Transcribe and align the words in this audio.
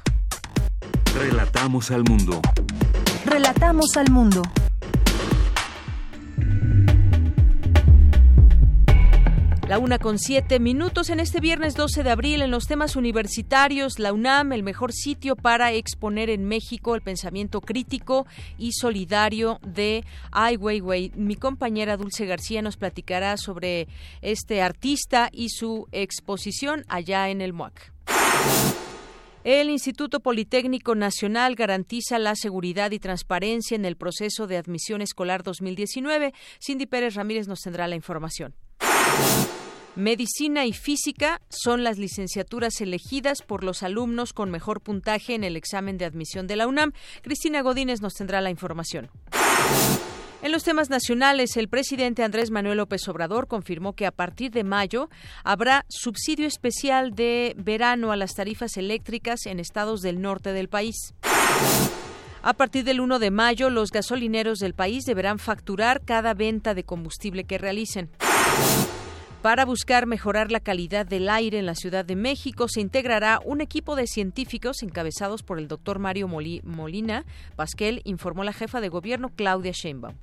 Relatamos 1.14 1.92
al 1.92 2.06
mundo. 2.06 2.42
Relatamos 3.26 3.98
al 3.98 4.10
mundo. 4.12 4.42
La 9.68 9.78
una 9.78 10.00
con 10.00 10.18
siete 10.18 10.60
minutos 10.60 11.10
en 11.10 11.20
este 11.20 11.42
viernes 11.42 11.76
12 11.76 12.02
de 12.02 12.10
abril 12.10 12.42
en 12.42 12.50
los 12.50 12.66
temas 12.66 12.96
universitarios, 12.96 14.00
la 14.00 14.14
UNAM, 14.14 14.54
el 14.54 14.64
mejor 14.64 14.94
sitio 14.94 15.36
para 15.36 15.74
exponer 15.74 16.30
en 16.30 16.46
México 16.46 16.96
el 16.96 17.02
pensamiento 17.02 17.60
crítico 17.60 18.26
y 18.58 18.72
solidario 18.72 19.60
de 19.62 20.06
Ai 20.32 20.56
Weiwei. 20.56 21.12
Mi 21.16 21.36
compañera 21.36 21.98
Dulce 21.98 22.26
García 22.26 22.62
nos 22.62 22.78
platicará 22.78 23.36
sobre 23.36 23.90
este 24.22 24.62
artista 24.62 25.30
y 25.34 25.50
su 25.50 25.90
exposición 25.92 26.86
allá 26.88 27.30
en 27.30 27.42
el 27.42 27.52
MUAC. 27.52 27.92
El 29.44 29.70
Instituto 29.70 30.20
Politécnico 30.20 30.96
Nacional 30.96 31.56
garantiza 31.56 32.20
la 32.20 32.36
seguridad 32.36 32.92
y 32.92 33.00
transparencia 33.00 33.76
en 33.76 33.86
el 33.86 33.96
proceso 33.96 34.48
de 34.48 34.58
admisión 34.58 35.02
escolar 35.02 35.44
2019. 35.44 36.34
Cindy 36.60 36.86
Pérez 36.86 37.16
Ramírez 37.16 37.48
nos 37.48 37.62
tendrá 37.62 37.88
la 37.88 37.96
información. 37.96 38.54
Medicina 39.96 40.66
y 40.66 40.74
Física 40.74 41.42
son 41.50 41.84
las 41.84 41.98
licenciaturas 41.98 42.80
elegidas 42.80 43.42
por 43.42 43.64
los 43.64 43.82
alumnos 43.82 44.34
con 44.34 44.52
mejor 44.52 44.82
puntaje 44.82 45.36
en 45.36 45.44
el 45.44 45.56
examen 45.56 45.98
de 45.98 46.06
admisión 46.06 46.48
de 46.48 46.56
la 46.56 46.68
UNAM. 46.68 46.94
Cristina 47.22 47.62
Godínez 47.62 48.02
nos 48.02 48.14
tendrá 48.14 48.42
la 48.42 48.50
información. 48.50 49.10
En 50.42 50.54
los 50.54 50.64
temas 50.64 50.90
nacionales, 50.90 51.58
el 51.58 51.68
presidente 51.68 52.24
Andrés 52.24 52.50
Manuel 52.50 52.78
López 52.78 53.06
Obrador 53.10 53.48
confirmó 53.48 53.92
que 53.92 54.06
a 54.06 54.12
partir 54.12 54.52
de 54.52 54.64
mayo 54.64 55.10
habrá 55.44 55.86
subsidio 55.90 56.48
especial 56.48 57.14
de 57.14 57.54
verano 57.58 58.14
a 58.14 58.16
las 58.16 58.36
tarifas 58.36 58.78
eléctricas 58.78 59.46
en 59.48 59.60
estados 59.60 60.00
del 60.00 60.22
norte 60.22 60.54
del 60.54 60.70
país. 60.70 61.14
A 62.42 62.54
partir 62.54 62.86
del 62.86 63.02
1 63.02 63.20
de 63.20 63.32
mayo, 63.32 63.70
los 63.70 63.92
gasolineros 63.92 64.60
del 64.60 64.74
país 64.74 65.04
deberán 65.04 65.40
facturar 65.40 66.06
cada 66.06 66.34
venta 66.34 66.74
de 66.74 66.86
combustible 66.86 67.44
que 67.44 67.58
realicen. 67.58 68.10
Para 69.42 69.66
buscar 69.66 70.06
mejorar 70.06 70.52
la 70.52 70.62
calidad 70.62 71.06
del 71.06 71.30
aire 71.30 71.60
en 71.60 71.66
la 71.66 71.76
Ciudad 71.76 72.06
de 72.06 72.16
México, 72.16 72.70
se 72.70 72.80
integrará 72.80 73.42
un 73.44 73.60
equipo 73.60 73.98
de 73.98 74.08
científicos 74.08 74.84
encabezados 74.84 75.44
por 75.44 75.60
el 75.60 75.68
doctor 75.68 76.00
Mario 76.00 76.30
Molina 76.30 77.26
Pasquel, 77.58 78.02
informó 78.06 78.46
la 78.46 78.54
jefa 78.54 78.80
de 78.80 78.88
gobierno 78.88 79.32
Claudia 79.36 79.74
Sheinbaum. 79.74 80.16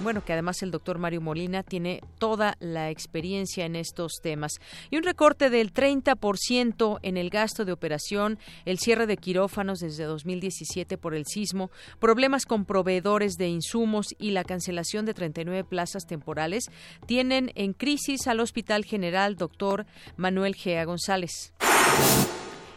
Bueno, 0.00 0.22
que 0.22 0.34
además 0.34 0.62
el 0.62 0.70
doctor 0.70 0.98
Mario 0.98 1.22
Molina 1.22 1.62
tiene 1.62 2.02
toda 2.18 2.56
la 2.60 2.90
experiencia 2.90 3.64
en 3.64 3.74
estos 3.74 4.20
temas. 4.22 4.52
Y 4.90 4.98
un 4.98 5.02
recorte 5.02 5.48
del 5.48 5.72
30% 5.72 6.98
en 7.00 7.16
el 7.16 7.30
gasto 7.30 7.64
de 7.64 7.72
operación, 7.72 8.38
el 8.66 8.78
cierre 8.78 9.06
de 9.06 9.16
quirófanos 9.16 9.78
desde 9.78 10.04
2017 10.04 10.98
por 10.98 11.14
el 11.14 11.24
sismo, 11.24 11.70
problemas 12.00 12.44
con 12.44 12.66
proveedores 12.66 13.36
de 13.38 13.48
insumos 13.48 14.08
y 14.18 14.32
la 14.32 14.44
cancelación 14.44 15.06
de 15.06 15.14
39 15.14 15.64
plazas 15.64 16.06
temporales 16.06 16.64
tienen 17.06 17.50
en 17.54 17.72
crisis 17.72 18.26
al 18.26 18.40
Hospital 18.40 18.84
General 18.84 19.36
Doctor 19.36 19.86
Manuel 20.16 20.54
Gea 20.54 20.84
González. 20.84 21.54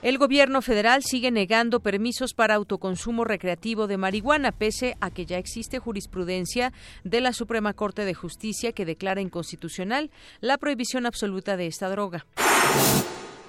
El 0.04 0.20
gobierno 0.20 0.62
federal 0.62 1.04
sigue 1.04 1.32
negando 1.32 1.80
permisos 1.80 2.36
para 2.36 2.54
autoconsumo 2.54 3.24
recreativo 3.24 3.88
de 3.88 3.98
marihuana, 3.98 4.52
pese 4.52 4.96
a 5.02 5.10
que 5.10 5.26
ya 5.26 5.40
existe 5.40 5.80
jurisprudencia 5.80 6.72
de 7.04 7.20
la 7.20 7.34
Suprema 7.34 7.74
Corte 7.74 8.06
de 8.06 8.14
Justicia 8.14 8.74
que 8.74 8.86
declara 8.86 9.22
inconstitucional 9.22 10.12
la 10.40 10.60
prohibición 10.60 11.08
absoluta 11.08 11.58
de 11.58 11.66
esta 11.66 11.90
droga. 11.90 12.28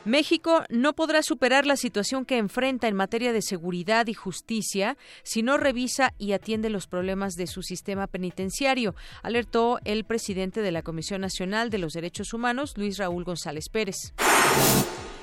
México 0.06 0.64
no 0.70 0.94
podrá 0.94 1.22
superar 1.22 1.66
la 1.66 1.76
situación 1.76 2.24
que 2.24 2.38
enfrenta 2.38 2.88
en 2.88 2.96
materia 2.96 3.34
de 3.34 3.42
seguridad 3.42 4.06
y 4.06 4.14
justicia 4.14 4.96
si 5.22 5.42
no 5.42 5.58
revisa 5.58 6.14
y 6.16 6.32
atiende 6.32 6.70
los 6.70 6.86
problemas 6.86 7.34
de 7.34 7.46
su 7.46 7.62
sistema 7.62 8.06
penitenciario, 8.06 8.94
alertó 9.22 9.80
el 9.84 10.04
presidente 10.04 10.62
de 10.62 10.72
la 10.72 10.82
Comisión 10.82 11.20
Nacional 11.20 11.68
de 11.68 11.78
los 11.78 11.92
Derechos 11.92 12.32
Humanos, 12.32 12.72
Luis 12.76 12.96
Raúl 12.96 13.24
González 13.24 13.68
Pérez. 13.68 14.14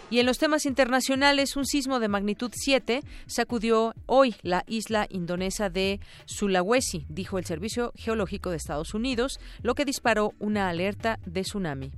Y 0.09 0.19
en 0.19 0.25
los 0.27 0.37
temas 0.37 0.65
internacionales, 0.65 1.55
un 1.55 1.65
sismo 1.65 1.99
de 1.99 2.07
magnitud 2.07 2.51
7 2.53 3.01
sacudió 3.25 3.93
hoy 4.05 4.35
la 4.43 4.63
isla 4.67 5.07
indonesa 5.09 5.69
de 5.69 5.99
Sulawesi, 6.25 7.05
dijo 7.09 7.39
el 7.39 7.45
Servicio 7.45 7.91
Geológico 7.95 8.51
de 8.51 8.57
Estados 8.57 8.93
Unidos, 8.93 9.39
lo 9.63 9.73
que 9.73 9.83
disparó 9.83 10.33
una 10.39 10.69
alerta 10.69 11.19
de 11.25 11.41
tsunami. 11.41 11.91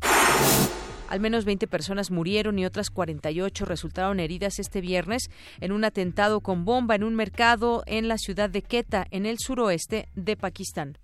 Al 1.09 1.19
menos 1.19 1.45
20 1.45 1.67
personas 1.67 2.11
murieron 2.11 2.59
y 2.59 2.65
otras 2.65 2.89
48 2.89 3.65
resultaron 3.65 4.19
heridas 4.19 4.59
este 4.59 4.81
viernes 4.81 5.29
en 5.61 5.71
un 5.71 5.85
atentado 5.85 6.41
con 6.41 6.65
bomba 6.65 6.95
en 6.95 7.03
un 7.03 7.15
mercado 7.15 7.83
en 7.85 8.07
la 8.07 8.17
ciudad 8.17 8.49
de 8.49 8.61
Quetta, 8.61 9.05
en 9.11 9.25
el 9.25 9.37
suroeste 9.39 10.09
de 10.15 10.35
Pakistán. 10.35 10.97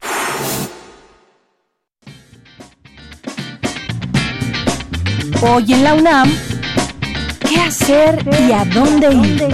Hoy 5.41 5.73
en 5.73 5.83
la 5.83 5.93
UNAM, 5.95 6.29
¿qué 7.53 7.59
hacer 7.59 8.19
y 8.47 8.51
a 8.51 8.65
dónde 8.65 9.13
ir? 9.13 9.47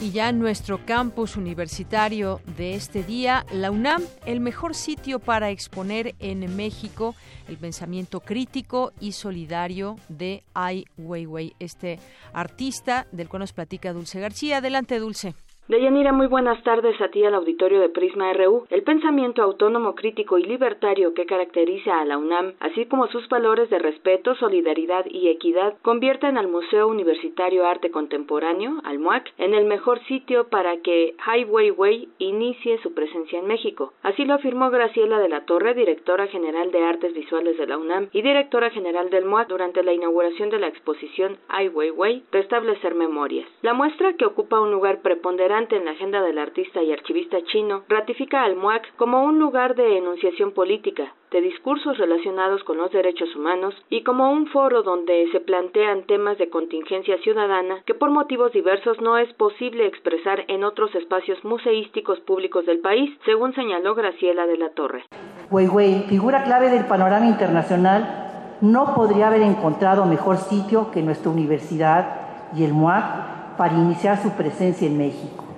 Y 0.10 0.12
ya 0.12 0.32
nuestro 0.32 0.84
campus 0.88 1.38
universitario 1.38 2.42
de 2.58 2.74
este 2.74 3.04
día, 3.04 3.46
la 3.52 3.70
UNAM, 3.70 4.02
el 4.26 4.40
mejor 4.40 4.74
sitio 4.74 5.20
para 5.20 5.52
exponer 5.52 6.16
en 6.18 6.56
México 6.56 7.14
el 7.48 7.58
pensamiento 7.58 8.20
crítico 8.20 8.92
y 9.00 9.12
solidario 9.12 9.98
de 10.08 10.44
Ai 10.56 10.86
Weiwei, 10.98 11.54
este 11.60 12.00
artista 12.34 13.06
del 13.12 13.30
cual 13.30 13.42
nos 13.42 13.54
platica 13.54 13.94
Dulce 13.94 14.20
García. 14.20 14.58
Adelante, 14.58 14.98
Dulce. 14.98 15.36
Deyanira, 15.70 16.12
muy 16.14 16.26
buenas 16.26 16.64
tardes 16.64 17.00
a 17.00 17.10
ti 17.10 17.24
al 17.24 17.36
auditorio 17.36 17.80
de 17.80 17.90
Prisma 17.90 18.34
RU. 18.34 18.66
El 18.72 18.82
pensamiento 18.82 19.44
autónomo, 19.44 19.94
crítico 19.94 20.40
y 20.40 20.44
libertario 20.44 21.14
que 21.14 21.28
caracteriza 21.28 22.00
a 22.00 22.06
la 22.06 22.18
UNAM, 22.18 22.54
así 22.60 22.88
como 22.88 23.06
sus 23.10 23.30
valores 23.30 23.70
de 23.70 23.78
respeto, 23.78 24.34
solidaridad 24.34 25.06
y 25.06 25.28
equidad, 25.28 25.78
convierten 25.84 26.40
al 26.40 26.48
Museo 26.48 26.88
Universitario 26.88 27.68
Arte 27.68 27.92
Contemporáneo, 27.92 28.82
al 28.84 28.98
MUAC, 28.98 29.32
en 29.38 29.54
el 29.54 29.66
mejor 29.66 30.00
sitio 30.06 30.48
para 30.48 30.78
que 30.78 31.14
Hai 31.24 31.44
Weiwei 31.44 32.10
inicie 32.18 32.80
su 32.80 32.96
presencia 32.96 33.38
en 33.38 33.46
México. 33.46 33.94
Así 34.02 34.26
lo 34.26 34.34
afirmó 34.34 34.72
Graciela 34.72 35.20
de 35.20 35.30
la 35.30 35.46
Torre, 35.46 35.76
directora 35.76 36.26
general 36.26 36.72
de 36.72 36.84
Artes 36.84 37.14
Visuales 37.14 37.60
de 37.60 37.68
la 37.68 37.78
UNAM 37.78 38.10
y 38.12 38.24
directora 38.24 38.72
general 38.72 39.12
del 39.12 39.26
MUAC 39.26 39.48
durante 39.50 39.84
la 39.84 39.94
inauguración 39.94 40.50
de 40.50 40.58
la 40.58 40.68
exposición 40.68 41.38
Ai 41.48 41.70
Weiwei, 41.70 42.24
Restablecer 42.32 42.96
Memorias. 42.96 43.48
La 43.62 43.76
muestra, 43.76 44.14
que 44.14 44.26
ocupa 44.26 44.60
un 44.60 44.72
lugar 44.72 45.04
preponderante 45.04 45.59
en 45.60 45.84
la 45.84 45.92
agenda 45.92 46.22
del 46.22 46.38
artista 46.38 46.82
y 46.82 46.94
archivista 46.94 47.38
chino, 47.52 47.84
ratifica 47.90 48.44
al 48.44 48.56
MUAC 48.56 48.96
como 48.96 49.24
un 49.24 49.40
lugar 49.40 49.76
de 49.76 49.98
enunciación 49.98 50.54
política, 50.54 51.14
de 51.32 51.42
discursos 51.42 51.98
relacionados 51.98 52.64
con 52.64 52.78
los 52.78 52.90
derechos 52.92 53.36
humanos 53.36 53.76
y 53.90 54.04
como 54.04 54.32
un 54.32 54.48
foro 54.48 54.84
donde 54.84 55.28
se 55.34 55.42
plantean 55.42 56.04
temas 56.04 56.38
de 56.38 56.50
contingencia 56.50 57.18
ciudadana 57.24 57.84
que 57.86 57.94
por 57.94 58.10
motivos 58.10 58.54
diversos 58.54 59.02
no 59.02 59.18
es 59.18 59.32
posible 59.34 59.86
expresar 59.86 60.46
en 60.48 60.64
otros 60.64 60.96
espacios 60.96 61.44
museísticos 61.44 62.22
públicos 62.22 62.66
del 62.66 62.80
país, 62.80 63.12
según 63.26 63.54
señaló 63.54 63.96
Graciela 63.96 64.48
de 64.48 64.58
la 64.58 64.70
Torre. 64.70 65.04
Weiwei, 65.52 66.06
figura 66.08 66.44
clave 66.44 66.70
del 66.70 66.86
panorama 66.86 67.28
internacional, 67.28 68.58
no 68.62 68.96
podría 68.96 69.28
haber 69.28 69.42
encontrado 69.42 70.06
mejor 70.06 70.38
sitio 70.38 70.90
que 70.92 71.02
nuestra 71.02 71.30
universidad 71.32 72.52
y 72.56 72.64
el 72.64 72.74
MUAC 72.74 73.58
para 73.58 73.74
iniciar 73.74 74.18
su 74.18 74.32
presencia 74.38 74.88
en 74.88 74.98
México 74.98 75.49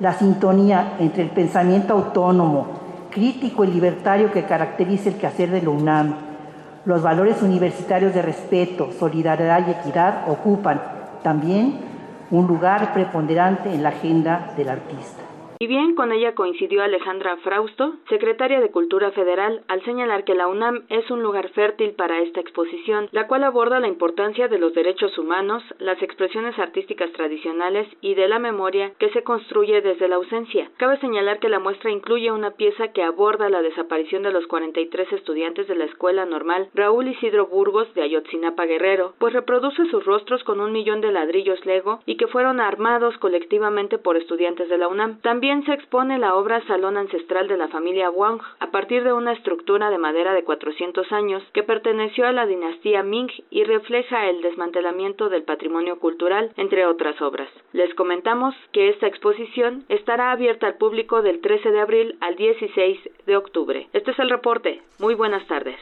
la 0.00 0.14
sintonía 0.14 0.96
entre 0.98 1.22
el 1.22 1.30
pensamiento 1.30 1.92
autónomo, 1.92 2.66
crítico 3.10 3.64
y 3.64 3.68
libertario 3.68 4.32
que 4.32 4.44
caracteriza 4.44 5.10
el 5.10 5.16
quehacer 5.16 5.50
de 5.50 5.62
la 5.62 5.70
UNAM, 5.70 6.14
los 6.86 7.02
valores 7.02 7.42
universitarios 7.42 8.14
de 8.14 8.22
respeto, 8.22 8.90
solidaridad 8.98 9.66
y 9.66 9.70
equidad 9.70 10.28
ocupan 10.28 10.80
también 11.22 11.78
un 12.30 12.46
lugar 12.46 12.94
preponderante 12.94 13.74
en 13.74 13.82
la 13.82 13.90
agenda 13.90 14.52
del 14.56 14.70
artista. 14.70 15.29
Y 15.62 15.66
bien, 15.66 15.94
con 15.94 16.10
ella 16.10 16.34
coincidió 16.34 16.82
Alejandra 16.82 17.36
Frausto, 17.36 17.96
secretaria 18.08 18.60
de 18.60 18.70
Cultura 18.70 19.10
Federal, 19.10 19.62
al 19.68 19.84
señalar 19.84 20.24
que 20.24 20.34
la 20.34 20.46
UNAM 20.46 20.84
es 20.88 21.10
un 21.10 21.22
lugar 21.22 21.50
fértil 21.50 21.90
para 21.90 22.22
esta 22.22 22.40
exposición, 22.40 23.10
la 23.12 23.26
cual 23.26 23.44
aborda 23.44 23.78
la 23.78 23.86
importancia 23.86 24.48
de 24.48 24.58
los 24.58 24.72
derechos 24.72 25.18
humanos, 25.18 25.62
las 25.78 26.00
expresiones 26.00 26.58
artísticas 26.58 27.12
tradicionales 27.12 27.86
y 28.00 28.14
de 28.14 28.26
la 28.26 28.38
memoria 28.38 28.92
que 28.98 29.10
se 29.10 29.22
construye 29.22 29.82
desde 29.82 30.08
la 30.08 30.16
ausencia. 30.16 30.70
Cabe 30.78 30.98
señalar 31.00 31.40
que 31.40 31.50
la 31.50 31.58
muestra 31.58 31.90
incluye 31.90 32.32
una 32.32 32.52
pieza 32.52 32.94
que 32.94 33.02
aborda 33.02 33.50
la 33.50 33.60
desaparición 33.60 34.22
de 34.22 34.32
los 34.32 34.46
43 34.46 35.12
estudiantes 35.12 35.68
de 35.68 35.74
la 35.74 35.84
Escuela 35.84 36.24
Normal 36.24 36.70
Raúl 36.72 37.08
Isidro 37.08 37.48
Burgos 37.48 37.92
de 37.92 38.00
Ayotzinapa 38.00 38.64
Guerrero, 38.64 39.12
pues 39.18 39.34
reproduce 39.34 39.84
sus 39.90 40.06
rostros 40.06 40.42
con 40.42 40.58
un 40.58 40.72
millón 40.72 41.02
de 41.02 41.12
ladrillos 41.12 41.66
Lego 41.66 42.00
y 42.06 42.16
que 42.16 42.28
fueron 42.28 42.60
armados 42.60 43.18
colectivamente 43.18 43.98
por 43.98 44.16
estudiantes 44.16 44.70
de 44.70 44.78
la 44.78 44.88
UNAM. 44.88 45.20
También 45.20 45.49
se 45.50 45.72
expone 45.72 46.16
la 46.18 46.36
obra 46.36 46.64
Salón 46.68 46.96
Ancestral 46.96 47.48
de 47.48 47.56
la 47.56 47.66
familia 47.66 48.08
Wang 48.08 48.40
a 48.60 48.70
partir 48.70 49.02
de 49.02 49.12
una 49.12 49.32
estructura 49.32 49.90
de 49.90 49.98
madera 49.98 50.32
de 50.32 50.44
400 50.44 51.10
años 51.10 51.42
que 51.52 51.64
perteneció 51.64 52.28
a 52.28 52.32
la 52.32 52.46
dinastía 52.46 53.02
Ming 53.02 53.30
y 53.50 53.64
refleja 53.64 54.28
el 54.28 54.42
desmantelamiento 54.42 55.28
del 55.28 55.42
patrimonio 55.42 55.98
cultural, 55.98 56.52
entre 56.56 56.86
otras 56.86 57.20
obras. 57.20 57.48
Les 57.72 57.92
comentamos 57.94 58.54
que 58.70 58.90
esta 58.90 59.08
exposición 59.08 59.84
estará 59.88 60.30
abierta 60.30 60.68
al 60.68 60.76
público 60.76 61.20
del 61.20 61.40
13 61.40 61.72
de 61.72 61.80
abril 61.80 62.16
al 62.20 62.36
16 62.36 63.00
de 63.26 63.36
octubre. 63.36 63.88
Este 63.92 64.12
es 64.12 64.18
el 64.20 64.30
reporte. 64.30 64.80
Muy 65.00 65.14
buenas 65.14 65.44
tardes. 65.48 65.80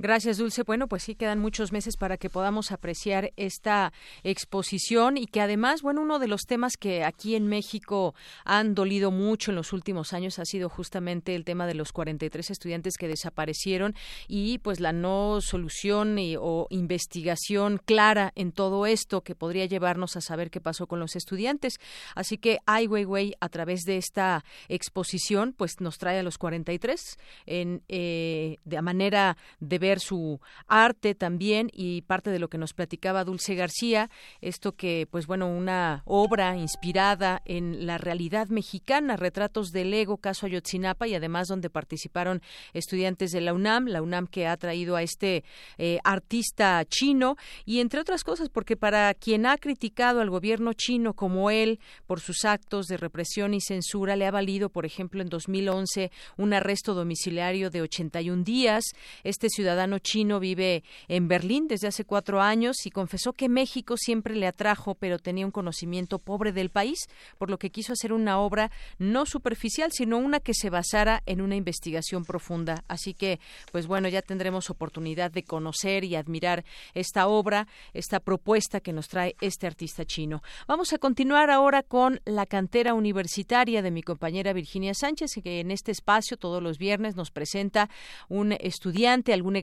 Gracias, 0.00 0.38
Dulce. 0.38 0.62
Bueno, 0.62 0.86
pues 0.86 1.02
sí, 1.02 1.16
quedan 1.16 1.40
muchos 1.40 1.72
meses 1.72 1.96
para 1.96 2.18
que 2.18 2.30
podamos 2.30 2.70
apreciar 2.70 3.32
esta 3.36 3.92
exposición 4.22 5.16
y 5.16 5.26
que 5.26 5.40
además, 5.40 5.82
bueno, 5.82 6.02
uno 6.02 6.20
de 6.20 6.28
los 6.28 6.42
temas 6.42 6.76
que 6.76 7.02
aquí 7.02 7.34
en 7.34 7.48
México 7.48 8.14
han 8.44 8.76
dolido 8.76 9.10
mucho 9.10 9.50
en 9.50 9.56
los 9.56 9.72
últimos 9.72 10.12
años 10.12 10.38
ha 10.38 10.44
sido 10.44 10.68
justamente 10.68 11.34
el 11.34 11.44
tema 11.44 11.66
de 11.66 11.74
los 11.74 11.90
43 11.90 12.48
estudiantes 12.48 12.96
que 12.96 13.08
desaparecieron 13.08 13.96
y 14.28 14.58
pues 14.58 14.78
la 14.78 14.92
no 14.92 15.40
solución 15.40 16.16
o 16.38 16.68
investigación 16.70 17.80
clara 17.84 18.32
en 18.36 18.52
todo 18.52 18.86
esto 18.86 19.22
que 19.22 19.34
podría 19.34 19.66
llevarnos 19.66 20.16
a 20.16 20.20
saber 20.20 20.52
qué 20.52 20.60
pasó 20.60 20.86
con 20.86 21.00
los 21.00 21.16
estudiantes. 21.16 21.80
Así 22.14 22.38
que 22.38 22.58
Ai 22.66 22.86
Weiwei, 22.86 23.34
a 23.40 23.48
través 23.48 23.80
de 23.82 23.96
esta 23.96 24.44
exposición, 24.68 25.54
pues 25.56 25.80
nos 25.80 25.98
trae 25.98 26.20
a 26.20 26.22
los 26.22 26.38
43 26.38 27.18
en, 27.46 27.82
eh, 27.88 28.58
de 28.64 28.80
manera 28.80 29.36
de 29.58 29.78
ver 29.80 29.87
su 29.98 30.40
arte 30.66 31.14
también 31.14 31.70
y 31.72 32.02
parte 32.02 32.30
de 32.30 32.38
lo 32.38 32.48
que 32.48 32.58
nos 32.58 32.74
platicaba 32.74 33.24
Dulce 33.24 33.54
García, 33.54 34.10
esto 34.42 34.72
que, 34.72 35.08
pues 35.10 35.26
bueno, 35.26 35.48
una 35.48 36.02
obra 36.04 36.56
inspirada 36.56 37.40
en 37.46 37.86
la 37.86 37.96
realidad 37.96 38.48
mexicana, 38.48 39.16
retratos 39.16 39.70
del 39.70 39.94
ego, 39.94 40.18
caso 40.18 40.44
Ayotzinapa 40.44 41.06
y 41.06 41.14
además 41.14 41.48
donde 41.48 41.70
participaron 41.70 42.42
estudiantes 42.74 43.30
de 43.30 43.40
la 43.40 43.54
UNAM, 43.54 43.86
la 43.86 44.02
UNAM 44.02 44.26
que 44.26 44.46
ha 44.46 44.56
traído 44.56 44.96
a 44.96 45.02
este 45.02 45.44
eh, 45.78 45.98
artista 46.04 46.84
chino 46.84 47.36
y 47.64 47.80
entre 47.80 48.00
otras 48.00 48.24
cosas 48.24 48.50
porque 48.50 48.76
para 48.76 49.14
quien 49.14 49.46
ha 49.46 49.56
criticado 49.56 50.20
al 50.20 50.30
gobierno 50.30 50.72
chino 50.74 51.14
como 51.14 51.50
él 51.50 51.80
por 52.06 52.20
sus 52.20 52.44
actos 52.44 52.86
de 52.86 52.96
represión 52.96 53.54
y 53.54 53.60
censura 53.60 54.16
le 54.16 54.26
ha 54.26 54.30
valido, 54.30 54.68
por 54.68 54.84
ejemplo, 54.84 55.22
en 55.22 55.28
2011 55.28 56.10
un 56.36 56.52
arresto 56.52 56.94
domiciliario 56.94 57.70
de 57.70 57.82
81 57.82 58.44
días. 58.44 58.84
Este 59.24 59.48
ciudadano 59.48 59.77
ciudadano 59.78 60.00
chino 60.00 60.40
vive 60.40 60.82
en 61.06 61.28
Berlín 61.28 61.68
desde 61.68 61.86
hace 61.86 62.04
cuatro 62.04 62.40
años 62.40 62.84
y 62.84 62.90
confesó 62.90 63.32
que 63.32 63.48
México 63.48 63.96
siempre 63.96 64.34
le 64.34 64.48
atrajo, 64.48 64.96
pero 64.96 65.20
tenía 65.20 65.46
un 65.46 65.52
conocimiento 65.52 66.18
pobre 66.18 66.50
del 66.50 66.68
país, 66.68 66.98
por 67.38 67.48
lo 67.48 67.58
que 67.60 67.70
quiso 67.70 67.92
hacer 67.92 68.12
una 68.12 68.40
obra 68.40 68.72
no 68.98 69.24
superficial, 69.24 69.92
sino 69.92 70.18
una 70.18 70.40
que 70.40 70.52
se 70.52 70.68
basara 70.68 71.22
en 71.26 71.40
una 71.40 71.54
investigación 71.54 72.24
profunda. 72.24 72.82
Así 72.88 73.14
que, 73.14 73.38
pues 73.70 73.86
bueno, 73.86 74.08
ya 74.08 74.20
tendremos 74.20 74.68
oportunidad 74.68 75.30
de 75.30 75.44
conocer 75.44 76.02
y 76.02 76.16
admirar 76.16 76.64
esta 76.94 77.28
obra, 77.28 77.68
esta 77.94 78.18
propuesta 78.18 78.80
que 78.80 78.92
nos 78.92 79.06
trae 79.06 79.36
este 79.40 79.68
artista 79.68 80.04
chino. 80.04 80.42
Vamos 80.66 80.92
a 80.92 80.98
continuar 80.98 81.50
ahora 81.50 81.84
con 81.84 82.20
la 82.24 82.46
cantera 82.46 82.94
universitaria 82.94 83.80
de 83.80 83.92
mi 83.92 84.02
compañera 84.02 84.52
Virginia 84.52 84.92
Sánchez, 84.94 85.34
que 85.40 85.60
en 85.60 85.70
este 85.70 85.92
espacio 85.92 86.36
todos 86.36 86.60
los 86.60 86.78
viernes 86.78 87.14
nos 87.14 87.30
presenta 87.30 87.88
un 88.28 88.56
estudiante, 88.58 89.32
algún 89.32 89.54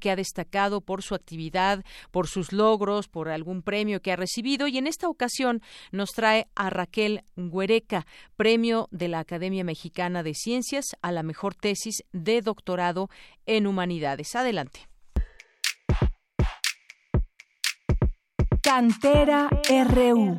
que 0.00 0.10
ha 0.10 0.16
destacado 0.16 0.80
por 0.80 1.02
su 1.02 1.14
actividad, 1.14 1.84
por 2.10 2.26
sus 2.26 2.52
logros, 2.52 3.08
por 3.08 3.28
algún 3.28 3.62
premio 3.62 4.00
que 4.00 4.12
ha 4.12 4.16
recibido 4.16 4.66
y 4.66 4.78
en 4.78 4.86
esta 4.86 5.08
ocasión 5.08 5.62
nos 5.92 6.10
trae 6.10 6.46
a 6.54 6.70
Raquel 6.70 7.22
Guereca, 7.36 8.06
premio 8.36 8.88
de 8.90 9.08
la 9.08 9.20
Academia 9.20 9.64
Mexicana 9.64 10.22
de 10.22 10.34
Ciencias 10.34 10.96
a 11.02 11.12
la 11.12 11.22
mejor 11.22 11.54
tesis 11.54 12.04
de 12.12 12.40
doctorado 12.40 13.08
en 13.46 13.66
humanidades. 13.66 14.34
Adelante. 14.34 14.88
Cantera 18.62 19.48
RU. 19.88 20.36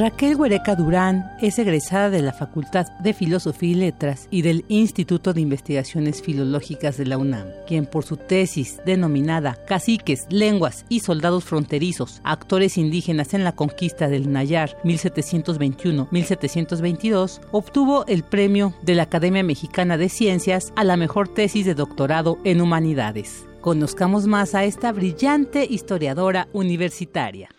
Raquel 0.00 0.36
Huereca 0.36 0.76
Durán 0.76 1.30
es 1.42 1.58
egresada 1.58 2.08
de 2.08 2.22
la 2.22 2.32
Facultad 2.32 2.86
de 3.00 3.12
Filosofía 3.12 3.68
y 3.68 3.74
Letras 3.74 4.28
y 4.30 4.40
del 4.40 4.64
Instituto 4.68 5.34
de 5.34 5.42
Investigaciones 5.42 6.22
Filológicas 6.22 6.96
de 6.96 7.04
la 7.04 7.18
UNAM, 7.18 7.48
quien 7.66 7.84
por 7.84 8.02
su 8.02 8.16
tesis 8.16 8.80
denominada 8.86 9.58
Caciques, 9.66 10.24
Lenguas 10.30 10.86
y 10.88 11.00
Soldados 11.00 11.44
Fronterizos, 11.44 12.22
Actores 12.24 12.78
Indígenas 12.78 13.34
en 13.34 13.44
la 13.44 13.52
Conquista 13.52 14.08
del 14.08 14.32
Nayar 14.32 14.74
1721-1722, 14.84 17.42
obtuvo 17.50 18.06
el 18.06 18.22
premio 18.22 18.72
de 18.80 18.94
la 18.94 19.02
Academia 19.02 19.42
Mexicana 19.42 19.98
de 19.98 20.08
Ciencias 20.08 20.72
a 20.76 20.84
la 20.84 20.96
mejor 20.96 21.28
tesis 21.28 21.66
de 21.66 21.74
doctorado 21.74 22.38
en 22.44 22.62
humanidades. 22.62 23.44
Conozcamos 23.60 24.26
más 24.26 24.54
a 24.54 24.64
esta 24.64 24.92
brillante 24.92 25.66
historiadora 25.68 26.48
universitaria. 26.54 27.50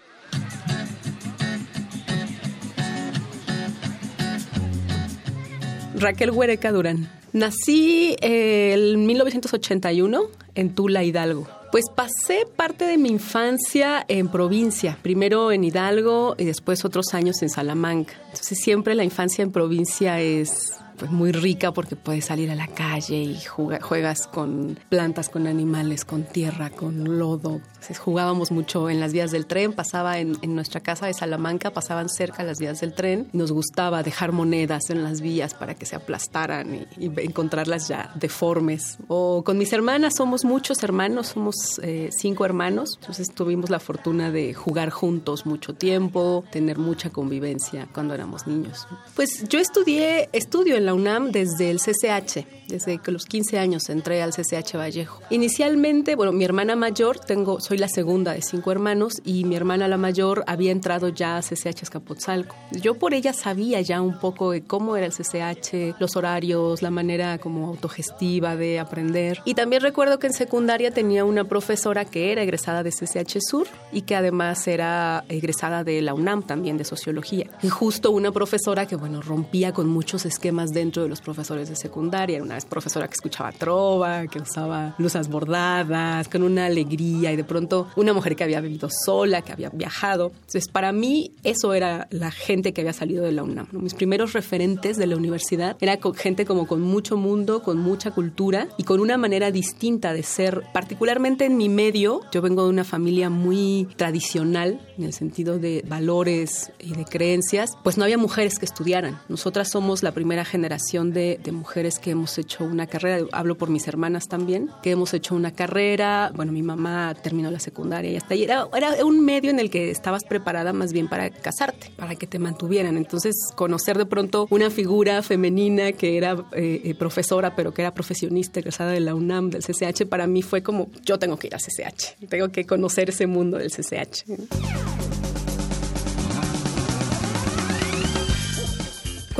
Raquel 6.01 6.31
Huereca 6.31 6.71
Durán. 6.71 7.09
Nací 7.31 8.15
en 8.21 9.05
1981 9.05 10.23
en 10.55 10.73
Tula, 10.73 11.03
Hidalgo. 11.03 11.47
Pues 11.71 11.85
pasé 11.95 12.45
parte 12.55 12.85
de 12.85 12.97
mi 12.97 13.09
infancia 13.09 14.03
en 14.07 14.27
provincia, 14.27 14.97
primero 15.01 15.51
en 15.51 15.63
Hidalgo 15.63 16.35
y 16.37 16.45
después 16.45 16.83
otros 16.83 17.13
años 17.13 17.41
en 17.43 17.49
Salamanca. 17.49 18.13
Entonces 18.25 18.59
siempre 18.59 18.95
la 18.95 19.03
infancia 19.03 19.43
en 19.43 19.51
provincia 19.51 20.19
es 20.19 20.73
pues 20.97 21.11
muy 21.11 21.31
rica 21.31 21.71
porque 21.71 21.95
puedes 21.95 22.25
salir 22.25 22.51
a 22.51 22.55
la 22.55 22.67
calle 22.67 23.17
y 23.17 23.39
juegas 23.39 24.27
con 24.27 24.77
plantas, 24.89 25.29
con 25.29 25.47
animales, 25.47 26.03
con 26.03 26.23
tierra, 26.23 26.71
con 26.71 27.17
lodo. 27.17 27.61
Jugábamos 27.99 28.51
mucho 28.51 28.89
en 28.89 28.99
las 28.99 29.13
vías 29.13 29.31
del 29.31 29.45
tren, 29.45 29.73
pasaba 29.73 30.19
en, 30.19 30.37
nuestra 30.55 30.81
casa 30.81 31.07
de 31.07 31.13
Salamanca, 31.13 31.71
pasaban 31.71 32.09
cerca 32.09 32.43
las 32.43 32.59
vías 32.59 32.79
del 32.81 32.93
tren. 32.93 33.27
Nos 33.33 33.51
gustaba 33.51 34.03
dejar 34.03 34.31
monedas 34.31 34.89
en 34.89 35.03
las 35.03 35.21
vías 35.21 35.53
para 35.53 35.75
que 35.75 35.85
se 35.85 35.95
aplastaran 35.95 36.87
y, 36.97 37.11
encontrarlas 37.21 37.87
ya 37.87 38.11
deformes. 38.15 38.97
O 39.07 39.43
con 39.43 39.57
mis 39.57 39.73
hermanas, 39.73 40.13
somos 40.17 40.45
muchos 40.45 40.83
hermanos, 40.83 41.27
somos 41.27 41.79
eh, 41.83 42.09
cinco 42.11 42.45
hermanos, 42.45 42.97
entonces 42.99 43.31
tuvimos 43.33 43.69
la 43.69 43.79
fortuna 43.79 44.31
de 44.31 44.53
jugar 44.53 44.89
juntos 44.89 45.45
mucho 45.45 45.73
tiempo, 45.73 46.43
tener 46.51 46.77
mucha 46.77 47.09
convivencia 47.09 47.87
cuando 47.93 48.13
éramos 48.13 48.47
niños. 48.47 48.87
Pues 49.15 49.43
yo 49.49 49.59
estudié, 49.59 50.29
estudio 50.33 50.75
en 50.75 50.85
la 50.85 50.93
UNAM 50.93 51.31
desde 51.31 51.69
el 51.69 51.79
CCH, 51.79 52.45
desde 52.71 52.97
que 52.97 53.11
los 53.11 53.25
15 53.25 53.59
años 53.59 53.89
entré 53.89 54.21
al 54.23 54.31
CCH 54.31 54.75
Vallejo. 54.77 55.21
Inicialmente, 55.29 56.15
bueno, 56.15 56.31
mi 56.31 56.45
hermana 56.45 56.75
mayor, 56.75 57.19
tengo, 57.19 57.59
soy 57.59 57.77
la 57.77 57.87
segunda 57.87 58.33
de 58.33 58.41
cinco 58.41 58.71
hermanos 58.71 59.21
y 59.23 59.43
mi 59.43 59.55
hermana 59.55 59.87
la 59.87 59.97
mayor 59.97 60.43
había 60.47 60.71
entrado 60.71 61.09
ya 61.09 61.37
a 61.37 61.41
CCH 61.41 61.83
Escapotzalco. 61.83 62.55
Yo 62.71 62.95
por 62.95 63.13
ella 63.13 63.33
sabía 63.33 63.81
ya 63.81 64.01
un 64.01 64.17
poco 64.19 64.51
de 64.51 64.63
cómo 64.63 64.95
era 64.95 65.05
el 65.05 65.11
CCH, 65.11 65.99
los 65.99 66.15
horarios, 66.15 66.81
la 66.81 66.89
manera 66.89 67.37
como 67.37 67.67
autogestiva 67.67 68.55
de 68.55 68.79
aprender. 68.79 69.39
Y 69.45 69.53
también 69.53 69.81
recuerdo 69.81 70.17
que 70.17 70.27
en 70.27 70.33
secundaria 70.33 70.91
tenía 70.91 71.25
una 71.25 71.43
profesora 71.43 72.05
que 72.05 72.31
era 72.31 72.41
egresada 72.41 72.83
de 72.83 72.91
CCH 72.91 73.39
Sur 73.41 73.67
y 73.91 74.03
que 74.03 74.15
además 74.15 74.67
era 74.67 75.25
egresada 75.27 75.83
de 75.83 76.01
la 76.01 76.13
UNAM 76.13 76.43
también 76.43 76.77
de 76.77 76.85
sociología. 76.85 77.47
Y 77.61 77.69
justo 77.69 78.11
una 78.11 78.31
profesora 78.31 78.85
que, 78.85 78.95
bueno, 78.95 79.21
rompía 79.21 79.73
con 79.73 79.89
muchos 79.89 80.25
esquemas 80.25 80.71
dentro 80.71 81.03
de 81.03 81.09
los 81.09 81.21
profesores 81.21 81.69
de 81.69 81.75
secundaria. 81.75 82.37
Era 82.37 82.45
profesora 82.65 83.07
que 83.07 83.13
escuchaba 83.13 83.51
trova, 83.51 84.27
que 84.27 84.39
usaba 84.39 84.95
blusas 84.97 85.29
bordadas, 85.29 86.27
con 86.27 86.43
una 86.43 86.65
alegría 86.65 87.31
y 87.31 87.35
de 87.35 87.43
pronto 87.43 87.87
una 87.95 88.13
mujer 88.13 88.35
que 88.35 88.43
había 88.43 88.61
vivido 88.61 88.89
sola, 89.05 89.41
que 89.41 89.51
había 89.51 89.69
viajado. 89.69 90.31
Entonces, 90.33 90.67
para 90.67 90.91
mí, 90.91 91.33
eso 91.43 91.73
era 91.73 92.07
la 92.11 92.31
gente 92.31 92.73
que 92.73 92.81
había 92.81 92.93
salido 92.93 93.23
de 93.23 93.31
la 93.31 93.43
UNAM. 93.43 93.67
Mis 93.71 93.93
primeros 93.93 94.33
referentes 94.33 94.97
de 94.97 95.07
la 95.07 95.15
universidad 95.15 95.77
era 95.79 95.99
gente 96.15 96.45
como 96.45 96.67
con 96.67 96.81
mucho 96.81 97.17
mundo, 97.17 97.63
con 97.63 97.79
mucha 97.79 98.11
cultura 98.11 98.67
y 98.77 98.83
con 98.83 98.99
una 98.99 99.17
manera 99.17 99.51
distinta 99.51 100.13
de 100.13 100.23
ser, 100.23 100.63
particularmente 100.73 101.45
en 101.45 101.57
mi 101.57 101.69
medio. 101.69 102.21
Yo 102.31 102.41
vengo 102.41 102.63
de 102.63 102.69
una 102.69 102.83
familia 102.83 103.29
muy 103.29 103.87
tradicional 103.95 104.79
en 104.97 105.03
el 105.03 105.13
sentido 105.13 105.59
de 105.59 105.83
valores 105.87 106.71
y 106.79 106.93
de 106.93 107.05
creencias, 107.05 107.71
pues 107.83 107.97
no 107.97 108.03
había 108.03 108.17
mujeres 108.17 108.59
que 108.59 108.65
estudiaran. 108.65 109.19
Nosotras 109.29 109.69
somos 109.69 110.03
la 110.03 110.11
primera 110.11 110.45
generación 110.45 111.11
de, 111.11 111.39
de 111.43 111.51
mujeres 111.51 111.99
que 111.99 112.11
hemos 112.11 112.37
hecho 112.37 112.50
una 112.59 112.87
carrera, 112.87 113.25
hablo 113.31 113.55
por 113.55 113.69
mis 113.69 113.87
hermanas 113.87 114.27
también, 114.27 114.69
que 114.83 114.91
hemos 114.91 115.13
hecho 115.13 115.35
una 115.35 115.51
carrera, 115.51 116.31
bueno, 116.35 116.51
mi 116.51 116.63
mamá 116.63 117.15
terminó 117.21 117.51
la 117.51 117.59
secundaria 117.59 118.11
y 118.11 118.17
hasta 118.17 118.33
ahí 118.33 118.43
era, 118.43 118.67
era 118.75 119.05
un 119.05 119.23
medio 119.23 119.49
en 119.49 119.59
el 119.59 119.69
que 119.69 119.91
estabas 119.91 120.23
preparada 120.23 120.73
más 120.73 120.93
bien 120.93 121.07
para 121.07 121.29
casarte, 121.29 121.91
para 121.95 122.15
que 122.15 122.27
te 122.27 122.39
mantuvieran. 122.39 122.97
Entonces, 122.97 123.35
conocer 123.55 123.97
de 123.97 124.05
pronto 124.05 124.47
una 124.49 124.69
figura 124.69 125.21
femenina 125.23 125.91
que 125.93 126.17
era 126.17 126.33
eh, 126.51 126.81
eh, 126.83 126.95
profesora, 126.95 127.55
pero 127.55 127.73
que 127.73 127.81
era 127.81 127.93
profesionista, 127.93 128.59
egresada 128.59 128.91
de 128.91 128.99
la 128.99 129.15
UNAM, 129.15 129.49
del 129.49 129.63
CCH, 129.63 130.05
para 130.07 130.27
mí 130.27 130.41
fue 130.41 130.63
como, 130.63 130.89
yo 131.03 131.19
tengo 131.19 131.37
que 131.37 131.47
ir 131.47 131.55
al 131.55 131.61
CCH, 131.61 132.27
tengo 132.29 132.49
que 132.49 132.65
conocer 132.65 133.09
ese 133.09 133.27
mundo 133.27 133.57
del 133.57 133.71
CCH. 133.71 134.25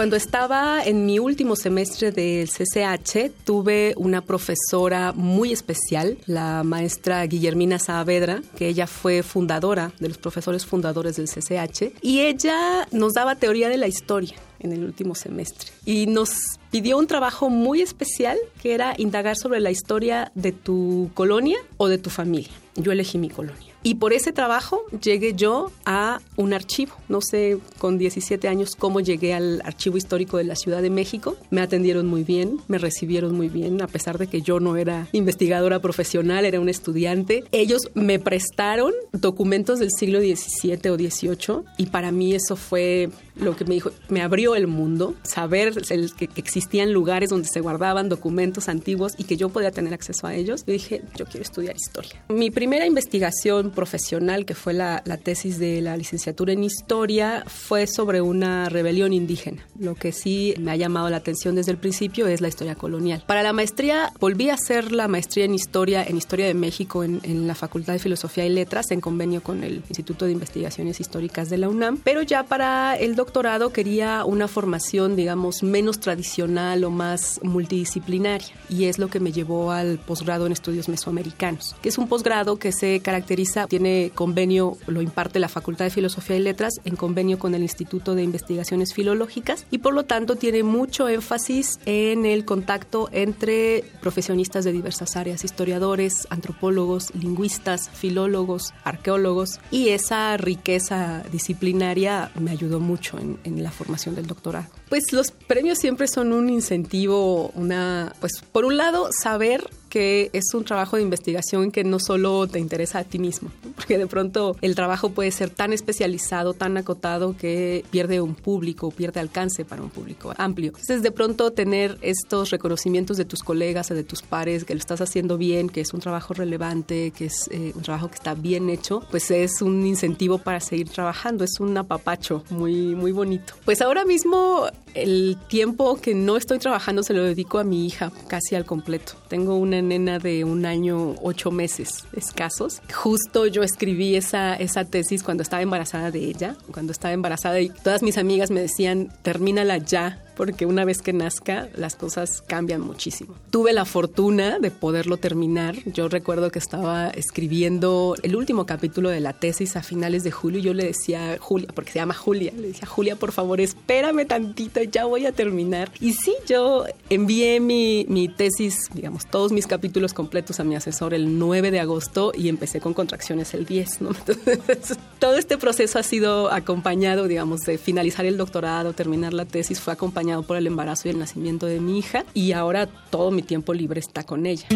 Cuando 0.02 0.16
estaba 0.16 0.82
en 0.84 1.06
mi 1.06 1.20
último 1.20 1.56
semestre 1.56 2.12
del 2.12 2.50
CCH, 2.50 3.32
tuve 3.46 3.94
una 3.98 4.22
profesora 4.22 5.14
muy 5.14 5.54
especial, 5.54 6.18
la 6.26 6.64
maestra 6.64 7.24
Guillermina 7.28 7.78
Saavedra, 7.78 8.42
que 8.56 8.68
ella 8.68 8.88
fue 8.88 9.22
fundadora 9.22 9.92
de 10.00 10.08
los 10.08 10.18
profesores 10.18 10.66
fundadores 10.66 11.18
del 11.18 11.28
CCH, 11.28 11.94
y 12.02 12.22
ella 12.22 12.88
nos 12.92 13.14
daba 13.14 13.36
teoría 13.36 13.70
de 13.70 13.78
la 13.78 13.88
historia 13.88 14.34
en 14.60 14.74
el 14.74 14.84
último 14.84 15.14
semestre. 15.14 15.70
Y 15.86 16.08
nos 16.08 16.32
pidió 16.72 16.98
un 16.98 17.06
trabajo 17.06 17.52
muy 17.52 17.84
especial 17.84 18.40
que 18.60 18.74
era 18.74 18.96
indagar 18.98 19.38
sobre 19.38 19.60
la 19.60 19.70
historia 19.70 20.32
de 20.34 20.52
tu 20.52 21.12
colonia 21.14 21.60
o 21.78 21.88
de 21.90 22.00
tu 22.00 22.10
familia. 22.10 22.54
Yo 22.74 22.92
elegí 22.92 23.20
mi 23.20 23.30
colonia. 23.30 23.71
Y 23.84 23.96
por 23.96 24.14
ese 24.14 24.32
trabajo 24.32 24.84
llegué 25.02 25.34
yo 25.34 25.72
a 25.86 26.20
un 26.36 26.54
archivo. 26.54 26.94
No 27.10 27.20
sé 27.22 27.58
con 27.80 27.98
17 27.98 28.48
años 28.48 28.76
cómo 28.76 29.00
llegué 29.00 29.34
al 29.34 29.62
archivo 29.66 29.98
histórico 29.98 30.38
de 30.38 30.44
la 30.44 30.56
Ciudad 30.56 30.82
de 30.82 30.90
México. 30.90 31.36
Me 31.50 31.62
atendieron 31.62 32.08
muy 32.08 32.24
bien, 32.24 32.60
me 32.68 32.78
recibieron 32.78 33.36
muy 33.36 33.50
bien, 33.50 33.82
a 33.82 33.88
pesar 33.88 34.18
de 34.18 34.28
que 34.28 34.42
yo 34.42 34.60
no 34.60 34.78
era 34.78 35.08
investigadora 35.12 35.80
profesional, 35.80 36.46
era 36.46 36.60
un 36.60 36.70
estudiante. 36.70 37.44
Ellos 37.52 37.90
me 37.96 38.20
prestaron 38.20 38.94
documentos 39.14 39.80
del 39.80 39.90
siglo 39.92 40.20
XVII 40.20 40.90
o 40.90 40.96
XVIII 40.96 41.64
y 41.78 41.88
para 41.88 42.12
mí 42.12 42.34
eso 42.34 42.56
fue 42.56 43.10
lo 43.36 43.56
que 43.56 43.66
me 43.66 43.76
dijo, 43.76 43.92
me 44.10 44.22
abrió 44.22 44.56
el 44.56 44.68
mundo, 44.68 45.16
saber 45.24 45.74
el, 45.90 46.14
que 46.14 46.30
existían 46.36 46.94
lugares 46.94 47.30
donde 47.30 47.48
se 47.48 47.60
guardaban 47.60 48.10
documentos 48.10 48.70
antiguos 48.70 49.14
y 49.18 49.24
que 49.24 49.38
yo 49.38 49.50
podía 49.50 49.72
tener 49.72 49.94
acceso 49.94 50.28
a 50.28 50.36
ellos. 50.36 50.64
Y 50.68 50.74
dije, 50.74 51.02
yo 51.16 51.26
quiero 51.26 51.42
estudiar 51.42 51.76
historia. 51.76 52.24
Mi 52.30 52.52
primera 52.52 52.86
investigación 52.86 53.71
profesional, 53.72 54.46
que 54.46 54.56
fue 54.56 54.74
la, 54.74 55.02
la 55.06 55.18
tesis 55.18 55.60
de 55.60 55.82
la 55.82 55.98
licenciatura 55.98 56.54
en 56.54 56.64
historia, 56.64 57.44
fue 57.48 57.88
sobre 57.88 58.22
una 58.22 58.70
rebelión 58.70 59.14
indígena. 59.14 59.66
Lo 59.80 59.96
que 59.96 60.12
sí 60.12 60.54
me 60.60 60.72
ha 60.72 60.76
llamado 60.76 61.10
la 61.10 61.18
atención 61.18 61.56
desde 61.56 61.72
el 61.72 61.78
principio 61.78 62.28
es 62.28 62.42
la 62.42 62.48
historia 62.48 62.76
colonial. 62.76 63.24
Para 63.28 63.44
la 63.44 63.54
maestría, 63.54 64.12
volví 64.20 64.50
a 64.50 64.56
hacer 64.56 64.92
la 64.92 65.08
maestría 65.08 65.46
en 65.46 65.54
historia, 65.54 66.04
en 66.04 66.18
historia 66.18 66.48
de 66.48 66.54
México, 66.54 67.04
en, 67.04 67.20
en 67.24 67.48
la 67.48 67.56
Facultad 67.56 67.94
de 67.94 68.00
Filosofía 68.00 68.46
y 68.46 68.50
Letras, 68.50 68.92
en 68.92 69.02
convenio 69.02 69.42
con 69.42 69.64
el 69.64 69.84
Instituto 69.90 70.26
de 70.26 70.32
Investigaciones 70.32 71.00
Históricas 71.00 71.50
de 71.50 71.58
la 71.58 71.70
UNAM, 71.70 71.98
pero 72.04 72.22
ya 72.22 72.44
para 72.44 72.96
el 72.96 73.16
doctorado 73.16 73.72
quería 73.72 74.26
una 74.26 74.48
formación, 74.48 75.16
digamos, 75.16 75.64
menos 75.64 76.00
tradicional 76.00 76.84
o 76.84 76.90
más 76.92 77.40
multidisciplinaria. 77.44 78.50
Y 78.70 78.86
es 78.86 79.00
lo 79.00 79.10
que 79.10 79.20
me 79.20 79.32
llevó 79.32 79.72
al 79.72 79.98
posgrado 80.00 80.46
en 80.46 80.52
estudios 80.52 80.90
mesoamericanos, 80.90 81.76
que 81.82 81.90
es 81.90 81.98
un 81.98 82.08
posgrado 82.08 82.58
que 82.58 82.72
se 82.72 83.00
caracteriza, 83.02 83.61
tiene 83.68 84.12
convenio, 84.14 84.78
lo 84.88 85.02
imparte 85.02 85.40
la 85.40 85.50
Facultad 85.50 85.86
de 85.86 85.92
Filosofía 85.92 86.38
y 86.38 86.40
Letras 86.40 86.80
en 86.86 86.96
convenio 86.96 87.40
con 87.40 87.56
el 87.56 87.62
Instituto 87.62 88.16
de 88.16 88.24
Investigaciones 88.24 88.94
Filológicas 88.94 89.66
y 89.72 89.80
por 89.80 89.94
lo 89.94 90.06
tanto 90.06 90.36
tiene 90.36 90.64
mucho 90.64 91.08
énfasis 91.08 91.80
en 91.86 92.26
el 92.26 92.46
contacto 92.46 93.10
entre 93.12 93.84
profesionistas 94.02 94.66
de 94.66 94.72
diversas 94.72 95.16
áreas, 95.16 95.44
historiadores, 95.44 96.28
antropólogos, 96.30 97.14
lingüistas, 97.16 97.90
filólogos, 97.90 98.74
arqueólogos 98.84 99.60
y 99.72 99.90
esa 99.90 100.38
riqueza 100.38 101.24
disciplinaria 101.32 102.32
me 102.40 102.52
ayudó 102.52 102.80
mucho 102.80 103.18
en, 103.20 103.40
en, 103.44 103.62
la 103.64 103.72
formación 103.72 104.16
del 104.16 104.28
doctorado. 104.28 104.68
Pues 104.90 105.14
los 105.14 105.32
premios 105.32 105.78
siempre 105.78 106.08
son 106.08 106.34
un 106.34 106.50
incentivo, 106.50 107.50
una, 107.50 108.14
pues 108.20 108.44
por 108.52 108.66
un 108.66 108.78
lado 108.78 109.10
saber 109.12 109.70
que 109.92 110.30
es 110.32 110.54
un 110.54 110.64
trabajo 110.64 110.96
de 110.96 111.04
investigación 111.04 111.70
que 111.70 111.84
no 111.84 112.00
solo 112.00 112.48
te 112.48 112.60
interesa 112.60 113.00
a 113.00 113.04
ti 113.04 113.20
mismo, 113.20 113.52
porque 113.76 113.98
de 113.98 114.08
pronto 114.08 114.56
el 114.62 114.74
trabajo 114.74 115.10
puede 115.10 115.32
ser 115.32 115.50
tan 115.50 115.74
especializado, 115.74 116.54
tan 116.54 116.78
acotado 116.78 117.36
que 117.38 117.84
pierde 117.92 118.22
un 118.22 118.34
público, 118.34 118.90
pierde 118.90 119.20
alcance 119.20 119.66
para 119.66 119.84
un 119.84 119.90
público 119.90 120.34
amplio. 120.38 120.70
Entonces 120.70 121.04
de 121.04 121.12
pronto 121.12 121.52
tener 121.52 121.98
estos 122.02 122.52
reconocimientos 122.52 123.18
de 123.18 123.26
tus 123.26 123.44
colegas 123.44 123.92
o 123.92 123.94
de 123.94 124.06
tus 124.06 124.22
pares, 124.22 124.64
que 124.64 124.74
lo 124.74 124.80
estás 124.80 125.02
haciendo 125.02 125.38
bien, 125.38 125.68
que 125.68 125.82
es 125.82 125.94
un 125.94 126.00
trabajo 126.00 126.34
relevante, 126.34 127.12
que 127.12 127.26
es 127.26 127.50
eh, 127.52 127.74
un 127.76 127.82
trabajo 127.82 128.08
que 128.08 128.16
está 128.16 128.34
bien 128.34 128.70
hecho, 128.70 129.02
pues 129.12 129.30
es 129.30 129.62
un 129.62 129.86
incentivo 129.86 130.38
para 130.38 130.62
seguir 130.62 130.90
trabajando, 130.90 131.44
es 131.44 131.60
un 131.60 131.78
apapacho 131.78 132.46
muy, 132.50 132.96
muy 132.96 133.12
bonito. 133.12 133.56
Pues 133.66 133.82
ahora 133.82 134.06
mismo 134.06 134.68
el 134.94 135.38
tiempo 135.50 136.00
que 136.00 136.16
no 136.16 136.38
estoy 136.38 136.60
trabajando 136.60 137.04
se 137.04 137.14
lo 137.14 137.24
dedico 137.24 137.60
a 137.60 137.66
mi 137.66 137.86
hija 137.86 138.10
casi 138.30 138.56
al 138.56 138.64
completo. 138.64 139.21
Tengo 139.32 139.56
una 139.56 139.82
nena 139.82 140.20
de 140.20 140.44
un 140.44 140.66
año, 140.66 141.16
ocho 141.22 141.52
meses 141.52 142.04
escasos. 142.12 142.82
Justo 142.94 143.48
yo 143.48 143.64
escribí 143.64 144.18
esa, 144.18 144.56
esa 144.56 144.84
tesis 144.84 145.24
cuando 145.24 145.42
estaba 145.42 145.62
embarazada 145.62 146.12
de 146.12 146.20
ella, 146.20 146.58
cuando 146.74 146.92
estaba 146.92 147.14
embarazada 147.14 147.62
y 147.62 147.70
todas 147.70 148.04
mis 148.04 148.18
amigas 148.18 148.52
me 148.52 148.60
decían, 148.60 149.08
termínala 149.22 149.78
ya, 149.78 150.20
porque 150.42 150.66
una 150.66 150.86
vez 150.86 151.04
que 151.04 151.14
nazca 151.14 151.70
las 151.76 151.96
cosas 151.96 152.42
cambian 152.42 152.82
muchísimo. 152.82 153.36
Tuve 153.52 153.74
la 153.74 153.86
fortuna 153.86 154.58
de 154.58 154.72
poderlo 154.72 155.18
terminar. 155.18 155.76
Yo 155.86 156.10
recuerdo 156.10 156.50
que 156.50 156.58
estaba 156.58 157.10
escribiendo 157.10 158.16
el 158.24 158.36
último 158.36 158.66
capítulo 158.66 159.12
de 159.12 159.20
la 159.20 159.34
tesis 159.34 159.76
a 159.76 159.84
finales 159.84 160.24
de 160.24 160.32
julio 160.32 160.60
y 160.60 160.64
yo 160.64 160.74
le 160.74 160.86
decía, 160.86 161.38
Julia, 161.40 161.68
porque 161.76 161.92
se 161.92 162.00
llama 162.00 162.16
Julia, 162.16 162.54
le 162.58 162.70
decía, 162.70 162.88
Julia, 162.88 163.18
por 163.18 163.34
favor, 163.34 163.62
espérame 163.62 164.26
tantito, 164.26 164.82
ya 164.82 165.06
voy 165.06 165.28
a 165.28 165.32
terminar. 165.32 165.92
Y 166.00 166.14
sí, 166.14 166.34
yo 166.48 166.86
envié 167.12 167.60
mi, 167.60 168.08
mi 168.10 168.28
tesis, 168.28 168.90
digamos, 168.96 169.28
todos 169.28 169.52
mis 169.52 169.68
capítulos 169.68 170.12
completos 170.12 170.60
a 170.60 170.64
mi 170.64 170.76
asesor 170.76 171.14
el 171.14 171.38
9 171.38 171.70
de 171.70 171.82
agosto 171.82 172.32
y 172.36 172.50
empecé 172.50 172.82
con 172.82 172.96
contracciones 172.96 173.54
el 173.54 173.68
10, 173.68 174.02
¿no? 174.02 174.10
Entonces, 174.28 174.98
todo 175.20 175.36
este 175.36 175.60
proceso 175.60 176.00
ha 176.00 176.04
sido 176.04 176.52
acompañado, 176.52 177.28
digamos, 177.28 177.60
de 177.60 177.78
finalizar 177.78 178.26
el 178.26 178.38
doctorado, 178.38 178.94
terminar 178.94 179.34
la 179.34 179.46
tesis, 179.46 179.80
fue 179.80 179.94
acompañado 179.94 180.31
por 180.40 180.58
el 180.58 180.68
embarazo 180.68 181.08
y 181.08 181.12
el 181.12 181.20
nacimiento 181.20 181.66
de 181.66 181.80
mi 181.80 182.00
hija 182.00 182.26
y 182.34 182.54
ahora 182.54 182.88
todo 182.88 183.32
mi 183.32 183.42
tiempo 183.42 183.74
libre 183.74 184.00
está 184.00 184.24
con 184.24 184.46
ella. 184.46 184.68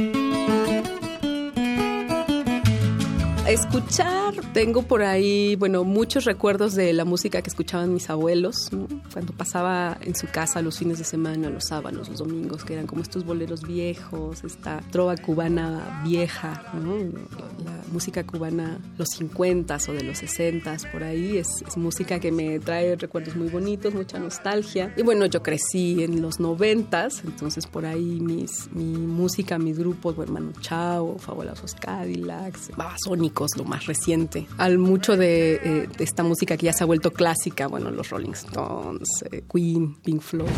Escuchar, 3.48 4.34
tengo 4.54 4.82
por 4.82 5.04
ahí, 5.04 5.56
bueno, 5.56 5.84
muchos 5.84 6.26
recuerdos 6.26 6.74
de 6.74 6.94
la 6.94 7.06
música 7.06 7.44
que 7.44 7.50
escuchaban 7.50 7.94
mis 7.94 8.10
abuelos, 8.10 8.72
cuando 9.14 9.34
pasaba 9.34 9.98
en 10.02 10.16
su 10.16 10.26
casa 10.28 10.64
los 10.64 10.80
fines 10.80 10.98
de 10.98 11.04
semana, 11.04 11.52
los 11.52 11.66
sábados, 11.66 12.10
los 12.10 12.18
domingos, 12.18 12.66
que 12.66 12.74
eran 12.74 12.88
como 12.88 13.04
estos 13.04 13.24
boleros 13.24 13.62
viejos, 13.62 14.44
esta 14.44 14.82
trova 14.90 15.16
cubana 15.16 16.02
vieja, 16.04 16.64
la 16.74 17.84
música 17.92 18.26
cubana, 18.26 18.80
los 18.98 19.10
50 19.10 19.78
o 19.90 19.92
de 19.92 20.04
los 20.04 20.18
60 20.18 20.78
por 20.92 21.04
ahí, 21.04 21.38
es, 21.38 21.48
es, 21.68 21.78
música 21.78 22.20
que 22.20 22.32
me 22.32 22.60
trae 22.60 22.96
recuerdos 22.96 23.36
muy 23.36 23.50
bonitos, 23.50 23.94
mucha 23.94 24.18
nostalgia. 24.18 24.92
Y 24.98 25.04
bueno, 25.04 25.28
yo 25.28 25.44
crecí 25.44 26.04
en 26.04 26.20
los 26.20 26.40
90 26.40 27.10
entonces 27.24 27.68
por 27.68 27.86
ahí 27.86 28.20
mis, 28.20 28.72
mi 28.72 28.98
música, 28.98 29.60
mis 29.60 29.78
grupos, 29.78 30.16
bueno, 30.16 30.34
Manu 30.34 30.52
Chao, 30.62 31.18
Fabulosos 31.20 31.76
Cadillacs, 31.76 32.72
Babasónicos, 32.76 33.35
lo 33.58 33.66
más 33.66 33.86
reciente, 33.86 34.48
al 34.58 34.78
mucho 34.78 35.18
de, 35.18 35.56
eh, 35.56 35.90
de, 35.98 36.04
esta 36.04 36.24
música 36.24 36.58
que 36.58 36.66
ya 36.68 36.74
se 36.74 36.84
ha 36.84 36.88
vuelto 36.88 37.12
clásica, 37.12 37.68
bueno, 37.68 37.92
los 37.92 38.10
Rolling 38.10 38.32
Stones, 38.32 39.10
eh, 39.32 39.44
Queen, 39.52 39.96
Pink 40.02 40.22
Floyd. 40.22 40.50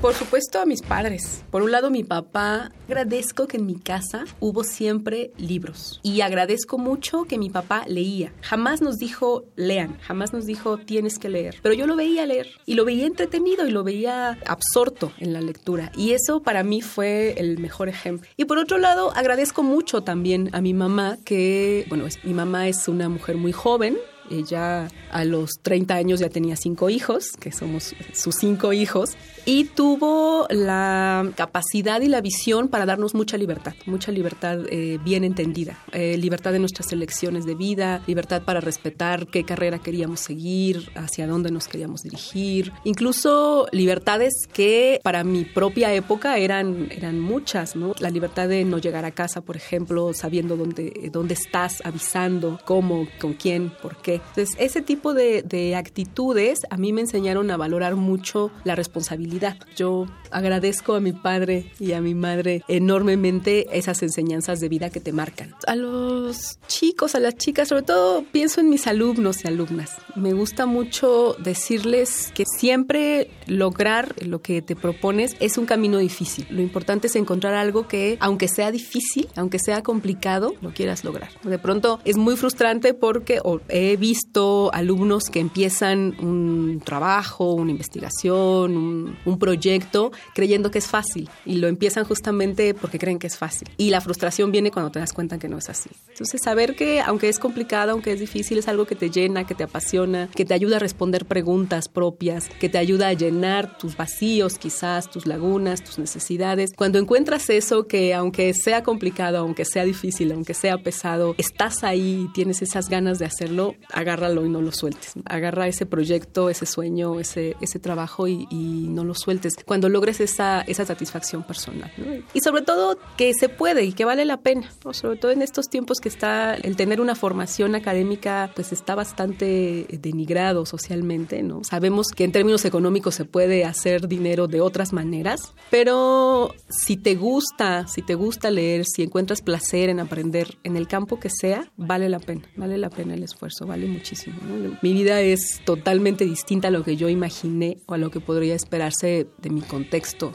Por 0.00 0.12
supuesto 0.12 0.60
a 0.60 0.66
mis 0.66 0.82
padres. 0.82 1.42
Por 1.50 1.62
un 1.62 1.72
lado 1.72 1.90
mi 1.90 2.04
papá, 2.04 2.70
agradezco 2.86 3.46
que 3.46 3.56
en 3.56 3.66
mi 3.66 3.76
casa 3.76 4.24
hubo 4.40 4.62
siempre 4.62 5.32
libros. 5.38 6.00
Y 6.02 6.20
agradezco 6.20 6.76
mucho 6.76 7.24
que 7.24 7.38
mi 7.38 7.48
papá 7.48 7.84
leía. 7.88 8.32
Jamás 8.42 8.82
nos 8.82 8.98
dijo 8.98 9.44
lean, 9.56 9.98
jamás 10.02 10.34
nos 10.34 10.44
dijo 10.44 10.76
tienes 10.76 11.18
que 11.18 11.30
leer, 11.30 11.56
pero 11.62 11.74
yo 11.74 11.86
lo 11.86 11.96
veía 11.96 12.26
leer. 12.26 12.48
Y 12.66 12.74
lo 12.74 12.84
veía 12.84 13.06
entretenido 13.06 13.66
y 13.66 13.70
lo 13.70 13.84
veía 13.84 14.38
absorto 14.46 15.12
en 15.18 15.32
la 15.32 15.40
lectura. 15.40 15.90
Y 15.96 16.12
eso 16.12 16.40
para 16.42 16.62
mí 16.62 16.82
fue 16.82 17.34
el 17.38 17.58
mejor 17.58 17.88
ejemplo. 17.88 18.28
Y 18.36 18.44
por 18.44 18.58
otro 18.58 18.76
lado 18.78 19.12
agradezco 19.16 19.62
mucho 19.62 20.02
también 20.02 20.50
a 20.52 20.60
mi 20.60 20.74
mamá 20.74 21.16
que, 21.24 21.86
bueno, 21.88 22.06
mi 22.22 22.34
mamá 22.34 22.68
es 22.68 22.86
una 22.86 23.08
mujer 23.08 23.36
muy 23.36 23.52
joven, 23.52 23.96
ella 24.30 24.88
a 25.10 25.24
los 25.24 25.52
30 25.62 25.94
años 25.94 26.20
ya 26.20 26.28
tenía 26.28 26.56
cinco 26.56 26.90
hijos, 26.90 27.30
que 27.38 27.52
somos 27.52 27.94
sus 28.12 28.34
cinco 28.34 28.72
hijos, 28.72 29.16
y 29.46 29.64
tuvo 29.64 30.48
la 30.50 31.30
capacidad 31.36 32.00
y 32.00 32.08
la 32.08 32.20
visión 32.20 32.66
para 32.66 32.84
darnos 32.84 33.14
mucha 33.14 33.38
libertad, 33.38 33.74
mucha 33.86 34.10
libertad 34.10 34.58
eh, 34.68 34.98
bien 35.04 35.22
entendida, 35.22 35.78
eh, 35.92 36.18
libertad 36.18 36.50
de 36.50 36.58
nuestras 36.58 36.92
elecciones 36.92 37.46
de 37.46 37.54
vida, 37.54 38.02
libertad 38.08 38.42
para 38.42 38.60
respetar 38.60 39.28
qué 39.28 39.44
carrera 39.44 39.78
queríamos 39.78 40.18
seguir, 40.18 40.90
hacia 40.96 41.28
dónde 41.28 41.52
nos 41.52 41.68
queríamos 41.68 42.02
dirigir, 42.02 42.72
incluso 42.82 43.68
libertades 43.70 44.48
que 44.52 45.00
para 45.04 45.22
mi 45.22 45.44
propia 45.44 45.94
época 45.94 46.38
eran, 46.38 46.88
eran 46.90 47.20
muchas, 47.20 47.76
¿no? 47.76 47.94
La 48.00 48.10
libertad 48.10 48.48
de 48.48 48.64
no 48.64 48.78
llegar 48.78 49.04
a 49.04 49.12
casa, 49.12 49.42
por 49.42 49.56
ejemplo, 49.56 50.12
sabiendo 50.12 50.56
dónde, 50.56 51.08
dónde 51.12 51.34
estás, 51.34 51.82
avisando, 51.84 52.58
cómo, 52.64 53.06
con 53.20 53.34
quién, 53.34 53.70
por 53.80 53.96
qué. 53.98 54.14
Entonces, 54.14 54.56
ese 54.58 54.82
tipo 54.82 55.14
de, 55.14 55.42
de 55.42 55.76
actitudes 55.76 56.62
a 56.68 56.76
mí 56.76 56.92
me 56.92 57.02
enseñaron 57.02 57.52
a 57.52 57.56
valorar 57.56 57.94
mucho 57.94 58.50
la 58.64 58.74
responsabilidad. 58.74 59.35
Yo 59.76 60.06
agradezco 60.30 60.94
a 60.94 61.00
mi 61.00 61.12
padre 61.12 61.70
y 61.78 61.92
a 61.92 62.00
mi 62.00 62.14
madre 62.14 62.62
enormemente 62.68 63.66
esas 63.76 64.02
enseñanzas 64.02 64.60
de 64.60 64.68
vida 64.68 64.90
que 64.90 65.00
te 65.00 65.12
marcan. 65.12 65.54
A 65.66 65.76
los 65.76 66.58
chicos, 66.66 67.14
a 67.14 67.20
las 67.20 67.36
chicas, 67.36 67.68
sobre 67.68 67.82
todo 67.82 68.24
pienso 68.32 68.60
en 68.60 68.70
mis 68.70 68.86
alumnos 68.86 69.44
y 69.44 69.48
alumnas. 69.48 69.96
Me 70.14 70.32
gusta 70.32 70.66
mucho 70.66 71.36
decirles 71.38 72.32
que 72.34 72.44
siempre 72.58 73.30
lograr 73.46 74.14
lo 74.24 74.42
que 74.42 74.62
te 74.62 74.76
propones 74.76 75.36
es 75.40 75.58
un 75.58 75.66
camino 75.66 75.98
difícil. 75.98 76.46
Lo 76.50 76.60
importante 76.60 77.06
es 77.06 77.16
encontrar 77.16 77.54
algo 77.54 77.88
que, 77.88 78.16
aunque 78.20 78.48
sea 78.48 78.70
difícil, 78.70 79.28
aunque 79.36 79.58
sea 79.58 79.82
complicado, 79.82 80.54
lo 80.60 80.72
quieras 80.72 81.04
lograr. 81.04 81.30
De 81.42 81.58
pronto 81.58 82.00
es 82.04 82.16
muy 82.16 82.36
frustrante 82.36 82.94
porque 82.94 83.40
he 83.68 83.96
visto 83.96 84.70
alumnos 84.72 85.24
que 85.30 85.40
empiezan 85.40 86.16
un 86.20 86.80
trabajo, 86.84 87.52
una 87.52 87.70
investigación, 87.70 88.76
un, 88.76 89.16
un 89.26 89.38
proyecto 89.38 90.12
creyendo 90.34 90.70
que 90.70 90.78
es 90.78 90.86
fácil 90.86 91.28
y 91.44 91.56
lo 91.56 91.68
empiezan 91.68 92.04
justamente 92.04 92.72
porque 92.74 92.98
creen 92.98 93.18
que 93.18 93.26
es 93.26 93.36
fácil. 93.36 93.68
Y 93.76 93.90
la 93.90 94.00
frustración 94.00 94.52
viene 94.52 94.70
cuando 94.70 94.90
te 94.90 94.98
das 94.98 95.12
cuenta 95.12 95.38
que 95.38 95.48
no 95.48 95.58
es 95.58 95.68
así. 95.68 95.90
Entonces, 96.08 96.40
saber 96.42 96.76
que 96.76 97.00
aunque 97.00 97.28
es 97.28 97.38
complicado, 97.38 97.92
aunque 97.92 98.12
es 98.12 98.20
difícil, 98.20 98.58
es 98.58 98.68
algo 98.68 98.86
que 98.86 98.94
te 98.94 99.10
llena, 99.10 99.46
que 99.46 99.54
te 99.54 99.64
apasiona, 99.64 100.30
que 100.34 100.44
te 100.44 100.54
ayuda 100.54 100.76
a 100.76 100.78
responder 100.78 101.26
preguntas 101.26 101.88
propias, 101.88 102.48
que 102.60 102.68
te 102.68 102.78
ayuda 102.78 103.08
a 103.08 103.12
llenar 103.12 103.76
tus 103.78 103.96
vacíos, 103.96 104.58
quizás 104.58 105.10
tus 105.10 105.26
lagunas, 105.26 105.82
tus 105.82 105.98
necesidades. 105.98 106.72
Cuando 106.76 106.98
encuentras 106.98 107.50
eso 107.50 107.86
que 107.86 108.14
aunque 108.14 108.54
sea 108.54 108.82
complicado, 108.82 109.38
aunque 109.38 109.64
sea 109.64 109.84
difícil, 109.84 110.32
aunque 110.32 110.54
sea 110.54 110.78
pesado, 110.78 111.34
estás 111.38 111.84
ahí 111.84 112.26
y 112.26 112.32
tienes 112.32 112.62
esas 112.62 112.88
ganas 112.88 113.18
de 113.18 113.26
hacerlo, 113.26 113.74
agárralo 113.92 114.46
y 114.46 114.48
no 114.48 114.62
lo 114.62 114.72
sueltes. 114.72 115.14
Agarra 115.24 115.68
ese 115.68 115.86
proyecto, 115.86 116.50
ese 116.50 116.66
sueño, 116.66 117.18
ese, 117.20 117.56
ese 117.60 117.78
trabajo 117.78 118.28
y, 118.28 118.46
y 118.50 118.88
no 118.88 119.04
lo 119.04 119.14
sueltes. 119.18 119.54
Cuando 119.64 119.88
logres 119.88 120.20
esa, 120.20 120.62
esa 120.62 120.84
satisfacción 120.84 121.42
personal. 121.42 121.92
Y 122.32 122.40
sobre 122.40 122.62
todo 122.62 122.98
que 123.16 123.32
se 123.34 123.48
puede 123.48 123.84
y 123.84 123.92
que 123.92 124.04
vale 124.04 124.24
la 124.24 124.38
pena, 124.38 124.70
sobre 124.92 125.16
todo 125.16 125.30
en 125.30 125.42
estos 125.42 125.66
tiempos 125.68 125.98
que 126.00 126.08
está 126.08 126.54
el 126.54 126.76
tener 126.76 127.00
una 127.00 127.14
formación 127.14 127.74
académica 127.74 128.50
pues 128.54 128.72
está 128.72 128.94
bastante 128.94 129.86
denigrado 130.00 130.66
socialmente, 130.66 131.42
¿no? 131.42 131.64
Sabemos 131.64 132.08
que 132.08 132.24
en 132.24 132.32
términos 132.32 132.64
económicos 132.64 133.14
se 133.14 133.24
puede 133.24 133.64
hacer 133.64 134.08
dinero 134.08 134.46
de 134.48 134.60
otras 134.60 134.92
maneras, 134.92 135.52
pero 135.70 136.54
si 136.68 136.96
te 136.96 137.14
gusta, 137.14 137.86
si 137.86 138.02
te 138.02 138.14
gusta 138.14 138.50
leer, 138.50 138.84
si 138.84 139.02
encuentras 139.02 139.42
placer 139.42 139.88
en 139.88 140.00
aprender 140.00 140.58
en 140.64 140.76
el 140.76 140.88
campo 140.88 141.18
que 141.18 141.30
sea, 141.30 141.70
vale 141.76 142.08
la 142.08 142.18
pena, 142.18 142.42
vale 142.56 142.78
la 142.78 142.90
pena 142.90 143.14
el 143.14 143.22
esfuerzo, 143.22 143.66
vale 143.66 143.86
muchísimo. 143.86 144.36
Mi 144.82 144.92
vida 144.92 145.20
es 145.20 145.60
totalmente 145.64 146.24
distinta 146.24 146.68
a 146.68 146.70
lo 146.70 146.84
que 146.84 146.96
yo 146.96 147.08
imaginé 147.08 147.78
o 147.86 147.94
a 147.94 147.98
lo 147.98 148.10
que 148.10 148.20
podría 148.20 148.54
esperarse 148.54 149.05
de 149.06 149.50
mi 149.50 149.60
contexto 149.60 150.32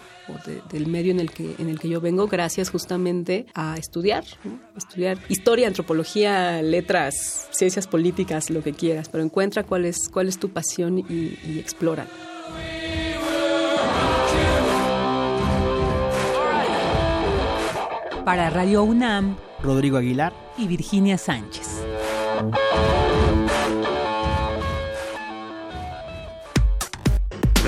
del 0.72 0.88
medio 0.88 1.12
en 1.12 1.20
el 1.20 1.32
que 1.32 1.56
en 1.60 1.70
el 1.70 1.80
que 1.80 1.90
yo 1.90 2.00
vengo 2.00 2.28
gracias 2.28 2.70
justamente 2.70 3.46
a 3.54 3.78
estudiar 3.78 4.24
estudiar 4.78 5.18
historia 5.28 5.68
antropología 5.68 6.62
letras 6.62 7.50
ciencias 7.52 7.88
políticas 7.88 8.50
lo 8.50 8.64
que 8.64 8.74
quieras 8.74 9.10
pero 9.10 9.24
encuentra 9.24 9.64
cuál 9.64 9.86
es 9.86 10.10
cuál 10.10 10.28
es 10.28 10.40
tu 10.40 10.50
pasión 10.50 11.00
y, 11.00 11.38
y 11.46 11.60
explora. 11.60 12.08
Para 18.24 18.50
Radio 18.50 18.84
UNAM 18.84 19.36
Rodrigo 19.62 19.98
Aguilar 19.98 20.34
y 20.58 20.68
Virginia 20.68 21.18
Sánchez 21.18 21.84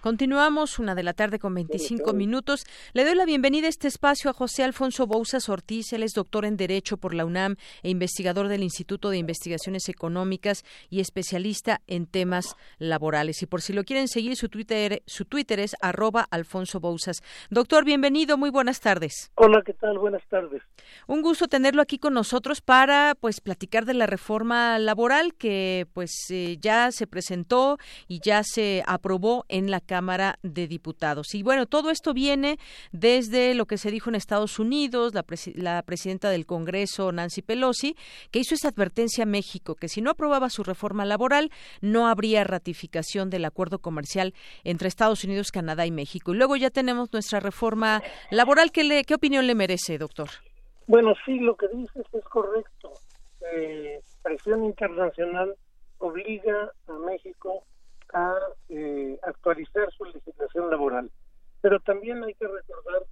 Continuamos, 0.00 0.78
una 0.78 0.94
de 0.94 1.02
la 1.02 1.12
tarde 1.12 1.38
con 1.38 1.52
25 1.52 2.14
minutos. 2.14 2.64
Le 2.94 3.04
doy 3.04 3.14
la 3.14 3.26
bienvenida 3.26 3.66
a 3.66 3.68
este 3.68 3.86
espacio 3.86 4.30
a 4.30 4.32
José 4.32 4.64
Alfonso 4.64 5.06
Bouzas 5.06 5.50
Ortiz. 5.50 5.92
Él 5.92 6.02
es 6.02 6.14
doctor 6.14 6.46
en 6.46 6.56
Derecho 6.56 6.96
por 6.96 7.12
la 7.12 7.26
UNAM 7.26 7.56
e 7.82 7.90
investigador 7.90 8.48
del 8.48 8.62
Instituto 8.62 9.10
de 9.10 9.18
Investigaciones 9.18 9.90
Económicas 9.90 10.64
y 10.88 11.00
especialista 11.00 11.82
en 11.86 12.06
temas 12.06 12.56
laborales. 12.78 13.42
Y 13.42 13.46
por 13.46 13.60
si 13.60 13.74
lo 13.74 13.84
quieren 13.84 14.08
seguir, 14.08 14.36
su 14.36 14.48
Twitter, 14.48 15.02
su 15.04 15.26
Twitter 15.26 15.60
es 15.60 15.76
arroba 15.82 16.26
Alfonso 16.30 16.80
Bouzas. 16.80 17.20
Doctor, 17.50 17.84
bienvenido, 17.84 18.38
muy 18.38 18.48
buenas 18.48 18.80
tardes. 18.80 19.30
Hola, 19.34 19.60
¿qué 19.66 19.74
tal? 19.74 19.98
Buenas 19.98 20.22
tardes. 20.30 20.62
Un 21.08 21.20
gusto 21.20 21.46
tenerlo 21.46 21.82
aquí 21.82 21.98
con 21.98 22.14
nosotros 22.14 22.62
para 22.62 23.14
pues 23.20 23.42
platicar 23.42 23.84
de 23.84 23.92
la 23.92 24.06
reforma 24.06 24.78
laboral 24.78 25.34
que 25.34 25.86
pues 25.92 26.10
eh, 26.30 26.56
ya 26.58 26.90
se 26.90 27.06
presentó 27.06 27.76
y 28.08 28.20
ya 28.20 28.42
se 28.44 28.82
aprobó 28.86 29.44
en 29.50 29.70
la 29.70 29.80
Cámara 29.90 30.38
de 30.44 30.68
Diputados. 30.68 31.34
Y 31.34 31.42
bueno, 31.42 31.66
todo 31.66 31.90
esto 31.90 32.14
viene 32.14 32.58
desde 32.92 33.54
lo 33.54 33.66
que 33.66 33.76
se 33.76 33.90
dijo 33.90 34.08
en 34.08 34.14
Estados 34.14 34.60
Unidos, 34.60 35.14
la, 35.14 35.24
la 35.56 35.82
presidenta 35.82 36.30
del 36.30 36.46
Congreso, 36.46 37.10
Nancy 37.10 37.42
Pelosi, 37.42 37.96
que 38.30 38.38
hizo 38.38 38.54
esta 38.54 38.68
advertencia 38.68 39.24
a 39.24 39.26
México, 39.26 39.74
que 39.74 39.88
si 39.88 40.00
no 40.00 40.12
aprobaba 40.12 40.48
su 40.48 40.62
reforma 40.62 41.04
laboral, 41.04 41.50
no 41.80 42.06
habría 42.06 42.44
ratificación 42.44 43.30
del 43.30 43.44
acuerdo 43.44 43.80
comercial 43.80 44.32
entre 44.62 44.86
Estados 44.86 45.24
Unidos, 45.24 45.50
Canadá 45.50 45.84
y 45.86 45.90
México. 45.90 46.32
Y 46.32 46.36
luego 46.36 46.54
ya 46.54 46.70
tenemos 46.70 47.12
nuestra 47.12 47.40
reforma 47.40 48.00
laboral. 48.30 48.70
¿Qué, 48.70 48.84
le, 48.84 49.02
qué 49.02 49.14
opinión 49.14 49.48
le 49.48 49.56
merece, 49.56 49.98
doctor? 49.98 50.28
Bueno, 50.86 51.14
sí, 51.26 51.40
lo 51.40 51.56
que 51.56 51.66
dices 51.66 52.06
es 52.12 52.24
correcto. 52.26 52.92
Eh, 53.56 54.00
presión 54.22 54.64
internacional 54.64 55.56
obliga 55.98 56.70
a 56.86 56.92
México 56.92 57.64
a 58.12 58.36
eh, 58.68 59.18
actualizar 59.22 59.90
su 59.92 60.04
legislación 60.04 60.70
laboral. 60.70 61.10
Pero 61.60 61.80
también 61.80 62.22
hay 62.24 62.34
que 62.34 62.46
recordar 62.46 63.02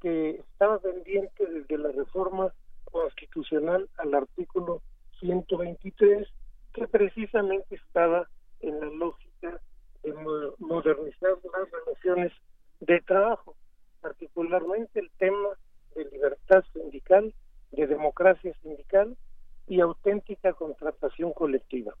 que 0.00 0.30
estaba 0.30 0.78
pendiente 0.78 1.46
desde 1.46 1.78
la 1.78 1.90
reforma 1.92 2.52
constitucional 2.84 3.88
al 3.98 4.14
artículo 4.14 4.82
123, 5.20 6.28
que 6.72 6.88
precisamente 6.88 7.74
estaba 7.74 8.28
en 8.60 8.80
la 8.80 8.86
lógica 8.86 9.60
de 10.02 10.12
modernizar 10.58 11.32
las 11.52 11.70
relaciones 11.70 12.32
de 12.80 13.00
trabajo, 13.00 13.56
particularmente 14.00 15.00
el 15.00 15.10
tema 15.18 15.48
de 15.94 16.04
libertad 16.04 16.62
sindical, 16.72 17.34
de 17.72 17.86
democracia 17.86 18.54
sindical 18.62 19.16
y 19.66 19.80
auténtica 19.80 20.52
contratación 20.52 21.32
colectiva. 21.32 21.94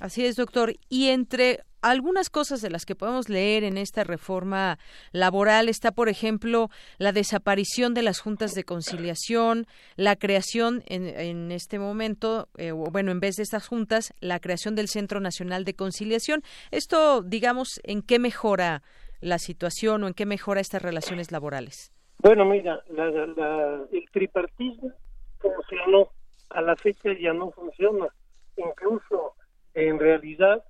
Así 0.00 0.24
es, 0.24 0.36
doctor. 0.36 0.74
Y 0.88 1.08
entre 1.08 1.60
algunas 1.82 2.30
cosas 2.30 2.60
de 2.60 2.70
las 2.70 2.84
que 2.84 2.94
podemos 2.94 3.28
leer 3.28 3.64
en 3.64 3.78
esta 3.78 4.04
reforma 4.04 4.78
laboral 5.12 5.68
está, 5.68 5.92
por 5.92 6.08
ejemplo, 6.08 6.68
la 6.98 7.12
desaparición 7.12 7.94
de 7.94 8.02
las 8.02 8.20
juntas 8.20 8.52
de 8.52 8.64
conciliación, 8.64 9.66
la 9.96 10.16
creación 10.16 10.82
en, 10.86 11.50
este 11.52 11.78
momento, 11.78 12.48
eh, 12.56 12.72
bueno, 12.72 13.10
en 13.10 13.20
vez 13.20 13.36
de 13.36 13.42
estas 13.42 13.66
juntas, 13.66 14.12
la 14.20 14.40
creación 14.40 14.74
del 14.74 14.88
Centro 14.88 15.20
Nacional 15.20 15.64
de 15.64 15.74
Conciliación. 15.74 16.42
Esto, 16.70 17.22
digamos, 17.22 17.80
¿en 17.84 18.02
qué 18.02 18.18
mejora 18.18 18.82
la 19.20 19.38
situación 19.38 20.04
o 20.04 20.08
en 20.08 20.14
qué 20.14 20.26
mejora 20.26 20.60
estas 20.60 20.82
relaciones 20.82 21.32
laborales? 21.32 21.92
Bueno, 22.20 22.44
mira, 22.44 22.82
el 22.88 24.04
tripartismo 24.12 24.92
funcionó, 25.38 26.10
a 26.50 26.62
la 26.62 26.74
fecha 26.76 27.10
ya 27.20 27.32
no 27.32 27.50
funciona. 27.52 28.08
Incluso 28.56 29.34
en 29.74 29.98
realidad 29.98 30.64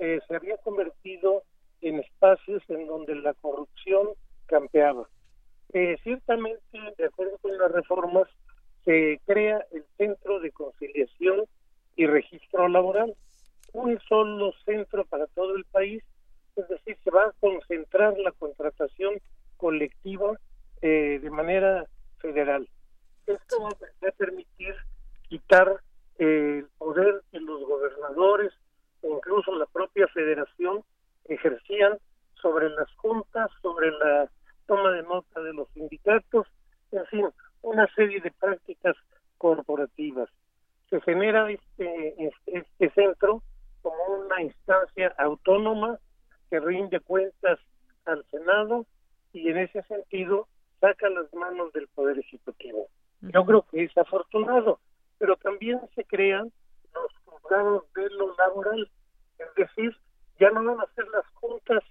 eh, 0.00 0.20
se 0.26 0.36
había 0.36 0.56
convertido 0.58 1.42
en 1.80 2.00
espacios 2.00 2.62
en 2.68 2.86
donde 2.86 3.14
la 3.14 3.34
corrupción 3.34 4.08
campeaba. 4.46 5.08
Eh, 5.72 5.96
ciertamente, 6.02 6.78
de 6.96 7.06
acuerdo 7.06 7.38
con 7.38 7.56
las 7.58 7.70
reformas, 7.70 8.28
se 8.84 9.20
crea 9.26 9.64
el 9.72 9.84
Centro 9.96 10.40
de 10.40 10.50
Conciliación 10.52 11.44
y 11.96 12.06
Registro 12.06 12.68
Laboral, 12.68 13.14
un 13.72 13.98
solo 14.08 14.52
centro 14.64 15.04
para 15.04 15.26
todo 15.28 15.56
el 15.56 15.64
país, 15.64 16.02
es 16.56 16.68
decir, 16.68 16.96
se 17.02 17.10
va 17.10 17.24
a 17.24 17.32
concentrar 17.40 18.16
la 18.18 18.30
contratación 18.32 19.14
colectiva 19.56 20.38
eh, 20.82 21.18
de 21.20 21.30
manera 21.30 21.86
federal. 22.18 22.68
Esto 23.26 23.62
va 23.62 23.70
a 24.08 24.12
permitir 24.12 24.74
quitar 25.28 25.80
el 26.18 26.66
poder 26.78 27.22
que 27.30 27.40
los 27.40 27.64
gobernadores 27.64 28.52
e 29.02 29.08
incluso 29.08 29.54
la 29.56 29.66
propia 29.66 30.06
federación 30.08 30.82
ejercían 31.26 31.98
sobre 32.40 32.68
las 32.70 32.92
juntas, 32.96 33.50
sobre 33.62 33.90
la 33.90 34.30
toma 34.66 34.90
de 34.92 35.02
nota 35.02 35.40
de 35.40 35.52
los 35.52 35.68
sindicatos, 35.70 36.46
en 36.92 37.06
fin, 37.06 37.26
una 37.62 37.86
serie 37.94 38.20
de 38.20 38.30
prácticas 38.30 38.96
corporativas. 39.38 40.28
Se 40.90 41.00
genera 41.00 41.50
este, 41.50 42.14
este, 42.18 42.58
este 42.58 42.90
centro 42.90 43.42
como 43.82 43.96
una 44.24 44.42
instancia 44.42 45.14
autónoma 45.18 45.98
que 46.50 46.60
rinde 46.60 47.00
cuentas 47.00 47.58
al 48.04 48.24
Senado 48.30 48.86
y 49.32 49.48
en 49.48 49.58
ese 49.58 49.82
sentido 49.84 50.48
saca 50.80 51.08
las 51.08 51.32
manos 51.34 51.72
del 51.72 51.88
Poder 51.88 52.18
Ejecutivo. 52.18 52.88
Yo 53.20 53.44
creo 53.44 53.66
que 53.70 53.84
es 53.84 53.96
afortunado, 53.96 54.80
pero 55.24 55.36
también 55.36 55.80
se 55.94 56.04
crean 56.04 56.52
los 56.92 57.10
juzgados 57.24 57.84
de 57.94 58.10
lo 58.10 58.36
laboral, 58.36 58.90
es 59.38 59.54
decir, 59.56 59.96
ya 60.38 60.50
no 60.50 60.62
van 60.62 60.80
a 60.80 60.94
ser 60.94 61.08
las 61.08 61.26
juntas 61.32 61.82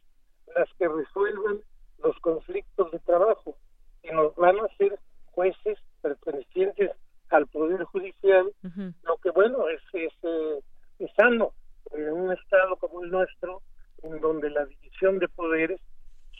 las 0.56 0.72
que 0.78 0.88
resuelven 0.88 1.64
los 2.04 2.16
conflictos 2.20 2.92
de 2.92 3.00
trabajo, 3.00 3.56
sino 4.04 4.34
van 4.34 4.60
a 4.60 4.68
ser 4.78 5.00
jueces 5.32 5.80
pertenecientes 6.04 6.92
al 7.32 7.48
Poder 7.48 7.84
Judicial, 7.86 8.54
lo 9.02 9.18
que 9.18 9.32
bueno 9.32 9.68
es, 9.68 9.82
es, 9.94 10.14
eh, 10.22 10.60
es 11.00 11.12
sano 11.16 11.54
en 11.90 12.14
un 12.14 12.34
Estado 12.34 12.76
como 12.76 13.04
el 13.04 13.10
nuestro, 13.10 13.64
en 14.04 14.22
donde 14.22 14.52
la 14.52 14.64
división 14.68 15.18
de 15.18 15.28
poderes 15.30 15.82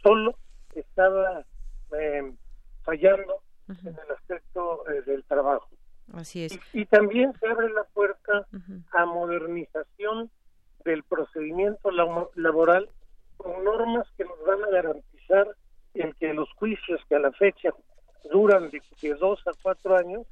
solo 0.04 0.38
estaba 0.76 1.44
eh, 1.98 2.36
fallando 2.84 3.42
en 3.68 3.88
el 3.88 4.12
aspecto 4.16 4.88
eh, 4.92 5.02
del 5.08 5.24
trabajo. 5.24 5.68
Así 6.14 6.46
es. 6.46 6.60
Y, 6.74 6.86
también 6.86 7.34
se 7.40 7.48
abre 7.48 7.70
la 7.72 7.84
puerta 7.86 8.48
a 8.92 9.06
modernización 9.06 10.30
del 10.86 11.04
procedimiento 11.04 11.90
laboral 12.36 12.90
con 13.38 13.64
normas 13.64 14.08
que 14.16 14.26
nos 14.26 14.40
van 14.46 14.64
a 14.64 14.70
garantizar 14.70 15.48
el 15.96 16.16
que 16.16 16.34
los 16.34 16.50
juicios 16.54 17.02
que 17.10 17.16
a 17.16 17.20
la 17.20 17.32
fecha 17.32 17.70
duran 18.32 18.70
de, 18.70 19.14
dos 19.16 19.42
a 19.48 19.52
cuatro 19.62 19.98
años 19.98 20.26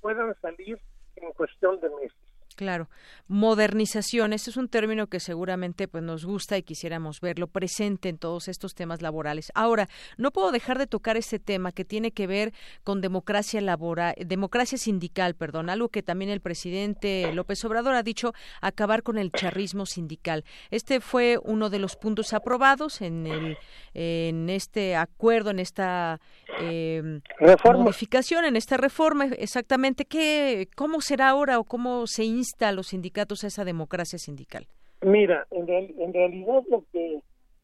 puedan 0.00 0.34
salir 0.40 0.78
en 1.16 1.32
cuestión 1.32 1.78
de 1.80 1.90
meses. 1.90 2.16
Claro, 2.58 2.90
modernización, 3.28 4.32
ese 4.32 4.50
es 4.50 4.56
un 4.56 4.66
término 4.66 5.06
que 5.06 5.20
seguramente 5.20 5.86
pues 5.86 6.02
nos 6.02 6.24
gusta 6.24 6.58
y 6.58 6.64
quisiéramos 6.64 7.20
verlo 7.20 7.46
presente 7.46 8.08
en 8.08 8.18
todos 8.18 8.48
estos 8.48 8.74
temas 8.74 9.00
laborales. 9.00 9.52
Ahora, 9.54 9.88
no 10.16 10.32
puedo 10.32 10.50
dejar 10.50 10.76
de 10.76 10.88
tocar 10.88 11.16
este 11.16 11.38
tema 11.38 11.70
que 11.70 11.84
tiene 11.84 12.10
que 12.10 12.26
ver 12.26 12.52
con 12.82 13.00
democracia 13.00 13.60
laboral, 13.60 14.16
democracia 14.26 14.76
sindical, 14.76 15.36
perdón, 15.36 15.70
algo 15.70 15.88
que 15.88 16.02
también 16.02 16.32
el 16.32 16.40
presidente 16.40 17.32
López 17.32 17.64
Obrador 17.64 17.94
ha 17.94 18.02
dicho, 18.02 18.34
acabar 18.60 19.04
con 19.04 19.18
el 19.18 19.30
charrismo 19.30 19.86
sindical. 19.86 20.44
Este 20.72 20.98
fue 20.98 21.38
uno 21.44 21.70
de 21.70 21.78
los 21.78 21.94
puntos 21.94 22.32
aprobados 22.32 23.02
en 23.02 23.28
el 23.28 23.56
en 23.94 24.48
este 24.50 24.96
acuerdo, 24.96 25.50
en 25.50 25.58
esta 25.58 26.20
eh, 26.60 27.20
modificación, 27.64 28.44
en 28.44 28.56
esta 28.56 28.76
reforma, 28.76 29.26
exactamente 29.26 30.04
qué, 30.04 30.68
cómo 30.76 31.00
será 31.00 31.30
ahora 31.30 31.58
o 31.58 31.64
cómo 31.64 32.06
se 32.06 32.24
a 32.68 32.72
los 32.72 32.88
sindicatos 32.88 33.44
esa 33.44 33.64
democracia 33.64 34.18
sindical? 34.18 34.66
Mira, 35.02 35.46
en, 35.50 35.68
en 35.68 36.12
realidad 36.12 36.62
lo 36.68 36.84
que 36.92 37.22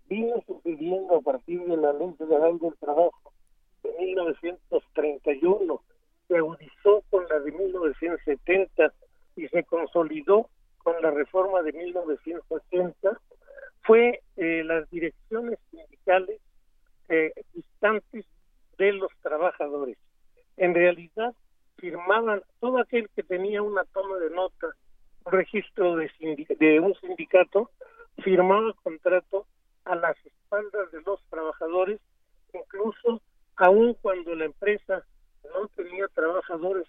vino 0.09 0.43
sucediendo 0.47 1.17
a 1.17 1.21
partir 1.21 1.61
de 1.65 1.77
la 1.77 1.93
Ley 1.93 2.13
Federal 2.19 2.59
del 2.59 2.75
Trabajo 2.77 3.33
de 3.83 3.91
1931 3.99 5.83
se 6.29 6.37
agudizó 6.37 7.03
con 7.11 7.27
la 7.29 7.41
de 7.41 7.53
1970 7.53 8.93
y 9.37 9.49
se 9.49 9.65
consolidó 9.65 10.49
con 10.79 11.01
la 11.03 11.11
reforma 11.11 11.63
de 11.63 11.73
1980 11.73 13.21
fue 13.83 14.23
eh, 14.37 14.63
las 14.65 14.89
direcciones 14.91 15.59
sindicales 15.71 16.41
eh, 17.09 17.33
distantes 17.53 18.25
de 18.79 18.93
los 18.93 19.11
trabajadores. 19.23 19.99
En 20.57 20.75
realidad, 20.75 21.35
firmaban, 21.77 22.43
todo 22.61 22.79
aquel 22.79 23.09
que 23.15 23.23
tenía 23.23 23.63
una 23.63 23.85
toma 23.85 24.19
de 24.19 24.31
nota, 24.31 24.69
un 25.25 25.33
registro 25.33 25.97
de, 25.97 26.11
de 26.59 26.81
un 26.81 26.95
sindicato, 26.97 27.71
firmaba 28.23 28.73
contrato 28.83 29.47
a 29.85 29.95
las 29.97 30.17
espaldas 30.25 30.91
de 30.93 31.03
los 31.03 31.21
trabajadores, 31.29 32.01
incluso 32.53 33.21
aun 33.57 33.95
cuando 34.01 34.35
la 34.35 34.47
empresa 34.47 35.05
no 35.45 35.69
tenía 35.69 36.09
trabajadores, 36.09 36.87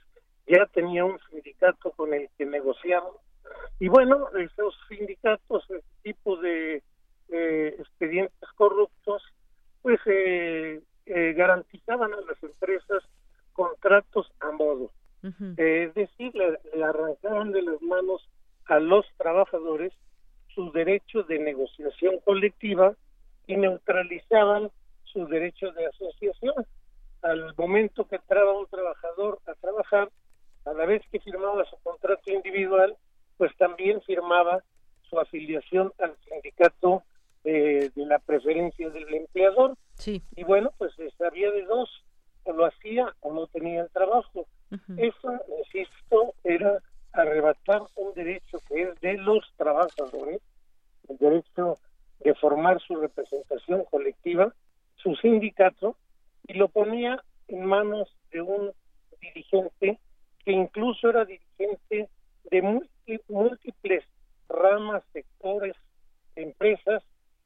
ya 0.48 0.66
tenía 0.68 1.06
un 1.06 1.20
sindicato 1.30 1.92
con 1.92 2.14
el 2.14 2.30
que 2.38 2.46
negociaban. 2.46 3.12
Y 3.80 3.88
bueno, 3.90 4.30
esos 4.38 4.76
sindicatos, 4.88 5.70
ese 5.70 5.84
tipo 6.04 6.38
de 6.38 6.84
eh, 7.30 7.76
expedientes 7.80 8.50
corruptos, 8.56 9.22
pues 9.82 10.00
eh, 10.06 10.82
eh, 11.06 11.34
garantizaban 11.34 12.14
a 12.14 12.22
las 12.22 12.42
empresas 12.42 13.04
contratos 13.56 14.32
a 14.40 14.52
modo. 14.52 14.92
es 15.58 15.94
decir, 15.96 16.36
le, 16.36 16.84
arrancaban 16.84 17.52
de 17.52 17.64
las 17.64 17.82
manos 17.82 18.22
a 18.66 18.80
los 18.80 19.06
trabajadores 19.18 19.92
sus 20.54 20.72
derechos 20.72 21.28
de 21.28 21.40
negociación 21.40 22.20
colectiva 22.24 22.94
y 23.48 23.58
neutralizaban 23.58 24.70
sus 25.04 25.28
derechos 25.30 25.74
de 25.76 25.88
asociación. 25.88 26.54
Al 27.22 27.56
momento 27.58 28.08
que 28.08 28.18
entraba 28.18 28.58
un 28.58 28.68
trabajador 28.68 29.40
a 29.48 29.54
trabajar, 29.56 30.10
a 30.66 30.74
la 30.74 30.86
vez 30.86 31.02
que 31.12 31.20
firmaba 31.20 31.66
su 31.66 31.78
contrato 31.84 32.32
individual, 32.32 32.96
pues 33.38 33.56
también 33.58 34.02
firmaba 34.04 34.64
su 35.10 35.20
afiliación 35.20 35.92
al 36.00 36.16
sindicato 36.28 37.04
eh, 37.44 37.92
de 37.96 38.06
la 38.06 38.20
preferencia 38.20 38.90
del 38.90 39.14
empleador. 39.14 39.76
Sí. 39.96 40.22
Y 40.36 40.44
bueno, 40.44 40.72
pues 40.78 40.94
había 41.20 41.52
de 41.52 41.64
dos, 41.64 41.90
o 42.46 42.54
lo 42.54 42.66
hacía 42.66 43.14
o 43.22 43.34
no 43.34 43.48
tenía 43.48 43.82
el 43.82 43.90
trabajo. 43.90 44.48
Eso, 44.98 45.40
insisto, 45.60 46.34
era 46.44 46.80
arrebatar 47.12 47.82
un 47.96 48.14
derecho 48.14 48.60
que 48.68 48.84
es 48.84 49.02
de 49.02 49.18
los 49.18 49.52
trabajadores, 49.58 50.42
el 51.08 51.18
derecho 51.18 51.78
de 52.20 52.34
formar 52.36 52.82
su 52.82 52.96
representación 52.96 53.86
colectiva, 53.86 54.54
su 54.96 55.16
sindicato, 55.16 55.96
y 56.48 56.54
lo 56.54 56.68
ponía 56.68 57.24
en 57.48 57.66
manos 57.66 58.10
de 58.32 58.42
un 58.42 58.72
dirigente 59.22 60.00
que 60.44 60.52
incluso 60.52 61.10
era 61.10 61.26
dirigente 61.26 62.10
de 62.52 62.62
múltiples 63.28 64.04
ramas, 64.48 65.04
sectores, 65.12 65.76
empresas, 66.36 67.04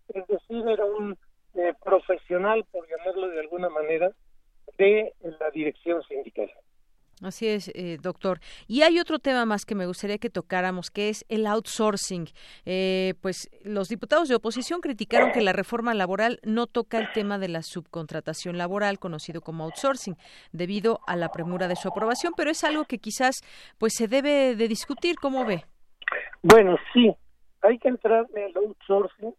es 0.10 0.28
decir, 0.28 0.68
era 0.68 0.86
un 0.86 1.18
eh, 1.56 1.74
profesional, 1.84 2.66
por 2.72 2.88
llamarlo 2.90 3.30
de 3.30 3.40
alguna 3.40 3.70
manera, 3.70 4.12
de 4.78 5.14
la 5.22 5.50
dirección 5.52 6.02
sindical. 6.04 6.50
Así 7.22 7.48
es, 7.50 7.70
eh, 7.76 7.98
doctor. 8.02 8.40
Y 8.68 8.84
hay 8.84 8.98
otro 9.00 9.20
tema 9.20 9.46
más 9.46 9.66
que 9.66 9.76
me 9.76 9.86
gustaría 9.86 10.18
que 10.20 10.30
tocáramos, 10.30 10.90
que 10.90 11.10
es 11.10 11.26
el 11.28 11.48
outsourcing. 11.48 12.28
Eh, 12.66 13.14
pues 13.22 13.50
los 13.64 13.90
diputados 13.90 14.30
de 14.30 14.36
oposición 14.36 14.80
criticaron 14.80 15.32
que 15.32 15.42
la 15.42 15.52
reforma 15.52 15.94
laboral 15.94 16.40
no 16.44 16.66
toca 16.66 16.98
el 16.98 17.12
tema 17.12 17.38
de 17.38 17.50
la 17.50 17.62
subcontratación 17.62 18.58
laboral, 18.58 19.00
conocido 19.00 19.42
como 19.42 19.66
outsourcing, 19.66 20.16
debido 20.54 21.02
a 21.08 21.18
la 21.18 21.30
premura 21.30 21.68
de 21.68 21.76
su 21.76 21.90
aprobación, 21.90 22.34
pero 22.38 22.52
es 22.52 22.64
algo 22.64 22.86
que 22.86 23.00
quizás 23.00 23.42
pues 23.78 23.94
se 23.96 24.08
debe 24.08 24.56
de 24.56 24.68
discutir. 24.70 25.18
¿Cómo 25.22 25.46
ve? 25.46 25.66
Bueno, 26.42 26.78
sí, 26.94 27.14
hay 27.62 27.78
que 27.80 27.90
entrarle 27.90 28.46
al 28.46 28.56
outsourcing 28.56 29.36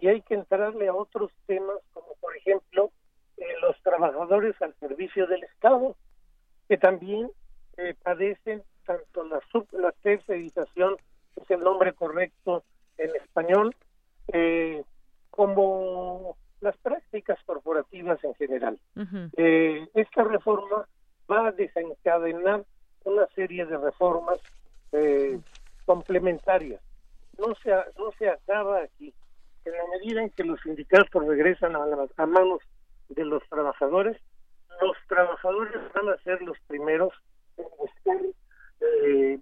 y 0.00 0.08
hay 0.08 0.20
que 0.22 0.34
entrarle 0.34 0.88
a 0.88 0.94
otros 0.94 1.30
temas, 1.46 1.76
como 1.92 2.08
por 2.20 2.36
ejemplo 2.36 2.90
los 3.60 3.80
trabajadores 3.82 4.60
al 4.62 4.74
servicio 4.74 5.26
del 5.26 5.42
Estado, 5.44 5.96
que 6.68 6.76
también 6.76 7.30
eh, 7.76 7.94
padecen 8.02 8.62
tanto 8.84 9.24
la, 9.24 9.40
sub, 9.50 9.66
la 9.72 9.92
tercerización, 10.02 10.96
es 11.36 11.50
el 11.50 11.60
nombre 11.60 11.92
correcto 11.92 12.64
en 12.98 13.14
español, 13.16 13.74
eh, 14.32 14.82
como 15.30 16.36
las 16.60 16.76
prácticas 16.78 17.38
corporativas 17.46 18.22
en 18.24 18.34
general. 18.34 18.78
Eh, 19.36 19.88
esta 19.94 20.24
reforma 20.24 20.86
va 21.30 21.48
a 21.48 21.52
desencadenar 21.52 22.64
una 23.04 23.26
serie 23.28 23.64
de 23.64 23.78
reformas 23.78 24.38
complementarias. 25.86 26.80
No 27.38 27.54
se, 27.62 27.70
no 27.70 28.12
se 28.18 28.28
acaba 28.28 28.82
aquí. 28.82 29.14
En 29.64 29.72
la 29.72 29.84
medida 29.92 30.22
en 30.22 30.30
que 30.30 30.44
los 30.44 30.60
sindicatos 30.60 31.26
regresan 31.26 31.76
a, 31.76 31.84
a 32.16 32.26
manos 32.26 32.60
de 33.10 33.24
los 33.24 33.42
trabajadores, 33.48 34.16
los 34.80 34.96
trabajadores 35.08 35.74
van 35.94 36.08
a 36.08 36.16
ser 36.22 36.40
los 36.42 36.58
primeros 36.66 37.12
en 37.56 37.66
buscar 37.78 38.16
eh, 38.80 39.38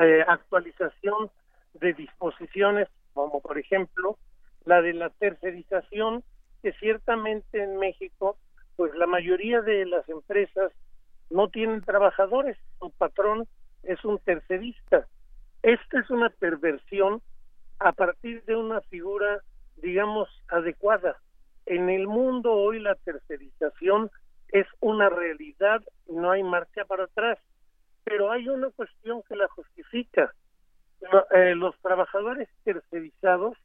eh, 0.00 0.24
actualización 0.26 1.30
de 1.74 1.92
disposiciones, 1.92 2.88
como 3.12 3.40
por 3.40 3.58
ejemplo 3.58 4.16
la 4.64 4.82
de 4.82 4.94
la 4.94 5.10
tercerización, 5.10 6.24
que 6.62 6.72
ciertamente 6.74 7.62
en 7.62 7.78
México, 7.78 8.36
pues 8.76 8.94
la 8.94 9.06
mayoría 9.06 9.60
de 9.62 9.86
las 9.86 10.08
empresas 10.08 10.72
no 11.30 11.48
tienen 11.48 11.82
trabajadores, 11.82 12.56
su 12.78 12.90
patrón 12.90 13.46
es 13.82 14.04
un 14.04 14.18
tercerista. 14.18 15.06
Esta 15.62 16.00
es 16.00 16.10
una 16.10 16.30
perversión 16.30 17.22
a 17.78 17.92
partir 17.92 18.42
de 18.44 18.56
una 18.56 18.80
figura, 18.82 19.42
digamos, 19.76 20.28
adecuada. 20.48 21.16
En 21.70 21.88
el 21.88 22.08
mundo 22.08 22.52
hoy 22.52 22.80
la 22.80 22.96
tercerización 22.96 24.10
es 24.48 24.66
una 24.80 25.08
realidad, 25.08 25.80
no 26.08 26.32
hay 26.32 26.42
marcha 26.42 26.84
para 26.84 27.04
atrás. 27.04 27.38
Pero 28.02 28.32
hay 28.32 28.48
una 28.48 28.70
cuestión 28.70 29.22
que 29.28 29.36
la 29.36 29.46
justifica. 29.46 30.34
Eh, 31.30 31.54
los 31.54 31.78
trabajadores 31.80 32.48
tercerizados 32.64 33.56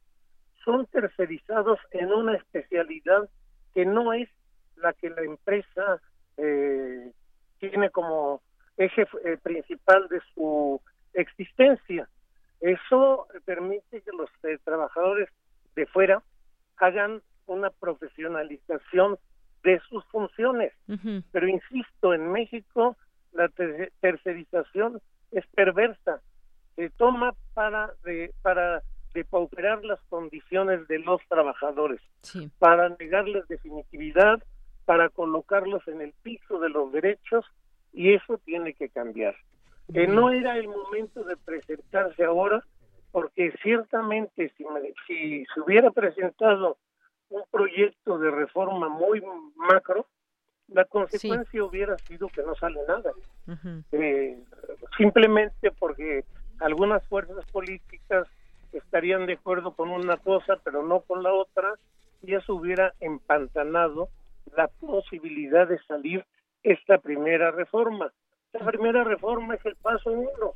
son 0.64 0.86
tercerizados 0.86 1.80
en 1.90 2.12
una 2.12 2.36
especialidad 2.36 3.28
que 3.74 3.84
no 3.84 4.12
es 4.12 4.28
la 4.76 4.92
que 4.92 5.10
la 5.10 5.22
empresa 5.22 6.00
eh, 6.36 7.10
tiene 7.58 7.90
como 7.90 8.40
eje 8.76 9.04
eh, 9.24 9.36
principal 9.42 10.06
de 10.06 10.20
su 10.32 10.80
existencia. 11.12 12.08
Eso 12.60 13.26
permite 13.44 14.00
que 14.00 14.12
los 14.16 14.30
eh, 14.44 14.58
trabajadores 14.62 15.28
de 15.74 15.86
fuera 15.86 16.22
hagan 16.76 17.20
una 17.46 17.70
profesionalización 17.70 19.18
de 19.62 19.80
sus 19.88 20.04
funciones. 20.06 20.72
Pero 21.32 21.48
insisto, 21.48 22.14
en 22.14 22.30
México 22.30 22.96
la 23.32 23.48
tercerización 24.00 25.00
es 25.30 25.46
perversa. 25.48 26.20
Se 26.76 26.90
toma 26.90 27.34
para 27.54 27.92
de, 28.04 28.32
para 28.42 28.82
depauperar 29.14 29.84
las 29.84 30.00
condiciones 30.08 30.86
de 30.88 30.98
los 30.98 31.20
trabajadores, 31.28 32.00
para 32.58 32.90
negarles 32.90 33.48
definitividad, 33.48 34.42
para 34.84 35.08
colocarlos 35.08 35.86
en 35.88 36.00
el 36.00 36.12
piso 36.22 36.60
de 36.60 36.68
los 36.68 36.92
derechos 36.92 37.44
y 37.92 38.12
eso 38.12 38.38
tiene 38.44 38.74
que 38.74 38.88
cambiar. 38.88 39.34
No 39.88 40.30
era 40.30 40.58
el 40.58 40.68
momento 40.68 41.24
de 41.24 41.36
presentarse 41.36 42.24
ahora, 42.24 42.64
porque 43.10 43.52
ciertamente 43.62 44.52
si, 44.56 44.64
si 45.06 45.46
se 45.46 45.60
hubiera 45.60 45.90
presentado 45.90 46.76
un 47.30 47.42
proyecto 47.50 48.18
de 48.18 48.30
reforma 48.30 48.88
muy 48.88 49.22
macro, 49.56 50.06
la 50.68 50.84
consecuencia 50.84 51.64
hubiera 51.64 51.96
sido 51.98 52.28
que 52.28 52.42
no 52.42 52.54
sale 52.54 52.80
nada. 52.88 53.12
Eh, 53.92 54.38
simplemente 54.96 55.70
porque 55.72 56.24
algunas 56.58 57.06
fuerzas 57.06 57.44
políticas 57.50 58.26
estarían 58.72 59.26
de 59.26 59.34
acuerdo 59.34 59.72
con 59.72 59.90
una 59.90 60.16
cosa, 60.16 60.58
pero 60.64 60.82
no 60.82 61.00
con 61.00 61.22
la 61.22 61.32
otra, 61.32 61.74
y 62.22 62.34
eso 62.34 62.54
hubiera 62.54 62.92
empantanado 63.00 64.08
la 64.56 64.68
posibilidad 64.68 65.68
de 65.68 65.78
salir 65.84 66.24
esta 66.62 66.98
primera 66.98 67.50
reforma. 67.50 68.12
La 68.52 68.66
primera 68.66 69.04
reforma 69.04 69.54
es 69.54 69.64
el 69.66 69.76
paso 69.76 70.10
uno. 70.10 70.54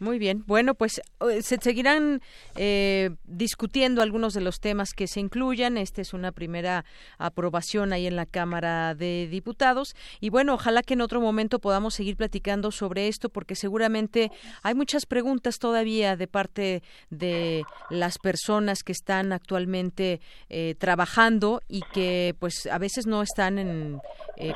Muy 0.00 0.18
bien. 0.18 0.44
Bueno, 0.46 0.74
pues 0.74 1.00
eh, 1.30 1.42
se 1.42 1.58
seguirán 1.60 2.20
eh, 2.56 3.10
discutiendo 3.24 4.02
algunos 4.02 4.34
de 4.34 4.40
los 4.40 4.60
temas 4.60 4.92
que 4.92 5.06
se 5.06 5.20
incluyan. 5.20 5.78
Esta 5.78 6.02
es 6.02 6.12
una 6.12 6.32
primera 6.32 6.84
aprobación 7.18 7.92
ahí 7.92 8.06
en 8.06 8.16
la 8.16 8.26
Cámara 8.26 8.94
de 8.94 9.28
Diputados. 9.30 9.94
Y 10.20 10.30
bueno, 10.30 10.54
ojalá 10.54 10.82
que 10.82 10.94
en 10.94 11.00
otro 11.00 11.20
momento 11.20 11.58
podamos 11.58 11.94
seguir 11.94 12.16
platicando 12.16 12.72
sobre 12.72 13.08
esto, 13.08 13.28
porque 13.28 13.54
seguramente 13.54 14.32
hay 14.62 14.74
muchas 14.74 15.06
preguntas 15.06 15.58
todavía 15.58 16.16
de 16.16 16.26
parte 16.26 16.82
de 17.10 17.62
las 17.90 18.18
personas 18.18 18.82
que 18.82 18.92
están 18.92 19.32
actualmente 19.32 20.20
eh, 20.48 20.74
trabajando 20.78 21.62
y 21.68 21.82
que 21.92 22.34
pues 22.38 22.66
a 22.66 22.78
veces 22.78 23.06
no 23.06 23.22
están 23.22 23.58
en, 23.58 24.00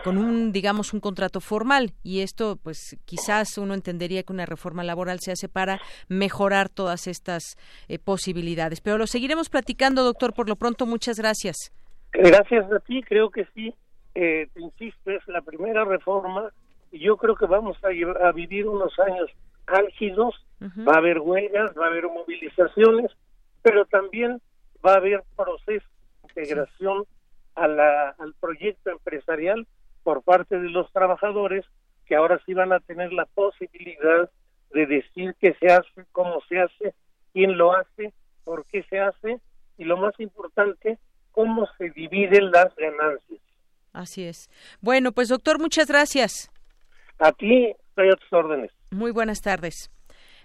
con 0.03 0.18
un, 0.18 0.53
digamos, 0.53 0.92
un 0.92 1.01
contrato 1.01 1.40
formal. 1.40 1.94
Y 2.03 2.20
esto, 2.20 2.59
pues 2.61 2.96
quizás 3.05 3.57
uno 3.59 3.74
entendería 3.74 4.22
que 4.24 4.33
una 4.33 4.46
reforma 4.46 4.83
laboral 4.83 5.20
se 5.20 5.27
hace 5.32 5.48
para 5.48 5.80
mejorar 6.08 6.68
todas 6.68 7.06
estas 7.06 7.56
eh, 7.88 7.98
posibilidades. 7.98 8.80
Pero 8.80 8.98
lo 8.98 9.06
seguiremos 9.06 9.48
platicando, 9.48 10.02
doctor. 10.04 10.34
Por 10.34 10.48
lo 10.48 10.56
pronto, 10.56 10.86
muchas 10.86 11.18
gracias. 11.18 11.72
Gracias 12.12 12.70
a 12.72 12.78
ti, 12.80 13.02
creo 13.02 13.30
que 13.30 13.46
sí. 13.54 13.74
Eh, 14.14 14.48
te 14.52 14.60
insisto, 14.60 15.10
es 15.10 15.26
la 15.28 15.42
primera 15.42 15.84
reforma 15.84 16.50
y 16.90 17.00
yo 17.00 17.16
creo 17.16 17.36
que 17.36 17.46
vamos 17.46 17.76
a, 17.84 18.32
vivir 18.32 18.66
unos 18.66 18.92
años 18.98 19.30
álgidos. 19.66 20.34
Va 20.60 20.94
a 20.94 20.98
haber 20.98 21.20
huelgas, 21.20 21.70
va 21.78 21.86
a 21.86 21.88
haber 21.88 22.08
movilizaciones, 22.08 23.12
pero 23.62 23.84
también 23.84 24.40
va 24.84 24.94
a 24.94 24.96
haber 24.96 25.22
proceso 25.36 25.86
de 26.22 26.28
integración 26.28 27.04
al 27.54 28.34
proyecto 28.40 28.90
empresarial 28.90 29.66
por 30.02 30.22
parte 30.22 30.58
de 30.58 30.70
los 30.70 30.90
trabajadores 30.92 31.64
que 32.06 32.16
ahora 32.16 32.40
sí 32.46 32.54
van 32.54 32.72
a 32.72 32.80
tener 32.80 33.12
la 33.12 33.26
posibilidad 33.26 34.30
de 34.70 34.87
decir 34.87 35.35
qué 35.40 35.54
se 35.61 35.68
hace, 35.68 36.04
cómo 36.12 36.40
se 36.48 36.59
hace, 36.59 36.94
quién 37.33 37.57
lo 37.57 37.74
hace, 37.74 38.12
por 38.44 38.64
qué 38.66 38.83
se 38.85 38.98
hace 38.98 39.40
y 39.76 39.85
lo 39.85 39.96
más 39.96 40.18
importante, 40.18 40.98
cómo 41.33 41.66
se 41.78 41.90
dividen 41.90 42.50
las 42.50 42.74
ganancias. 42.76 43.40
Así 43.92 44.24
es. 44.24 44.50
Bueno, 44.81 45.12
pues 45.12 45.28
doctor, 45.28 45.59
muchas 45.59 45.88
gracias. 45.88 46.50
A 47.18 47.33
ti, 47.33 47.74
estoy 47.88 48.11
a 48.11 48.16
tus 48.16 48.33
órdenes. 48.33 48.70
Muy 48.90 49.11
buenas 49.11 49.40
tardes. 49.40 49.90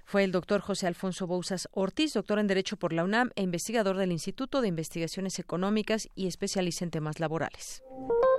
Fue 0.06 0.24
el 0.24 0.32
doctor 0.32 0.62
José 0.62 0.88
Alfonso 0.88 1.28
Bouzas 1.28 1.68
Ortiz, 1.72 2.14
doctor 2.14 2.40
en 2.40 2.48
Derecho 2.48 2.78
por 2.78 2.94
la 2.94 3.04
UNAM 3.04 3.32
e 3.36 3.42
investigador 3.42 3.98
del 3.98 4.12
Instituto 4.12 4.62
de 4.62 4.68
Investigaciones 4.68 5.40
Económicas 5.40 6.10
y 6.16 6.28
especialista 6.28 6.84
en 6.84 6.92
temas 6.92 7.20
laborales. 7.20 7.84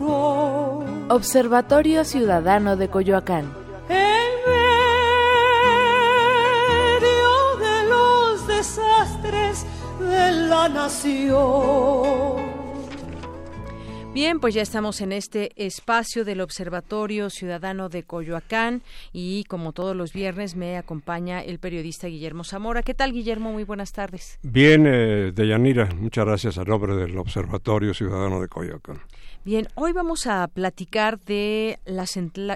Observatorio 0.00 2.04
Ciudadano 2.04 2.76
de 2.76 2.88
Coyoacán. 2.88 3.52
En 3.88 4.28
medio 6.96 7.56
de 7.58 7.88
los 7.88 8.46
desastres 8.46 9.66
de 9.98 10.30
la 10.48 10.68
nación. 10.68 12.48
Bien, 14.14 14.40
pues 14.40 14.54
ya 14.54 14.62
estamos 14.62 15.00
en 15.00 15.12
este 15.12 15.52
espacio 15.54 16.24
del 16.24 16.40
Observatorio 16.40 17.30
Ciudadano 17.30 17.88
de 17.88 18.02
Coyoacán 18.02 18.82
y 19.12 19.44
como 19.44 19.72
todos 19.72 19.94
los 19.94 20.12
viernes 20.12 20.56
me 20.56 20.76
acompaña 20.76 21.40
el 21.40 21.58
periodista 21.58 22.08
Guillermo 22.08 22.42
Zamora. 22.42 22.82
¿Qué 22.82 22.94
tal, 22.94 23.12
Guillermo? 23.12 23.52
Muy 23.52 23.64
buenas 23.64 23.92
tardes. 23.92 24.38
Bien, 24.42 24.86
eh, 24.86 25.32
Deyanira, 25.34 25.88
muchas 25.94 26.24
gracias 26.24 26.58
a 26.58 26.64
nombre 26.64 26.96
del 26.96 27.16
Observatorio 27.16 27.94
Ciudadano 27.94 28.40
de 28.40 28.48
Coyoacán. 28.48 29.00
Bien, 29.48 29.66
hoy 29.76 29.94
vamos 29.94 30.26
a 30.26 30.46
platicar 30.46 31.18
de 31.20 31.78
la, 31.86 32.04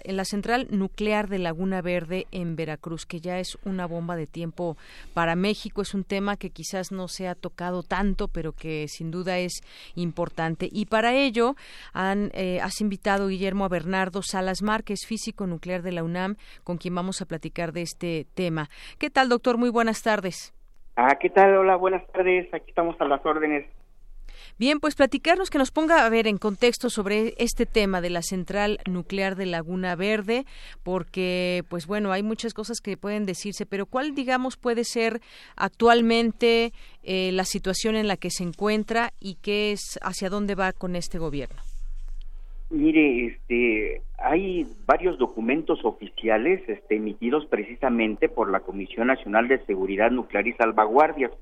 la, 0.05 0.25
central 0.27 0.67
nuclear 0.69 1.27
de 1.29 1.39
Laguna 1.39 1.81
Verde 1.81 2.27
en 2.33 2.55
Veracruz, 2.55 3.07
que 3.07 3.19
ya 3.19 3.39
es 3.39 3.59
una 3.65 3.87
bomba 3.87 4.15
de 4.15 4.27
tiempo 4.27 4.77
para 5.15 5.35
México. 5.35 5.81
Es 5.81 5.95
un 5.95 6.05
tema 6.05 6.37
que 6.37 6.51
quizás 6.51 6.93
no 6.93 7.09
se 7.09 7.29
ha 7.29 7.35
tocado 7.35 7.83
tanto, 7.83 8.29
pero 8.29 8.53
que 8.53 8.89
sin 8.89 9.11
duda 9.11 9.39
es 9.39 9.63
importante. 9.95 10.69
Y 10.71 10.85
para 10.85 11.15
ello 11.15 11.55
han, 11.95 12.31
eh, 12.35 12.61
has 12.61 12.83
invitado, 12.83 13.29
Guillermo, 13.29 13.65
a 13.65 13.71
Bernardo 13.71 14.21
Salas 14.21 14.61
Márquez, 14.61 15.07
físico 15.07 15.47
nuclear 15.47 15.81
de 15.81 15.93
la 15.93 16.05
UNAM, 16.05 16.37
con 16.63 16.77
quien 16.77 16.95
vamos 16.95 17.23
a 17.23 17.25
platicar 17.25 17.73
de 17.73 17.81
este 17.81 18.27
tema. 18.35 18.69
¿Qué 18.99 19.09
tal, 19.09 19.31
doctor? 19.31 19.57
Muy 19.57 19.71
buenas 19.71 20.03
tardes. 20.03 20.53
Ah, 20.97 21.17
¿qué 21.19 21.31
tal? 21.31 21.57
Hola, 21.57 21.77
buenas 21.77 22.07
tardes. 22.09 22.53
Aquí 22.53 22.69
estamos 22.69 23.01
a 23.01 23.07
las 23.07 23.25
órdenes. 23.25 23.65
Bien, 24.63 24.79
pues 24.79 24.95
platicarnos 24.95 25.51
que 25.51 25.59
nos 25.59 25.73
ponga 25.73 26.07
a 26.07 26.09
ver 26.09 26.29
en 26.29 26.39
contexto 26.39 26.89
sobre 26.89 27.35
este 27.39 27.67
tema 27.67 28.01
de 28.01 28.11
la 28.11 28.23
central 28.23 28.79
nuclear 28.89 29.35
de 29.35 29.45
Laguna 29.45 29.97
Verde, 29.97 30.45
porque, 30.85 31.65
pues 31.69 31.89
bueno, 31.89 32.13
hay 32.13 32.23
muchas 32.23 32.55
cosas 32.55 32.81
que 32.81 32.97
pueden 32.97 33.27
decirse, 33.27 33.67
pero 33.67 33.87
¿cuál, 33.87 34.15
digamos, 34.15 34.57
puede 34.57 34.85
ser 34.85 35.21
actualmente 35.57 36.71
eh, 37.03 37.33
la 37.33 37.43
situación 37.43 37.97
en 37.97 38.07
la 38.07 38.17
que 38.17 38.31
se 38.31 38.45
encuentra 38.45 39.11
y 39.19 39.35
qué 39.43 39.73
es, 39.73 39.99
hacia 40.01 40.31
dónde 40.31 40.55
va 40.55 40.71
con 40.71 40.95
este 40.95 41.19
gobierno? 41.19 41.61
Mire, 42.71 43.27
este, 43.27 44.03
hay 44.17 44.65
varios 44.87 45.19
documentos 45.19 45.85
oficiales 45.85 46.63
este, 46.69 46.95
emitidos 46.95 47.47
precisamente 47.47 48.29
por 48.29 48.49
la 48.49 48.61
Comisión 48.61 49.09
Nacional 49.09 49.49
de 49.49 49.59
Seguridad 49.67 50.13
Nuclear 50.13 50.47
y 50.47 50.53
Salvaguardias, 50.53 51.33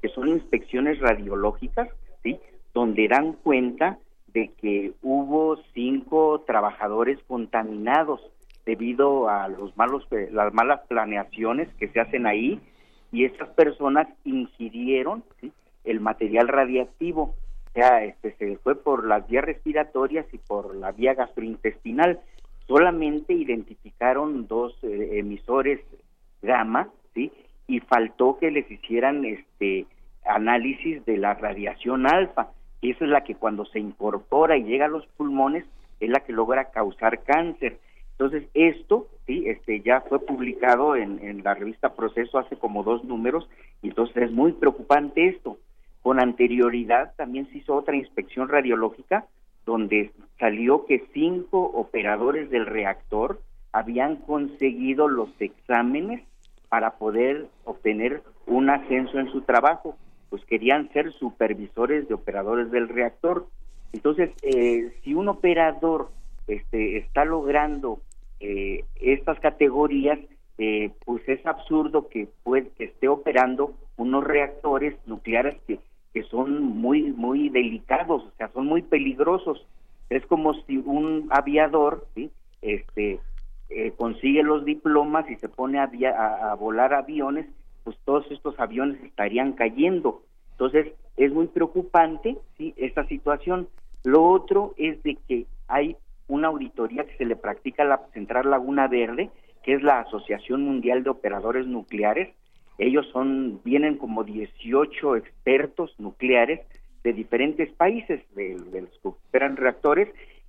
que 0.00 0.08
son 0.08 0.30
inspecciones 0.30 0.98
radiológicas, 0.98 1.90
¿sí? 2.22 2.40
Donde 2.74 3.08
dan 3.08 3.32
cuenta 3.34 3.98
de 4.32 4.52
que 4.60 4.92
hubo 5.02 5.56
cinco 5.74 6.42
trabajadores 6.46 7.18
contaminados 7.26 8.20
debido 8.64 9.28
a 9.28 9.48
los 9.48 9.76
malos 9.76 10.06
las 10.30 10.52
malas 10.52 10.80
planeaciones 10.88 11.68
que 11.78 11.88
se 11.88 12.00
hacen 12.00 12.26
ahí 12.26 12.60
y 13.12 13.24
esas 13.24 13.48
personas 13.50 14.06
ingirieron 14.24 15.24
el 15.84 16.00
material 16.00 16.48
radiactivo. 16.48 17.34
O 17.68 17.72
sea 17.72 18.04
este 18.04 18.32
se 18.36 18.56
fue 18.58 18.76
por 18.76 19.06
las 19.06 19.26
vías 19.28 19.44
respiratorias 19.44 20.26
y 20.32 20.38
por 20.38 20.74
la 20.76 20.92
vía 20.92 21.14
gastrointestinal. 21.14 22.20
Solamente 22.68 23.32
identificaron 23.32 24.46
dos 24.46 24.76
eh, 24.82 25.18
emisores 25.18 25.80
gamma 26.42 26.88
sí 27.14 27.32
y 27.66 27.80
faltó 27.80 28.38
que 28.38 28.50
les 28.50 28.70
hicieran 28.70 29.24
este 29.24 29.86
análisis 30.24 31.04
de 31.06 31.16
la 31.16 31.34
radiación 31.34 32.06
alfa 32.06 32.50
y 32.80 32.92
esa 32.92 33.04
es 33.04 33.10
la 33.10 33.24
que 33.24 33.34
cuando 33.34 33.64
se 33.66 33.78
incorpora 33.78 34.56
y 34.56 34.64
llega 34.64 34.86
a 34.86 34.88
los 34.88 35.06
pulmones 35.16 35.64
es 36.00 36.08
la 36.08 36.20
que 36.20 36.32
logra 36.32 36.70
causar 36.70 37.22
cáncer. 37.22 37.78
Entonces, 38.12 38.48
esto, 38.54 39.08
sí, 39.26 39.44
este, 39.46 39.80
ya 39.80 40.02
fue 40.02 40.18
publicado 40.20 40.96
en, 40.96 41.18
en 41.24 41.42
la 41.42 41.54
revista 41.54 41.94
Proceso 41.94 42.38
hace 42.38 42.56
como 42.56 42.82
dos 42.82 43.04
números, 43.04 43.48
y 43.82 43.88
entonces 43.88 44.24
es 44.24 44.32
muy 44.32 44.52
preocupante 44.52 45.28
esto. 45.28 45.58
Con 46.02 46.20
anterioridad 46.20 47.14
también 47.16 47.48
se 47.50 47.58
hizo 47.58 47.74
otra 47.74 47.96
inspección 47.96 48.48
radiológica 48.48 49.26
donde 49.66 50.10
salió 50.38 50.86
que 50.86 51.04
cinco 51.12 51.62
operadores 51.62 52.50
del 52.50 52.66
reactor 52.66 53.40
habían 53.72 54.16
conseguido 54.16 55.08
los 55.08 55.28
exámenes 55.38 56.22
para 56.68 56.92
poder 56.92 57.46
obtener 57.64 58.22
un 58.46 58.70
ascenso 58.70 59.18
en 59.18 59.30
su 59.30 59.42
trabajo, 59.42 59.96
pues 60.30 60.44
querían 60.46 60.90
ser 60.92 61.12
supervisores 61.12 62.08
de 62.08 62.14
operadores 62.14 62.70
del 62.70 62.88
reactor. 62.88 63.46
Entonces, 63.92 64.30
eh, 64.42 64.92
si 65.02 65.14
un 65.14 65.28
operador 65.28 66.10
este, 66.46 66.98
está 66.98 67.24
logrando 67.24 68.00
eh, 68.38 68.84
estas 69.00 69.38
categorías, 69.40 70.18
eh, 70.58 70.92
pues 71.04 71.28
es 71.28 71.44
absurdo 71.44 72.08
que, 72.08 72.28
puede, 72.42 72.68
que 72.78 72.84
esté 72.84 73.08
operando 73.08 73.74
unos 73.96 74.24
reactores 74.24 74.94
nucleares 75.06 75.60
que, 75.66 75.78
que 76.14 76.22
son 76.24 76.62
muy, 76.62 77.12
muy 77.12 77.48
delicados, 77.48 78.24
o 78.24 78.32
sea, 78.36 78.48
son 78.52 78.66
muy 78.66 78.82
peligrosos. 78.82 79.66
Es 80.08 80.24
como 80.26 80.54
si 80.64 80.78
un 80.78 81.28
aviador, 81.30 82.06
¿sí? 82.14 82.30
este, 82.62 83.20
eh, 83.70 83.92
consigue 83.96 84.42
los 84.42 84.64
diplomas 84.64 85.30
y 85.30 85.36
se 85.36 85.48
pone 85.48 85.78
a, 85.78 85.90
a, 86.50 86.54
volar 86.56 86.92
aviones, 86.92 87.46
pues 87.84 87.96
todos 88.04 88.30
estos 88.30 88.58
aviones 88.58 89.02
estarían 89.04 89.52
cayendo. 89.52 90.22
Entonces, 90.52 90.92
es 91.16 91.32
muy 91.32 91.46
preocupante, 91.48 92.36
¿sí? 92.56 92.74
Esta 92.76 93.06
situación. 93.06 93.68
Lo 94.04 94.24
otro 94.24 94.74
es 94.78 95.02
de 95.02 95.18
que 95.28 95.46
hay 95.68 95.96
una 96.28 96.48
auditoría 96.48 97.04
que 97.04 97.16
se 97.16 97.24
le 97.24 97.36
practica 97.36 97.82
a 97.82 97.86
la 97.86 98.00
Central 98.12 98.50
Laguna 98.50 98.88
Verde, 98.88 99.30
que 99.62 99.74
es 99.74 99.82
la 99.82 100.00
Asociación 100.00 100.62
Mundial 100.62 101.02
de 101.02 101.10
Operadores 101.10 101.66
Nucleares. 101.66 102.34
Ellos 102.78 103.06
son 103.12 103.60
vienen 103.64 103.98
como 103.98 104.24
18 104.24 105.16
expertos 105.16 105.94
nucleares 105.98 106.60
de 107.02 107.12
diferentes 107.12 107.70
países 107.72 108.22
de, 108.34 108.56
los 108.80 108.90
que 109.02 109.08
operan 109.08 109.56
reactores 109.56 110.08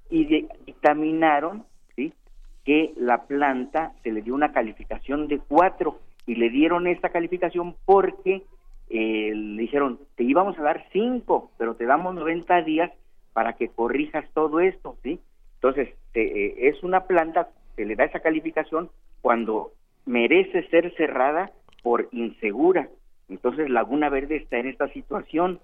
y 0.09 0.25
dictaminaron 0.65 1.65
¿sí? 1.95 2.13
que 2.63 2.93
la 2.97 3.23
planta 3.25 3.93
se 4.03 4.11
le 4.11 4.21
dio 4.21 4.35
una 4.35 4.51
calificación 4.51 5.27
de 5.27 5.39
cuatro 5.39 5.99
y 6.25 6.35
le 6.35 6.49
dieron 6.49 6.87
esta 6.87 7.09
calificación 7.09 7.75
porque 7.85 8.43
eh, 8.89 9.31
le 9.33 9.61
dijeron 9.61 9.99
te 10.15 10.23
íbamos 10.23 10.57
a 10.59 10.63
dar 10.63 10.85
cinco 10.91 11.51
pero 11.57 11.75
te 11.75 11.85
damos 11.85 12.15
90 12.15 12.61
días 12.63 12.91
para 13.33 13.53
que 13.53 13.69
corrijas 13.69 14.25
todo 14.33 14.59
esto 14.59 14.97
sí 15.03 15.19
entonces 15.55 15.89
eh, 16.13 16.55
es 16.57 16.83
una 16.83 17.05
planta 17.05 17.49
se 17.75 17.85
le 17.85 17.95
da 17.95 18.05
esa 18.05 18.19
calificación 18.19 18.89
cuando 19.21 19.71
merece 20.05 20.67
ser 20.69 20.93
cerrada 20.95 21.51
por 21.83 22.09
insegura 22.11 22.89
entonces 23.29 23.69
Laguna 23.69 24.09
Verde 24.09 24.37
está 24.37 24.57
en 24.57 24.67
esta 24.67 24.87
situación 24.89 25.59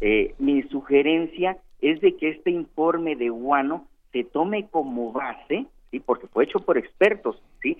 eh, 0.00 0.34
mi 0.38 0.62
sugerencia 0.64 1.58
es 1.80 2.00
de 2.00 2.16
que 2.16 2.30
este 2.30 2.50
informe 2.50 3.16
de 3.16 3.28
Guano 3.28 3.86
se 4.12 4.24
tome 4.24 4.68
como 4.70 5.12
base, 5.12 5.66
¿sí? 5.90 6.00
porque 6.00 6.26
fue 6.26 6.44
hecho 6.44 6.60
por 6.60 6.78
expertos, 6.78 7.42
¿sí? 7.62 7.76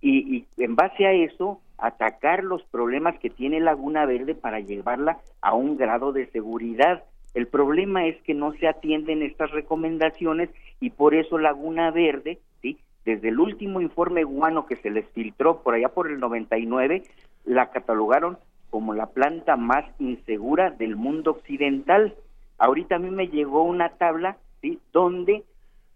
Y, 0.00 0.36
y, 0.36 0.46
en 0.62 0.76
base 0.76 1.06
a 1.06 1.12
eso 1.12 1.60
atacar 1.80 2.44
los 2.44 2.62
problemas 2.64 3.18
que 3.18 3.30
tiene 3.30 3.60
Laguna 3.60 4.06
Verde 4.06 4.34
para 4.34 4.60
llevarla 4.60 5.18
a 5.40 5.54
un 5.54 5.76
grado 5.76 6.12
de 6.12 6.26
seguridad. 6.30 7.04
El 7.34 7.46
problema 7.46 8.06
es 8.06 8.20
que 8.22 8.34
no 8.34 8.52
se 8.52 8.68
atienden 8.68 9.22
estas 9.22 9.50
recomendaciones 9.50 10.50
y 10.80 10.90
por 10.90 11.14
eso 11.14 11.38
Laguna 11.38 11.90
Verde, 11.90 12.38
¿sí? 12.62 12.78
desde 13.04 13.28
el 13.28 13.40
último 13.40 13.80
informe 13.80 14.24
guano 14.24 14.66
que 14.66 14.76
se 14.76 14.90
les 14.90 15.08
filtró 15.10 15.62
por 15.62 15.74
allá 15.74 15.88
por 15.88 16.10
el 16.10 16.20
99, 16.20 17.02
la 17.44 17.70
catalogaron 17.70 18.38
como 18.70 18.94
la 18.94 19.06
planta 19.06 19.56
más 19.56 19.84
insegura 19.98 20.70
del 20.70 20.96
mundo 20.96 21.32
occidental. 21.32 22.14
Ahorita 22.58 22.96
a 22.96 22.98
mí 22.98 23.10
me 23.10 23.28
llegó 23.28 23.62
una 23.62 23.90
tabla, 23.90 24.36
¿sí? 24.60 24.78
Donde, 24.92 25.44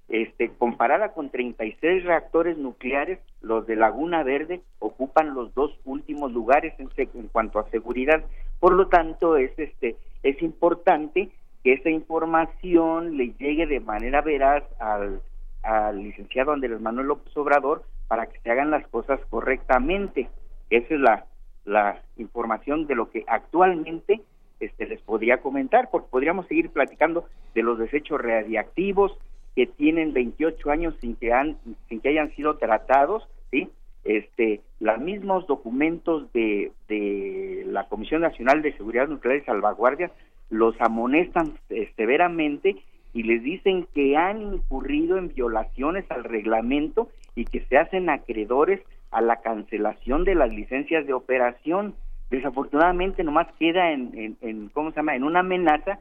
este, 0.08 0.50
comparada 0.50 1.12
con 1.12 1.30
36 1.30 2.04
reactores 2.04 2.58
nucleares, 2.58 3.18
los 3.40 3.66
de 3.66 3.76
Laguna 3.76 4.22
Verde 4.22 4.60
ocupan 4.78 5.34
los 5.34 5.54
dos 5.54 5.72
últimos 5.84 6.32
lugares 6.32 6.74
en, 6.78 6.88
en 6.96 7.28
cuanto 7.28 7.58
a 7.58 7.70
seguridad. 7.70 8.22
Por 8.60 8.74
lo 8.74 8.88
tanto, 8.88 9.36
es, 9.36 9.58
este, 9.58 9.96
es 10.22 10.40
importante 10.42 11.30
que 11.62 11.72
esa 11.72 11.90
información 11.90 13.16
le 13.16 13.32
llegue 13.38 13.66
de 13.66 13.80
manera 13.80 14.20
veraz 14.20 14.64
al, 14.78 15.22
al 15.62 16.02
licenciado 16.02 16.52
Andrés 16.52 16.80
Manuel 16.80 17.08
López 17.08 17.34
Obrador 17.36 17.84
para 18.06 18.26
que 18.26 18.38
se 18.40 18.50
hagan 18.50 18.70
las 18.70 18.86
cosas 18.88 19.18
correctamente. 19.30 20.28
Esa 20.68 20.94
es 20.94 21.00
la, 21.00 21.26
la 21.64 22.02
información 22.18 22.86
de 22.86 22.94
lo 22.94 23.10
que 23.10 23.24
actualmente 23.26 24.20
este, 24.60 24.86
les 24.86 25.00
podría 25.00 25.38
comentar, 25.38 25.90
porque 25.90 26.08
podríamos 26.10 26.46
seguir 26.46 26.70
platicando 26.70 27.24
de 27.54 27.62
los 27.62 27.78
desechos 27.78 28.20
radiactivos 28.20 29.16
que 29.54 29.66
tienen 29.66 30.12
28 30.12 30.70
años 30.70 30.94
sin 31.00 31.16
que, 31.16 31.32
han, 31.32 31.56
sin 31.88 32.00
que 32.00 32.08
hayan 32.08 32.34
sido 32.34 32.56
tratados, 32.56 33.26
¿sí? 33.50 33.68
Este, 34.04 34.60
los 34.80 34.98
mismos 35.00 35.46
documentos 35.46 36.30
de, 36.32 36.72
de 36.88 37.64
la 37.66 37.88
Comisión 37.88 38.20
Nacional 38.20 38.60
de 38.60 38.76
Seguridad 38.76 39.08
Nuclear 39.08 39.38
y 39.38 39.44
Salvaguardia 39.44 40.10
los 40.50 40.78
amonestan 40.80 41.54
eh, 41.70 41.90
severamente 41.96 42.76
y 43.12 43.22
les 43.22 43.42
dicen 43.42 43.86
que 43.94 44.16
han 44.16 44.42
incurrido 44.42 45.16
en 45.18 45.28
violaciones 45.28 46.04
al 46.10 46.24
reglamento 46.24 47.08
y 47.34 47.44
que 47.44 47.60
se 47.66 47.78
hacen 47.78 48.10
acreedores 48.10 48.80
a 49.10 49.20
la 49.20 49.36
cancelación 49.36 50.24
de 50.24 50.34
las 50.34 50.52
licencias 50.52 51.06
de 51.06 51.12
operación. 51.12 51.94
Desafortunadamente 52.30 53.22
nomás 53.22 53.46
queda 53.58 53.92
en, 53.92 54.36
en, 54.40 54.68
¿cómo 54.70 54.90
se 54.90 54.96
llama?, 54.96 55.14
en 55.14 55.24
una 55.24 55.40
amenaza 55.40 56.00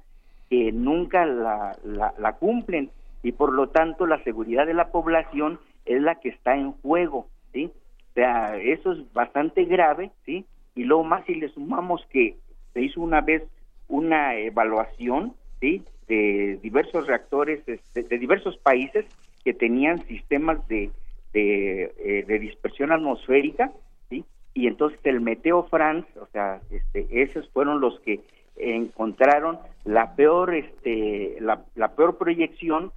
que 0.49 0.71
nunca 0.71 1.25
la, 1.25 1.77
la, 2.17 2.33
cumplen 2.33 2.89
y 3.23 3.31
por 3.31 3.53
lo 3.53 3.69
tanto 3.69 4.05
la 4.05 4.23
seguridad 4.23 4.67
de 4.67 4.73
la 4.73 4.91
población 4.91 5.59
es 5.85 6.01
la 6.01 6.15
que 6.15 6.29
está 6.29 6.55
en 6.55 6.73
juego, 6.73 7.27
¿sí? 7.51 7.71
O 8.11 8.13
sea, 8.13 8.57
eso 8.57 8.91
es 8.91 9.13
bastante 9.13 9.65
grave, 9.65 10.11
¿sí? 10.25 10.45
Y 10.75 10.83
luego 10.83 11.03
más 11.03 11.25
si 11.25 11.35
le 11.35 11.49
sumamos 11.49 12.05
que 12.11 12.37
se 12.73 12.81
hizo 12.81 13.01
una 13.01 13.21
vez 13.21 13.43
una 13.87 14.35
evaluación, 14.35 15.33
¿sí? 15.59 15.83
De 16.07 16.59
diversos 16.61 17.07
reactores 17.07 17.65
de, 17.65 17.75
este, 17.75 18.03
de 18.03 18.19
diversos 18.19 18.57
países 18.57 19.05
que 19.43 19.53
tenían 19.53 20.05
sistemas 20.07 20.67
de 20.67 20.91
eh, 21.35 22.23
de, 22.27 22.39
dispersión 22.39 22.91
atmosférica, 22.91 23.71
¿sí? 24.07 24.23
Y 24.53 24.67
entonces 24.67 24.99
el 25.03 25.19
Meteo 25.19 25.63
France, 25.63 26.07
o 26.19 26.27
sea, 26.27 26.61
este, 26.69 27.07
esos 27.09 27.49
fueron 27.49 27.81
los 27.81 27.99
que 28.01 28.19
encontraron 28.55 29.57
la 29.83 30.15
peor, 30.15 30.53
este, 30.53 31.37
la, 31.39 31.95
peor 31.95 32.19
proyección 32.19 32.91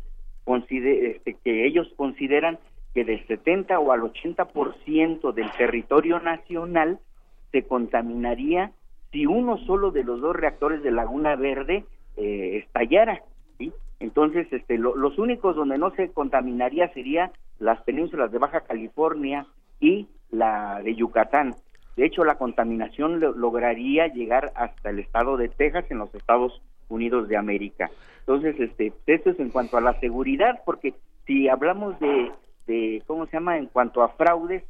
este, 0.47 1.37
que 1.45 1.67
ellos 1.67 1.89
consideran 1.97 2.59
que 2.95 3.05
del 3.05 3.27
70 3.27 3.79
o 3.79 3.93
al 3.93 4.01
80% 4.01 5.33
del 5.33 5.51
territorio 5.53 6.21
nacional 6.21 6.99
se 7.53 7.63
contaminaría 7.65 8.73
si 9.13 9.27
uno 9.27 9.59
solo 9.59 9.91
de 9.91 10.05
los 10.05 10.21
dos 10.21 10.35
reactores 10.35 10.83
de 10.83 10.91
Laguna 10.91 11.37
Verde 11.37 11.85
eh, 12.17 12.63
estallara, 12.65 13.23
¿sí? 13.59 13.73
Entonces, 14.01 14.47
este, 14.53 14.79
los 14.79 15.19
únicos 15.19 15.57
donde 15.57 15.79
no 15.79 15.91
se 15.93 16.11
contaminaría 16.11 16.93
sería 16.93 17.33
las 17.59 17.81
penínsulas 17.83 18.31
de 18.31 18.39
Baja 18.39 18.61
California 18.61 19.47
y 19.81 20.09
la 20.31 20.83
de 20.83 20.95
Yucatán. 20.95 21.55
De 21.97 22.05
hecho, 22.05 22.25
la 22.25 22.37
contaminación 22.37 23.21
lograría 23.21 24.09
llegar 24.09 24.53
hasta 24.55 24.91
el 24.91 24.99
estado 24.99 25.39
de 25.39 25.49
Texas 25.49 25.87
en 25.91 25.99
los 25.99 26.15
Estados 26.15 26.61
Unidos 26.89 27.29
de 27.29 27.39
América. 27.39 27.91
Entonces, 28.27 28.59
este, 28.59 28.93
esto 29.07 29.31
es 29.31 29.39
en 29.39 29.51
cuanto 29.51 29.77
a 29.77 29.81
la 29.81 29.99
seguridad, 30.01 30.61
porque 30.65 30.95
si 31.27 31.49
hablamos 31.49 31.99
de, 32.01 32.33
de 32.67 33.03
¿cómo 33.07 33.27
se 33.27 33.37
llama? 33.37 33.57
En 33.57 33.67
cuanto 33.67 34.03
a 34.03 34.09
fraudes, 34.11 34.65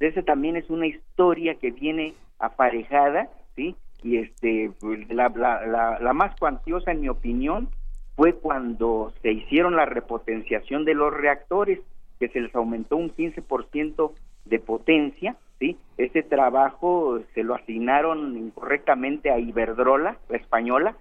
esa 0.00 0.22
también 0.22 0.56
es 0.56 0.70
una 0.70 0.86
historia 0.86 1.56
que 1.56 1.70
viene 1.70 2.14
aparejada, 2.38 3.28
¿sí? 3.54 3.76
Y 4.02 4.16
este, 4.16 4.70
pues, 4.80 5.08
la, 5.10 5.28
la, 5.28 5.98
la 6.00 6.12
más 6.14 6.34
cuantiosa, 6.38 6.90
en 6.90 7.02
mi 7.02 7.08
opinión, 7.10 7.68
fue 8.16 8.34
cuando 8.34 9.12
se 9.20 9.30
hicieron 9.30 9.76
la 9.76 9.84
repotenciación 9.84 10.84
de 10.86 10.94
los 10.94 11.12
reactores, 11.12 11.80
que 12.18 12.28
se 12.28 12.40
les 12.40 12.54
aumentó 12.54 12.96
un 12.96 13.10
15% 13.14 14.12
de 14.46 14.58
potencia, 14.58 15.36
¿sí? 15.58 15.76
Ese 15.98 16.22
trabajo 16.22 17.20
se 17.34 17.42
lo 17.42 17.54
asignaron 17.54 18.38
incorrectamente 18.38 19.30
a 19.30 19.38
Iberdrola, 19.38 20.16
la 20.30 20.36
española, 20.36 20.96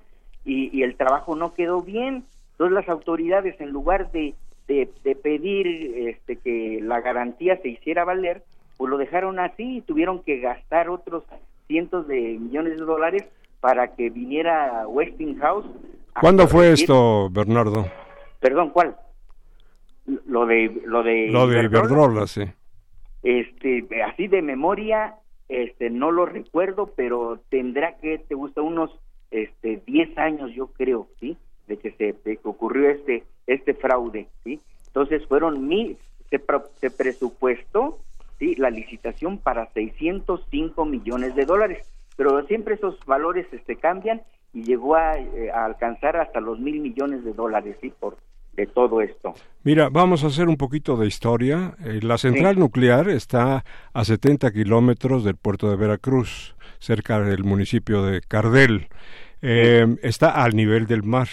y, 0.46 0.82
el 0.84 0.96
trabajo 0.96 1.36
no 1.36 1.54
quedó 1.54 1.82
bien. 1.82 2.24
Entonces 2.54 2.76
las 2.76 2.90
autoridades, 2.90 3.60
en 3.60 3.70
lugar 3.70 4.12
de, 4.12 4.36
de, 4.68 5.16
pedir 5.16 5.68
este, 6.08 6.38
que 6.38 6.80
la 6.82 7.02
garantía 7.02 7.58
se 7.58 7.70
hiciera 7.70 8.06
valer, 8.06 8.44
pues 8.78 8.90
lo 8.90 8.98
dejaron 8.98 9.40
así 9.40 9.78
y 9.78 9.82
tuvieron 9.82 10.24
que 10.24 10.40
gastar 10.40 10.90
otros 10.90 11.24
cientos 11.68 12.08
de 12.08 12.38
millones 12.40 12.78
de 12.78 12.86
dólares 12.86 13.26
para 13.60 13.96
que 13.96 14.10
viniera 14.10 14.88
Westinghouse 14.88 15.66
¿Cuándo 16.20 16.48
fue 16.48 16.74
esto, 16.74 17.30
Bernardo? 17.30 17.86
Perdón, 18.40 18.72
¿cuál? 18.72 18.96
Lo 20.06 20.46
de 20.46 20.82
lo 20.86 21.04
de 21.04 21.28
Lo 21.28 21.48
de 21.48 21.64
Iberdrola, 21.64 22.28
sí. 22.28 22.44
Este, 23.24 23.86
así 24.04 24.28
de 24.28 24.42
memoria, 24.42 25.16
este, 25.48 25.90
no 25.90 26.12
lo 26.12 26.26
recuerdo, 26.26 26.92
pero 26.96 27.40
tendrá 27.50 27.98
que, 27.98 28.18
te 28.18 28.36
gusta, 28.36 28.62
unos, 28.62 28.92
este, 29.32 29.82
10 29.86 30.18
años, 30.18 30.52
yo 30.54 30.68
creo, 30.68 31.08
¿sí? 31.20 31.38
De 31.68 31.78
que 31.78 31.92
se 31.92 32.14
de 32.14 32.38
que 32.38 32.48
ocurrió 32.48 32.90
este, 32.90 33.24
este 33.48 33.74
fraude, 33.74 34.28
¿sí? 34.44 34.60
Entonces 34.88 35.26
fueron 35.28 35.68
mil, 35.68 35.98
se, 36.30 36.42
se 36.80 36.92
presupuestó, 36.92 38.00
¿sí? 38.40 38.56
La 38.56 38.70
licitación 38.70 39.38
para 39.38 39.72
605 39.74 40.86
millones 40.86 41.36
de 41.36 41.46
dólares, 41.46 41.88
pero 42.18 42.46
siempre 42.48 42.76
esos 42.76 43.00
valores, 43.06 43.48
este, 43.52 43.78
cambian 43.78 44.22
y 44.54 44.64
llegó 44.64 44.96
a, 44.96 45.18
eh, 45.18 45.50
a 45.50 45.66
alcanzar 45.66 46.18
hasta 46.18 46.42
los 46.42 46.60
mil 46.60 46.82
millones 46.82 47.24
de 47.24 47.34
dólares, 47.34 47.78
¿sí? 47.82 47.92
Por, 47.98 48.18
de 48.54 48.68
todo 48.68 49.02
esto. 49.02 49.34
Mira, 49.64 49.90
vamos 49.90 50.24
a 50.24 50.28
hacer 50.28 50.48
un 50.48 50.58
poquito 50.58 50.98
de 50.98 51.08
historia. 51.08 51.76
Eh, 51.86 52.00
la 52.02 52.18
central 52.18 52.60
nuclear 52.60 53.10
está 53.10 53.64
a 53.94 54.04
70 54.04 54.52
kilómetros 54.52 55.24
del 55.24 55.36
puerto 55.36 55.70
de 55.70 55.78
Veracruz, 55.78 56.56
cerca 56.82 57.22
del 57.22 57.44
municipio 57.46 58.04
de 58.04 58.22
Cardel. 58.22 58.90
Eh, 59.42 59.88
está 60.02 60.44
al 60.44 60.56
nivel 60.56 60.88
del 60.88 61.04
mar. 61.04 61.30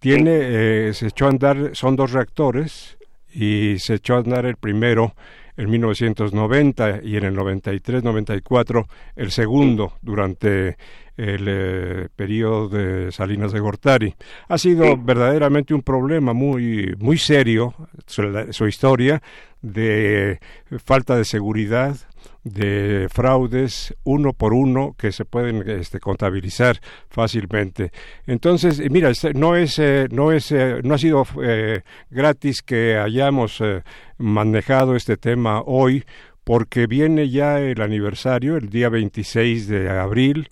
Tiene, 0.00 0.30
eh, 0.32 0.94
se 0.94 1.06
echó 1.06 1.26
a 1.26 1.30
andar, 1.30 1.70
son 1.74 1.94
dos 1.94 2.12
reactores 2.12 2.98
y 3.32 3.76
se 3.78 3.94
echó 3.94 4.16
a 4.16 4.18
andar 4.18 4.46
el 4.46 4.56
primero 4.56 5.14
en 5.56 5.70
1990 5.70 7.00
y 7.04 7.16
en 7.16 7.24
el 7.24 7.36
93-94 7.36 8.86
el 9.16 9.30
segundo 9.30 9.94
durante 10.00 10.76
el 11.16 11.46
eh, 11.46 12.08
periodo 12.16 12.68
de 12.68 13.12
Salinas 13.12 13.52
de 13.52 13.60
Gortari. 13.60 14.14
Ha 14.48 14.58
sido 14.58 14.96
verdaderamente 14.96 15.74
un 15.74 15.82
problema 15.82 16.32
muy, 16.32 16.94
muy 16.98 17.18
serio 17.18 17.74
su, 18.06 18.22
su 18.50 18.66
historia 18.66 19.22
de 19.60 20.40
falta 20.84 21.16
de 21.16 21.24
seguridad, 21.24 21.96
de 22.44 23.08
fraudes 23.10 23.94
uno 24.04 24.32
por 24.32 24.52
uno 24.52 24.94
que 24.98 25.12
se 25.12 25.24
pueden 25.24 25.68
este, 25.68 26.00
contabilizar 26.00 26.80
fácilmente. 27.08 27.92
Entonces, 28.26 28.82
mira, 28.90 29.10
este, 29.10 29.32
no 29.34 29.56
es, 29.56 29.78
eh, 29.78 30.08
no 30.10 30.32
es, 30.32 30.50
eh, 30.52 30.80
no 30.82 30.94
ha 30.94 30.98
sido 30.98 31.26
eh, 31.42 31.82
gratis 32.10 32.62
que 32.62 32.96
hayamos 32.96 33.60
eh, 33.60 33.82
manejado 34.18 34.96
este 34.96 35.16
tema 35.16 35.62
hoy, 35.62 36.04
porque 36.44 36.86
viene 36.86 37.28
ya 37.28 37.60
el 37.60 37.80
aniversario, 37.80 38.56
el 38.56 38.68
día 38.68 38.88
26 38.88 39.68
de 39.68 39.90
abril, 39.90 40.48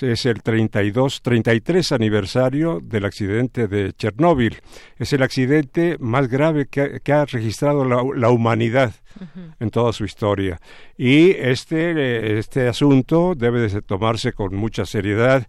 es 0.00 0.26
el 0.26 0.42
32, 0.42 1.22
33 1.22 1.92
aniversario 1.92 2.80
del 2.80 3.04
accidente 3.04 3.66
de 3.68 3.92
Chernóbil. 3.92 4.56
Es 4.98 5.12
el 5.12 5.22
accidente 5.22 5.96
más 5.98 6.28
grave 6.28 6.66
que, 6.66 7.00
que 7.02 7.12
ha 7.12 7.24
registrado 7.24 7.84
la, 7.84 8.02
la 8.14 8.30
humanidad 8.30 8.92
uh 9.20 9.24
-huh. 9.24 9.54
en 9.60 9.70
toda 9.70 9.92
su 9.92 10.04
historia. 10.04 10.60
Y 10.96 11.30
este, 11.30 12.38
este 12.38 12.68
asunto 12.68 13.34
debe 13.34 13.60
de 13.68 13.82
tomarse 13.82 14.32
con 14.32 14.54
mucha 14.54 14.84
seriedad. 14.84 15.46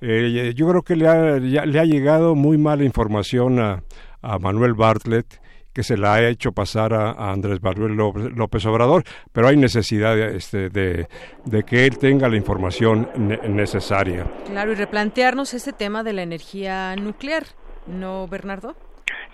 Eh, 0.00 0.52
yo 0.56 0.68
creo 0.68 0.82
que 0.82 0.96
le 0.96 1.08
ha, 1.08 1.38
ya, 1.38 1.66
le 1.66 1.78
ha 1.78 1.84
llegado 1.84 2.34
muy 2.34 2.58
mala 2.58 2.84
información 2.84 3.60
a, 3.60 3.82
a 4.22 4.38
Manuel 4.38 4.74
Bartlett 4.74 5.41
que 5.72 5.82
se 5.82 5.96
la 5.96 6.14
ha 6.14 6.28
hecho 6.28 6.52
pasar 6.52 6.92
a, 6.92 7.10
a 7.12 7.32
Andrés 7.32 7.62
Manuel 7.62 7.96
López 7.96 8.66
Obrador, 8.66 9.04
pero 9.32 9.48
hay 9.48 9.56
necesidad 9.56 10.18
este, 10.18 10.68
de, 10.68 11.06
de, 11.44 11.62
que 11.64 11.86
él 11.86 11.98
tenga 11.98 12.28
la 12.28 12.36
información 12.36 13.08
ne 13.16 13.38
necesaria. 13.48 14.26
Claro, 14.46 14.72
y 14.72 14.74
replantearnos 14.74 15.54
este 15.54 15.72
tema 15.72 16.02
de 16.02 16.12
la 16.12 16.22
energía 16.22 16.94
nuclear, 16.96 17.44
¿no, 17.86 18.26
Bernardo? 18.28 18.74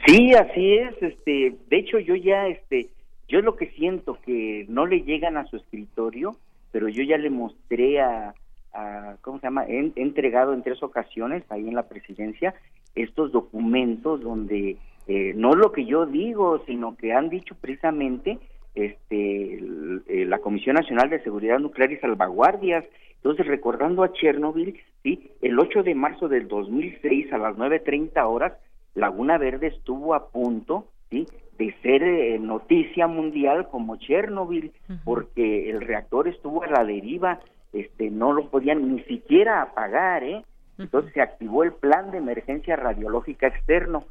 Sí, 0.07 0.33
así 0.35 0.75
es. 0.75 1.03
Este, 1.03 1.57
de 1.69 1.79
hecho, 1.79 1.99
yo 1.99 2.15
ya, 2.15 2.47
este, 2.47 2.89
yo 3.29 3.41
lo 3.41 3.57
que 3.57 3.71
siento 3.73 4.19
que 4.25 4.65
no 4.69 4.87
le 4.87 5.03
llegan 5.03 5.37
a 5.37 5.47
su 5.47 5.57
escritorio, 5.57 6.37
pero 6.71 6.89
yo 6.89 7.03
ya 7.03 7.19
le 7.19 7.31
mostré 7.31 8.01
a, 8.01 8.35
a 8.73 9.17
¿cómo 9.23 9.39
se 9.41 9.47
llama? 9.47 9.65
He, 9.67 9.93
he 9.97 10.03
entregado 10.03 10.55
en 10.55 10.63
tres 10.63 10.83
ocasiones 10.83 11.43
ahí 11.51 11.67
en 11.67 11.75
la 11.75 11.89
presidencia 11.89 12.55
estos 12.95 13.33
documentos 13.33 14.21
donde 14.21 14.77
eh, 15.09 15.33
no 15.35 15.55
lo 15.55 15.73
que 15.73 15.87
yo 15.87 16.05
digo, 16.05 16.63
sino 16.67 16.95
que 16.97 17.15
han 17.15 17.31
dicho 17.31 17.57
precisamente 17.59 18.39
este, 18.75 19.55
eh, 19.55 20.27
la 20.27 20.39
Comisión 20.39 20.77
Nacional 20.77 21.09
de 21.09 21.23
Seguridad 21.23 21.59
Nuclear 21.59 21.91
y 21.91 21.97
Salvaguardias. 21.97 22.85
Entonces, 23.17 23.47
recordando 23.47 24.03
a 24.03 24.13
Chernobyl, 24.13 24.79
sí, 25.03 25.33
el 25.41 25.59
8 25.59 25.83
de 25.83 25.95
marzo 25.95 26.29
del 26.29 26.47
2006 26.47 27.33
a 27.33 27.39
las 27.39 27.57
9.30 27.57 28.23
horas, 28.27 28.53
Laguna 28.95 29.39
Verde 29.39 29.69
estuvo 29.69 30.15
a 30.15 30.29
punto, 30.29 30.89
sí, 31.09 31.27
de 31.59 31.75
ser 31.83 32.03
eh, 32.03 32.39
noticia 32.39 33.07
mundial 33.07 33.69
como 33.71 33.97
Chernobyl, 33.97 34.73
uh 34.89 34.93
-huh. 34.93 35.01
porque 35.05 35.71
el 35.71 35.81
reactor 35.81 36.29
estuvo 36.29 36.63
a 36.63 36.69
la 36.69 36.85
deriva, 36.85 37.41
este, 37.73 38.11
no 38.11 38.35
lo 38.35 38.51
podían 38.51 38.95
ni 38.95 39.03
siquiera 39.05 39.63
apagar, 39.63 40.23
¿eh? 40.23 40.45
Entonces 40.79 41.13
se 41.13 41.21
activó 41.21 41.65
el 41.65 41.73
plan 41.73 42.13
de 42.13 42.19
emergencia 42.19 42.77
radiológica 42.77 43.49
externo 43.49 44.05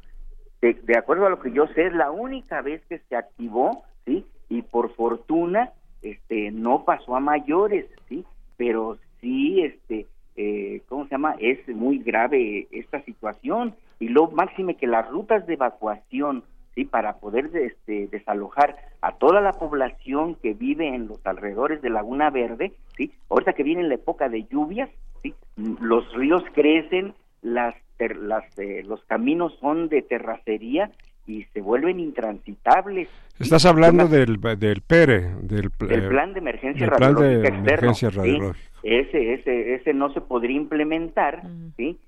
de, 0.60 0.98
acuerdo 0.98 1.26
a 1.26 1.30
lo 1.30 1.40
que 1.40 1.52
yo 1.52 1.66
sé, 1.68 1.86
es 1.86 1.92
la 1.92 2.10
única 2.10 2.62
vez 2.62 2.82
que 2.88 2.98
se 2.98 3.16
activó, 3.16 3.84
¿sí? 4.04 4.26
Y 4.48 4.62
por 4.62 4.94
fortuna, 4.94 5.72
este, 6.02 6.50
no 6.50 6.84
pasó 6.84 7.16
a 7.16 7.20
mayores, 7.20 7.86
¿sí? 8.08 8.24
Pero 8.56 8.98
sí, 9.20 9.62
este, 9.62 10.06
eh, 10.36 10.82
¿cómo 10.88 11.04
se 11.04 11.10
llama? 11.10 11.36
Es 11.38 11.66
muy 11.68 11.98
grave 11.98 12.66
esta 12.72 13.02
situación. 13.04 13.74
Y 14.00 14.08
lo 14.08 14.30
máximo 14.30 14.76
que 14.76 14.86
las 14.86 15.08
rutas 15.08 15.46
de 15.46 15.54
evacuación, 15.54 16.44
¿sí? 16.74 16.84
Para 16.84 17.18
poder 17.18 17.50
este, 17.54 18.08
desalojar 18.08 18.76
a 19.00 19.12
toda 19.12 19.40
la 19.40 19.52
población 19.52 20.34
que 20.36 20.54
vive 20.54 20.88
en 20.88 21.06
los 21.06 21.24
alrededores 21.24 21.82
de 21.82 21.90
Laguna 21.90 22.30
Verde, 22.30 22.72
¿sí? 22.96 23.12
Ahorita 23.28 23.52
que 23.52 23.62
viene 23.62 23.84
la 23.84 23.94
época 23.94 24.28
de 24.28 24.44
lluvias, 24.44 24.90
¿sí? 25.22 25.34
Los 25.56 26.12
ríos 26.14 26.42
crecen, 26.52 27.14
las 27.42 27.74
ter, 27.98 28.16
las, 28.16 28.58
eh, 28.58 28.82
los 28.86 29.04
caminos 29.04 29.54
son 29.60 29.88
de 29.88 30.00
terracería 30.02 30.90
y 31.26 31.44
se 31.52 31.60
vuelven 31.60 32.00
intransitables. 32.00 33.08
Estás 33.38 33.66
hablando 33.66 34.06
una, 34.06 34.16
del, 34.16 34.40
del 34.58 34.80
PERE, 34.80 35.20
del, 35.42 35.70
del, 35.78 36.04
eh, 36.04 36.08
plan 36.08 36.32
de 36.32 36.38
emergencia 36.38 36.86
radiológica 36.86 37.28
de 37.28 37.34
externo. 37.34 37.58
Emergencia 37.58 38.10
radiológica. 38.10 38.58
¿sí? 38.58 38.78
Ese, 38.82 39.34
ese, 39.34 39.74
ese 39.74 39.92
no 39.92 40.12
se 40.12 40.20
podría 40.20 40.56
implementar, 40.56 41.44
mm. 41.44 41.72
¿sí? 41.76 41.98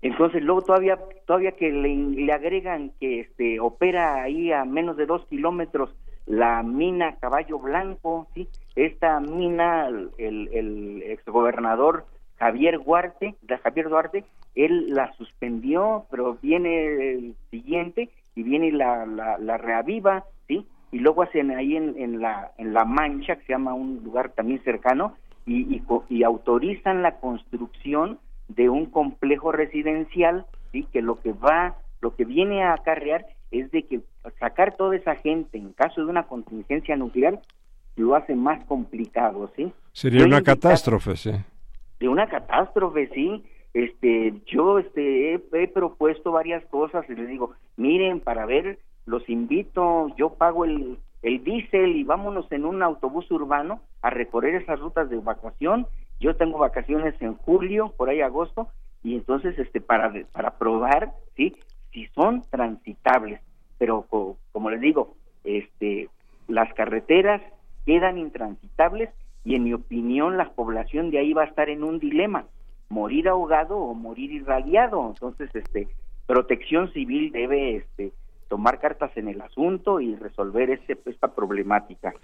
Entonces 0.00 0.42
luego 0.42 0.62
todavía, 0.62 0.98
todavía 1.26 1.52
que 1.52 1.70
le, 1.70 1.94
le, 1.94 2.32
agregan 2.32 2.90
que 2.98 3.20
este 3.20 3.60
opera 3.60 4.22
ahí 4.22 4.50
a 4.50 4.64
menos 4.64 4.96
de 4.96 5.06
dos 5.06 5.24
kilómetros 5.26 5.94
la 6.26 6.62
mina 6.62 7.16
Caballo 7.20 7.58
Blanco, 7.58 8.26
¿sí? 8.34 8.48
Esta 8.74 9.20
mina, 9.20 9.88
el, 9.88 10.48
el 10.52 11.02
exgobernador 11.02 12.06
Javier 12.42 12.82
Duarte, 12.82 13.36
de 13.40 13.58
Javier 13.58 13.88
Duarte, 13.88 14.24
él 14.56 14.88
la 14.88 15.12
suspendió, 15.12 16.06
pero 16.10 16.38
viene 16.42 17.12
el 17.12 17.36
siguiente 17.52 18.10
y 18.34 18.42
viene 18.42 18.66
y 18.66 18.70
la, 18.72 19.06
la, 19.06 19.38
la 19.38 19.58
reaviva, 19.58 20.24
¿sí? 20.48 20.66
Y 20.90 20.98
luego 20.98 21.22
hacen 21.22 21.52
ahí 21.52 21.76
en, 21.76 21.94
en, 21.96 22.20
la, 22.20 22.50
en 22.58 22.74
La 22.74 22.84
Mancha, 22.84 23.36
que 23.36 23.44
se 23.44 23.52
llama 23.52 23.74
un 23.74 24.02
lugar 24.02 24.30
también 24.30 24.60
cercano, 24.64 25.14
y, 25.46 25.72
y, 25.72 25.84
y 26.08 26.24
autorizan 26.24 27.02
la 27.02 27.20
construcción 27.20 28.18
de 28.48 28.68
un 28.68 28.86
complejo 28.86 29.52
residencial, 29.52 30.44
¿sí? 30.72 30.84
Que 30.92 31.00
lo 31.00 31.20
que 31.20 31.32
va, 31.32 31.76
lo 32.00 32.16
que 32.16 32.24
viene 32.24 32.64
a 32.64 32.74
acarrear 32.74 33.24
es 33.52 33.70
de 33.70 33.84
que 33.84 34.00
sacar 34.40 34.74
toda 34.76 34.96
esa 34.96 35.14
gente 35.14 35.58
en 35.58 35.72
caso 35.74 36.00
de 36.04 36.10
una 36.10 36.24
contingencia 36.24 36.96
nuclear 36.96 37.38
lo 37.94 38.16
hace 38.16 38.34
más 38.34 38.64
complicado, 38.64 39.48
¿sí? 39.54 39.72
Sería 39.92 40.22
Yo 40.22 40.26
una 40.26 40.42
catástrofe, 40.42 41.14
sí 41.14 41.30
de 42.02 42.08
una 42.08 42.26
catástrofe, 42.26 43.08
sí. 43.14 43.44
Este, 43.72 44.34
yo 44.46 44.80
este, 44.80 45.34
he, 45.34 45.68
propuesto 45.68 46.32
varias 46.32 46.64
cosas 46.66 47.08
y 47.08 47.14
les 47.14 47.28
digo, 47.28 47.52
miren, 47.76 48.18
para 48.18 48.44
ver, 48.44 48.80
los 49.06 49.26
invito, 49.30 50.08
yo 50.16 50.30
pago 50.34 50.64
el, 50.64 50.98
el 51.22 51.44
diésel 51.44 51.96
y 51.96 52.02
vámonos 52.02 52.50
en 52.50 52.64
un 52.64 52.82
autobús 52.82 53.30
urbano 53.30 53.80
a 54.02 54.10
recorrer 54.10 54.56
esas 54.56 54.80
rutas 54.80 55.08
de 55.10 55.16
evacuación. 55.16 55.86
Yo 56.18 56.34
tengo 56.34 56.58
vacaciones 56.58 57.14
en 57.22 57.36
julio, 57.36 57.94
por 57.96 58.08
ahí 58.08 58.20
agosto, 58.20 58.68
y 59.04 59.14
entonces 59.14 59.56
este 59.58 59.80
para 59.80 60.12
para 60.32 60.58
probar, 60.58 61.12
sí, 61.36 61.56
si 61.92 62.06
son 62.08 62.42
transitables, 62.50 63.40
pero 63.78 64.02
co 64.10 64.36
como 64.50 64.70
les 64.70 64.80
digo, 64.80 65.14
este 65.44 66.08
las 66.48 66.72
carreteras 66.74 67.40
quedan 67.86 68.18
intransitables 68.18 69.10
y 69.44 69.54
en 69.56 69.64
mi 69.64 69.72
opinión 69.72 70.36
la 70.36 70.50
población 70.50 71.10
de 71.10 71.18
ahí 71.18 71.32
va 71.32 71.42
a 71.42 71.46
estar 71.46 71.68
en 71.68 71.82
un 71.82 71.98
dilema, 71.98 72.46
morir 72.88 73.28
ahogado 73.28 73.76
o 73.76 73.94
morir 73.94 74.32
irradiado. 74.32 75.08
Entonces, 75.08 75.50
este, 75.54 75.88
Protección 76.26 76.92
Civil 76.92 77.32
debe 77.32 77.76
este, 77.76 78.12
tomar 78.48 78.78
cartas 78.80 79.10
en 79.16 79.28
el 79.28 79.40
asunto 79.40 80.00
y 80.00 80.14
resolver 80.16 80.70
ese, 80.70 80.98
esta 81.06 81.34
problemática. 81.34 82.14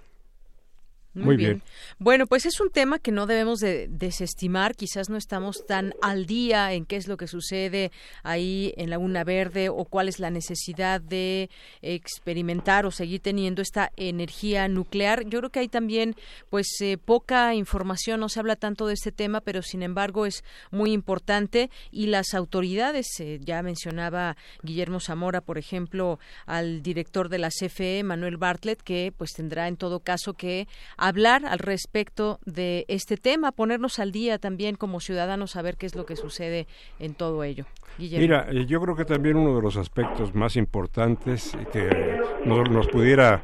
Muy, 1.15 1.37
bien. 1.37 1.63
Bueno, 1.97 2.27
pues 2.27 2.45
es 2.45 2.59
un 2.59 2.69
tema 2.69 2.99
que 2.99 3.11
no 3.11 3.25
debemos 3.25 3.59
de 3.59 3.87
desestimar. 3.89 4.75
Quizás 4.75 5.09
no 5.09 5.17
estamos 5.17 5.65
tan 5.65 5.93
al 6.03 6.27
día 6.27 6.71
en 6.73 6.85
qué 6.85 6.97
es 6.97 7.07
lo 7.07 7.17
que 7.17 7.27
sucede 7.27 7.91
ahí 8.21 8.73
en 8.77 8.91
la 8.91 8.99
Una 8.99 9.23
Verde 9.23 9.69
o 9.69 9.85
cuál 9.85 10.07
es 10.07 10.19
la 10.19 10.29
necesidad 10.29 11.01
de 11.01 11.49
experimentar 11.81 12.85
o 12.85 12.91
seguir 12.91 13.21
teniendo 13.21 13.63
esta 13.63 13.91
energía 13.97 14.67
nuclear. 14.67 15.25
Yo 15.25 15.39
creo 15.39 15.49
que 15.49 15.59
hay 15.61 15.67
también, 15.67 16.15
pues, 16.51 16.67
eh, 16.81 16.99
poca 17.03 17.55
información. 17.55 18.19
No 18.19 18.29
se 18.29 18.39
habla 18.39 18.55
tanto 18.55 18.85
de 18.85 18.93
este 18.93 19.11
tema, 19.11 19.41
pero 19.41 19.63
sin 19.63 19.81
embargo 19.81 20.27
es 20.27 20.43
muy 20.69 20.91
importante 20.91 21.71
y 21.91 22.07
las 22.07 22.35
autoridades, 22.35 23.07
eh, 23.19 23.39
ya 23.43 23.63
mencionaba 23.63 24.37
Guillermo 24.61 24.99
Zamora, 24.99 25.41
por 25.41 25.57
ejemplo, 25.57 26.19
al 26.45 26.83
director 26.83 27.29
de 27.29 27.39
la 27.39 27.49
CFE, 27.49 28.03
Manuel 28.03 28.37
Bartlett, 28.37 28.81
que 28.83 29.11
pues 29.17 29.33
tendrá 29.33 29.67
en 29.67 29.75
todo 29.75 30.01
caso 30.01 30.33
que 30.33 30.67
hablar 30.99 31.45
al 31.45 31.59
respecto 31.59 32.39
de 32.45 32.85
este 32.87 33.17
tema, 33.17 33.51
ponernos 33.51 33.99
al 33.99 34.11
día 34.11 34.37
también 34.37 34.75
como 34.75 34.99
ciudadanos, 34.99 35.55
a 35.55 35.61
ver 35.61 35.77
qué 35.77 35.85
es 35.85 35.95
lo 35.95 36.05
que 36.05 36.15
sucede 36.15 36.67
en 36.99 37.13
todo 37.13 37.43
ello. 37.43 37.65
Mira, 37.97 38.47
eh, 38.49 38.65
yo 38.65 38.79
creo 38.79 38.95
que 38.95 39.05
también 39.05 39.37
uno 39.37 39.55
de 39.55 39.61
los 39.61 39.77
aspectos 39.77 40.33
más 40.33 40.55
importantes 40.55 41.57
que 41.73 42.17
nos, 42.45 42.87
pudiera 42.87 43.41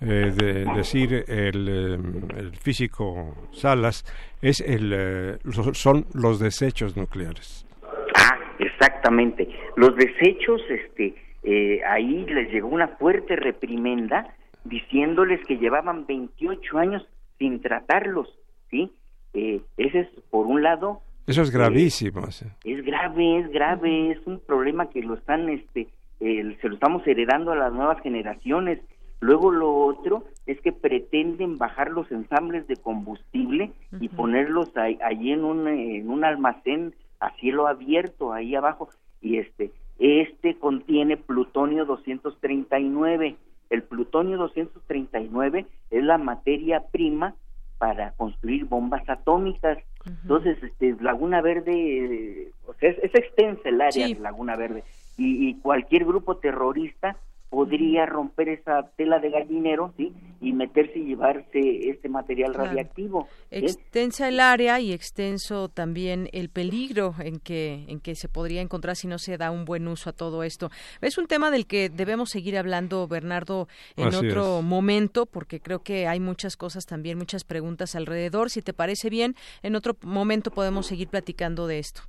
eh, 0.00 0.66
decir 0.76 1.24
el, 1.26 1.68
eh, 1.68 2.38
el, 2.38 2.50
físico 2.56 3.48
Salas 3.52 4.04
es 4.42 4.60
el, 4.60 5.38
son 5.72 6.06
los 6.12 6.38
desechos 6.38 6.96
nucleares. 6.96 7.66
Ah, 8.14 8.38
exactamente. 8.58 9.48
Los 9.76 9.96
desechos, 9.96 10.60
este, 10.68 11.14
ahí 11.86 12.26
les 12.26 12.50
llegó 12.50 12.68
una 12.68 12.88
fuerte 12.88 13.36
reprimenda 13.36 14.34
diciéndoles 14.64 15.44
que 15.46 15.58
llevaban 15.58 16.06
28 16.06 16.78
años 16.78 17.06
sin 17.38 17.60
tratarlos, 17.60 18.28
¿sí? 18.70 18.90
Eh, 19.32 19.60
ese 19.76 20.00
es, 20.00 20.08
por 20.30 20.46
un 20.46 20.62
lado... 20.62 21.00
Eso 21.26 21.42
es 21.42 21.50
gravísimo. 21.50 22.26
es 22.26 22.84
grave, 22.84 23.38
es 23.40 23.50
grave, 23.50 24.10
es 24.10 24.26
un 24.26 24.40
problema 24.40 24.90
que 24.90 25.02
lo 25.02 25.14
están, 25.14 25.48
este, 25.48 25.88
se 26.18 26.68
lo 26.68 26.74
estamos 26.74 27.06
heredando 27.06 27.52
a 27.52 27.56
las 27.56 27.72
nuevas 27.72 28.00
generaciones. 28.02 28.80
Luego 29.20 29.50
lo 29.50 29.74
otro 29.74 30.24
es 30.44 30.60
que 30.60 30.72
pretenden 30.72 31.56
bajar 31.56 31.90
los 31.90 32.10
ensambles 32.12 32.66
de 32.66 32.76
combustible 32.76 33.72
y 33.98 34.08
ponerlos 34.10 34.68
ahí, 34.76 34.98
en, 35.32 35.44
un, 35.44 35.66
en 35.66 36.10
un 36.10 36.24
almacén 36.24 36.94
a 37.20 37.30
cielo 37.36 37.66
abierto 37.66 38.34
ahí 38.34 38.54
abajo 38.54 38.90
y 39.22 39.38
este 39.38 39.70
este 39.98 40.56
contiene 40.56 41.16
plutonio 41.16 41.84
239 41.84 43.36
el 43.70 43.82
plutonio 43.82 44.38
239 44.38 45.66
es 45.90 46.04
la 46.04 46.18
materia 46.18 46.82
prima 46.90 47.34
para 47.78 48.12
construir 48.12 48.64
bombas 48.64 49.08
atómicas. 49.08 49.78
Entonces, 50.06 50.62
este, 50.62 50.96
Laguna 51.00 51.40
Verde, 51.40 52.50
o 52.66 52.74
sea, 52.74 52.90
es, 52.90 53.14
extensa 53.14 53.68
el 53.68 53.80
área 53.80 54.06
de 54.06 54.14
Laguna 54.16 54.56
Verde. 54.56 54.84
Y, 55.16 55.54
cualquier 55.60 56.04
grupo 56.04 56.36
terrorista 56.36 57.16
podría 57.54 58.04
romper 58.04 58.48
esa 58.48 58.90
tela 58.96 59.20
de 59.20 59.30
gallinero 59.30 59.94
¿sí? 59.96 60.12
y 60.40 60.52
meterse 60.52 60.98
y 60.98 61.04
llevarse 61.04 61.88
este 61.88 62.08
material 62.08 62.52
radiactivo. 62.52 63.28
Extensa 63.52 64.26
el 64.26 64.40
área 64.40 64.80
y 64.80 64.92
extenso 64.92 65.68
también 65.68 66.28
el 66.32 66.48
peligro 66.48 67.14
en 67.20 67.38
que, 67.38 67.84
en 67.86 68.00
que 68.00 68.16
se 68.16 68.28
podría 68.28 68.60
encontrar 68.60 68.96
si 68.96 69.06
no 69.06 69.18
se 69.18 69.38
da 69.38 69.52
un 69.52 69.64
buen 69.64 69.86
uso 69.86 70.10
a 70.10 70.12
todo 70.12 70.42
esto. 70.42 70.70
Es 71.00 71.16
un 71.16 71.28
tema 71.28 71.52
del 71.52 71.68
que 71.68 71.90
debemos 71.90 72.30
seguir 72.30 72.58
hablando, 72.58 73.06
Bernardo, 73.06 73.68
en 73.96 74.12
otro 74.12 74.60
momento, 74.60 75.24
porque 75.24 75.60
creo 75.60 75.78
que 75.78 76.08
hay 76.08 76.18
muchas 76.18 76.56
cosas 76.56 76.86
también, 76.86 77.18
muchas 77.18 77.44
preguntas 77.44 77.94
alrededor. 77.94 78.50
Si 78.50 78.62
te 78.62 78.72
parece 78.72 79.10
bien, 79.10 79.36
en 79.62 79.76
otro 79.76 79.96
momento 80.02 80.50
podemos 80.50 80.88
seguir 80.88 81.06
platicando 81.06 81.68
de 81.68 81.78
esto. 81.78 82.02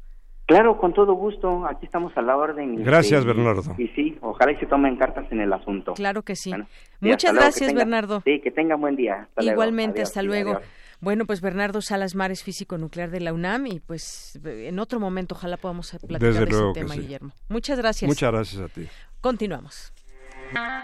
Claro, 0.46 0.78
con 0.78 0.94
todo 0.94 1.14
gusto. 1.14 1.66
Aquí 1.66 1.86
estamos 1.86 2.16
a 2.16 2.22
la 2.22 2.38
orden. 2.38 2.84
Gracias, 2.84 3.26
Bernardo. 3.26 3.64
Y 3.78 3.88
sí, 3.90 4.18
ojalá 4.22 4.52
y 4.52 4.58
se 4.58 4.68
tomen 4.68 4.96
cartas 4.96 5.26
en 5.32 5.42
el 5.42 5.52
asunto. 5.52 5.94
Claro 5.94 6.22
que 6.22 6.36
sí. 6.36 6.54
Muchas 7.00 7.34
gracias, 7.34 7.74
Bernardo. 7.74 8.22
Sí, 8.24 8.40
que 8.42 8.52
tenga 8.52 8.76
buen 8.76 8.96
día. 8.96 9.28
Igualmente, 9.40 10.02
hasta 10.02 10.22
luego. 10.22 10.60
Bueno, 11.02 11.26
pues 11.26 11.42
Bernardo 11.42 11.82
Salas 11.82 12.16
Mares, 12.16 12.44
físico 12.44 12.78
nuclear 12.78 13.12
de 13.12 13.20
la 13.20 13.34
UNAM, 13.34 13.68
y 13.68 13.80
pues 13.80 14.40
en 14.44 14.80
otro 14.80 15.00
momento 15.00 15.36
ojalá 15.36 15.58
podamos 15.58 15.92
platicar 16.08 16.48
de 16.48 16.52
ese 16.52 16.74
tema, 16.74 16.96
Guillermo. 16.96 17.32
Muchas 17.50 17.78
gracias. 17.78 18.08
Muchas 18.08 18.32
gracias 18.32 18.62
a 18.62 18.68
ti. 18.70 18.88
Continuamos. 19.22 19.94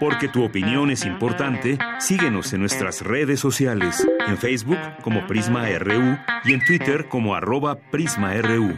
Porque 0.00 0.28
tu 0.28 0.44
opinión 0.44 0.90
es 0.90 1.06
importante, 1.06 1.78
síguenos 1.98 2.52
en 2.52 2.60
nuestras 2.60 3.00
redes 3.00 3.40
sociales, 3.40 4.06
en 4.26 4.36
Facebook 4.36 4.78
como 5.02 5.26
Prisma 5.26 5.66
RU 5.78 6.18
y 6.44 6.52
en 6.52 6.64
Twitter 6.66 7.08
como 7.08 7.34
arroba 7.34 7.76
PrismaRU. 7.90 8.74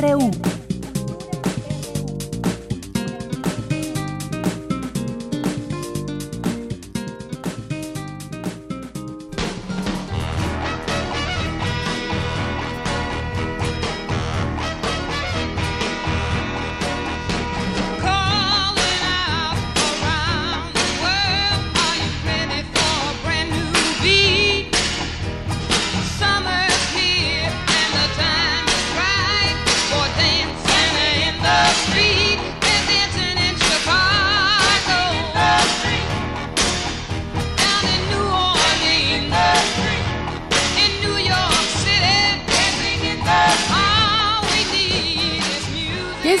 RU. 0.00 0.47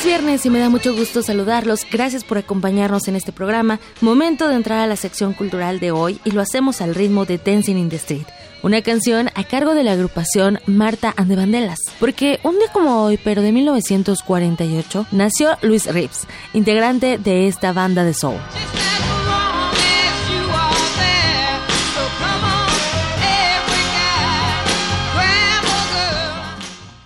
Viernes 0.04 0.44
y 0.46 0.50
me 0.50 0.58
da 0.58 0.68
mucho 0.68 0.94
gusto 0.94 1.22
saludarlos. 1.22 1.86
Gracias 1.90 2.24
por 2.24 2.38
acompañarnos 2.38 3.08
en 3.08 3.16
este 3.16 3.32
programa. 3.32 3.80
Momento 4.00 4.48
de 4.48 4.54
entrar 4.54 4.80
a 4.80 4.86
la 4.86 4.96
sección 4.96 5.32
cultural 5.32 5.80
de 5.80 5.90
hoy 5.90 6.20
y 6.24 6.30
lo 6.30 6.40
hacemos 6.40 6.80
al 6.80 6.94
ritmo 6.94 7.24
de 7.24 7.38
Dancing 7.38 7.76
in 7.76 7.88
the 7.88 7.96
Street. 7.96 8.26
Una 8.62 8.82
canción 8.82 9.28
a 9.34 9.44
cargo 9.44 9.74
de 9.74 9.84
la 9.84 9.92
agrupación 9.92 10.58
Marta 10.66 11.14
and 11.16 11.28
the. 11.28 11.74
Porque 12.00 12.40
un 12.42 12.58
día 12.58 12.72
como 12.72 13.04
hoy, 13.04 13.18
pero 13.22 13.42
de 13.42 13.52
1948, 13.52 15.06
nació 15.12 15.56
Luis 15.62 15.86
Rips, 15.86 16.26
integrante 16.54 17.18
de 17.18 17.46
esta 17.46 17.72
banda 17.72 18.04
de 18.04 18.14
soul. 18.14 18.38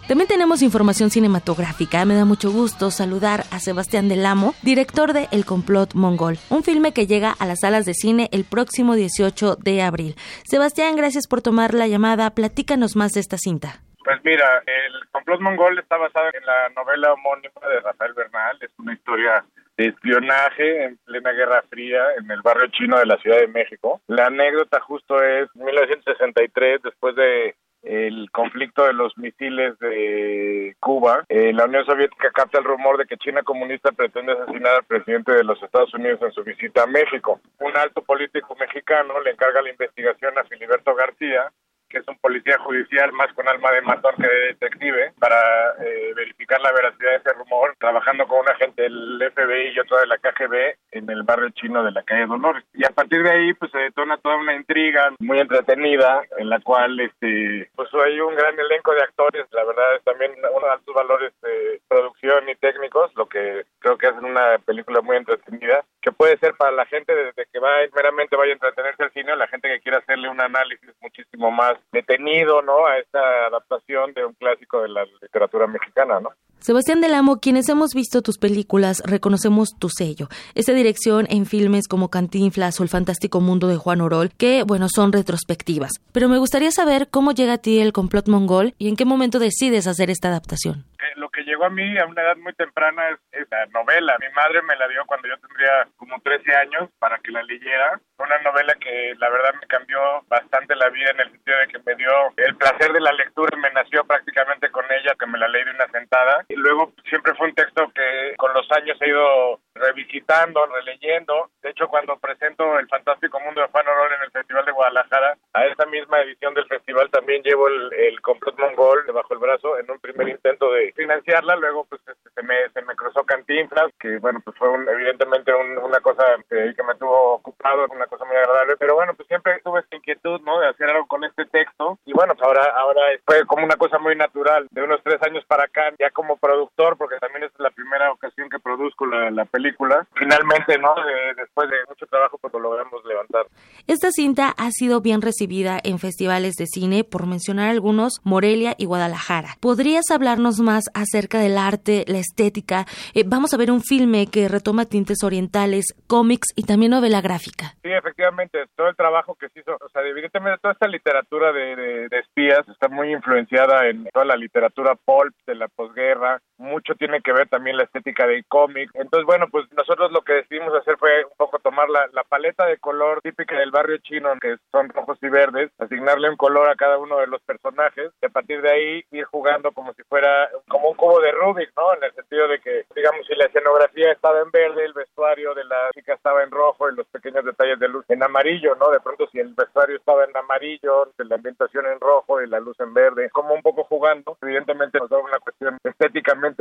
También 0.09 0.29
tenemos 0.29 0.63
información 0.63 1.11
cinematográfica. 1.11 2.05
Me 2.05 2.15
da 2.15 2.25
mucho 2.25 2.51
gusto 2.51 2.91
saludar 2.91 3.45
a 3.53 3.61
Sebastián 3.61 4.09
Del 4.09 4.27
Amo, 4.27 4.55
director 4.63 5.13
de 5.13 5.29
El 5.31 5.45
complot 5.45 5.95
mongol, 5.95 6.39
un 6.51 6.65
filme 6.65 6.93
que 6.93 7.07
llega 7.07 7.35
a 7.39 7.47
las 7.47 7.61
salas 7.61 7.87
de 7.87 7.95
cine 7.95 8.29
el 8.33 8.45
próximo 8.45 8.95
18 8.95 9.57
de 9.57 9.81
abril. 9.81 10.15
Sebastián, 10.45 10.97
gracias 10.97 11.29
por 11.29 11.41
tomar 11.41 11.73
la 11.73 11.87
llamada. 11.87 12.31
Platícanos 12.31 12.97
más 12.97 13.13
de 13.13 13.21
esta 13.21 13.39
cinta. 13.39 13.81
Pues 14.05 14.19
mira, 14.25 14.63
el 14.67 15.09
complot 15.13 15.41
mongol 15.41 15.79
está 15.79 15.97
basado 15.97 16.27
en 16.35 16.45
la 16.45 16.69
novela 16.71 17.13
homónima 17.13 17.61
de 17.73 17.81
Rafael 17.81 18.13
Bernal. 18.15 18.59
Es 18.61 18.71
una 18.79 18.95
historia 18.95 19.45
de 19.77 19.87
espionaje 19.87 20.85
en 20.85 20.99
plena 21.05 21.31
Guerra 21.31 21.63
Fría 21.71 22.03
en 22.19 22.31
el 22.31 22.43
barrio 22.43 22.67
chino 22.73 22.99
de 22.99 23.07
la 23.07 23.17
Ciudad 23.19 23.39
de 23.39 23.47
México. 23.47 24.01
La 24.09 24.27
anécdota 24.27 24.81
justo 24.81 25.23
es 25.23 25.49
1963, 25.55 26.83
después 26.83 27.15
de 27.15 27.55
el 27.83 28.31
conflicto 28.31 28.85
de 28.85 28.93
los 28.93 29.17
misiles 29.19 29.79
de 29.79 30.77
Cuba, 30.81 31.25
eh, 31.29 31.53
la 31.53 31.65
Unión 31.65 31.85
Soviética 31.85 32.31
capta 32.33 32.59
el 32.59 32.65
rumor 32.65 32.97
de 32.97 33.07
que 33.07 33.17
China 33.17 33.43
comunista 33.43 33.91
pretende 33.93 34.33
asesinar 34.33 34.77
al 34.77 34.85
presidente 34.85 35.33
de 35.33 35.45
los 35.45 35.61
Estados 35.63 35.93
Unidos 35.95 36.21
en 36.23 36.33
su 36.33 36.45
visita 36.45 36.85
a 36.85 36.87
México. 36.87 37.41
Un 37.59 37.77
alto 37.77 38.03
político 38.03 38.57
mexicano 38.59 39.21
le 39.21 39.31
encarga 39.31 39.63
la 39.63 39.71
investigación 39.71 40.39
a 40.39 40.45
Filiberto 40.45 40.95
García, 40.95 41.51
que 41.93 41.99
es 41.99 42.09
un 42.09 42.17
policía 42.19 42.59
judicial 42.59 43.13
más 43.13 43.33
con 43.35 43.47
alma 43.47 43.71
de 43.71 43.83
matón 43.83 44.15
que 44.17 44.27
de 44.27 44.47
detective, 44.49 45.13
para 45.19 45.37
eh, 45.85 46.13
verificar 46.17 46.61
la 46.61 46.73
veracidad 46.73 47.11
de 47.11 47.17
ese 47.17 47.33
rumor, 47.35 47.77
trabajando 47.79 48.27
con 48.27 48.41
un 48.41 48.49
agente 48.49 48.83
del 48.83 49.31
FBI 49.35 49.75
y 49.75 49.79
otro 49.79 49.99
de 49.99 50.07
la 50.07 50.17
KGB 50.17 50.75
en 50.93 51.11
el 51.11 51.23
barrio 51.23 51.51
chino 51.51 51.85
de 51.85 51.93
la 51.93 52.03
calle 52.03 52.27
Dolores. 52.27 52.65
Y 52.73 52.85
a 52.85 52.91
partir 52.91 53.23
de 53.23 53.31
ahí, 53.31 53.53
pues 53.55 53.71
se 53.71 53.79
detona 53.79 54.17
toda 54.17 54.37
una 54.37 54.55
intriga 54.55 55.11
muy 55.19 55.39
entretenida, 55.39 56.23
en 56.39 56.49
la 56.49 56.61
cual, 56.61 56.99
este, 56.99 57.71
pues 57.77 57.89
hay 57.95 58.19
un 58.21 58.35
gran 58.35 58.59
elenco 58.59 58.95
de 58.95 59.03
actores, 59.03 59.47
la 59.53 59.65
verdad 59.65 59.97
es 59.97 60.05
también 60.05 60.33
uno 60.33 60.67
de 60.67 60.73
altos 60.73 60.95
valores 60.95 61.33
de 61.43 61.81
producción 61.89 62.49
y 62.49 62.55
técnicos, 62.57 63.13
lo 63.17 63.27
que 63.27 63.65
creo 63.81 63.99
que 63.99 64.07
hacen 64.07 64.25
una 64.25 64.59
película 64.65 65.03
muy 65.03 65.17
entretenida, 65.17 65.85
que 66.03 66.13
puede 66.13 66.37
ser 66.39 66.55
para 66.55 66.73
la 66.73 66.85
gente 66.87 67.15
desde 67.15 67.47
que 67.47 67.59
va 67.61 67.71
meramente 67.95 68.37
vaya 68.37 68.51
a 68.51 68.55
entretenerse 68.55 69.05
al 69.05 69.13
cine, 69.13 69.37
la 69.37 69.47
gente 69.47 69.69
que 69.69 69.81
quiera 69.81 69.99
hacerle 69.99 70.29
un 70.29 70.41
análisis 70.41 70.91
muchísimo 71.01 71.51
más 71.51 71.75
detenido, 71.93 72.61
¿no? 72.61 72.87
A 72.87 72.99
esta 72.99 73.47
adaptación 73.47 74.13
de 74.13 74.25
un 74.25 74.35
clásico 74.35 74.83
de 74.83 74.89
la 74.89 75.05
literatura 75.23 75.69
mexicana, 75.69 76.19
¿no? 76.21 76.33
Sebastián 76.63 77.01
Del 77.01 77.15
Amo, 77.15 77.41
quienes 77.41 77.69
hemos 77.69 77.91
visto 77.93 78.23
tus 78.23 78.39
películas, 78.39 79.03
reconocemos 79.05 79.71
tu 79.81 79.89
sello. 79.89 80.29
Esa 80.55 80.73
dirección 80.73 81.27
en 81.29 81.45
filmes 81.45 81.89
como 81.89 82.09
Cantinflas 82.09 82.79
o 82.79 82.85
El 82.85 82.89
Fantástico 82.89 83.41
Mundo 83.41 83.67
de 83.67 83.79
Juan 83.79 84.01
Orol, 84.01 84.31
que, 84.39 84.63
bueno, 84.63 84.87
son 84.89 85.13
retrospectivas. 85.13 85.91
Pero 86.13 86.29
me 86.29 86.39
gustaría 86.39 86.71
saber 86.71 87.09
cómo 87.11 87.33
llega 87.33 87.55
a 87.55 87.59
ti 87.59 87.81
el 87.81 87.93
complot 87.93 88.29
mongol 88.29 88.75
y 88.79 88.89
en 88.89 88.95
qué 88.95 89.05
momento 89.05 89.41
decides 89.41 89.89
hacer 89.89 90.09
esta 90.09 90.29
adaptación. 90.29 90.85
Eh, 91.03 91.15
lo 91.17 91.29
que 91.31 91.43
llegó 91.43 91.65
a 91.65 91.71
mí 91.71 91.99
a 91.99 92.07
una 92.07 92.23
edad 92.23 92.37
muy 92.37 92.53
temprana 92.53 93.03
es, 93.33 93.47
la 93.51 93.67
novela. 93.67 94.17
Mi 94.21 94.29
madre 94.35 94.63
me 94.63 94.77
la 94.77 94.87
dio 94.87 95.05
cuando 95.05 95.29
yo 95.29 95.37
tendría 95.39 95.89
como 95.97 96.21
13 96.21 96.55
años 96.55 96.89
para 97.01 97.19
que 97.19 97.33
la 97.33 97.43
leyera. 97.43 98.01
Una 98.19 98.39
novela 98.39 98.75
que 98.81 99.15
la 99.19 99.29
verdad 99.29 99.53
me 99.61 99.67
cambió 99.67 99.99
bastante 100.29 100.77
la 100.77 100.89
vida 100.91 101.11
en 101.11 101.21
el 101.21 101.31
sentido 101.33 101.59
de 101.59 101.67
que 101.67 101.79
me 101.85 101.97
dio 101.97 102.09
el 102.37 102.57
placer 102.57 102.93
de 102.93 103.01
la 103.01 103.13
lectura 103.13 103.57
me 103.59 103.71
nació 103.73 104.05
prácticamente 104.05 104.71
con 104.71 104.85
ella, 104.91 105.15
que 105.19 105.27
me 105.27 105.39
la 105.39 105.49
leí 105.49 105.65
de 105.65 105.71
una 105.73 105.89
sentada. 105.89 106.45
Luego 106.57 106.93
siempre 107.09 107.35
fue 107.35 107.49
un 107.49 107.55
texto 107.55 107.91
que 107.95 108.35
con 108.37 108.53
los 108.55 108.71
años 108.73 108.97
he 109.01 109.09
ido 109.09 109.61
revisitando, 109.75 110.67
releyendo. 110.67 111.51
De 111.63 111.71
hecho, 111.71 111.89
cuando 111.89 112.17
presento 112.19 112.79
El 112.79 112.89
Fantástico 112.89 113.41
Mundo 113.41 113.63
de 113.63 113.69
Juan 113.69 113.89
Orol 113.89 114.13
en 114.13 114.23
el 114.23 114.31
Festival 114.31 114.65
de 114.65 114.73
Guadalajara, 114.73 115.37
a 115.55 115.67
esta 115.67 115.87
misma 115.87 116.21
edición 116.21 116.55
del 116.55 116.67
festival 116.67 117.11
también 117.11 117.43
llevo 117.43 117.69
el, 117.69 117.93
el 117.93 118.21
complot 118.21 118.59
mongol 118.59 119.05
debajo 119.07 119.35
el 119.35 119.41
brazo 119.41 119.79
en 119.79 119.91
un 119.91 119.99
primer 119.99 120.29
intento 120.29 120.73
de 120.73 120.93
financiarla. 120.93 121.57
Luego, 121.57 121.85
pues 121.87 122.01
este, 122.07 122.31
se 122.35 122.43
me, 122.43 122.69
se 122.71 122.83
me 122.83 122.95
cruzó 122.95 123.25
Cantinflas, 123.25 123.91
que 123.99 124.19
bueno, 124.19 124.41
pues 124.45 124.57
fue 124.57 124.69
evidentemente 124.93 125.53
una 125.55 126.01
cosa 126.01 126.25
que, 126.49 126.75
que 126.75 126.83
me 126.83 126.95
tuvo 126.97 127.35
ocupado, 127.35 127.87
una 127.91 128.07
cosa 128.07 128.25
muy 128.25 128.37
agradable. 128.37 128.77
Pero 128.77 128.95
bueno, 128.95 129.15
pues 129.15 129.29
siempre 129.29 129.61
tuve 129.65 129.81
esta 129.81 129.97
inquietud, 129.97 130.41
¿no? 130.43 130.61
De 130.61 130.69
hacer 130.69 130.89
algo 130.91 131.07
con 131.07 131.25
este 131.25 131.45
texto. 131.47 131.99
Y 132.05 132.13
bueno, 132.13 132.35
pues 132.35 132.47
ahora, 132.47 132.65
ahora 132.77 133.03
fue 133.25 133.45
como 133.47 133.65
una 133.65 133.77
cosa 133.77 133.99
muy 133.99 134.17
natural. 134.17 134.67
De 134.71 134.83
unos 134.83 135.03
tres 135.03 135.23
años 135.23 135.45
para 135.47 135.65
acá, 135.65 135.93
ya 135.99 136.11
como 136.11 136.37
productor, 136.43 136.99
porque 136.99 137.17
también 137.21 137.45
es 137.45 137.53
la 137.59 137.71
primera 137.71 138.11
ocasión 138.11 138.51
que 138.51 138.59
produzco 138.59 139.07
la, 139.07 139.31
la 139.31 139.45
película. 139.45 140.07
Finalmente, 140.15 140.77
¿no? 140.79 140.93
después 141.37 141.71
de 141.71 141.77
mucho 141.89 142.07
trabajo, 142.07 142.37
pues 142.39 142.53
lo 142.53 142.59
logramos 142.59 143.05
levantar. 143.05 143.47
Esta 143.87 144.11
cinta 144.11 144.53
ha 144.59 144.71
sido 144.71 145.01
bien 145.01 145.23
recibida 145.23 145.79
en 145.83 145.99
festivales 145.99 146.55
de 146.55 146.67
cine, 146.67 147.05
por 147.05 147.27
mencionar 147.27 147.71
algunos, 147.71 148.21
Morelia 148.25 148.75
y 148.77 148.87
Guadalajara. 148.87 149.51
¿Podrías 149.61 150.11
hablarnos 150.11 150.61
más 150.61 150.85
acerca 150.95 151.39
del 151.39 151.57
arte, 151.57 152.05
la 152.09 152.19
estética? 152.19 152.87
Eh, 153.15 153.23
vamos 153.25 153.55
a 153.55 153.57
ver 153.57 153.71
un 153.71 153.81
filme 153.81 154.27
que 154.27 154.49
retoma 154.49 154.87
tintes 154.87 155.23
orientales, 155.23 155.95
cómics 156.09 156.49
y 156.57 156.65
también 156.65 156.91
novela 156.91 157.21
gráfica. 157.21 157.75
Sí, 157.83 157.91
efectivamente, 157.93 158.65
todo 158.77 158.89
el 158.89 158.97
trabajo 158.97 159.37
que 159.37 159.49
se 159.51 159.61
hizo, 159.61 159.73
o 159.73 159.89
sea, 159.91 160.03
evidentemente 160.03 160.59
toda 160.61 160.73
esta 160.73 160.89
literatura 160.89 161.53
de, 161.53 162.09
de 162.09 162.19
espías 162.19 162.67
está 162.69 162.89
muy 162.89 163.13
influenciada 163.13 163.89
en 163.89 164.05
toda 164.13 164.25
la 164.25 164.37
literatura 164.37 164.95
pulp 164.95 165.35
de 165.47 165.55
la 165.55 165.69
posguerra, 165.69 166.32
mucho 166.57 166.95
tiene 166.95 167.21
que 167.21 167.33
ver 167.33 167.49
también 167.49 167.77
la 167.77 167.85
estética 167.85 168.27
del 168.27 168.45
cómic. 168.47 168.91
Entonces, 168.95 169.27
bueno, 169.27 169.49
pues 169.51 169.67
nosotros 169.73 170.13
lo 170.13 170.23
que 170.23 170.35
decidimos 170.35 170.75
hacer 170.75 170.97
fue 170.97 171.25
un 171.25 171.37
poco 171.37 171.59
tomar 171.59 171.89
la, 171.89 172.07
la, 172.13 172.23
paleta 172.25 172.67
de 172.67 172.79
color 172.79 173.21
típica 173.23 173.59
del 173.59 173.71
barrio 173.71 173.99
chino, 173.99 174.33
que 174.41 174.57
son 174.71 174.89
rojos 174.89 175.19
y 175.23 175.29
verdes, 175.29 175.71
asignarle 175.79 176.31
un 176.31 176.37
color 176.37 176.69
a 176.69 176.77
cada 176.77 176.99
uno 176.99 177.19
de 177.19 177.27
los 177.27 177.43
personajes 177.43 178.13
y 178.23 178.27
a 178.27 178.31
partir 178.31 178.63
de 178.63 178.71
ahí 178.71 179.05
ir 179.11 179.25
jugando 179.25 179.73
como 179.73 179.93
si 179.95 180.03
fuera 180.05 180.49
como 180.69 180.91
un 180.91 180.97
cubo 180.97 181.21
de 181.21 181.33
Rubik, 181.33 181.73
¿no? 181.77 181.95
En 181.95 182.05
el 182.05 182.15
sentido 182.15 182.49
de 182.49 182.61
que, 182.61 182.85
digamos, 182.95 183.27
si 183.27 183.35
la 183.35 183.47
escenografía 183.47 184.13
estaba 184.13 184.41
en 184.41 184.51
verde, 184.51 184.85
el 184.85 184.93
vestuario 184.93 185.55
de 185.55 185.65
la 185.65 185.91
chica 185.95 186.15
estaba 186.15 186.43
en 186.43 186.51
rojo 186.51 186.89
y 186.89 186.95
los 186.95 187.07
pequeños 187.09 187.45
detalles 187.45 187.79
de 187.79 187.89
luz 187.89 188.05
en 188.09 188.23
amarillo, 188.23 188.75
¿no? 188.77 188.91
De 188.91 189.01
pronto 189.01 189.27
si 189.33 189.41
el 189.41 189.53
vestuario 189.55 189.97
estaba 189.97 190.25
en 190.25 190.37
amarillo, 190.37 191.11
la 191.19 191.37
ambientación 191.37 191.87
en 191.87 192.01
rojo 192.01 192.41
y 192.41 192.49
la 192.49 192.61
luz 192.61 192.79
en 192.81 192.95
verde, 192.95 193.31
como 193.31 193.55
un 193.55 193.63
poco 193.63 193.85
jugando, 193.85 194.37
evidentemente 194.43 194.99
nos 194.99 195.11
da 195.11 195.19
una 195.19 195.39
cuestión 195.39 195.79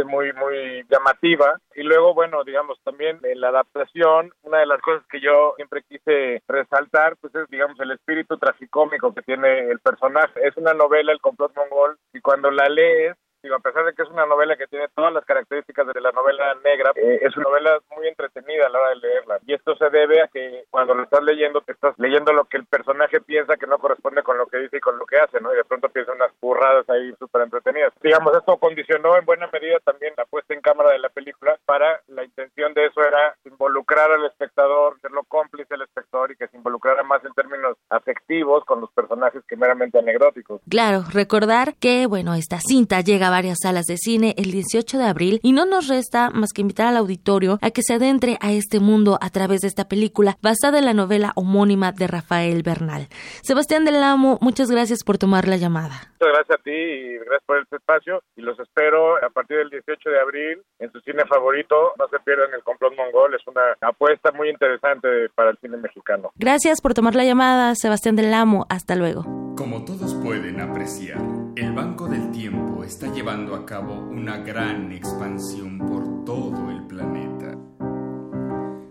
muy, 0.06 0.34
muy 0.34 0.84
llamativa. 0.90 1.60
Y 1.76 1.84
luego, 1.84 2.14
bueno, 2.14 2.44
digamos, 2.44 2.80
también 2.84 3.20
en 3.24 3.40
la 3.40 3.50
adaptación, 3.50 4.32
una 4.44 4.60
de 4.60 4.66
las 4.66 4.82
cosas 4.82 5.04
que 5.10 5.20
yo 5.20 5.54
siempre 5.56 5.84
quise 5.88 6.42
resaltar, 6.48 7.16
pues 7.18 7.34
es, 7.36 7.48
digamos, 7.50 7.80
el 7.80 7.92
espíritu 7.92 8.38
tragicómico 8.38 9.14
que 9.14 9.22
tiene 9.22 9.70
el 9.70 9.80
personaje. 9.80 10.40
Es 10.48 10.56
una 10.58 10.74
novela, 10.74 11.12
El 11.12 11.22
complot 11.22 11.56
mongol, 11.56 11.98
y 12.14 12.22
cuando 12.22 12.52
la 12.52 12.68
lees, 12.70 13.16
A 13.56 13.60
pesar 13.60 13.86
de 13.86 13.94
que 13.94 14.04
es 14.04 14.10
una 14.10 14.26
novela 14.26 14.56
que 14.58 14.68
tiene 14.68 14.88
todas 14.96 15.14
las 15.14 15.26
características 15.26 15.88
de 15.88 16.02
la 16.02 16.12
novela 16.12 16.56
negra, 16.64 16.92
eh, 16.96 17.20
es 17.22 17.36
una 17.38 17.50
novela 17.50 17.80
muy 17.96 18.08
entretenida 18.08 18.68
a 18.68 18.70
la 18.70 18.80
hora 18.80 18.90
de 18.90 18.96
leerla. 18.98 19.40
Y 19.46 19.54
esto 19.54 19.76
se 19.76 19.90
debe 19.90 20.22
a 20.22 20.28
que 20.28 20.66
cuando 20.70 20.94
lo 20.94 21.04
estás 21.04 21.24
leyendo, 21.24 21.62
te 21.62 21.74
estás 21.74 21.98
leyendo 21.98 22.34
lo 22.34 22.46
que 22.46 22.58
el 22.58 22.66
personaje 22.66 23.22
piensa 23.22 23.58
que 23.58 23.68
no 23.68 23.80
corresponde 23.80 24.24
con 24.24 24.38
lo 24.38 24.48
que 24.48 24.58
dice 24.58 24.78
y 24.78 24.82
con 24.82 24.98
lo 24.98 25.06
que 25.06 25.18
hace, 25.18 25.40
¿no? 25.42 25.54
Y 25.54 25.58
de 25.58 25.66
pronto 25.66 25.90
piensa 25.90 26.12
unas 26.12 26.32
burradas 26.40 26.90
ahí 26.90 27.14
súper 27.20 27.44
entretenidas. 27.44 27.94
Digamos, 28.02 28.36
esto 28.36 28.58
condicionó 28.58 29.18
en 29.18 29.26
buena 29.26 29.48
medida 29.52 29.80
también 29.80 30.14
la 30.18 30.26
puesta 30.26 30.54
en 30.54 30.62
cámara 30.62 30.92
de 30.92 31.00
la 31.00 31.10
película 31.10 31.58
para 31.66 32.02
la 32.08 32.24
intención 32.24 32.74
de 32.74 32.86
eso 32.86 33.02
era 33.02 33.36
involucrar 33.46 34.12
al 34.12 34.26
espectador, 34.26 35.00
serlo 35.02 35.24
cómplice 35.24 35.74
del 35.74 35.84
espectador 35.84 36.32
y 36.32 36.36
que 36.36 36.48
se 36.48 36.58
involucrara 36.58 37.04
más 37.04 37.24
en 37.24 37.34
términos 37.34 37.78
afectivos 37.92 38.64
con 38.66 38.82
los 38.82 38.92
personajes 38.92 39.44
que 39.48 39.56
meramente 39.56 40.00
anecdóticos. 40.00 40.62
Claro, 40.70 41.04
recordar 41.12 41.76
que, 41.76 42.08
bueno, 42.08 42.34
esta 42.34 42.60
cinta 42.60 43.02
llega 43.02 43.30
varias 43.30 43.58
salas 43.62 43.86
de 43.86 43.98
cine 43.98 44.34
el 44.38 44.52
18 44.52 44.98
de 44.98 45.04
abril 45.04 45.40
y 45.44 45.52
no 45.52 45.66
nos 45.66 45.88
resta 45.88 46.30
más 46.30 46.54
que 46.54 46.62
invitar 46.62 46.88
al 46.88 46.98
auditorio 46.98 47.60
a 47.62 47.72
que 47.72 47.82
se 47.84 47.94
adentre 47.94 48.38
a 48.42 48.52
este 48.52 48.80
mundo 48.80 49.18
a 49.22 49.30
través 49.30 49.62
de 49.62 49.68
esta 49.68 49.88
película 49.88 50.38
basada 50.42 50.80
en 50.80 50.86
la 50.86 50.94
novela 50.94 51.34
homónima 51.36 51.92
de 51.92 52.08
Rafael 52.08 52.64
Bernal. 52.64 53.08
Sebastián 53.44 53.86
del 53.86 54.02
Amo, 54.02 54.38
muchas 54.42 54.72
gracias 54.72 55.04
por 55.04 55.18
tomar 55.18 55.48
la 55.48 55.58
llamada. 55.58 56.12
Muchas 56.20 56.36
gracias 56.36 56.60
a 56.60 56.64
ti 56.64 56.72
y 56.72 57.18
gracias 57.18 57.44
por 57.46 57.60
este 57.60 57.76
espacio 57.78 58.22
y 58.36 58.42
los 58.42 58.60
espero 58.60 59.18
a 59.18 59.30
partir 59.30 59.58
del 59.58 59.70
18 59.70 60.10
de 60.10 60.20
abril 60.20 60.62
en 60.80 60.92
su 60.92 61.00
cine 61.02 61.24
favorito. 61.26 61.94
No 61.98 62.08
se 62.10 62.20
pierdan 62.20 62.54
el 62.54 62.64
complot 62.64 62.96
mongol, 62.96 63.34
es 63.34 63.42
una 63.48 63.62
apuesta 63.82 64.32
muy 64.32 64.50
interesante 64.50 65.08
para 65.36 65.52
el 65.52 65.58
cine 65.58 65.78
mexicano. 65.78 66.32
Gracias 66.36 66.82
por 66.82 66.94
tomar 66.94 67.16
la 67.16 67.24
llamada, 67.24 67.74
Sebastián 67.82 68.16
del 68.16 68.32
Amo. 68.34 68.68
Hasta 68.70 68.96
luego. 68.96 69.26
Como 69.58 69.84
todos 69.86 70.14
pueden 70.16 70.62
apreciar, 70.62 71.20
el 71.56 71.74
Banco 71.74 72.08
del 72.08 72.30
Tiempo 72.32 72.84
está 72.84 73.12
llevando 73.12 73.56
a 73.56 73.66
cabo 73.66 73.94
una 73.96 74.38
gran 74.38 74.92
expansión 74.92 75.80
por 75.80 76.24
todo 76.24 76.70
el 76.70 76.84
planeta. 76.84 77.58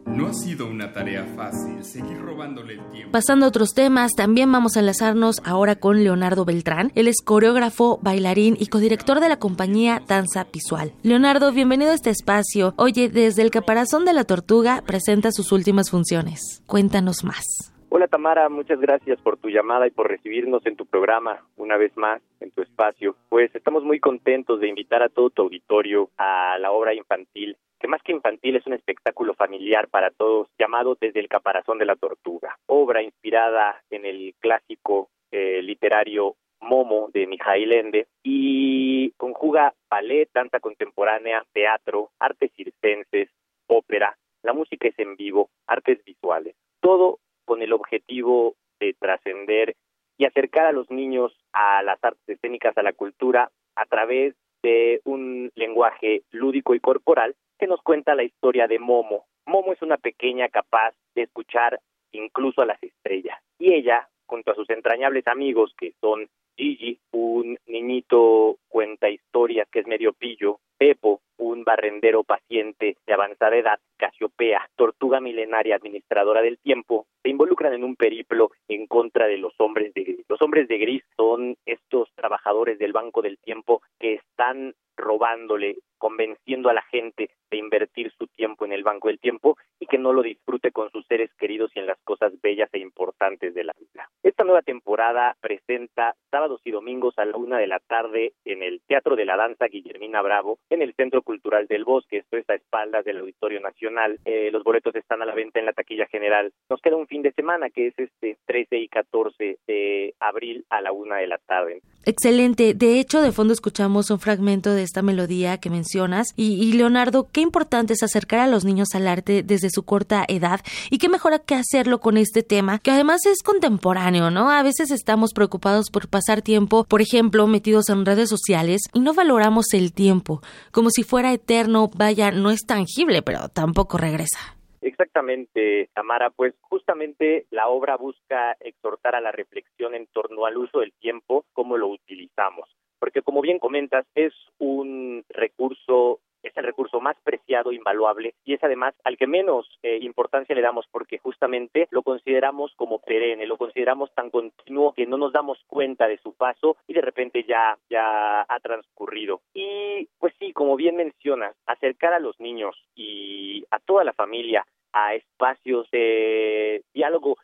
No 0.06 0.26
ha 0.26 0.34
sido 0.34 0.66
una 0.66 0.92
tarea 0.92 1.24
fácil 1.36 1.84
seguir 1.84 2.20
robándole 2.20 2.74
el 2.74 2.88
tiempo. 2.90 3.12
Pasando 3.12 3.46
a 3.46 3.48
otros 3.48 3.74
temas, 3.74 4.12
también 4.12 4.50
vamos 4.50 4.76
a 4.76 4.80
enlazarnos 4.80 5.40
ahora 5.44 5.76
con 5.76 6.02
Leonardo 6.02 6.44
Beltrán. 6.44 6.90
Él 6.96 7.06
es 7.06 7.22
coreógrafo, 7.24 8.00
bailarín 8.02 8.56
y 8.58 8.66
codirector 8.66 9.20
de 9.20 9.28
la 9.28 9.38
compañía 9.38 10.02
Danza 10.06 10.48
Visual. 10.52 10.92
Leonardo, 11.02 11.52
bienvenido 11.52 11.92
a 11.92 11.94
este 11.94 12.10
espacio. 12.10 12.74
Oye, 12.76 13.08
desde 13.08 13.42
el 13.42 13.52
caparazón 13.52 14.04
de 14.04 14.14
la 14.14 14.24
tortuga 14.24 14.82
presenta 14.84 15.30
sus 15.30 15.52
últimas 15.52 15.90
funciones. 15.90 16.62
Cuéntanos 16.66 17.22
más. 17.22 17.70
Hola 17.92 18.06
Tamara, 18.06 18.48
muchas 18.48 18.78
gracias 18.78 19.20
por 19.20 19.36
tu 19.36 19.48
llamada 19.48 19.84
y 19.88 19.90
por 19.90 20.08
recibirnos 20.08 20.64
en 20.64 20.76
tu 20.76 20.86
programa 20.86 21.44
una 21.56 21.76
vez 21.76 21.90
más 21.96 22.22
en 22.38 22.52
tu 22.52 22.62
espacio. 22.62 23.16
Pues 23.28 23.52
estamos 23.52 23.82
muy 23.82 23.98
contentos 23.98 24.60
de 24.60 24.68
invitar 24.68 25.02
a 25.02 25.08
todo 25.08 25.30
tu 25.30 25.42
auditorio 25.42 26.08
a 26.16 26.56
la 26.60 26.70
obra 26.70 26.94
infantil, 26.94 27.56
que 27.80 27.88
más 27.88 28.00
que 28.04 28.12
infantil 28.12 28.54
es 28.54 28.64
un 28.64 28.74
espectáculo 28.74 29.34
familiar 29.34 29.88
para 29.88 30.12
todos, 30.12 30.46
llamado 30.56 30.96
Desde 31.00 31.18
el 31.18 31.26
caparazón 31.26 31.78
de 31.78 31.84
la 31.84 31.96
tortuga, 31.96 32.56
obra 32.66 33.02
inspirada 33.02 33.82
en 33.90 34.06
el 34.06 34.36
clásico 34.38 35.08
eh, 35.32 35.60
literario 35.60 36.36
Momo 36.60 37.10
de 37.12 37.26
Mijail 37.26 37.72
Ende 37.72 38.06
y 38.22 39.10
conjuga 39.16 39.74
ballet, 39.90 40.30
danza 40.32 40.60
contemporánea, 40.60 41.44
teatro, 41.52 42.10
artes 42.20 42.52
circenses, 42.54 43.30
ópera, 43.66 44.16
la 44.44 44.52
música 44.52 44.86
es 44.86 44.98
en 45.00 45.16
vivo, 45.16 45.50
artes 45.66 46.04
visuales. 46.04 46.54
Todo 46.80 47.18
con 47.50 47.62
el 47.62 47.72
objetivo 47.72 48.54
de 48.78 48.94
trascender 48.94 49.74
y 50.16 50.24
acercar 50.24 50.66
a 50.66 50.72
los 50.72 50.88
niños 50.88 51.36
a 51.52 51.82
las 51.82 51.98
artes 52.00 52.22
escénicas, 52.28 52.78
a 52.78 52.84
la 52.84 52.92
cultura, 52.92 53.50
a 53.74 53.86
través 53.86 54.36
de 54.62 55.00
un 55.02 55.50
lenguaje 55.56 56.22
lúdico 56.30 56.76
y 56.76 56.78
corporal 56.78 57.34
que 57.58 57.66
nos 57.66 57.82
cuenta 57.82 58.14
la 58.14 58.22
historia 58.22 58.68
de 58.68 58.78
Momo. 58.78 59.24
Momo 59.46 59.72
es 59.72 59.82
una 59.82 59.96
pequeña 59.96 60.48
capaz 60.48 60.94
de 61.16 61.22
escuchar 61.22 61.80
incluso 62.12 62.62
a 62.62 62.66
las 62.66 62.80
estrellas 62.84 63.40
y 63.58 63.74
ella, 63.74 64.08
junto 64.26 64.52
a 64.52 64.54
sus 64.54 64.70
entrañables 64.70 65.26
amigos 65.26 65.74
que 65.76 65.92
son 66.00 66.28
Gigi, 66.60 66.98
un 67.12 67.56
niñito 67.68 68.58
cuenta 68.68 69.08
historias 69.08 69.66
que 69.72 69.80
es 69.80 69.86
medio 69.86 70.12
pillo, 70.12 70.60
Pepo, 70.76 71.22
un 71.38 71.64
barrendero 71.64 72.22
paciente 72.22 72.98
de 73.06 73.14
avanzada 73.14 73.56
edad, 73.56 73.78
Casiopea, 73.96 74.68
tortuga 74.76 75.20
milenaria 75.20 75.76
administradora 75.76 76.42
del 76.42 76.58
tiempo, 76.58 77.06
se 77.22 77.30
involucran 77.30 77.72
en 77.72 77.82
un 77.82 77.96
periplo 77.96 78.50
en 78.68 78.86
contra 78.86 79.26
de 79.26 79.38
los 79.38 79.54
hombres 79.58 79.94
de 79.94 80.04
gris. 80.04 80.26
Los 80.28 80.42
hombres 80.42 80.68
de 80.68 80.76
gris 80.76 81.02
son 81.16 81.56
estos 81.64 82.10
trabajadores 82.14 82.78
del 82.78 82.92
Banco 82.92 83.22
del 83.22 83.38
Tiempo 83.38 83.80
que 83.98 84.14
están 84.16 84.74
robándole, 84.98 85.78
convenciendo 85.96 86.68
a 86.68 86.74
la 86.74 86.82
gente 86.82 87.30
de 87.50 87.58
invertir 87.58 88.12
su 88.18 88.26
tiempo 88.26 88.64
en 88.64 88.72
el 88.72 88.82
Banco 88.82 89.08
del 89.08 89.18
Tiempo 89.18 89.56
y 89.78 89.86
que 89.86 89.98
no 89.98 90.12
lo 90.12 90.22
disfrute 90.22 90.70
con 90.72 90.90
sus 90.90 91.06
seres 91.06 91.30
queridos 91.38 91.70
y 91.74 91.80
en 91.80 91.86
las 91.86 91.98
cosas 92.04 92.32
bellas 92.40 92.68
e 92.72 92.78
importantes 92.78 93.54
de 93.54 93.64
la 93.64 93.74
vida. 93.78 94.08
Esta 94.22 94.44
nueva 94.44 94.62
temporada 94.62 95.36
presenta 95.40 96.14
sábados 96.30 96.60
y 96.64 96.70
domingos 96.70 97.18
a 97.18 97.24
la 97.24 97.36
una 97.36 97.58
de 97.58 97.66
la 97.66 97.80
tarde 97.80 98.32
en 98.44 98.62
el 98.62 98.80
Teatro 98.86 99.16
de 99.16 99.24
la 99.24 99.36
Danza 99.36 99.66
Guillermina 99.66 100.22
Bravo, 100.22 100.58
en 100.70 100.82
el 100.82 100.94
Centro 100.94 101.22
Cultural 101.22 101.66
del 101.66 101.84
Bosque, 101.84 102.18
esto 102.18 102.36
está 102.36 102.52
a 102.52 102.56
espaldas 102.56 103.04
del 103.04 103.18
Auditorio 103.18 103.60
Nacional. 103.60 104.18
Eh, 104.24 104.50
los 104.52 104.62
boletos 104.62 104.94
están 104.94 105.22
a 105.22 105.26
la 105.26 105.34
venta 105.34 105.58
en 105.58 105.66
la 105.66 105.72
taquilla 105.72 106.06
general. 106.06 106.52
Nos 106.68 106.80
queda 106.80 106.96
un 106.96 107.06
fin 107.06 107.22
de 107.22 107.32
semana 107.32 107.70
que 107.70 107.88
es 107.88 107.94
este 107.98 108.36
13 108.46 108.78
y 108.78 108.88
14 108.88 109.58
de 109.66 110.14
abril 110.20 110.64
a 110.70 110.80
la 110.80 110.92
una 110.92 111.16
de 111.16 111.26
la 111.26 111.38
tarde. 111.38 111.80
Excelente. 112.04 112.74
De 112.74 112.98
hecho, 112.98 113.20
de 113.20 113.32
fondo 113.32 113.52
escuchamos 113.52 114.10
un 114.10 114.18
fragmento 114.18 114.72
de 114.72 114.82
esta 114.82 115.02
melodía 115.02 115.58
que 115.58 115.70
mencionas. 115.70 116.28
Y, 116.36 116.72
Leonardo, 116.72 117.28
qué 117.30 117.39
importante 117.40 117.94
es 117.94 118.02
acercar 118.02 118.40
a 118.40 118.46
los 118.46 118.64
niños 118.64 118.88
al 118.94 119.08
arte 119.08 119.42
desde 119.42 119.70
su 119.70 119.84
corta 119.84 120.24
edad 120.28 120.60
y 120.90 120.98
qué 120.98 121.08
mejor 121.08 121.30
que 121.46 121.54
hacerlo 121.54 122.00
con 122.00 122.16
este 122.16 122.42
tema, 122.42 122.78
que 122.78 122.90
además 122.90 123.24
es 123.26 123.42
contemporáneo, 123.42 124.30
¿no? 124.30 124.50
A 124.50 124.62
veces 124.62 124.90
estamos 124.90 125.32
preocupados 125.32 125.90
por 125.90 126.08
pasar 126.08 126.42
tiempo, 126.42 126.84
por 126.84 127.00
ejemplo, 127.00 127.46
metidos 127.46 127.88
en 127.88 128.04
redes 128.04 128.28
sociales 128.28 128.82
y 128.92 129.00
no 129.00 129.14
valoramos 129.14 129.72
el 129.74 129.92
tiempo, 129.92 130.42
como 130.72 130.90
si 130.90 131.02
fuera 131.02 131.32
eterno, 131.32 131.90
vaya, 131.96 132.30
no 132.32 132.50
es 132.50 132.66
tangible, 132.66 133.22
pero 133.22 133.48
tampoco 133.48 133.96
regresa. 133.96 134.56
Exactamente, 134.82 135.90
Tamara, 135.94 136.30
pues 136.30 136.54
justamente 136.62 137.46
la 137.50 137.68
obra 137.68 137.96
busca 137.96 138.56
exhortar 138.60 139.14
a 139.14 139.20
la 139.20 139.30
reflexión 139.30 139.94
en 139.94 140.06
torno 140.06 140.46
al 140.46 140.56
uso 140.56 140.80
del 140.80 140.92
tiempo, 140.94 141.44
cómo 141.52 141.76
lo 141.76 141.88
utilizamos, 141.88 142.68
porque 142.98 143.20
como 143.22 143.42
bien 143.42 143.58
comentas, 143.58 144.06
es 144.14 144.32
un 144.58 145.24
recurso 145.28 146.20
es 146.42 146.56
el 146.56 146.64
recurso 146.64 147.00
más 147.00 147.16
preciado, 147.22 147.72
invaluable, 147.72 148.34
y 148.44 148.54
es 148.54 148.64
además 148.64 148.94
al 149.04 149.16
que 149.16 149.26
menos 149.26 149.78
eh, 149.82 149.98
importancia 150.00 150.54
le 150.54 150.62
damos 150.62 150.86
porque 150.90 151.18
justamente 151.18 151.88
lo 151.90 152.02
consideramos 152.02 152.72
como 152.76 152.98
perenne, 153.00 153.46
lo 153.46 153.56
consideramos 153.56 154.12
tan 154.14 154.30
continuo 154.30 154.92
que 154.94 155.06
no 155.06 155.16
nos 155.16 155.32
damos 155.32 155.58
cuenta 155.66 156.08
de 156.08 156.18
su 156.18 156.32
paso 156.34 156.76
y 156.86 156.94
de 156.94 157.00
repente 157.00 157.44
ya, 157.44 157.76
ya 157.88 158.42
ha 158.42 158.60
transcurrido. 158.60 159.42
Y 159.54 160.08
pues 160.18 160.34
sí, 160.38 160.52
como 160.52 160.76
bien 160.76 160.96
mencionas, 160.96 161.54
acercar 161.66 162.12
a 162.14 162.20
los 162.20 162.38
niños 162.40 162.76
y 162.94 163.64
a 163.70 163.78
toda 163.78 164.04
la 164.04 164.12
familia 164.12 164.66
a 164.92 165.14
espacios 165.14 165.88
de 165.90 166.82
diálogo 166.92 167.36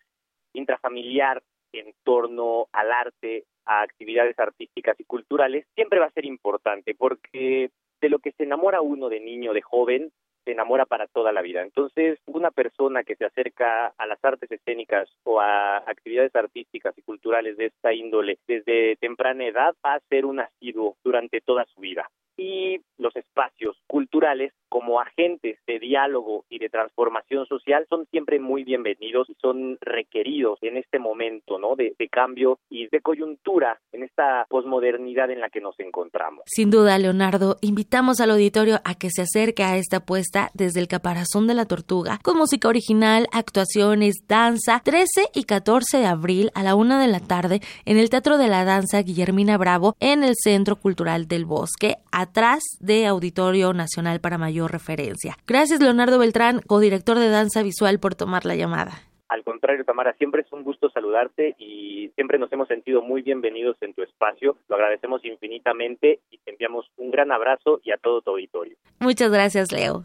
intrafamiliar 0.53 1.43
en 1.73 1.95
torno 2.03 2.69
al 2.73 2.91
arte, 2.91 3.45
a 3.67 3.83
actividades 3.83 4.39
artísticas 4.39 4.99
y 4.99 5.05
culturales, 5.05 5.67
siempre 5.75 5.99
va 5.99 6.07
a 6.07 6.13
ser 6.13 6.25
importante 6.25 6.95
porque 6.95 7.71
de 8.01 8.09
lo 8.09 8.19
que 8.19 8.33
se 8.33 8.45
enamora 8.45 8.81
uno 8.81 9.09
de 9.09 9.21
niño, 9.21 9.53
de 9.53 9.63
joven, 9.63 10.13
se 10.45 10.53
enamora 10.53 10.87
para 10.87 11.09
toda 11.09 11.33
la 11.33 11.43
vida. 11.43 11.63
Entonces, 11.63 12.21
una 12.27 12.51
persona 12.53 13.03
que 13.03 13.17
se 13.17 13.25
acerca 13.25 13.89
a 13.99 14.07
las 14.07 14.25
artes 14.25 14.51
escénicas 14.51 15.09
o 15.25 15.41
a 15.41 15.79
actividades 15.79 16.35
artísticas 16.37 16.97
y 16.97 17.03
culturales 17.03 17.57
de 17.57 17.67
esta 17.67 17.93
índole 17.93 18.39
desde 18.47 18.97
temprana 18.97 19.45
edad 19.45 19.75
va 19.85 19.95
a 19.95 20.01
ser 20.09 20.25
un 20.25 20.41
asiduo 20.41 20.97
durante 21.03 21.41
toda 21.41 21.65
su 21.75 21.81
vida 21.81 22.09
y 22.37 22.81
los 22.99 23.17
espacios 23.17 23.77
culturales 23.87 24.53
como 24.69 25.01
agentes 25.01 25.59
de 25.67 25.79
diálogo 25.79 26.45
y 26.49 26.59
de 26.59 26.69
transformación 26.69 27.47
social 27.47 27.87
son 27.89 28.07
siempre 28.11 28.41
muy 28.41 28.65
bienvenidos 28.65 29.29
y 29.31 29.35
son 29.41 29.79
requeridos 29.81 30.59
en 30.63 30.77
este 30.77 30.99
momento 30.99 31.59
¿no? 31.59 31.77
de, 31.77 31.95
de 31.99 32.09
cambio 32.09 32.59
y 32.71 32.89
de 32.89 33.01
coyuntura 33.01 33.81
en 33.93 34.03
esta 34.03 34.47
posmodernidad 34.49 35.31
en 35.31 35.41
la 35.41 35.51
que 35.51 35.61
nos 35.61 35.79
encontramos. 35.81 36.43
Sin 36.47 36.71
duda, 36.71 36.99
Leonardo, 36.99 37.57
invitamos 37.61 38.21
al 38.21 38.31
auditorio 38.31 38.81
a 38.85 38.95
que 38.95 39.11
se 39.11 39.23
acerque 39.23 39.63
a 39.63 39.77
esta 39.77 39.99
apuesta 39.99 40.51
desde 40.55 40.81
el 40.81 40.89
caparazón 40.89 41.47
de 41.47 41.55
la 41.55 41.67
tortuga 41.67 42.19
con 42.23 42.37
música 42.37 42.69
original, 42.69 43.29
actuaciones, 43.33 44.27
danza, 44.27 44.81
13 44.81 45.31
y 45.35 45.45
14 45.45 45.99
de 45.99 46.07
abril 46.07 46.51
a 46.55 46.63
la 46.63 46.75
una 46.75 47.01
de 47.01 47.07
la 47.07 47.21
tarde 47.21 47.61
en 47.85 47.99
el 47.99 48.11
Teatro 48.11 48.39
de 48.39 48.49
la 48.49 48.65
Danza 48.65 49.03
Guillermina 49.03 49.57
Bravo 49.57 49.97
en 50.01 50.25
el 50.25 50.35
Centro 50.37 50.77
Cultural 50.77 51.29
del 51.29 51.45
Bosque 51.45 51.97
atrás 52.13 52.63
de 52.81 53.07
Auditorio 53.07 53.73
Nacional 53.73 54.21
para 54.21 54.39
referencia. 54.69 55.37
Gracias, 55.47 55.81
Leonardo 55.81 56.19
Beltrán, 56.19 56.61
codirector 56.67 57.19
de 57.19 57.29
Danza 57.29 57.63
Visual, 57.63 58.01
por 58.01 58.15
tomar 58.15 58.45
la 58.45 58.57
llamada. 58.57 58.93
Al 59.29 59.43
contrario, 59.43 59.85
Tamara, 59.85 60.15
siempre 60.19 60.43
es 60.43 60.53
un 60.53 60.63
gusto 60.63 60.89
saludarte 60.91 61.57
y 61.59 62.11
siempre 62.15 62.39
nos 62.39 62.53
hemos 62.53 62.69
sentido 62.69 63.03
muy 63.03 63.23
bienvenidos 63.23 63.77
en 63.81 63.93
tu 63.93 64.03
espacio. 64.03 64.57
Lo 64.69 64.77
agradecemos 64.77 65.25
infinitamente 65.25 66.21
y 66.31 66.39
te 66.39 66.53
enviamos 66.53 66.87
un 66.97 67.11
gran 67.11 67.33
abrazo 67.33 67.81
y 67.83 67.91
a 67.91 67.97
todo 67.97 68.21
tu 68.21 68.31
auditorio. 68.31 68.77
Muchas 69.01 69.31
gracias, 69.31 69.73
Leo. 69.73 70.05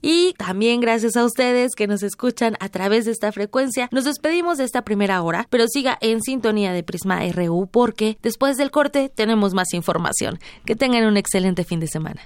Y 0.00 0.34
también 0.34 0.80
gracias 0.80 1.16
a 1.16 1.24
ustedes 1.24 1.74
que 1.74 1.86
nos 1.86 2.02
escuchan 2.02 2.56
a 2.60 2.68
través 2.68 3.04
de 3.04 3.12
esta 3.12 3.32
frecuencia. 3.32 3.88
Nos 3.90 4.04
despedimos 4.04 4.58
de 4.58 4.64
esta 4.64 4.82
primera 4.82 5.22
hora, 5.22 5.46
pero 5.50 5.66
siga 5.66 5.98
en 6.00 6.20
sintonía 6.20 6.72
de 6.72 6.82
Prisma 6.82 7.20
RU 7.32 7.68
porque 7.70 8.18
después 8.22 8.56
del 8.56 8.70
corte 8.70 9.08
tenemos 9.08 9.54
más 9.54 9.72
información. 9.72 10.38
Que 10.66 10.76
tengan 10.76 11.06
un 11.06 11.16
excelente 11.16 11.64
fin 11.64 11.80
de 11.80 11.86
semana. 11.86 12.22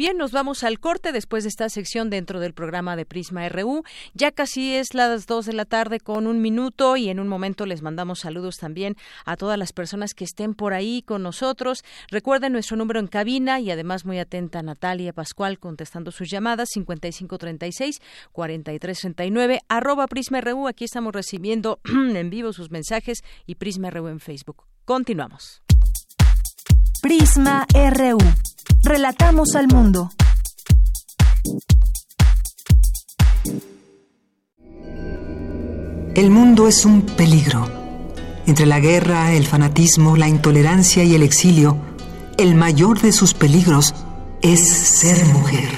Bien, 0.00 0.16
nos 0.16 0.32
vamos 0.32 0.64
al 0.64 0.80
corte 0.80 1.12
después 1.12 1.44
de 1.44 1.50
esta 1.50 1.68
sección 1.68 2.08
dentro 2.08 2.40
del 2.40 2.54
programa 2.54 2.96
de 2.96 3.04
Prisma 3.04 3.46
RU. 3.50 3.82
Ya 4.14 4.32
casi 4.32 4.74
es 4.74 4.94
las 4.94 5.26
dos 5.26 5.44
de 5.44 5.52
la 5.52 5.66
tarde 5.66 6.00
con 6.00 6.26
un 6.26 6.40
minuto 6.40 6.96
y 6.96 7.10
en 7.10 7.20
un 7.20 7.28
momento 7.28 7.66
les 7.66 7.82
mandamos 7.82 8.20
saludos 8.20 8.56
también 8.56 8.96
a 9.26 9.36
todas 9.36 9.58
las 9.58 9.74
personas 9.74 10.14
que 10.14 10.24
estén 10.24 10.54
por 10.54 10.72
ahí 10.72 11.02
con 11.02 11.22
nosotros. 11.22 11.84
Recuerden 12.08 12.54
nuestro 12.54 12.78
número 12.78 12.98
en 12.98 13.08
cabina 13.08 13.60
y 13.60 13.70
además 13.70 14.06
muy 14.06 14.18
atenta 14.18 14.62
Natalia 14.62 15.12
Pascual 15.12 15.58
contestando 15.58 16.12
sus 16.12 16.30
llamadas 16.30 16.70
5536 16.72 18.00
4339 18.32 19.60
arroba 19.68 20.06
Prisma 20.06 20.40
RU. 20.40 20.66
Aquí 20.66 20.86
estamos 20.86 21.12
recibiendo 21.12 21.78
en 21.84 22.30
vivo 22.30 22.54
sus 22.54 22.70
mensajes 22.70 23.18
y 23.44 23.56
Prisma 23.56 23.90
RU 23.90 24.08
en 24.08 24.20
Facebook. 24.20 24.64
Continuamos. 24.86 25.60
Prisma 27.02 27.66
RU. 27.74 28.16
Relatamos 28.82 29.56
al 29.56 29.68
mundo. 29.68 30.10
El 36.14 36.30
mundo 36.30 36.66
es 36.66 36.86
un 36.86 37.02
peligro. 37.02 37.68
Entre 38.46 38.64
la 38.64 38.80
guerra, 38.80 39.32
el 39.32 39.46
fanatismo, 39.46 40.16
la 40.16 40.28
intolerancia 40.28 41.04
y 41.04 41.14
el 41.14 41.22
exilio, 41.22 41.76
el 42.38 42.54
mayor 42.54 43.00
de 43.02 43.12
sus 43.12 43.34
peligros 43.34 43.94
es 44.40 44.66
ser 44.66 45.26
mujer. 45.26 45.68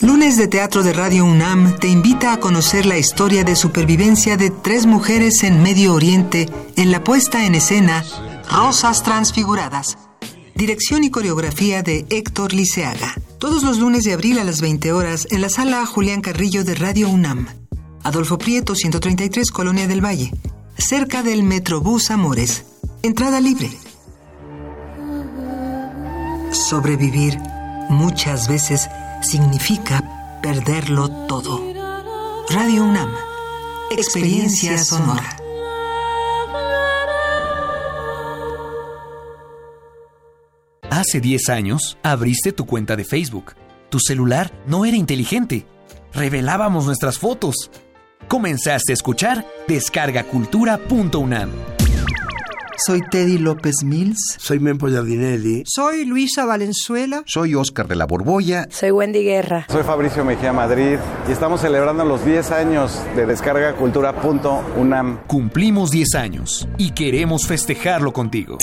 Lunes 0.00 0.38
de 0.38 0.48
Teatro 0.48 0.82
de 0.82 0.94
Radio 0.94 1.26
UNAM 1.26 1.78
te 1.78 1.88
invita 1.88 2.32
a 2.32 2.40
conocer 2.40 2.86
la 2.86 2.96
historia 2.96 3.44
de 3.44 3.54
supervivencia 3.54 4.38
de 4.38 4.48
tres 4.50 4.86
mujeres 4.86 5.42
en 5.42 5.62
Medio 5.62 5.92
Oriente 5.92 6.48
en 6.76 6.90
la 6.90 7.04
puesta 7.04 7.44
en 7.44 7.54
escena 7.54 8.02
Rosas 8.50 9.02
Transfiguradas 9.02 10.07
Dirección 10.58 11.04
y 11.04 11.10
coreografía 11.10 11.84
de 11.84 12.04
Héctor 12.10 12.52
Liceaga. 12.52 13.14
Todos 13.38 13.62
los 13.62 13.78
lunes 13.78 14.02
de 14.02 14.12
abril 14.12 14.40
a 14.40 14.44
las 14.44 14.60
20 14.60 14.92
horas 14.92 15.28
en 15.30 15.40
la 15.40 15.50
sala 15.50 15.86
Julián 15.86 16.20
Carrillo 16.20 16.64
de 16.64 16.74
Radio 16.74 17.08
UNAM. 17.08 17.46
Adolfo 18.02 18.38
Prieto, 18.38 18.74
133, 18.74 19.52
Colonia 19.52 19.86
del 19.86 20.04
Valle. 20.04 20.32
Cerca 20.76 21.22
del 21.22 21.44
Metrobús 21.44 22.10
Amores. 22.10 22.64
Entrada 23.04 23.40
libre. 23.40 23.70
Sobrevivir 26.50 27.38
muchas 27.88 28.48
veces 28.48 28.88
significa 29.22 30.40
perderlo 30.42 31.08
todo. 31.28 31.62
Radio 32.50 32.82
UNAM. 32.82 33.12
Experiencia 33.92 34.76
sonora. 34.82 35.36
Hace 40.90 41.20
10 41.20 41.50
años, 41.50 41.98
abriste 42.02 42.52
tu 42.52 42.64
cuenta 42.64 42.96
de 42.96 43.04
Facebook. 43.04 43.52
Tu 43.90 44.00
celular 44.00 44.50
no 44.66 44.86
era 44.86 44.96
inteligente. 44.96 45.66
Revelábamos 46.14 46.86
nuestras 46.86 47.18
fotos. 47.18 47.70
Comenzaste 48.26 48.92
a 48.92 48.94
escuchar 48.94 49.46
descargacultura.unam. 49.66 51.50
Soy 52.86 53.02
Teddy 53.10 53.38
López 53.38 53.82
Mills. 53.84 54.36
Soy 54.38 54.60
Mempo 54.60 54.88
Giardinelli. 54.88 55.64
Soy 55.66 56.06
Luisa 56.06 56.46
Valenzuela. 56.46 57.22
Soy 57.26 57.54
Oscar 57.54 57.86
de 57.86 57.96
la 57.96 58.06
Borbolla. 58.06 58.66
Soy 58.70 58.90
Wendy 58.92 59.24
Guerra. 59.24 59.66
Soy 59.68 59.82
Fabricio 59.82 60.24
Mejía 60.24 60.52
Madrid 60.54 60.96
y 61.28 61.32
estamos 61.32 61.60
celebrando 61.60 62.04
los 62.04 62.24
10 62.24 62.50
años 62.52 62.98
de 63.14 63.26
descargacultura.unam. 63.26 65.18
Cumplimos 65.26 65.90
10 65.90 66.14
años 66.14 66.66
y 66.78 66.92
queremos 66.92 67.46
festejarlo 67.46 68.12
contigo. 68.12 68.56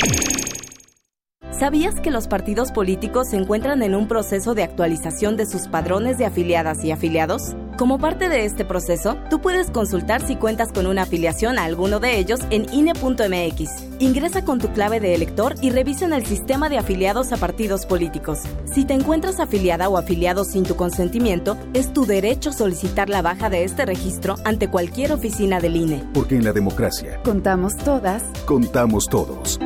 ¿Sabías 1.60 2.02
que 2.02 2.12
los 2.12 2.28
partidos 2.28 2.74
políticos 2.74 3.30
se 3.30 3.38
encuentran 3.38 3.82
en 3.82 3.96
un 3.96 4.10
proceso 4.10 4.56
de 4.56 4.64
actualización 4.64 5.38
de 5.38 5.46
sus 5.46 5.70
padrones 5.70 6.18
de 6.18 6.26
afiliadas 6.26 6.84
y 6.84 6.92
afiliados? 6.92 7.56
Como 7.78 7.98
parte 7.98 8.28
de 8.28 8.44
este 8.44 8.66
proceso, 8.66 9.16
tú 9.30 9.40
puedes 9.40 9.72
consultar 9.72 10.22
si 10.22 10.36
cuentas 10.36 10.74
con 10.74 10.86
una 10.86 11.04
afiliación 11.04 11.58
a 11.58 11.64
alguno 11.64 12.02
de 12.02 12.20
ellos 12.20 12.42
en 12.50 12.66
INE.mx. 12.74 13.70
Ingresa 14.00 14.44
con 14.44 14.60
tu 14.60 14.68
clave 14.74 15.00
de 15.00 15.16
elector 15.16 15.56
y 15.62 15.70
revisa 15.70 16.04
en 16.04 16.12
el 16.12 16.26
sistema 16.26 16.68
de 16.68 16.78
afiliados 16.78 17.32
a 17.32 17.38
partidos 17.38 17.86
políticos. 17.86 18.40
Si 18.66 18.84
te 18.84 18.94
encuentras 18.94 19.40
afiliada 19.40 19.88
o 19.88 19.98
afiliado 19.98 20.44
sin 20.44 20.64
tu 20.64 20.76
consentimiento, 20.76 21.58
es 21.74 21.94
tu 21.94 22.06
derecho 22.06 22.52
solicitar 22.52 23.08
la 23.08 23.22
baja 23.22 23.50
de 23.50 23.64
este 23.64 23.86
registro 23.86 24.36
ante 24.44 24.70
cualquier 24.70 25.14
oficina 25.14 25.62
del 25.62 25.78
INE. 25.78 26.04
Porque 26.14 26.36
en 26.36 26.44
la 26.44 26.52
democracia 26.52 27.22
contamos 27.24 27.78
todas, 27.78 28.24
contamos 28.46 29.08
todos. 29.10 29.58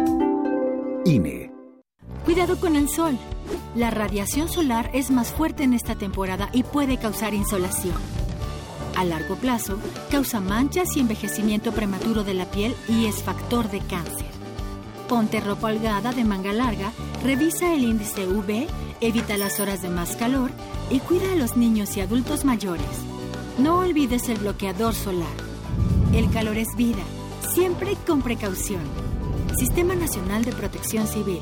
INE. 1.06 1.49
Cuidado 2.26 2.60
con 2.60 2.76
el 2.76 2.90
sol. 2.90 3.18
La 3.76 3.90
radiación 3.90 4.50
solar 4.50 4.90
es 4.94 5.10
más 5.10 5.32
fuerte 5.32 5.64
en 5.64 5.74
esta 5.74 5.96
temporada 5.96 6.50
y 6.54 6.64
puede 6.64 6.98
causar 6.98 7.34
insolación. 7.34 7.96
A 8.96 9.06
largo 9.06 9.36
plazo, 9.36 9.78
causa 10.12 10.42
manchas 10.42 10.96
y 10.96 11.00
envejecimiento 11.00 11.72
prematuro 11.72 12.24
de 12.24 12.34
la 12.34 12.46
piel 12.46 12.76
y 12.88 13.06
es 13.06 13.24
factor 13.24 13.70
de 13.72 13.80
cáncer. 13.80 14.28
Ponte 15.08 15.40
ropa 15.40 15.68
holgada 15.68 16.12
de 16.12 16.24
manga 16.24 16.54
larga, 16.54 16.92
revisa 17.24 17.74
el 17.74 17.84
índice 17.84 18.28
UV, 18.28 18.68
evita 19.02 19.38
las 19.38 19.60
horas 19.60 19.82
de 19.82 19.90
más 19.90 20.16
calor 20.16 20.52
y 20.90 21.00
cuida 21.00 21.32
a 21.32 21.36
los 21.36 21.58
niños 21.58 21.96
y 21.98 22.02
adultos 22.02 22.46
mayores. 22.46 22.86
No 23.58 23.80
olvides 23.80 24.30
el 24.30 24.38
bloqueador 24.38 24.94
solar. 24.94 25.28
El 26.14 26.30
calor 26.32 26.58
es 26.58 26.76
vida, 26.76 27.04
siempre 27.54 27.96
con 28.06 28.22
precaución. 28.22 28.82
Sistema 29.58 29.96
Nacional 29.96 30.46
de 30.46 30.52
Protección 30.52 31.08
Civil. 31.08 31.42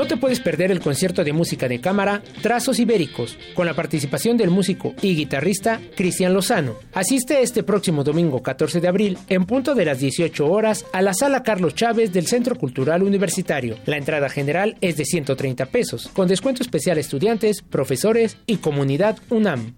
No 0.00 0.06
te 0.06 0.16
puedes 0.16 0.40
perder 0.40 0.70
el 0.70 0.80
concierto 0.80 1.24
de 1.24 1.34
música 1.34 1.68
de 1.68 1.78
cámara 1.78 2.22
Trazos 2.40 2.78
Ibéricos, 2.78 3.36
con 3.52 3.66
la 3.66 3.74
participación 3.74 4.38
del 4.38 4.48
músico 4.48 4.94
y 5.02 5.14
guitarrista 5.14 5.78
Cristian 5.94 6.32
Lozano. 6.32 6.76
Asiste 6.94 7.42
este 7.42 7.62
próximo 7.62 8.02
domingo 8.02 8.42
14 8.42 8.80
de 8.80 8.88
abril, 8.88 9.18
en 9.28 9.44
punto 9.44 9.74
de 9.74 9.84
las 9.84 9.98
18 9.98 10.46
horas, 10.50 10.86
a 10.94 11.02
la 11.02 11.12
sala 11.12 11.42
Carlos 11.42 11.74
Chávez 11.74 12.14
del 12.14 12.26
Centro 12.26 12.56
Cultural 12.56 13.02
Universitario. 13.02 13.76
La 13.84 13.98
entrada 13.98 14.30
general 14.30 14.78
es 14.80 14.96
de 14.96 15.04
130 15.04 15.66
pesos, 15.66 16.08
con 16.14 16.28
descuento 16.28 16.62
especial 16.62 16.96
a 16.96 17.00
estudiantes, 17.00 17.60
profesores 17.60 18.38
y 18.46 18.56
comunidad 18.56 19.18
UNAM. 19.28 19.74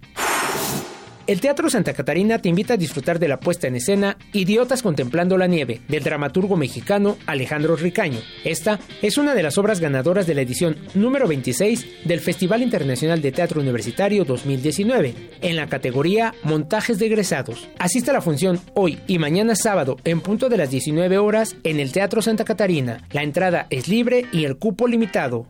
El 1.28 1.40
Teatro 1.40 1.70
Santa 1.70 1.92
Catarina 1.92 2.40
te 2.40 2.48
invita 2.48 2.74
a 2.74 2.76
disfrutar 2.76 3.20
de 3.20 3.28
la 3.28 3.38
puesta 3.38 3.68
en 3.68 3.76
escena 3.76 4.16
Idiotas 4.32 4.82
contemplando 4.82 5.38
la 5.38 5.46
nieve, 5.46 5.80
del 5.86 6.02
dramaturgo 6.02 6.56
mexicano 6.56 7.16
Alejandro 7.26 7.76
Ricaño. 7.76 8.18
Esta 8.44 8.80
es 9.02 9.18
una 9.18 9.32
de 9.32 9.44
las 9.44 9.56
obras 9.56 9.78
ganadoras 9.78 10.26
de 10.26 10.34
la 10.34 10.40
edición 10.40 10.76
número 10.94 11.28
26 11.28 12.06
del 12.06 12.18
Festival 12.18 12.62
Internacional 12.62 13.22
de 13.22 13.30
Teatro 13.30 13.60
Universitario 13.60 14.24
2019, 14.24 15.14
en 15.42 15.54
la 15.54 15.68
categoría 15.68 16.34
Montajes 16.42 16.98
de 16.98 17.06
egresados. 17.06 17.68
Asiste 17.78 18.10
a 18.10 18.14
la 18.14 18.20
función 18.20 18.58
hoy 18.74 18.98
y 19.06 19.20
mañana 19.20 19.54
sábado 19.54 19.98
en 20.02 20.22
punto 20.22 20.48
de 20.48 20.56
las 20.56 20.70
19 20.70 21.18
horas 21.18 21.54
en 21.62 21.78
el 21.78 21.92
Teatro 21.92 22.20
Santa 22.20 22.44
Catarina. 22.44 23.06
La 23.12 23.22
entrada 23.22 23.68
es 23.70 23.86
libre 23.86 24.26
y 24.32 24.44
el 24.44 24.56
cupo 24.56 24.88
limitado. 24.88 25.46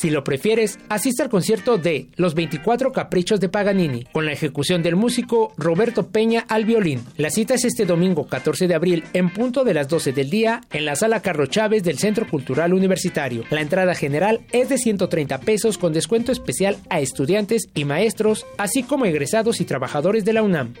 Si 0.00 0.08
lo 0.08 0.24
prefieres, 0.24 0.78
asiste 0.88 1.22
al 1.22 1.28
concierto 1.28 1.76
de 1.76 2.08
Los 2.16 2.32
24 2.32 2.90
Caprichos 2.90 3.38
de 3.38 3.50
Paganini, 3.50 4.04
con 4.04 4.24
la 4.24 4.32
ejecución 4.32 4.82
del 4.82 4.96
músico 4.96 5.52
Roberto 5.58 6.08
Peña 6.08 6.46
al 6.48 6.64
violín. 6.64 7.04
La 7.18 7.28
cita 7.28 7.52
es 7.52 7.66
este 7.66 7.84
domingo 7.84 8.26
14 8.26 8.66
de 8.66 8.74
abril 8.74 9.04
en 9.12 9.30
punto 9.30 9.62
de 9.62 9.74
las 9.74 9.88
12 9.88 10.14
del 10.14 10.30
día 10.30 10.62
en 10.72 10.86
la 10.86 10.96
sala 10.96 11.20
Carlos 11.20 11.50
Chávez 11.50 11.82
del 11.82 11.98
Centro 11.98 12.26
Cultural 12.26 12.72
Universitario. 12.72 13.44
La 13.50 13.60
entrada 13.60 13.94
general 13.94 14.40
es 14.52 14.70
de 14.70 14.78
130 14.78 15.38
pesos 15.40 15.76
con 15.76 15.92
descuento 15.92 16.32
especial 16.32 16.78
a 16.88 17.00
estudiantes 17.00 17.68
y 17.74 17.84
maestros, 17.84 18.46
así 18.56 18.82
como 18.82 19.04
egresados 19.04 19.60
y 19.60 19.66
trabajadores 19.66 20.24
de 20.24 20.32
la 20.32 20.42
UNAM. 20.42 20.76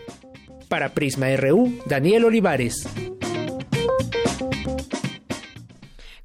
Para 0.68 0.94
Prisma 0.94 1.26
RU, 1.36 1.78
Daniel 1.84 2.24
Olivares. 2.24 2.86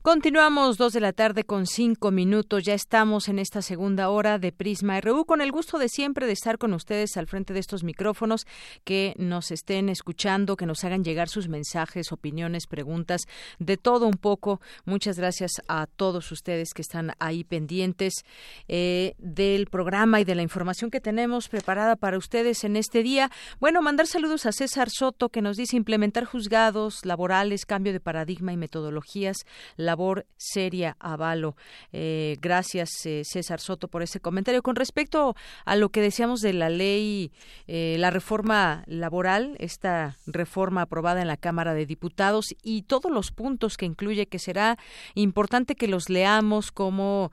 Continuamos 0.05 0.77
dos 0.77 0.93
de 0.93 0.99
la 0.99 1.13
tarde 1.13 1.45
con 1.45 1.65
cinco 1.65 2.11
minutos. 2.11 2.61
Ya 2.63 2.75
estamos 2.75 3.27
en 3.27 3.39
esta 3.39 3.63
segunda 3.63 4.09
hora 4.09 4.37
de 4.37 4.51
Prisma 4.51 5.01
RU 5.01 5.25
con 5.25 5.41
el 5.41 5.51
gusto 5.51 5.79
de 5.79 5.89
siempre 5.89 6.27
de 6.27 6.31
estar 6.33 6.59
con 6.59 6.75
ustedes 6.75 7.17
al 7.17 7.25
frente 7.25 7.55
de 7.55 7.59
estos 7.59 7.83
micrófonos, 7.83 8.45
que 8.83 9.15
nos 9.17 9.49
estén 9.49 9.89
escuchando, 9.89 10.57
que 10.57 10.67
nos 10.67 10.83
hagan 10.83 11.03
llegar 11.03 11.27
sus 11.27 11.47
mensajes, 11.47 12.11
opiniones, 12.11 12.67
preguntas, 12.67 13.23
de 13.57 13.77
todo 13.77 14.05
un 14.05 14.13
poco. 14.13 14.61
Muchas 14.85 15.17
gracias 15.17 15.53
a 15.67 15.87
todos 15.87 16.31
ustedes 16.31 16.75
que 16.75 16.83
están 16.83 17.13
ahí 17.17 17.43
pendientes 17.43 18.25
eh, 18.67 19.15
del 19.17 19.65
programa 19.65 20.21
y 20.21 20.23
de 20.23 20.35
la 20.35 20.43
información 20.43 20.91
que 20.91 21.01
tenemos 21.01 21.49
preparada 21.49 21.95
para 21.95 22.19
ustedes 22.19 22.63
en 22.63 22.75
este 22.75 23.01
día. 23.01 23.31
Bueno, 23.59 23.81
mandar 23.81 24.05
saludos 24.05 24.45
a 24.45 24.51
César 24.51 24.91
Soto 24.91 25.29
que 25.29 25.41
nos 25.41 25.57
dice 25.57 25.77
implementar 25.77 26.25
juzgados 26.25 27.03
laborales, 27.05 27.65
cambio 27.65 27.91
de 27.91 27.99
paradigma 27.99 28.53
y 28.53 28.57
metodologías. 28.57 29.37
La 29.77 29.94
labor 29.95 30.25
seria 30.35 30.97
avalo. 30.99 31.55
Eh, 31.93 32.35
gracias, 32.41 32.89
eh, 33.05 33.21
César 33.23 33.61
Soto, 33.61 33.87
por 33.87 34.03
ese 34.03 34.19
comentario. 34.19 34.61
Con 34.61 34.75
respecto 34.75 35.35
a 35.63 35.77
lo 35.77 35.87
que 35.87 36.01
decíamos 36.01 36.41
de 36.41 36.51
la 36.51 36.69
ley, 36.69 37.31
eh, 37.67 37.95
la 37.97 38.09
reforma 38.09 38.83
laboral, 38.87 39.55
esta 39.57 40.17
reforma 40.25 40.81
aprobada 40.81 41.21
en 41.21 41.29
la 41.29 41.37
Cámara 41.37 41.73
de 41.73 41.85
Diputados 41.85 42.47
y 42.61 42.81
todos 42.81 43.09
los 43.09 43.31
puntos 43.31 43.77
que 43.77 43.85
incluye, 43.85 44.27
que 44.27 44.37
será 44.37 44.77
importante 45.13 45.75
que 45.75 45.87
los 45.87 46.09
leamos 46.09 46.71
como, 46.73 47.31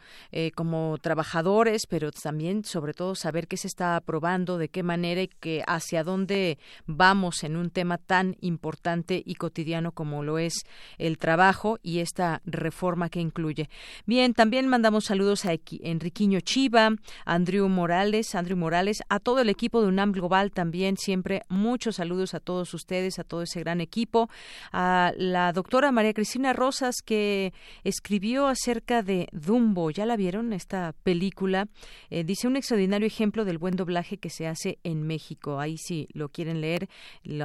como 0.55 0.99
trabajadores, 1.01 1.87
pero 1.89 2.13
también, 2.13 2.65
sobre 2.65 2.95
todo, 2.95 3.17
saber 3.17 3.49
qué 3.49 3.57
se 3.57 3.67
está 3.67 3.97
aprobando, 3.97 4.57
de 4.57 4.69
qué 4.69 4.85
manera 4.85 5.23
y 5.23 5.29
que 5.29 5.65
hacia 5.67 6.05
dónde 6.05 6.59
vamos 6.87 7.43
en 7.43 7.57
un 7.57 7.71
tema 7.71 7.99
tan 7.99 8.37
importante 8.41 9.21
y 9.25 9.35
cotidiano 9.35 9.93
como 9.93 10.23
lo 10.23 10.39
es 10.39 10.55
el 10.99 11.19
trabajo 11.19 11.79
y 11.83 11.99
esta 11.99 12.43
reforma 12.53 13.09
que 13.09 13.21
incluye. 13.21 13.69
Bien, 14.07 14.35
también 14.35 14.69
mandamos 14.69 15.05
saludos 15.07 15.45
a 15.45 15.55
Enriquiño 15.83 16.41
Chiva, 16.41 16.91
Andrew 17.25 17.69
Morales, 17.69 18.35
Andrew 18.35 18.57
Morales, 18.57 19.03
a 19.09 19.19
todo 19.19 19.41
el 19.41 19.49
equipo 19.49 19.83
de 19.83 19.89
UNAM 19.89 20.13
Global 20.13 20.51
también, 20.53 20.97
siempre 20.97 21.43
muchos 21.49 21.97
saludos 21.97 22.35
a 22.35 22.41
todos 22.41 22.75
ustedes, 22.75 23.19
a 23.19 23.25
todo 23.25 23.43
ese 23.43 23.61
gran 23.61 23.81
equipo, 23.81 24.29
a 24.73 25.13
la 25.17 25.53
doctora 25.53 25.93
María 25.93 26.15
Cristina 26.15 26.53
Rosas 26.53 26.97
que 27.05 27.53
escribió 27.85 28.47
acerca 28.47 29.03
de 29.03 29.29
Dumbo, 29.33 29.91
¿ya 29.91 30.07
la 30.07 30.17
vieron 30.17 30.53
esta 30.53 30.95
película? 31.03 31.69
Eh, 32.11 32.25
dice 32.25 32.47
un 32.49 32.57
extraordinario 32.57 33.07
ejemplo 33.07 33.45
del 33.45 33.59
buen 33.59 33.77
doblaje 33.77 34.19
que 34.19 34.31
se 34.31 34.47
hace 34.47 34.79
en 34.85 35.03
México. 35.03 35.61
Ahí 35.61 35.77
si 35.79 36.09
lo 36.13 36.29
quieren 36.29 36.61
leer, 36.61 36.89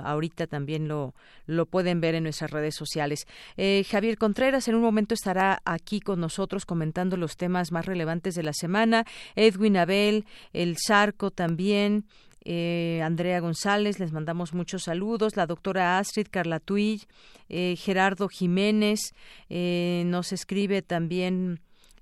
ahorita 0.04 0.48
también 0.48 0.88
lo, 0.88 1.14
lo 1.46 1.66
pueden 1.66 2.02
ver 2.02 2.16
en 2.16 2.24
nuestras 2.24 2.52
redes 2.52 2.76
sociales. 2.76 3.28
Eh, 3.56 3.86
Javier 3.90 4.18
Contreras 4.18 4.68
en 4.68 4.76
un 4.76 4.82
momento 4.82 4.97
estará 5.14 5.62
aquí 5.66 6.00
con 6.00 6.20
nosotros 6.20 6.66
comentando 6.66 7.18
los 7.18 7.38
temas 7.38 7.72
más 7.72 7.86
relevantes 7.86 8.36
de 8.36 8.44
la 8.44 8.54
semana. 8.54 9.06
Edwin 9.36 9.78
Abel, 9.78 10.26
el 10.54 10.78
Zarco 10.78 11.32
también. 11.32 12.06
Eh, 12.50 13.02
Andrea 13.04 13.42
González, 13.42 14.00
les 14.00 14.14
mandamos 14.14 14.54
muchos 14.54 14.84
saludos, 14.84 15.36
la 15.36 15.48
doctora 15.48 15.98
Astrid 15.98 16.28
Carla 16.32 16.62
eh, 17.50 17.76
Gerardo 17.78 18.30
Jiménez, 18.30 19.14
eh, 19.50 20.04
nos 20.06 20.32
escribe 20.32 20.82
también 20.82 21.60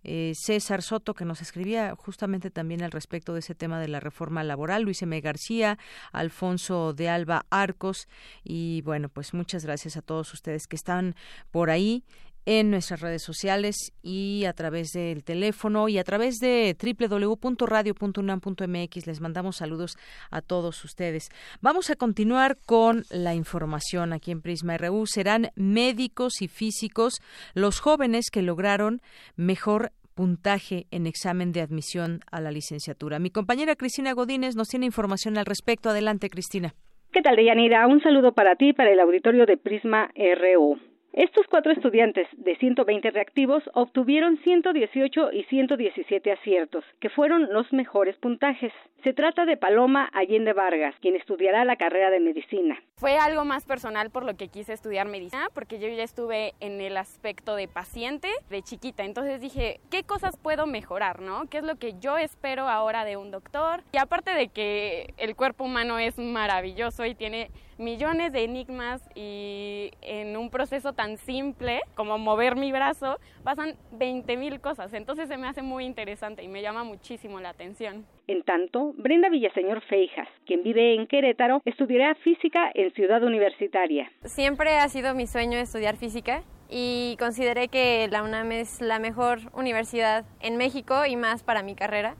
eh, 0.07 0.33
César 0.35 0.83
Soto, 0.83 1.15
que 1.15 1.25
nos 1.25 1.41
escribía 1.41 1.95
justamente 1.97 2.51
también 2.51 2.83
al 2.83 2.91
respecto 2.91 3.33
de 3.33 3.39
ese 3.39 3.55
tema 3.55 3.79
de 3.79 3.87
la 3.87 3.99
reforma 3.99 4.43
laboral, 4.43 4.83
Luis 4.83 5.01
M. 5.01 5.19
García, 5.19 5.79
Alfonso 6.11 6.93
de 6.93 7.09
Alba 7.09 7.47
Arcos, 7.49 8.07
y 8.43 8.83
bueno, 8.83 9.09
pues 9.09 9.33
muchas 9.33 9.65
gracias 9.65 9.97
a 9.97 10.03
todos 10.03 10.31
ustedes 10.31 10.67
que 10.67 10.75
están 10.75 11.15
por 11.49 11.71
ahí 11.71 12.03
en 12.45 12.71
nuestras 12.71 13.01
redes 13.01 13.23
sociales 13.23 13.91
y 14.03 14.45
a 14.45 14.53
través 14.53 14.91
del 14.91 15.23
teléfono 15.23 15.89
y 15.89 15.97
a 15.97 16.03
través 16.03 16.35
de 16.37 16.77
www.radio.unam.mx. 16.79 19.07
Les 19.07 19.21
mandamos 19.21 19.57
saludos 19.57 19.97
a 20.31 20.41
todos 20.41 20.85
ustedes. 20.85 21.29
Vamos 21.61 21.89
a 21.89 21.95
continuar 21.95 22.57
con 22.65 23.03
la 23.09 23.33
información 23.33 24.13
aquí 24.13 24.31
en 24.31 24.41
Prisma 24.41 24.77
RU. 24.77 25.07
Serán 25.07 25.47
médicos 25.55 26.41
y 26.41 26.47
físicos 26.47 27.19
los 27.53 27.79
jóvenes 27.79 28.29
que 28.31 28.41
lograron 28.41 29.01
mejor 29.35 29.91
puntaje 30.13 30.85
en 30.91 31.07
examen 31.07 31.51
de 31.51 31.61
admisión 31.61 32.21
a 32.31 32.39
la 32.39 32.51
licenciatura. 32.51 33.19
Mi 33.19 33.31
compañera 33.31 33.75
Cristina 33.75 34.13
Godínez 34.13 34.55
nos 34.55 34.69
tiene 34.69 34.85
información 34.85 35.37
al 35.37 35.45
respecto. 35.45 35.89
Adelante, 35.89 36.29
Cristina. 36.29 36.73
¿Qué 37.11 37.21
tal, 37.21 37.35
Deyanira? 37.35 37.85
Un 37.87 38.01
saludo 38.01 38.33
para 38.33 38.55
ti 38.55 38.69
y 38.69 38.73
para 38.73 38.91
el 38.91 38.99
auditorio 38.99 39.45
de 39.45 39.57
Prisma 39.57 40.09
RU. 40.15 40.79
Estos 41.15 41.47
cuatro 41.49 41.71
estudiantes 41.71 42.27
de 42.33 42.57
120 42.57 43.09
reactivos 43.09 43.63
obtuvieron 43.73 44.37
118 44.43 45.31
y 45.31 45.45
117 45.45 46.29
aciertos, 46.29 46.83
que 46.99 47.09
fueron 47.09 47.53
los 47.53 47.71
mejores 47.71 48.17
puntajes. 48.17 48.73
Se 49.01 49.13
trata 49.13 49.45
de 49.45 49.55
Paloma 49.55 50.09
Allende 50.11 50.51
Vargas, 50.51 50.93
quien 50.99 51.15
estudiará 51.15 51.63
la 51.63 51.77
carrera 51.77 52.09
de 52.09 52.19
medicina. 52.19 52.77
Fue 52.97 53.17
algo 53.17 53.45
más 53.45 53.63
personal 53.63 54.09
por 54.09 54.25
lo 54.25 54.35
que 54.35 54.49
quise 54.49 54.73
estudiar 54.73 55.07
medicina, 55.07 55.47
porque 55.53 55.79
yo 55.79 55.87
ya 55.87 56.03
estuve 56.03 56.53
en 56.59 56.81
el 56.81 56.97
aspecto 56.97 57.55
de 57.55 57.69
paciente 57.69 58.27
de 58.49 58.61
chiquita, 58.61 59.05
entonces 59.05 59.39
dije, 59.39 59.79
¿qué 59.89 60.03
cosas 60.03 60.35
puedo 60.35 60.67
mejorar, 60.67 61.21
no? 61.21 61.45
¿Qué 61.49 61.59
es 61.59 61.63
lo 61.63 61.77
que 61.77 61.93
yo 61.97 62.17
espero 62.17 62.67
ahora 62.67 63.05
de 63.05 63.15
un 63.15 63.31
doctor? 63.31 63.83
Y 63.93 63.99
aparte 63.99 64.31
de 64.31 64.49
que 64.49 65.13
el 65.15 65.37
cuerpo 65.37 65.63
humano 65.63 65.97
es 65.97 66.17
maravilloso 66.17 67.05
y 67.05 67.15
tiene 67.15 67.51
millones 67.77 68.31
de 68.31 68.43
enigmas 68.43 69.01
y 69.15 69.91
en 70.01 70.37
un 70.37 70.49
proceso 70.49 70.93
tan 70.93 71.17
simple 71.17 71.81
como 71.95 72.17
mover 72.17 72.55
mi 72.55 72.71
brazo 72.71 73.17
pasan 73.43 73.75
20 73.93 74.37
mil 74.37 74.61
cosas. 74.61 74.93
Entonces 74.93 75.27
se 75.27 75.37
me 75.37 75.47
hace 75.47 75.61
muy 75.61 75.85
interesante 75.85 76.43
y 76.43 76.47
me 76.47 76.61
llama 76.61 76.83
muchísimo 76.83 77.39
la 77.39 77.49
atención. 77.49 78.05
En 78.27 78.43
tanto, 78.43 78.93
Brenda 78.97 79.29
Villaseñor 79.29 79.81
Feijas, 79.81 80.27
quien 80.45 80.63
vive 80.63 80.95
en 80.95 81.07
Querétaro, 81.07 81.61
estudiará 81.65 82.15
física 82.15 82.71
en 82.73 82.91
Ciudad 82.93 83.23
Universitaria. 83.23 84.11
Siempre 84.23 84.77
ha 84.77 84.89
sido 84.89 85.13
mi 85.13 85.27
sueño 85.27 85.57
estudiar 85.57 85.97
física 85.97 86.43
y 86.69 87.15
consideré 87.19 87.67
que 87.67 88.07
la 88.09 88.23
UNAM 88.23 88.51
es 88.51 88.81
la 88.81 88.99
mejor 88.99 89.39
universidad 89.53 90.25
en 90.39 90.57
México 90.57 91.05
y 91.05 91.15
más 91.15 91.43
para 91.43 91.61
mi 91.61 91.75
carrera. 91.75 92.15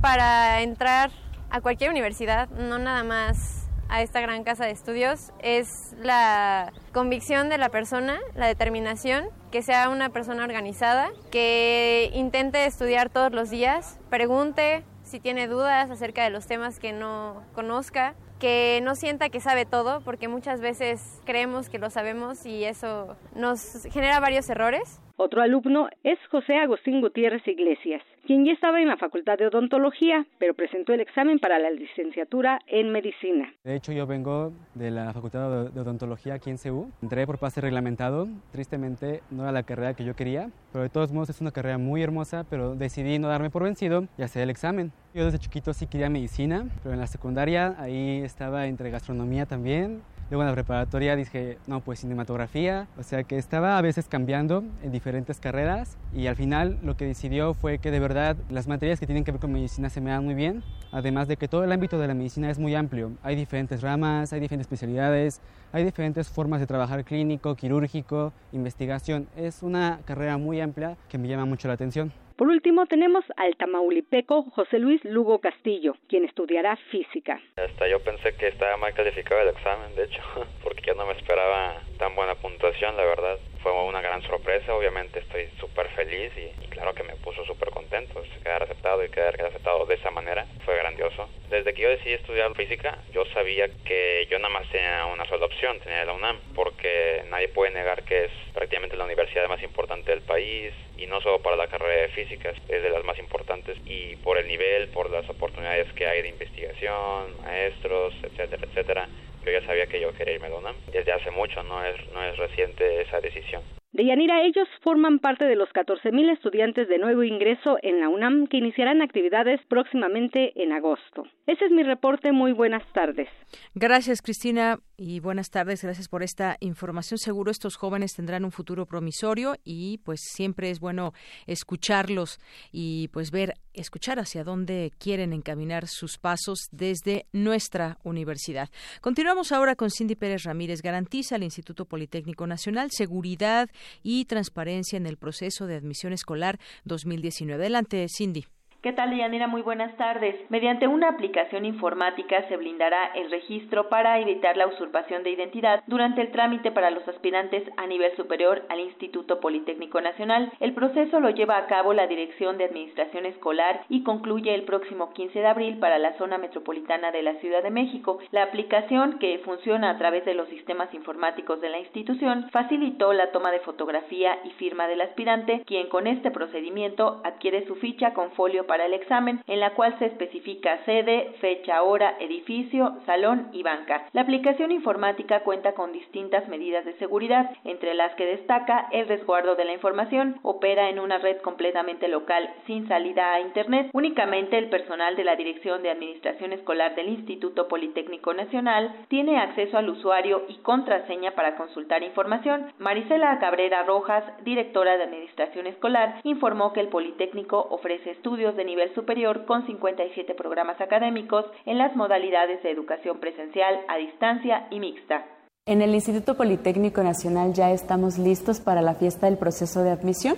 Para 0.00 0.62
entrar 0.62 1.10
a 1.50 1.60
cualquier 1.60 1.90
universidad, 1.90 2.48
no 2.48 2.78
nada 2.78 3.04
más 3.04 3.69
a 3.90 4.02
esta 4.02 4.20
gran 4.20 4.44
casa 4.44 4.64
de 4.64 4.70
estudios 4.70 5.32
es 5.40 5.94
la 6.00 6.72
convicción 6.92 7.48
de 7.48 7.58
la 7.58 7.68
persona, 7.68 8.18
la 8.34 8.46
determinación, 8.46 9.26
que 9.50 9.62
sea 9.62 9.88
una 9.88 10.10
persona 10.10 10.44
organizada, 10.44 11.10
que 11.30 12.10
intente 12.14 12.64
estudiar 12.64 13.10
todos 13.10 13.32
los 13.32 13.50
días, 13.50 13.98
pregunte 14.08 14.84
si 15.02 15.18
tiene 15.18 15.48
dudas 15.48 15.90
acerca 15.90 16.22
de 16.22 16.30
los 16.30 16.46
temas 16.46 16.78
que 16.78 16.92
no 16.92 17.42
conozca, 17.52 18.14
que 18.38 18.80
no 18.82 18.94
sienta 18.94 19.28
que 19.28 19.40
sabe 19.40 19.66
todo, 19.66 20.00
porque 20.02 20.28
muchas 20.28 20.60
veces 20.60 21.02
creemos 21.26 21.68
que 21.68 21.78
lo 21.78 21.90
sabemos 21.90 22.46
y 22.46 22.64
eso 22.64 23.16
nos 23.34 23.82
genera 23.90 24.20
varios 24.20 24.48
errores. 24.48 25.00
Otro 25.22 25.42
alumno 25.42 25.90
es 26.02 26.18
José 26.30 26.56
Agustín 26.56 27.02
Gutiérrez 27.02 27.46
Iglesias, 27.46 28.02
quien 28.26 28.46
ya 28.46 28.52
estaba 28.52 28.80
en 28.80 28.88
la 28.88 28.96
Facultad 28.96 29.36
de 29.36 29.48
Odontología, 29.48 30.24
pero 30.38 30.54
presentó 30.54 30.94
el 30.94 31.00
examen 31.00 31.38
para 31.38 31.58
la 31.58 31.70
licenciatura 31.70 32.58
en 32.66 32.90
Medicina. 32.90 33.52
De 33.62 33.76
hecho, 33.76 33.92
yo 33.92 34.06
vengo 34.06 34.54
de 34.74 34.90
la 34.90 35.12
Facultad 35.12 35.66
de 35.72 35.78
Odontología 35.78 36.32
aquí 36.32 36.48
en 36.48 36.56
CEU. 36.56 36.90
Entré 37.02 37.26
por 37.26 37.36
pase 37.36 37.60
reglamentado. 37.60 38.28
Tristemente, 38.50 39.20
no 39.30 39.42
era 39.42 39.52
la 39.52 39.62
carrera 39.62 39.92
que 39.92 40.06
yo 40.06 40.16
quería, 40.16 40.48
pero 40.72 40.84
de 40.84 40.88
todos 40.88 41.12
modos 41.12 41.28
es 41.28 41.42
una 41.42 41.50
carrera 41.50 41.76
muy 41.76 42.02
hermosa, 42.02 42.46
pero 42.48 42.74
decidí 42.74 43.18
no 43.18 43.28
darme 43.28 43.50
por 43.50 43.64
vencido 43.64 44.06
y 44.16 44.22
hacer 44.22 44.44
el 44.44 44.48
examen. 44.48 44.90
Yo 45.12 45.26
desde 45.26 45.38
chiquito 45.38 45.74
sí 45.74 45.86
quería 45.86 46.08
medicina, 46.08 46.66
pero 46.82 46.94
en 46.94 47.00
la 47.00 47.06
secundaria 47.06 47.74
ahí 47.78 48.22
estaba 48.22 48.68
entre 48.68 48.88
gastronomía 48.88 49.44
también 49.44 50.00
Luego 50.30 50.42
en 50.42 50.48
la 50.48 50.54
preparatoria 50.54 51.16
dije, 51.16 51.58
no, 51.66 51.80
pues 51.80 51.98
cinematografía. 52.00 52.86
O 52.96 53.02
sea 53.02 53.24
que 53.24 53.36
estaba 53.36 53.76
a 53.76 53.82
veces 53.82 54.06
cambiando 54.06 54.62
en 54.80 54.92
diferentes 54.92 55.40
carreras 55.40 55.96
y 56.14 56.28
al 56.28 56.36
final 56.36 56.78
lo 56.82 56.96
que 56.96 57.04
decidió 57.04 57.52
fue 57.52 57.78
que 57.78 57.90
de 57.90 57.98
verdad 57.98 58.36
las 58.48 58.68
materias 58.68 59.00
que 59.00 59.06
tienen 59.06 59.24
que 59.24 59.32
ver 59.32 59.40
con 59.40 59.52
medicina 59.52 59.90
se 59.90 60.00
me 60.00 60.10
dan 60.10 60.24
muy 60.24 60.34
bien. 60.34 60.62
Además 60.92 61.26
de 61.26 61.36
que 61.36 61.48
todo 61.48 61.64
el 61.64 61.72
ámbito 61.72 61.98
de 61.98 62.06
la 62.06 62.14
medicina 62.14 62.48
es 62.48 62.60
muy 62.60 62.76
amplio. 62.76 63.10
Hay 63.24 63.34
diferentes 63.34 63.82
ramas, 63.82 64.32
hay 64.32 64.38
diferentes 64.38 64.66
especialidades, 64.66 65.40
hay 65.72 65.82
diferentes 65.84 66.28
formas 66.28 66.60
de 66.60 66.68
trabajar 66.68 67.04
clínico, 67.04 67.56
quirúrgico, 67.56 68.32
investigación. 68.52 69.26
Es 69.36 69.64
una 69.64 69.98
carrera 70.04 70.36
muy 70.36 70.60
amplia 70.60 70.96
que 71.08 71.18
me 71.18 71.26
llama 71.26 71.44
mucho 71.44 71.66
la 71.66 71.74
atención. 71.74 72.12
Por 72.40 72.48
último, 72.48 72.86
tenemos 72.86 73.22
al 73.36 73.54
tamaulipeco 73.56 74.44
José 74.56 74.78
Luis 74.78 75.04
Lugo 75.04 75.40
Castillo, 75.40 75.96
quien 76.08 76.24
estudiará 76.24 76.74
física. 76.90 77.38
Hasta 77.58 77.86
yo 77.86 78.02
pensé 78.02 78.34
que 78.36 78.48
estaba 78.48 78.78
mal 78.78 78.94
calificado 78.94 79.42
el 79.42 79.48
examen, 79.48 79.94
de 79.94 80.04
hecho, 80.04 80.22
porque 80.64 80.84
yo 80.86 80.94
no 80.94 81.04
me 81.04 81.12
esperaba 81.12 81.74
tan 81.98 82.16
buena 82.16 82.34
puntuación, 82.36 82.96
la 82.96 83.04
verdad. 83.04 83.36
Fue 83.62 83.72
una 83.72 84.00
gran 84.00 84.22
sorpresa, 84.22 84.74
obviamente 84.74 85.18
estoy 85.18 85.46
súper 85.58 85.88
feliz 85.90 86.32
y, 86.36 86.66
claro 86.68 86.94
que 86.94 87.02
me 87.02 87.14
puso 87.16 87.44
súper 87.44 87.70
contento 87.70 88.22
quedar 88.42 88.62
aceptado 88.62 89.04
y 89.04 89.10
quedar 89.10 89.38
aceptado 89.44 89.84
de 89.84 89.94
esa 89.96 90.10
manera. 90.10 90.46
Fue 90.64 90.76
grandioso. 90.76 91.28
Desde 91.50 91.74
que 91.74 91.82
yo 91.82 91.90
decidí 91.90 92.14
estudiar 92.14 92.54
física, 92.54 92.96
yo 93.12 93.24
sabía 93.34 93.68
que 93.84 94.26
yo 94.30 94.38
nada 94.38 94.48
más 94.54 94.66
tenía 94.70 95.04
una 95.06 95.26
sola 95.26 95.44
opción, 95.44 95.78
tenía 95.80 96.04
la 96.04 96.14
UNAM, 96.14 96.40
porque 96.54 97.22
nadie 97.28 97.48
puede 97.48 97.72
negar 97.72 98.02
que 98.04 98.24
es 98.24 98.30
prácticamente 98.54 98.96
la 98.96 99.04
universidad 99.04 99.48
más 99.48 99.62
importante 99.62 100.10
del 100.10 100.22
país 100.22 100.72
y 100.96 101.06
no 101.06 101.20
solo 101.20 101.40
para 101.40 101.56
la 101.56 101.68
carrera 101.68 102.02
de 102.02 102.08
física, 102.08 102.50
es 102.50 102.82
de 102.82 102.90
las 102.90 103.04
más 103.04 103.18
importantes 103.18 103.76
y 103.86 104.16
por 104.16 104.38
el 104.38 104.46
nivel, 104.46 104.88
por 104.88 105.10
las 105.10 105.28
oportunidades 105.28 105.92
que 105.94 106.06
hay 106.06 106.22
de 106.22 106.28
investigación, 106.28 107.36
maestros, 107.42 108.14
etcétera, 108.22 108.62
etcétera 108.66 109.08
yo 109.44 109.52
ya 109.52 109.66
sabía 109.66 109.86
que 109.86 110.00
yo 110.00 110.12
quería 110.14 110.34
irme 110.34 110.46
a 110.46 110.50
la. 110.50 110.76
Desde 110.92 111.12
hace 111.12 111.30
mucho, 111.30 111.62
no 111.62 111.84
es, 111.84 111.96
no 112.12 112.22
es 112.24 112.36
reciente 112.36 113.02
esa 113.02 113.20
decisión. 113.20 113.62
De 113.92 114.04
Yanira, 114.04 114.44
ellos 114.44 114.68
forman 114.82 115.18
parte 115.18 115.44
de 115.44 115.56
los 115.56 115.68
14.000 115.70 116.32
estudiantes 116.32 116.88
de 116.88 116.98
nuevo 116.98 117.24
ingreso 117.24 117.76
en 117.82 117.98
la 117.98 118.08
UNAM 118.08 118.46
que 118.46 118.58
iniciarán 118.58 119.02
actividades 119.02 119.60
próximamente 119.68 120.52
en 120.62 120.70
agosto. 120.70 121.24
Ese 121.46 121.64
es 121.64 121.72
mi 121.72 121.82
reporte. 121.82 122.30
Muy 122.30 122.52
buenas 122.52 122.84
tardes. 122.92 123.28
Gracias, 123.74 124.22
Cristina, 124.22 124.78
y 124.96 125.18
buenas 125.18 125.50
tardes. 125.50 125.82
Gracias 125.82 126.08
por 126.08 126.22
esta 126.22 126.56
información. 126.60 127.18
Seguro 127.18 127.50
estos 127.50 127.74
jóvenes 127.74 128.14
tendrán 128.14 128.44
un 128.44 128.52
futuro 128.52 128.86
promisorio 128.86 129.54
y 129.64 129.98
pues 130.04 130.20
siempre 130.20 130.70
es 130.70 130.78
bueno 130.78 131.12
escucharlos 131.48 132.38
y 132.70 133.08
pues 133.08 133.32
ver, 133.32 133.54
escuchar 133.74 134.20
hacia 134.20 134.44
dónde 134.44 134.92
quieren 134.98 135.32
encaminar 135.32 135.88
sus 135.88 136.18
pasos 136.18 136.68
desde 136.70 137.26
nuestra 137.32 137.98
universidad. 138.04 138.68
Continuamos 139.00 139.50
ahora 139.50 139.74
con 139.74 139.90
Cindy 139.90 140.14
Pérez 140.14 140.44
Ramírez. 140.44 140.80
Garantiza 140.80 141.34
al 141.34 141.42
Instituto 141.42 141.86
Politécnico 141.86 142.46
Nacional 142.46 142.90
seguridad 142.92 143.68
y 144.02 144.24
transparencia 144.24 144.96
en 144.96 145.06
el 145.06 145.16
proceso 145.16 145.66
de 145.66 145.76
admisión 145.76 146.12
escolar 146.12 146.58
2019. 146.84 147.62
Adelante, 147.62 148.06
Cindy. 148.08 148.46
¿Qué 148.82 148.94
tal, 148.94 149.14
Yanira? 149.14 149.46
Muy 149.46 149.60
buenas 149.60 149.94
tardes. 149.98 150.34
Mediante 150.48 150.88
una 150.88 151.10
aplicación 151.10 151.66
informática 151.66 152.48
se 152.48 152.56
blindará 152.56 153.10
el 153.14 153.30
registro 153.30 153.90
para 153.90 154.18
evitar 154.20 154.56
la 154.56 154.66
usurpación 154.68 155.22
de 155.22 155.32
identidad 155.32 155.82
durante 155.86 156.22
el 156.22 156.30
trámite 156.32 156.70
para 156.70 156.90
los 156.90 157.06
aspirantes 157.06 157.62
a 157.76 157.86
nivel 157.86 158.16
superior 158.16 158.62
al 158.70 158.80
Instituto 158.80 159.38
Politécnico 159.38 160.00
Nacional. 160.00 160.50
El 160.60 160.72
proceso 160.72 161.20
lo 161.20 161.28
lleva 161.28 161.58
a 161.58 161.66
cabo 161.66 161.92
la 161.92 162.06
Dirección 162.06 162.56
de 162.56 162.64
Administración 162.64 163.26
Escolar 163.26 163.84
y 163.90 164.02
concluye 164.02 164.54
el 164.54 164.62
próximo 164.62 165.12
15 165.12 165.40
de 165.40 165.46
abril 165.46 165.78
para 165.78 165.98
la 165.98 166.16
zona 166.16 166.38
metropolitana 166.38 167.12
de 167.12 167.22
la 167.22 167.34
Ciudad 167.34 167.62
de 167.62 167.68
México. 167.68 168.18
La 168.30 168.44
aplicación, 168.44 169.18
que 169.18 169.42
funciona 169.44 169.90
a 169.90 169.98
través 169.98 170.24
de 170.24 170.32
los 170.32 170.48
sistemas 170.48 170.88
informáticos 170.94 171.60
de 171.60 171.68
la 171.68 171.80
institución, 171.80 172.48
facilitó 172.50 173.12
la 173.12 173.30
toma 173.30 173.50
de 173.50 173.60
fotografía 173.60 174.38
y 174.44 174.52
firma 174.52 174.88
del 174.88 175.02
aspirante, 175.02 175.64
quien 175.66 175.90
con 175.90 176.06
este 176.06 176.30
procedimiento 176.30 177.20
adquiere 177.24 177.66
su 177.66 177.74
ficha 177.74 178.14
con 178.14 178.32
folio 178.32 178.66
para 178.70 178.86
el 178.86 178.94
examen, 178.94 179.42
en 179.48 179.58
la 179.58 179.70
cual 179.70 179.98
se 179.98 180.06
especifica 180.06 180.78
sede, 180.84 181.32
fecha, 181.40 181.82
hora, 181.82 182.14
edificio, 182.20 182.98
salón 183.04 183.48
y 183.52 183.64
banca. 183.64 184.06
La 184.12 184.20
aplicación 184.20 184.70
informática 184.70 185.40
cuenta 185.40 185.72
con 185.72 185.90
distintas 185.90 186.46
medidas 186.46 186.84
de 186.84 186.92
seguridad, 186.98 187.50
entre 187.64 187.94
las 187.94 188.14
que 188.14 188.26
destaca 188.26 188.86
el 188.92 189.08
resguardo 189.08 189.56
de 189.56 189.64
la 189.64 189.72
información, 189.72 190.38
opera 190.44 190.88
en 190.88 191.00
una 191.00 191.18
red 191.18 191.38
completamente 191.38 192.06
local 192.06 192.48
sin 192.68 192.86
salida 192.86 193.32
a 193.32 193.40
Internet. 193.40 193.90
Únicamente 193.92 194.56
el 194.56 194.68
personal 194.68 195.16
de 195.16 195.24
la 195.24 195.34
Dirección 195.34 195.82
de 195.82 195.90
Administración 195.90 196.52
Escolar 196.52 196.94
del 196.94 197.08
Instituto 197.08 197.66
Politécnico 197.66 198.34
Nacional 198.34 198.94
tiene 199.08 199.38
acceso 199.38 199.78
al 199.78 199.88
usuario 199.88 200.44
y 200.46 200.58
contraseña 200.58 201.32
para 201.32 201.56
consultar 201.56 202.04
información. 202.04 202.72
Marisela 202.78 203.36
Cabrera 203.40 203.82
Rojas, 203.82 204.22
directora 204.44 204.96
de 204.96 205.02
Administración 205.02 205.66
Escolar, 205.66 206.20
informó 206.22 206.72
que 206.72 206.78
el 206.78 206.88
Politécnico 206.88 207.66
ofrece 207.70 208.12
estudios 208.12 208.54
de 208.54 208.59
nivel 208.64 208.92
superior 208.94 209.44
con 209.46 209.66
57 209.66 210.34
programas 210.34 210.80
académicos 210.80 211.44
en 211.66 211.78
las 211.78 211.94
modalidades 211.96 212.62
de 212.62 212.70
educación 212.70 213.20
presencial, 213.20 213.80
a 213.88 213.96
distancia 213.96 214.66
y 214.70 214.80
mixta. 214.80 215.39
En 215.70 215.82
el 215.82 215.94
Instituto 215.94 216.36
Politécnico 216.36 217.00
Nacional 217.04 217.52
ya 217.52 217.70
estamos 217.70 218.18
listos 218.18 218.58
para 218.58 218.82
la 218.82 218.96
fiesta 218.96 219.26
del 219.26 219.38
proceso 219.38 219.84
de 219.84 219.90
admisión, 219.90 220.34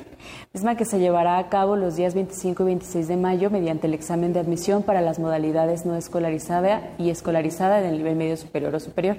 misma 0.53 0.77
que 0.77 0.85
se 0.85 0.99
llevará 0.99 1.39
a 1.39 1.49
cabo 1.49 1.75
los 1.75 1.97
días 1.97 2.13
25 2.13 2.63
y 2.63 2.67
26 2.67 3.09
de 3.09 3.17
mayo 3.17 3.49
mediante 3.49 3.87
el 3.87 3.95
examen 3.95 4.35
de 4.35 4.41
admisión 4.41 4.83
para 4.83 5.01
las 5.01 5.19
modalidades 5.19 5.87
no 5.87 5.97
escolarizada 5.97 6.91
y 6.99 7.09
escolarizada 7.09 7.81
del 7.81 7.97
nivel 7.97 8.15
medio 8.15 8.37
superior 8.37 8.75
o 8.75 8.81
superior. 8.81 9.17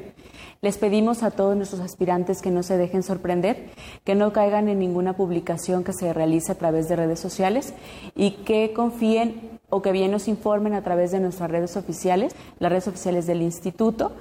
Les 0.61 0.77
pedimos 0.77 1.23
a 1.23 1.31
todos 1.31 1.57
nuestros 1.57 1.81
aspirantes 1.81 2.43
que 2.43 2.51
no 2.51 2.61
se 2.61 2.77
dejen 2.77 3.01
sorprender, 3.01 3.71
que 4.03 4.13
no 4.13 4.33
caigan 4.33 4.69
en 4.69 4.77
ninguna 4.77 5.13
publicación 5.13 5.83
que 5.83 5.93
se 5.93 6.13
realice 6.13 6.51
a 6.51 6.59
través 6.59 6.87
de 6.89 6.95
redes 6.95 7.19
sociales 7.19 7.73
y 8.15 8.33
que 8.45 8.71
confíen 8.71 9.59
o 9.71 9.81
que 9.81 9.91
bien 9.91 10.11
nos 10.11 10.27
informen 10.27 10.75
a 10.75 10.83
través 10.83 11.11
de 11.11 11.19
nuestras 11.19 11.49
redes 11.49 11.75
oficiales, 11.75 12.35
las 12.59 12.71
redes 12.71 12.87
oficiales 12.87 13.25
del 13.25 13.41
instituto, 13.41 14.11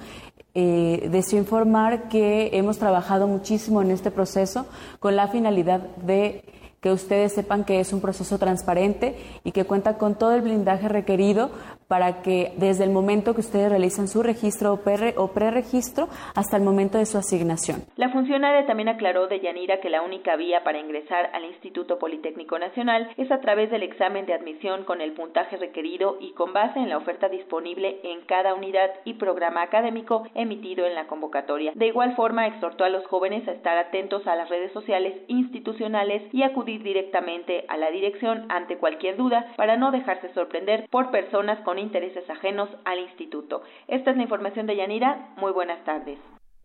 eh, 0.55 1.09
deseo 1.11 1.39
informar 1.39 2.09
que 2.09 2.51
hemos 2.53 2.77
trabajado 2.77 3.27
muchísimo 3.27 3.81
en 3.81 3.91
este 3.91 4.11
proceso 4.11 4.65
con 4.99 5.15
la 5.15 5.27
finalidad 5.27 5.79
de 5.97 6.43
que 6.79 6.91
ustedes 6.91 7.31
sepan 7.31 7.63
que 7.63 7.79
es 7.79 7.93
un 7.93 8.01
proceso 8.01 8.37
transparente 8.37 9.15
y 9.45 9.53
que 9.53 9.63
cuenta 9.63 9.97
con 9.97 10.15
todo 10.15 10.33
el 10.33 10.41
blindaje 10.41 10.89
requerido 10.89 11.49
para 11.93 12.23
que 12.23 12.53
desde 12.57 12.85
el 12.85 12.89
momento 12.89 13.35
que 13.35 13.41
ustedes 13.41 13.69
realizan 13.69 14.07
su 14.07 14.23
registro 14.23 14.73
o 14.73 15.27
preregistro 15.27 16.07
hasta 16.33 16.57
el 16.57 16.63
momento 16.63 16.97
de 16.97 17.05
su 17.05 17.19
asignación. 17.19 17.83
La 17.97 18.09
funcionaria 18.09 18.65
también 18.65 18.89
aclaró 18.89 19.27
de 19.27 19.39
Yanira 19.39 19.79
que 19.79 19.91
la 19.91 20.01
única 20.01 20.35
vía 20.35 20.63
para 20.63 20.79
ingresar 20.79 21.29
al 21.33 21.45
Instituto 21.45 21.99
Politécnico 21.99 22.57
Nacional 22.57 23.11
es 23.15 23.31
a 23.31 23.41
través 23.41 23.69
del 23.69 23.83
examen 23.83 24.25
de 24.25 24.33
admisión 24.33 24.85
con 24.85 25.01
el 25.01 25.11
puntaje 25.11 25.55
requerido 25.57 26.17
y 26.19 26.31
con 26.31 26.51
base 26.51 26.79
en 26.79 26.89
la 26.89 26.97
oferta 26.97 27.29
disponible 27.29 27.99
en 28.01 28.21
cada 28.21 28.55
unidad 28.55 28.89
y 29.05 29.13
programa 29.13 29.61
académico 29.61 30.23
emitido 30.33 30.87
en 30.87 30.95
la 30.95 31.05
convocatoria. 31.05 31.73
De 31.75 31.85
igual 31.85 32.15
forma, 32.15 32.47
exhortó 32.47 32.85
a 32.85 32.89
los 32.89 33.05
jóvenes 33.05 33.47
a 33.47 33.51
estar 33.51 33.77
atentos 33.77 34.25
a 34.25 34.35
las 34.35 34.49
redes 34.49 34.71
sociales 34.71 35.13
institucionales 35.27 36.23
y 36.33 36.41
acudir 36.41 36.81
directamente 36.81 37.65
a 37.67 37.77
la 37.77 37.91
dirección 37.91 38.47
ante 38.49 38.79
cualquier 38.79 39.15
duda 39.15 39.53
para 39.57 39.77
no 39.77 39.91
dejarse 39.91 40.33
sorprender 40.33 40.87
por 40.89 41.11
personas 41.11 41.59
con 41.59 41.82
intereses 41.83 42.27
ajenos 42.29 42.69
al 42.85 42.99
instituto. 42.99 43.61
Esta 43.87 44.11
es 44.11 44.17
la 44.17 44.23
información 44.23 44.65
de 44.65 44.75
Yanira. 44.75 45.33
Muy 45.37 45.51
buenas 45.51 45.83
tardes. 45.83 46.17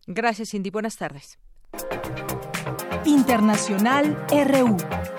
Gracias, 0.07 0.49
Cindy. 0.49 0.71
Buenas 0.71 0.97
tardes. 0.97 1.37
Internacional 3.05 4.17
RU. 4.31 5.18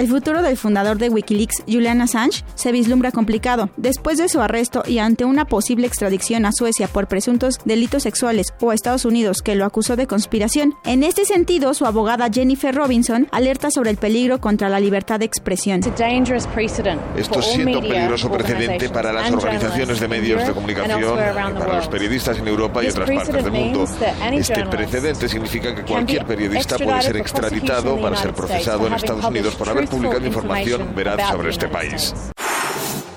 El 0.00 0.08
futuro 0.08 0.40
del 0.40 0.56
fundador 0.56 0.96
de 0.96 1.10
Wikileaks, 1.10 1.62
Julian 1.68 2.00
Assange, 2.00 2.42
se 2.54 2.72
vislumbra 2.72 3.12
complicado. 3.12 3.68
Después 3.76 4.16
de 4.16 4.30
su 4.30 4.40
arresto 4.40 4.82
y 4.86 4.98
ante 4.98 5.26
una 5.26 5.44
posible 5.44 5.86
extradición 5.86 6.46
a 6.46 6.52
Suecia 6.52 6.88
por 6.88 7.06
presuntos 7.06 7.58
delitos 7.66 8.04
sexuales 8.04 8.54
o 8.62 8.70
a 8.70 8.74
Estados 8.74 9.04
Unidos 9.04 9.42
que 9.42 9.56
lo 9.56 9.66
acusó 9.66 9.96
de 9.96 10.06
conspiración. 10.06 10.74
En 10.86 11.02
este 11.02 11.26
sentido, 11.26 11.74
su 11.74 11.84
abogada 11.84 12.30
Jennifer 12.32 12.74
Robinson 12.74 13.28
alerta 13.30 13.70
sobre 13.70 13.90
el 13.90 13.98
peligro 13.98 14.40
contra 14.40 14.70
la 14.70 14.80
libertad 14.80 15.18
de 15.18 15.26
expresión. 15.26 15.80
Esto 15.82 17.42
siendo 17.42 17.80
un 17.80 17.86
peligroso 17.86 18.32
precedente 18.32 18.88
para 18.88 19.12
las 19.12 19.30
organizaciones 19.30 20.00
de 20.00 20.08
medios 20.08 20.46
de 20.46 20.54
comunicación, 20.54 21.14
para 21.14 21.76
los 21.76 21.88
periodistas 21.88 22.38
en 22.38 22.48
Europa 22.48 22.82
y 22.82 22.86
otras 22.86 23.10
partes 23.10 23.44
del 23.44 23.52
mundo. 23.52 23.84
Este 24.32 24.64
precedente 24.64 25.28
significa 25.28 25.74
que 25.74 25.82
cualquier 25.82 26.24
periodista 26.24 26.78
puede 26.78 27.02
ser 27.02 27.18
extraditado 27.18 28.00
para 28.00 28.16
ser 28.16 28.32
procesado 28.32 28.86
en 28.86 28.94
Estados 28.94 29.26
Unidos 29.26 29.54
por 29.56 29.68
haber 29.68 29.89
publicando 29.90 30.26
información 30.26 30.94
veraz 30.94 31.28
sobre 31.28 31.50
este 31.50 31.68
país. 31.68 32.14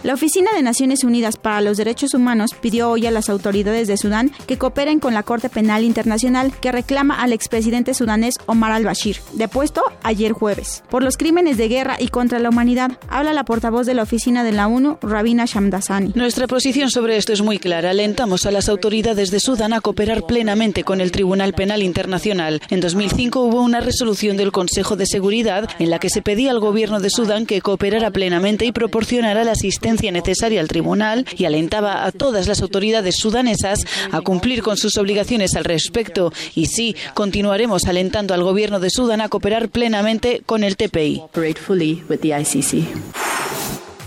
La 0.03 0.15
Oficina 0.15 0.51
de 0.53 0.61
Naciones 0.61 1.05
Unidas 1.05 1.37
para 1.37 1.61
los 1.61 1.77
Derechos 1.77 2.13
Humanos 2.13 2.51
pidió 2.59 2.89
hoy 2.89 3.05
a 3.05 3.11
las 3.11 3.29
autoridades 3.29 3.87
de 3.87 3.95
Sudán 3.95 4.33
que 4.47 4.57
cooperen 4.57 4.99
con 4.99 5.13
la 5.13 5.23
Corte 5.23 5.47
Penal 5.47 5.85
Internacional 5.85 6.51
que 6.59 6.73
reclama 6.73 7.21
al 7.21 7.31
expresidente 7.31 7.93
sudanés 7.93 8.35
Omar 8.45 8.73
al-Bashir, 8.73 9.15
depuesto 9.31 9.81
ayer 10.03 10.33
jueves, 10.33 10.83
por 10.89 11.03
los 11.03 11.15
crímenes 11.15 11.55
de 11.55 11.69
guerra 11.69 11.95
y 12.01 12.09
contra 12.09 12.39
la 12.39 12.49
humanidad. 12.49 12.91
Habla 13.07 13.31
la 13.31 13.45
portavoz 13.45 13.85
de 13.85 13.93
la 13.93 14.03
Oficina 14.03 14.43
de 14.43 14.51
la 14.51 14.67
ONU, 14.67 14.97
Rabina 15.01 15.45
Shamdasani. 15.45 16.11
Nuestra 16.15 16.47
posición 16.47 16.91
sobre 16.91 17.15
esto 17.15 17.31
es 17.31 17.41
muy 17.41 17.57
clara. 17.57 17.91
Alentamos 17.91 18.45
a 18.45 18.51
las 18.51 18.67
autoridades 18.67 19.31
de 19.31 19.39
Sudán 19.39 19.71
a 19.71 19.79
cooperar 19.79 20.25
plenamente 20.25 20.83
con 20.83 20.99
el 20.99 21.13
Tribunal 21.13 21.53
Penal 21.53 21.81
Internacional. 21.81 22.61
En 22.69 22.81
2005 22.81 23.39
hubo 23.39 23.61
una 23.61 23.79
resolución 23.79 24.35
del 24.35 24.51
Consejo 24.51 24.97
de 24.97 25.05
Seguridad 25.05 25.69
en 25.79 25.89
la 25.89 25.99
que 25.99 26.09
se 26.09 26.21
pedía 26.21 26.51
al 26.51 26.59
gobierno 26.59 26.99
de 26.99 27.09
Sudán 27.09 27.45
que 27.45 27.61
cooperara 27.61 28.11
plenamente 28.11 28.65
y 28.65 28.73
proporcionara 28.73 29.45
la 29.45 29.53
asistencia 29.53 29.92
necesaria 30.11 30.59
al 30.59 30.67
tribunal 30.67 31.25
y 31.37 31.45
alentaba 31.45 32.05
a 32.05 32.11
todas 32.11 32.47
las 32.47 32.61
autoridades 32.61 33.15
sudanesas 33.17 33.79
a 34.11 34.21
cumplir 34.21 34.61
con 34.61 34.77
sus 34.77 34.97
obligaciones 34.97 35.55
al 35.55 35.63
respecto. 35.63 36.33
Y 36.55 36.67
sí, 36.67 36.95
continuaremos 37.13 37.85
alentando 37.85 38.33
al 38.33 38.43
gobierno 38.43 38.79
de 38.79 38.89
Sudán 38.89 39.21
a 39.21 39.29
cooperar 39.29 39.69
plenamente 39.69 40.41
con 40.45 40.63
el 40.63 40.77
TPI. 40.77 41.23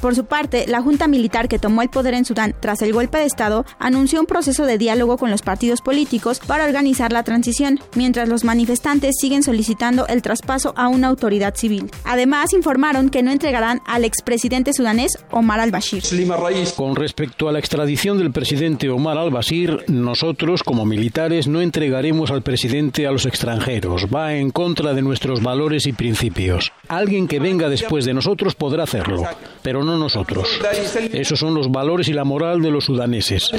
Por 0.06 0.14
su 0.14 0.24
parte, 0.24 0.66
la 0.68 0.82
Junta 0.82 1.08
Militar 1.08 1.48
que 1.48 1.58
tomó 1.58 1.82
el 1.82 1.88
poder 1.88 2.14
en 2.14 2.24
Sudán 2.24 2.54
tras 2.60 2.80
el 2.80 2.92
golpe 2.92 3.18
de 3.18 3.24
Estado 3.24 3.64
anunció 3.80 4.20
un 4.20 4.26
proceso 4.26 4.64
de 4.64 4.78
diálogo 4.78 5.16
con 5.16 5.32
los 5.32 5.42
partidos 5.42 5.80
políticos 5.80 6.38
para 6.38 6.64
organizar 6.64 7.12
la 7.12 7.24
transición, 7.24 7.80
mientras 7.96 8.28
los 8.28 8.44
manifestantes 8.44 9.16
siguen 9.20 9.42
solicitando 9.42 10.06
el 10.06 10.22
traspaso 10.22 10.74
a 10.76 10.86
una 10.86 11.08
autoridad 11.08 11.56
civil. 11.56 11.90
Además, 12.04 12.52
informaron 12.52 13.10
que 13.10 13.24
no 13.24 13.32
entregarán 13.32 13.80
al 13.84 14.04
expresidente 14.04 14.72
sudanés 14.72 15.18
Omar 15.32 15.58
al-Bashir. 15.58 16.04
Con 16.76 16.94
respecto 16.94 17.48
a 17.48 17.52
la 17.52 17.58
extradición 17.58 18.16
del 18.16 18.30
presidente 18.30 18.88
Omar 18.88 19.18
al-Bashir, 19.18 19.86
nosotros 19.88 20.62
como 20.62 20.86
militares 20.86 21.48
no 21.48 21.60
entregaremos 21.60 22.30
al 22.30 22.42
presidente 22.42 23.08
a 23.08 23.10
los 23.10 23.26
extranjeros. 23.26 24.06
Va 24.06 24.34
en 24.34 24.52
contra 24.52 24.94
de 24.94 25.02
nuestros 25.02 25.42
valores 25.42 25.84
y 25.88 25.92
principios. 25.92 26.70
Alguien 26.86 27.26
que 27.26 27.40
venga 27.40 27.68
después 27.68 28.04
de 28.04 28.14
nosotros 28.14 28.54
podrá 28.54 28.84
hacerlo, 28.84 29.24
pero 29.64 29.82
no 29.82 29.95
nosotros. 29.98 30.48
Esos 31.12 31.39
son 31.39 31.55
los 31.55 31.70
valores 31.70 32.09
y 32.09 32.12
la 32.12 32.24
moral 32.24 32.62
de 32.62 32.70
los 32.70 32.85
sudaneses. 32.85 33.51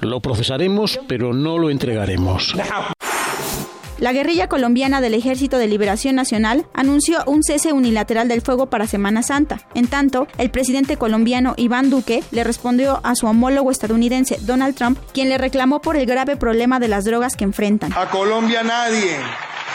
Lo 0.00 0.20
procesaremos, 0.20 1.00
pero 1.06 1.32
no 1.32 1.58
lo 1.58 1.70
entregaremos. 1.70 2.54
La 3.98 4.12
guerrilla 4.12 4.48
colombiana 4.48 5.00
del 5.00 5.14
Ejército 5.14 5.56
de 5.56 5.68
Liberación 5.68 6.16
Nacional 6.16 6.66
anunció 6.74 7.22
un 7.26 7.44
cese 7.44 7.72
unilateral 7.72 8.26
del 8.28 8.42
fuego 8.42 8.66
para 8.66 8.88
Semana 8.88 9.22
Santa. 9.22 9.60
En 9.74 9.86
tanto, 9.86 10.26
el 10.36 10.50
presidente 10.50 10.96
colombiano 10.96 11.54
Iván 11.56 11.90
Duque 11.90 12.22
le 12.32 12.42
respondió 12.42 13.00
a 13.04 13.14
su 13.14 13.26
homólogo 13.26 13.70
estadounidense 13.70 14.38
Donald 14.42 14.74
Trump, 14.74 14.98
quien 15.12 15.28
le 15.28 15.38
reclamó 15.38 15.80
por 15.80 15.96
el 15.96 16.06
grave 16.06 16.36
problema 16.36 16.80
de 16.80 16.88
las 16.88 17.04
drogas 17.04 17.36
que 17.36 17.44
enfrentan. 17.44 17.92
A 17.96 18.10
Colombia 18.10 18.62
nadie 18.64 19.16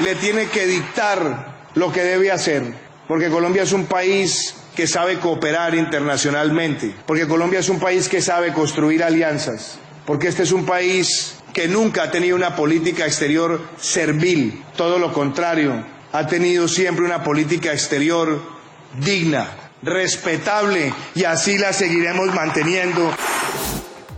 le 0.04 0.16
tiene 0.16 0.48
que 0.48 0.68
dictar 0.68 1.72
lo 1.76 1.92
que 1.92 2.02
debe 2.02 2.30
hacer, 2.30 2.74
porque 3.10 3.30
Colombia 3.30 3.64
es 3.64 3.72
un 3.74 3.88
país 3.88 4.54
que 4.76 4.86
sabe 4.86 5.18
cooperar 5.18 5.74
internacionalmente, 5.74 6.94
porque 7.08 7.28
Colombia 7.28 7.60
es 7.60 7.68
un 7.68 7.80
país 7.80 8.08
que 8.08 8.22
sabe 8.22 8.54
construir 8.54 9.04
alianzas, 9.04 9.80
porque 10.06 10.28
este 10.28 10.44
es 10.44 10.52
un 10.52 10.64
país 10.64 11.34
que 11.52 11.68
nunca 11.68 12.04
ha 12.04 12.12
tenido 12.12 12.36
una 12.36 12.56
política 12.56 13.08
exterior 13.08 13.62
servil, 13.82 14.64
todo 14.78 15.00
lo 15.00 15.12
contrario, 15.12 15.84
ha 16.12 16.28
tenido 16.28 16.68
siempre 16.68 17.04
una 17.04 17.24
política 17.24 17.74
exterior 17.74 18.44
digna, 19.04 19.48
respetable 19.82 20.94
y 21.16 21.24
así 21.24 21.58
la 21.58 21.74
seguiremos 21.74 22.32
manteniendo. 22.36 23.12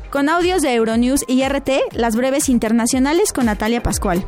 Con 0.10 0.28
audios 0.28 0.62
de 0.62 0.74
Euronews 0.74 1.24
y 1.28 1.48
RT, 1.48 1.94
las 1.94 2.18
breves 2.18 2.50
internacionales 2.50 3.32
con 3.32 3.46
Natalia 3.46 3.82
Pascual. 3.82 4.28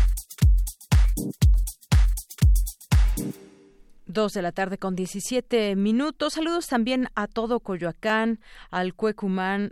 Dos 4.13 4.33
de 4.33 4.41
la 4.41 4.51
tarde 4.51 4.77
con 4.77 4.93
17 4.93 5.77
minutos. 5.77 6.33
Saludos 6.33 6.67
también 6.67 7.07
a 7.15 7.27
todo 7.27 7.61
Coyoacán, 7.61 8.41
al 8.69 8.93
Cuecunam, 8.93 9.71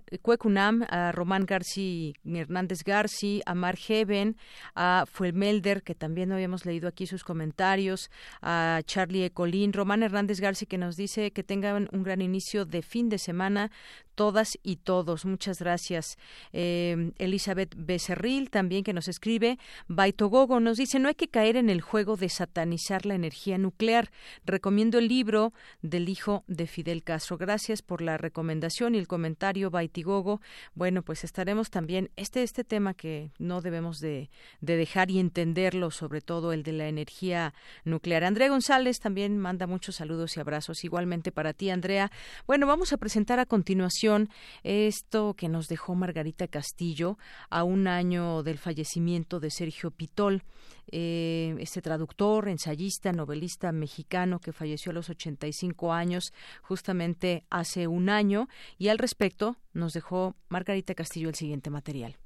a 0.87 1.11
Román 1.11 1.45
García 1.45 2.13
Hernández 2.23 2.85
García, 2.85 3.43
a 3.45 3.53
Mar 3.53 3.75
Heaven, 3.75 4.37
a 4.75 5.03
Fuelmelder, 5.11 5.83
que 5.83 5.93
también 5.93 6.31
habíamos 6.31 6.65
leído 6.65 6.87
aquí 6.87 7.05
sus 7.05 7.25
comentarios, 7.25 8.09
a 8.41 8.79
Charlie 8.85 9.25
Ecolín, 9.25 9.73
Román 9.73 10.03
Hernández 10.03 10.39
García, 10.39 10.69
que 10.69 10.77
nos 10.77 10.95
dice 10.95 11.31
que 11.31 11.43
tengan 11.43 11.89
un 11.91 12.03
gran 12.03 12.21
inicio 12.21 12.63
de 12.63 12.81
fin 12.81 13.09
de 13.09 13.17
semana 13.17 13.71
todas 14.19 14.59
y 14.63 14.75
todos. 14.75 15.23
Muchas 15.23 15.59
gracias. 15.59 16.17
Eh, 16.51 17.13
Elizabeth 17.19 17.73
Becerril 17.77 18.49
también 18.49 18.83
que 18.83 18.91
nos 18.91 19.07
escribe. 19.07 19.57
Baitogogo 19.87 20.59
nos 20.59 20.75
dice, 20.75 20.99
no 20.99 21.07
hay 21.07 21.15
que 21.15 21.29
caer 21.29 21.55
en 21.55 21.69
el 21.69 21.79
juego 21.79 22.17
de 22.17 22.27
satanizar 22.27 23.05
la 23.05 23.15
energía 23.15 23.57
nuclear. 23.57 24.11
Recomiendo 24.45 24.97
el 24.97 25.07
libro 25.07 25.53
del 25.81 26.10
hijo 26.10 26.43
de 26.47 26.68
Fidel 26.68 27.03
Castro. 27.03 27.38
Gracias 27.38 27.81
por 27.81 28.01
la 28.01 28.18
recomendación 28.18 28.95
y 28.95 28.97
el 28.97 29.07
comentario, 29.07 29.69
Baitigogo. 29.72 30.41
Bueno, 30.76 31.01
pues 31.01 31.23
estaremos 31.23 31.69
también, 31.69 32.11
este, 32.15 32.43
este 32.43 32.64
tema 32.64 32.93
que 32.93 33.31
no 33.38 33.61
debemos 33.61 33.99
de, 33.99 34.30
de 34.61 34.76
dejar 34.77 35.11
y 35.11 35.19
entenderlo, 35.19 35.91
sobre 35.91 36.22
todo 36.22 36.53
el 36.53 36.64
de 36.64 36.73
la 36.73 36.88
energía 36.88 37.53
nuclear. 37.84 38.23
Andrea 38.23 38.49
González 38.49 38.99
también 38.99 39.38
manda 39.38 39.68
muchos 39.68 39.95
saludos 39.95 40.38
y 40.38 40.39
abrazos. 40.39 40.84
Igualmente 40.84 41.31
para 41.31 41.53
ti, 41.53 41.69
Andrea. 41.69 42.11
Bueno, 42.47 42.68
vamos 42.68 42.93
a 42.93 42.97
presentar 42.97 43.39
a 43.39 43.45
continuación 43.45 44.30
esto 44.64 45.34
que 45.35 45.49
nos 45.49 45.68
dejó 45.68 45.95
Margarita 45.95 46.47
Castillo 46.47 47.18
a 47.49 47.64
un 47.64 47.88
año 47.88 48.43
del 48.43 48.57
fallecimiento 48.57 49.39
de 49.39 49.51
Sergio 49.51 49.91
Pitol, 49.91 50.43
eh, 50.91 51.56
este 51.60 51.81
traductor, 51.81 52.49
ensayista, 52.49 53.11
novelista 53.11 53.72
mexicano 53.72 54.18
que 54.41 54.53
falleció 54.53 54.91
a 54.91 54.93
los 54.93 55.09
85 55.09 55.93
años 55.93 56.33
justamente 56.61 57.45
hace 57.49 57.87
un 57.87 58.09
año 58.09 58.47
y 58.77 58.89
al 58.89 58.97
respecto 58.97 59.57
nos 59.73 59.93
dejó 59.93 60.35
Margarita 60.49 60.93
Castillo 60.95 61.29
el 61.29 61.35
siguiente 61.35 61.69
material. 61.69 62.17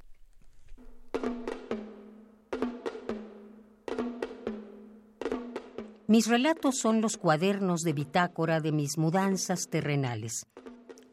Mis 6.08 6.28
relatos 6.28 6.78
son 6.78 7.02
los 7.02 7.18
cuadernos 7.18 7.82
de 7.82 7.94
bitácora 7.94 8.60
de 8.60 8.72
mis 8.72 8.98
mudanzas 8.98 9.68
terrenales 9.70 10.46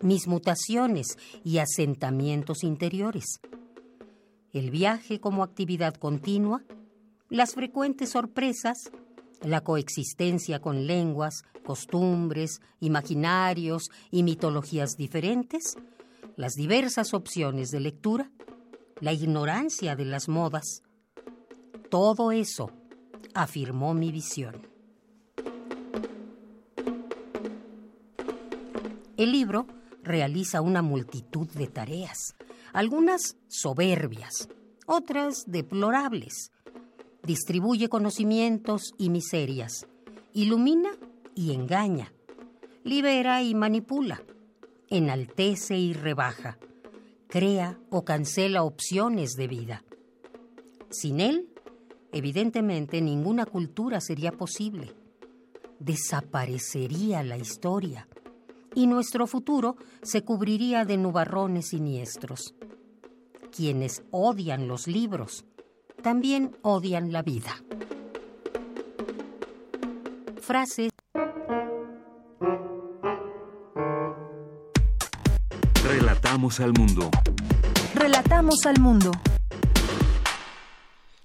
mis 0.03 0.27
mutaciones 0.27 1.19
y 1.45 1.59
asentamientos 1.59 2.65
interiores. 2.65 3.41
El 4.53 4.71
viaje 4.71 5.21
como 5.21 5.43
actividad 5.43 5.95
continua, 5.95 6.63
las 7.29 7.55
frecuentes 7.55 8.11
sorpresas, 8.11 8.91
la 9.43 9.63
coexistencia 9.63 10.61
con 10.61 10.87
lenguas, 10.87 11.45
costumbres, 11.65 12.61
imaginarios 12.81 13.91
y 14.11 14.23
mitologías 14.23 14.97
diferentes, 14.97 15.77
las 16.37 16.55
diversas 16.55 17.15
opciones 17.15 17.71
de 17.71 17.81
lectura, 17.81 18.31
la 19.01 19.13
ignorancia 19.13 19.97
de 19.97 20.05
las 20.05 20.29
modas. 20.29 20.83
Todo 21.91 22.33
eso 22.33 22.71
afirmó 23.35 23.95
mi 23.95 24.13
visión. 24.13 24.69
El 29.17 29.33
libro 29.33 29.67
realiza 30.03 30.63
una 30.63 30.81
multitud 30.81 31.47
de 31.51 31.67
tareas, 31.67 32.37
algunas 32.73 33.37
soberbias, 33.49 34.49
otras 34.87 35.45
deplorables. 35.47 36.53
Distribuye 37.23 37.89
conocimientos 37.89 38.95
y 38.99 39.11
miserias, 39.11 39.87
ilumina 40.33 40.91
y 41.35 41.53
engaña, 41.53 42.13
libera 42.83 43.43
y 43.43 43.55
manipula, 43.55 44.23
enaltece 44.89 45.77
y 45.77 45.93
rebaja, 45.93 46.59
crea 47.29 47.79
o 47.91 48.05
cancela 48.05 48.63
opciones 48.63 49.37
de 49.37 49.47
vida. 49.49 49.85
Sin 50.89 51.21
él, 51.21 51.49
evidentemente 52.13 53.01
ninguna 53.01 53.47
cultura 53.47 54.01
sería 54.01 54.33
posible. 54.33 54.93
Desaparecería 55.79 57.23
la 57.23 57.37
historia 57.37 58.09
y 58.75 58.87
nuestro 58.87 59.27
futuro 59.27 59.77
se 60.03 60.23
cubriría 60.23 60.85
de 60.85 60.97
nubarrones 60.97 61.69
siniestros. 61.69 62.55
Quienes 63.55 64.05
odian 64.11 64.69
los 64.69 64.87
libros 64.87 65.45
también 66.01 66.57
odian 66.63 67.13
la 67.13 67.23
vida. 67.23 67.51
Frase. 70.41 70.91
Relatamos 75.85 76.61
al 76.61 76.73
mundo. 76.73 77.11
Relatamos 77.95 78.67
al 78.67 78.81
mundo. 78.81 79.13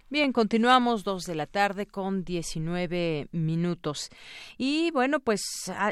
Bien, 0.08 0.34
continuamos 0.34 1.04
dos 1.04 1.24
de 1.24 1.34
la 1.34 1.48
tarde 1.48 1.88
con 1.88 2.24
19 2.24 3.28
minutos. 3.32 4.12
Y 4.56 4.92
bueno, 4.92 5.20
pues 5.20 5.42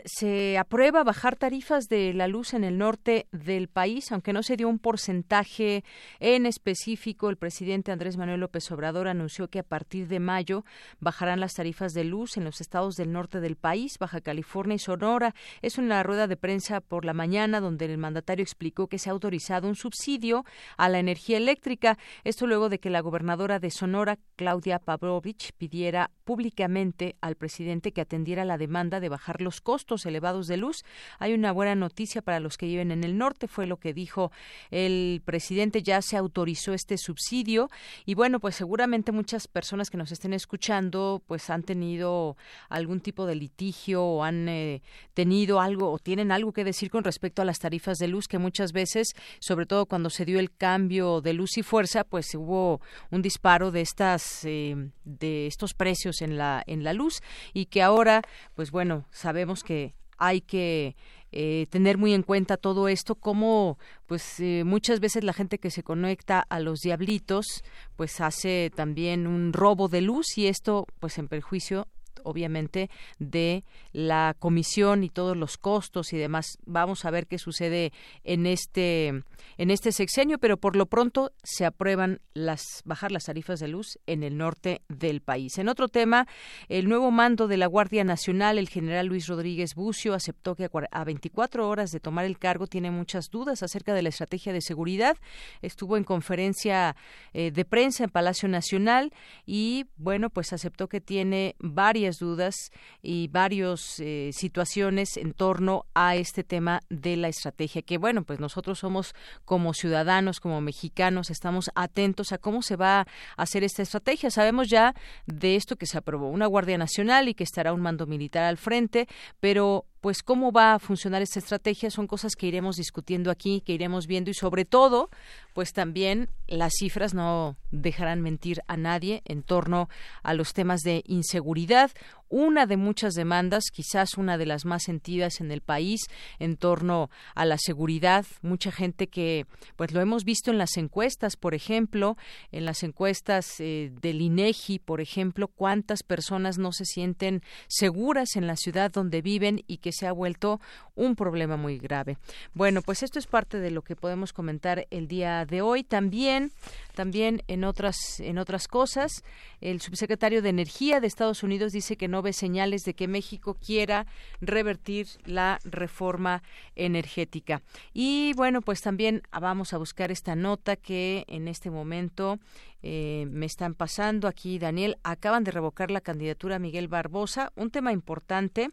se 0.06 0.58
aprueba 0.60 1.04
bajar 1.04 1.36
tarifas 1.36 1.90
de 1.90 2.14
la 2.14 2.28
luz 2.28 2.54
en 2.54 2.64
el 2.64 2.78
norte 2.78 3.26
del 3.32 3.70
país, 3.70 4.12
aunque 4.12 4.32
no 4.32 4.44
se 4.44 4.56
dio 4.56 4.70
un 4.70 4.78
porcentaje 4.78 5.84
en 6.20 6.46
específico. 6.46 7.32
El 7.32 7.38
presidente 7.38 7.92
Andrés 7.92 8.16
Manuel 8.16 8.42
López 8.42 8.72
Obrador 8.72 9.08
anunció 9.08 9.48
que 9.48 9.58
a 9.58 9.64
partir 9.64 10.08
de 10.08 10.20
mayo 10.20 10.64
bajarán 11.00 11.40
las 11.40 11.56
tarifas 11.56 11.96
de 11.96 12.04
luz 12.04 12.38
en 12.38 12.44
los 12.44 12.62
estados 12.62 12.96
del 12.96 13.12
norte 13.12 13.40
del 13.40 13.56
país, 13.56 13.98
Baja 13.98 14.22
California 14.22 14.76
y 14.76 14.80
Sonora. 14.80 15.34
Es 15.64 15.80
una 15.80 16.04
rueda 16.04 16.28
de 16.28 16.38
prensa 16.38 16.82
por 16.82 17.04
la 17.04 17.14
mañana 17.14 17.60
donde 17.60 17.86
el 17.86 17.98
mandatario 17.98 18.44
explicó 18.44 18.86
que 18.86 19.00
se 19.00 19.10
ha 19.10 19.14
autorizado 19.14 19.68
un 19.68 19.76
subsidio 19.76 20.46
a 20.78 20.88
la 20.88 21.00
energía 21.00 21.38
eléctrica. 21.38 21.98
Esto 22.24 22.46
luego 22.46 22.70
de 22.70 22.78
que 22.78 22.92
la 22.92 23.02
gobernadora 23.02 23.58
de 23.58 23.72
Sonora 23.72 24.03
Claudia 24.36 24.80
Pavlovich 24.80 25.52
pidiera 25.58 26.12
públicamente 26.24 27.16
al 27.22 27.36
presidente 27.36 27.92
que 27.92 28.02
atendiera 28.02 28.46
la 28.46 28.58
demanda 28.58 29.00
de 29.00 29.10
bajar 29.10 29.42
los 29.42 29.62
costos 29.62 30.06
elevados 30.06 30.48
de 30.48 30.58
luz. 30.58 30.84
Hay 31.20 31.34
una 31.34 31.52
buena 31.52 31.76
noticia 31.76 32.22
para 32.22 32.40
los 32.40 32.58
que 32.58 32.66
viven 32.66 32.92
en 32.92 33.04
el 33.04 33.18
norte, 33.18 33.48
fue 33.48 33.68
lo 33.68 33.78
que 33.78 33.94
dijo 33.94 34.32
el 34.72 35.22
presidente, 35.26 35.84
ya 35.84 36.02
se 36.02 36.18
autorizó 36.18 36.74
este 36.74 36.98
subsidio 36.98 37.70
y 38.06 38.16
bueno, 38.16 38.40
pues 38.40 38.56
seguramente 38.56 39.12
muchas 39.12 39.48
personas 39.48 39.90
que 39.90 39.98
nos 39.98 40.12
estén 40.12 40.34
escuchando 40.34 41.22
pues 41.26 41.50
han 41.50 41.64
tenido 41.64 42.38
algún 42.70 43.02
tipo 43.02 43.26
de 43.26 43.36
litigio 43.36 44.04
o 44.04 44.24
han 44.24 44.48
eh, 44.50 44.82
tenido 45.14 45.60
algo 45.60 45.92
o 45.92 46.00
tienen 46.00 46.32
algo 46.32 46.54
que 46.54 46.64
decir 46.64 46.90
con 46.90 47.04
respecto 47.04 47.42
a 47.42 47.46
las 47.46 47.60
tarifas 47.60 47.98
de 47.98 48.08
luz 48.08 48.28
que 48.28 48.40
muchas 48.40 48.72
veces, 48.72 49.14
sobre 49.40 49.66
todo 49.66 49.86
cuando 49.86 50.10
se 50.10 50.26
dio 50.26 50.40
el 50.40 50.56
cambio 50.56 51.22
de 51.22 51.34
luz 51.34 51.58
y 51.58 51.64
fuerza, 51.64 52.04
pues 52.04 52.34
hubo 52.36 52.82
un 53.12 53.22
disparo 53.22 53.72
de 53.72 53.82
esta 53.94 54.18
eh, 54.46 54.90
de 55.06 55.46
estos 55.46 55.74
precios 55.76 56.22
en 56.22 56.38
la 56.38 56.64
en 56.66 56.84
la 56.84 56.94
luz 56.94 57.22
y 57.54 57.68
que 57.68 57.84
ahora 57.84 58.24
pues 58.56 58.72
bueno 58.72 59.06
sabemos 59.12 59.64
que 59.64 59.94
hay 60.18 60.42
que 60.42 60.96
eh, 61.32 61.68
tener 61.70 61.98
muy 61.98 62.14
en 62.14 62.22
cuenta 62.22 62.58
todo 62.58 62.88
esto, 62.88 63.16
como 63.16 63.78
pues 64.06 64.40
eh, 64.40 64.64
muchas 64.66 65.00
veces 65.00 65.24
la 65.24 65.34
gente 65.34 65.58
que 65.58 65.72
se 65.72 65.84
conecta 65.84 66.46
a 66.48 66.60
los 66.60 66.80
diablitos 66.82 67.64
pues 67.96 68.22
hace 68.22 68.72
también 68.76 69.28
un 69.28 69.52
robo 69.52 69.88
de 69.88 70.02
luz 70.02 70.38
y 70.38 70.48
esto 70.48 70.86
pues 71.00 71.18
en 71.18 71.28
perjuicio 71.28 71.88
obviamente, 72.24 72.90
de 73.20 73.64
la 73.92 74.36
comisión 74.40 75.04
y 75.04 75.10
todos 75.10 75.38
los 75.38 75.58
costos 75.58 76.14
y 76.14 76.18
demás. 76.18 76.58
Vamos 76.66 77.06
a 77.06 77.12
ver 77.12 77.28
qué 77.28 77.38
sucede 77.38 77.92
en 78.24 78.46
este, 78.46 79.24
en 79.58 79.72
este 79.72 79.92
sexenio, 79.92 80.40
pero 80.40 80.58
por 80.58 80.76
lo 80.76 80.86
pronto 80.86 81.32
se 81.44 81.66
aprueban 81.66 82.22
las, 82.34 82.82
bajar 82.86 83.12
las 83.12 83.26
tarifas 83.26 83.60
de 83.60 83.68
luz 83.68 84.00
en 84.08 84.24
el 84.24 84.38
norte 84.38 84.82
del 84.90 85.22
país. 85.22 85.58
En 85.58 85.70
otro 85.70 85.88
tema, 85.88 86.28
el 86.70 86.90
nuevo 86.90 87.12
mando 87.12 87.48
de 87.48 87.58
la 87.58 87.68
Guardia 87.68 88.04
Nacional, 88.04 88.58
el 88.58 88.70
general 88.70 89.08
Luis 89.08 89.28
Rodríguez 89.28 89.76
Bucio, 89.76 90.14
aceptó 90.14 90.56
que 90.56 90.70
a 90.92 91.04
24 91.04 91.68
horas 91.68 91.92
de 91.92 92.00
tomar 92.00 92.26
el 92.26 92.40
cargo 92.40 92.68
tiene 92.68 92.92
muchas 92.92 93.30
dudas 93.30 93.64
acerca 93.64 93.94
de 93.94 94.02
la 94.02 94.10
estrategia 94.10 94.54
de 94.54 94.62
seguridad. 94.62 95.18
Estuvo 95.62 95.98
en 95.98 96.04
conferencia 96.04 96.96
eh, 97.34 97.52
de 97.52 97.66
prensa 97.66 98.04
en 98.04 98.10
Palacio 98.10 98.50
Nacional 98.50 99.12
y, 99.46 99.86
bueno, 99.98 100.30
pues 100.30 100.54
aceptó 100.54 100.88
que 100.88 101.02
tiene 101.02 101.56
varias 101.60 102.13
dudas 102.20 102.72
y 103.02 103.28
varias 103.28 104.00
eh, 104.00 104.32
situaciones 104.34 105.18
en 105.18 105.34
torno 105.34 105.86
a 105.94 106.16
este 106.16 106.44
tema 106.44 106.82
de 106.90 107.18
la 107.18 107.28
estrategia, 107.28 107.82
que 107.82 107.98
bueno, 107.98 108.24
pues 108.24 108.40
nosotros 108.40 108.80
somos 108.80 109.14
como 109.46 109.74
ciudadanos, 109.74 110.40
como 110.40 110.62
mexicanos, 110.62 111.30
estamos 111.30 111.72
atentos 111.76 112.32
a 112.32 112.38
cómo 112.38 112.62
se 112.62 112.76
va 112.76 113.02
a 113.02 113.08
hacer 113.38 113.64
esta 113.64 113.82
estrategia. 113.82 114.32
Sabemos 114.32 114.70
ya 114.70 114.96
de 115.26 115.56
esto 115.56 115.76
que 115.76 115.86
se 115.86 115.98
aprobó, 115.98 116.30
una 116.30 116.48
Guardia 116.48 116.78
Nacional 116.78 117.30
y 117.30 117.34
que 117.34 117.44
estará 117.44 117.74
un 117.74 117.82
mando 117.82 118.06
militar 118.06 118.44
al 118.44 118.58
frente, 118.58 119.08
pero 119.40 119.86
pues 120.04 120.22
cómo 120.22 120.52
va 120.52 120.74
a 120.74 120.80
funcionar 120.80 121.22
esta 121.22 121.40
estrategia 121.40 121.90
son 121.90 122.08
cosas 122.08 122.36
que 122.36 122.46
iremos 122.46 122.76
discutiendo 122.76 123.32
aquí, 123.32 123.62
que 123.62 123.72
iremos 123.72 124.06
viendo 124.06 124.30
y 124.30 124.34
sobre 124.34 124.66
todo, 124.66 125.10
pues 125.54 125.72
también 125.72 126.28
las 126.46 126.74
cifras 126.78 127.14
no 127.14 127.56
dejarán 127.72 128.20
mentir 128.20 128.60
a 128.68 128.76
nadie 128.76 129.22
en 129.24 129.44
torno 129.44 129.88
a 130.22 130.34
los 130.34 130.52
temas 130.52 130.82
de 130.82 131.04
inseguridad 131.08 131.90
una 132.34 132.66
de 132.66 132.78
muchas 132.78 133.14
demandas, 133.14 133.66
quizás 133.72 134.18
una 134.18 134.40
de 134.40 134.48
las 134.48 134.66
más 134.66 134.82
sentidas 134.82 135.40
en 135.40 135.52
el 135.52 135.62
país 135.62 136.02
en 136.40 136.58
torno 136.58 137.12
a 137.36 137.46
la 137.46 137.60
seguridad. 137.60 138.26
Mucha 138.42 138.72
gente 138.72 139.08
que, 139.08 139.46
pues 139.76 139.92
lo 139.92 140.02
hemos 140.02 140.24
visto 140.24 140.50
en 140.50 140.58
las 140.58 140.76
encuestas, 140.78 141.38
por 141.38 141.54
ejemplo, 141.54 142.18
en 142.52 142.66
las 142.66 142.82
encuestas 142.82 143.60
eh, 143.60 143.92
del 144.02 144.20
INEGI, 144.20 144.80
por 144.80 145.00
ejemplo, 145.00 145.48
cuántas 145.48 146.02
personas 146.02 146.58
no 146.58 146.72
se 146.72 146.86
sienten 146.86 147.44
seguras 147.68 148.36
en 148.36 148.48
la 148.48 148.56
ciudad 148.56 148.92
donde 148.92 149.22
viven 149.22 149.64
y 149.68 149.78
que 149.78 149.92
se 149.92 150.08
ha 150.08 150.12
vuelto 150.12 150.60
un 150.96 151.16
problema 151.16 151.56
muy 151.56 151.78
grave. 151.78 152.18
Bueno, 152.56 152.82
pues 152.82 153.04
esto 153.04 153.20
es 153.20 153.28
parte 153.28 153.60
de 153.60 153.70
lo 153.70 153.84
que 153.84 153.96
podemos 153.96 154.34
comentar 154.34 154.88
el 154.90 155.08
día 155.08 155.46
de 155.46 155.62
hoy. 155.62 155.84
También, 155.84 156.52
también 156.96 157.44
en 157.48 157.64
otras, 157.64 158.20
en 158.20 158.40
otras 158.40 158.68
cosas, 158.68 159.24
el 159.62 159.82
subsecretario 159.82 160.42
de 160.42 160.50
Energía 160.50 161.00
de 161.00 161.06
Estados 161.06 161.44
Unidos 161.44 161.74
dice 161.74 161.96
que 161.96 162.08
no 162.08 162.23
ve 162.24 162.34
señales 162.34 162.84
de 162.86 162.96
que 162.96 163.08
México 163.08 163.56
quiera 163.56 164.08
revertir 164.42 165.08
la 165.26 165.60
reforma 165.64 166.42
energética. 166.76 167.62
Y 167.94 168.34
bueno, 168.36 168.62
pues 168.62 168.82
también 168.82 169.22
vamos 169.32 169.74
a 169.74 169.78
buscar 169.78 170.12
esta 170.12 170.36
nota 170.36 170.76
que 170.76 171.26
en 171.28 171.48
este 171.48 171.70
momento 171.70 172.40
eh, 172.82 173.28
me 173.30 173.46
están 173.46 173.76
pasando 173.76 174.28
aquí, 174.28 174.58
Daniel. 174.58 174.98
Acaban 175.04 175.44
de 175.44 175.52
revocar 175.52 175.92
la 175.92 176.02
candidatura 176.02 176.56
a 176.56 176.60
Miguel 176.60 176.88
Barbosa, 176.88 177.52
un 177.56 177.70
tema 177.70 177.92
importante. 177.92 178.70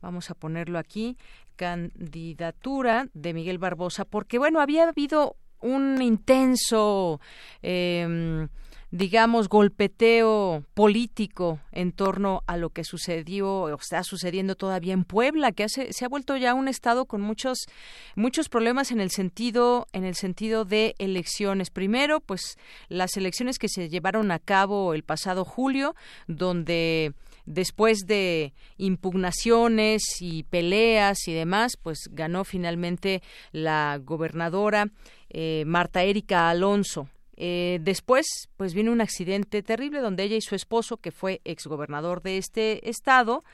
Vamos 0.00 0.30
a 0.30 0.34
ponerlo 0.34 0.78
aquí, 0.78 1.16
candidatura 1.56 3.08
de 3.14 3.34
Miguel 3.34 3.58
Barbosa, 3.58 4.04
porque 4.04 4.38
bueno, 4.38 4.60
había 4.60 4.88
habido 4.88 5.36
un 5.60 6.02
intenso 6.02 7.20
eh, 7.62 8.46
digamos, 8.94 9.48
golpeteo 9.48 10.62
político 10.72 11.58
en 11.72 11.90
torno 11.90 12.44
a 12.46 12.56
lo 12.56 12.70
que 12.70 12.84
sucedió 12.84 13.52
o 13.52 13.74
está 13.74 14.04
sucediendo 14.04 14.54
todavía 14.54 14.92
en 14.92 15.02
Puebla, 15.02 15.50
que 15.50 15.68
se 15.68 16.04
ha 16.04 16.08
vuelto 16.08 16.36
ya 16.36 16.54
un 16.54 16.68
estado 16.68 17.04
con 17.04 17.20
muchos 17.20 17.66
muchos 18.14 18.48
problemas 18.48 18.92
en 18.92 19.00
el 19.00 19.10
sentido 19.10 19.88
en 19.92 20.04
el 20.04 20.14
sentido 20.14 20.64
de 20.64 20.94
elecciones. 20.98 21.70
Primero, 21.70 22.20
pues 22.20 22.56
las 22.88 23.16
elecciones 23.16 23.58
que 23.58 23.68
se 23.68 23.88
llevaron 23.88 24.30
a 24.30 24.38
cabo 24.38 24.94
el 24.94 25.02
pasado 25.02 25.44
julio, 25.44 25.96
donde 26.28 27.14
después 27.46 27.98
de 28.06 28.54
impugnaciones 28.76 30.02
y 30.20 30.44
peleas 30.44 31.26
y 31.26 31.32
demás, 31.32 31.72
pues 31.82 31.98
ganó 32.12 32.44
finalmente 32.44 33.24
la 33.50 33.98
gobernadora 34.00 34.86
eh, 35.30 35.64
Marta 35.66 36.04
Erika 36.04 36.48
Alonso 36.48 37.08
eh, 37.36 37.78
después, 37.82 38.48
pues 38.56 38.74
viene 38.74 38.90
un 38.90 39.00
accidente 39.00 39.62
terrible 39.62 40.00
donde 40.00 40.22
ella 40.24 40.36
y 40.36 40.40
su 40.40 40.54
esposo, 40.54 40.98
que 40.98 41.10
fue 41.10 41.40
exgobernador 41.44 42.22
de 42.22 42.38
este 42.38 42.88
estado, 42.88 43.44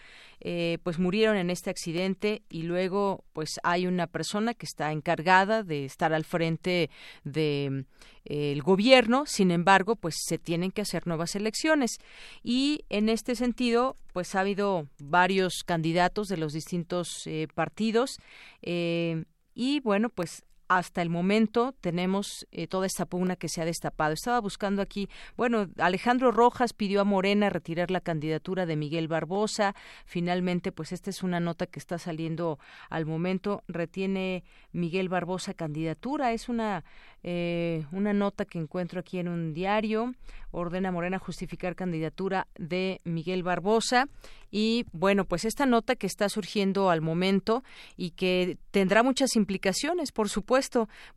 eh, 0.40 0.78
pues 0.82 0.98
murieron 0.98 1.36
en 1.36 1.50
este 1.50 1.70
accidente 1.70 2.42
y 2.48 2.62
luego, 2.62 3.24
pues 3.32 3.60
hay 3.62 3.86
una 3.86 4.06
persona 4.06 4.54
que 4.54 4.66
está 4.66 4.92
encargada 4.92 5.62
de 5.62 5.84
estar 5.84 6.12
al 6.12 6.24
frente 6.24 6.90
del 7.24 7.86
de, 8.24 8.52
el 8.52 8.62
gobierno. 8.62 9.24
Sin 9.26 9.50
embargo, 9.50 9.96
pues 9.96 10.16
se 10.26 10.38
tienen 10.38 10.70
que 10.70 10.82
hacer 10.82 11.06
nuevas 11.06 11.34
elecciones 11.34 11.98
y 12.42 12.84
en 12.88 13.08
este 13.08 13.34
sentido, 13.34 13.96
pues 14.12 14.34
ha 14.34 14.40
habido 14.40 14.86
varios 14.98 15.62
candidatos 15.64 16.28
de 16.28 16.36
los 16.36 16.52
distintos 16.52 17.26
eh, 17.26 17.48
partidos. 17.54 18.18
y 18.62 19.80
bueno, 19.80 20.08
pues 20.08 20.42
hasta 20.70 21.02
el 21.02 21.10
momento 21.10 21.74
tenemos 21.80 22.46
eh, 22.52 22.68
toda 22.68 22.86
esta 22.86 23.04
pugna 23.04 23.34
que 23.34 23.48
se 23.48 23.60
ha 23.60 23.64
destapado. 23.64 24.14
Estaba 24.14 24.38
buscando 24.40 24.82
aquí, 24.82 25.08
bueno, 25.36 25.66
Alejandro 25.78 26.30
Rojas 26.30 26.74
pidió 26.74 27.00
a 27.00 27.04
Morena 27.04 27.50
retirar 27.50 27.90
la 27.90 28.00
candidatura 28.00 28.66
de 28.66 28.76
Miguel 28.76 29.08
Barbosa. 29.08 29.74
Finalmente, 30.04 30.70
pues 30.70 30.92
esta 30.92 31.10
es 31.10 31.24
una 31.24 31.40
nota 31.40 31.66
que 31.66 31.80
está 31.80 31.98
saliendo 31.98 32.60
al 32.88 33.04
momento. 33.04 33.64
Retiene 33.66 34.44
Miguel 34.70 35.08
Barbosa 35.08 35.54
candidatura. 35.54 36.30
Es 36.30 36.48
una 36.48 36.84
eh, 37.22 37.84
una 37.92 38.12
nota 38.12 38.44
que 38.44 38.58
encuentro 38.58 39.00
aquí 39.00 39.18
en 39.18 39.28
un 39.28 39.52
diario. 39.52 40.14
Ordena 40.52 40.90
Morena 40.90 41.18
justificar 41.18 41.76
candidatura 41.76 42.46
de 42.58 43.00
Miguel 43.04 43.42
Barbosa. 43.42 44.08
Y 44.50 44.86
bueno, 44.92 45.24
pues 45.24 45.44
esta 45.44 45.66
nota 45.66 45.94
que 45.94 46.06
está 46.06 46.28
surgiendo 46.28 46.90
al 46.90 47.02
momento 47.02 47.62
y 47.96 48.10
que 48.12 48.58
tendrá 48.72 49.02
muchas 49.02 49.36
implicaciones, 49.36 50.10
por 50.10 50.28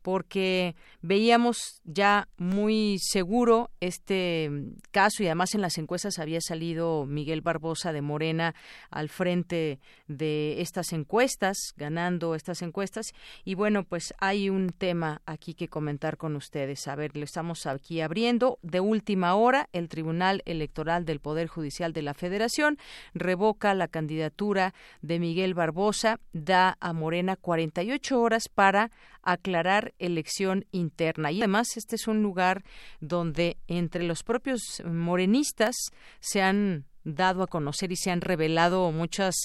porque 0.01 0.75
veíamos 1.01 1.81
ya 1.83 2.27
muy 2.37 2.97
seguro 2.99 3.69
este 3.79 4.49
caso 4.91 5.23
y 5.23 5.27
además 5.27 5.55
en 5.55 5.61
las 5.61 5.77
encuestas 5.77 6.19
había 6.19 6.39
salido 6.41 7.05
Miguel 7.05 7.41
Barbosa 7.41 7.91
de 7.91 8.01
Morena 8.01 8.55
al 8.89 9.09
frente 9.09 9.79
de 10.07 10.61
estas 10.61 10.93
encuestas, 10.93 11.57
ganando 11.75 12.35
estas 12.35 12.61
encuestas. 12.61 13.13
Y 13.43 13.55
bueno, 13.55 13.83
pues 13.83 14.13
hay 14.19 14.49
un 14.49 14.69
tema 14.69 15.21
aquí 15.25 15.53
que 15.53 15.67
comentar 15.67 16.17
con 16.17 16.35
ustedes. 16.35 16.87
A 16.87 16.95
ver, 16.95 17.15
lo 17.15 17.23
estamos 17.23 17.65
aquí 17.65 18.01
abriendo. 18.01 18.59
De 18.61 18.79
última 18.79 19.35
hora, 19.35 19.69
el 19.73 19.89
Tribunal 19.89 20.41
Electoral 20.45 21.05
del 21.05 21.19
Poder 21.19 21.47
Judicial 21.47 21.93
de 21.93 22.01
la 22.01 22.13
Federación 22.13 22.77
revoca 23.13 23.73
la 23.73 23.87
candidatura 23.87 24.73
de 25.01 25.19
Miguel 25.19 25.53
Barbosa, 25.53 26.19
da 26.31 26.77
a 26.79 26.93
Morena 26.93 27.35
48 27.35 28.19
horas 28.19 28.49
para 28.49 28.91
aclarar 29.33 29.93
elección 29.99 30.65
interna. 30.71 31.31
Y 31.31 31.39
además, 31.39 31.77
este 31.77 31.95
es 31.95 32.07
un 32.07 32.23
lugar 32.23 32.63
donde 32.99 33.57
entre 33.67 34.03
los 34.03 34.23
propios 34.23 34.81
morenistas 34.85 35.75
se 36.19 36.41
han 36.41 36.85
dado 37.03 37.43
a 37.43 37.47
conocer 37.47 37.91
y 37.91 37.95
se 37.95 38.11
han 38.11 38.21
revelado 38.21 38.91
muchas 38.91 39.35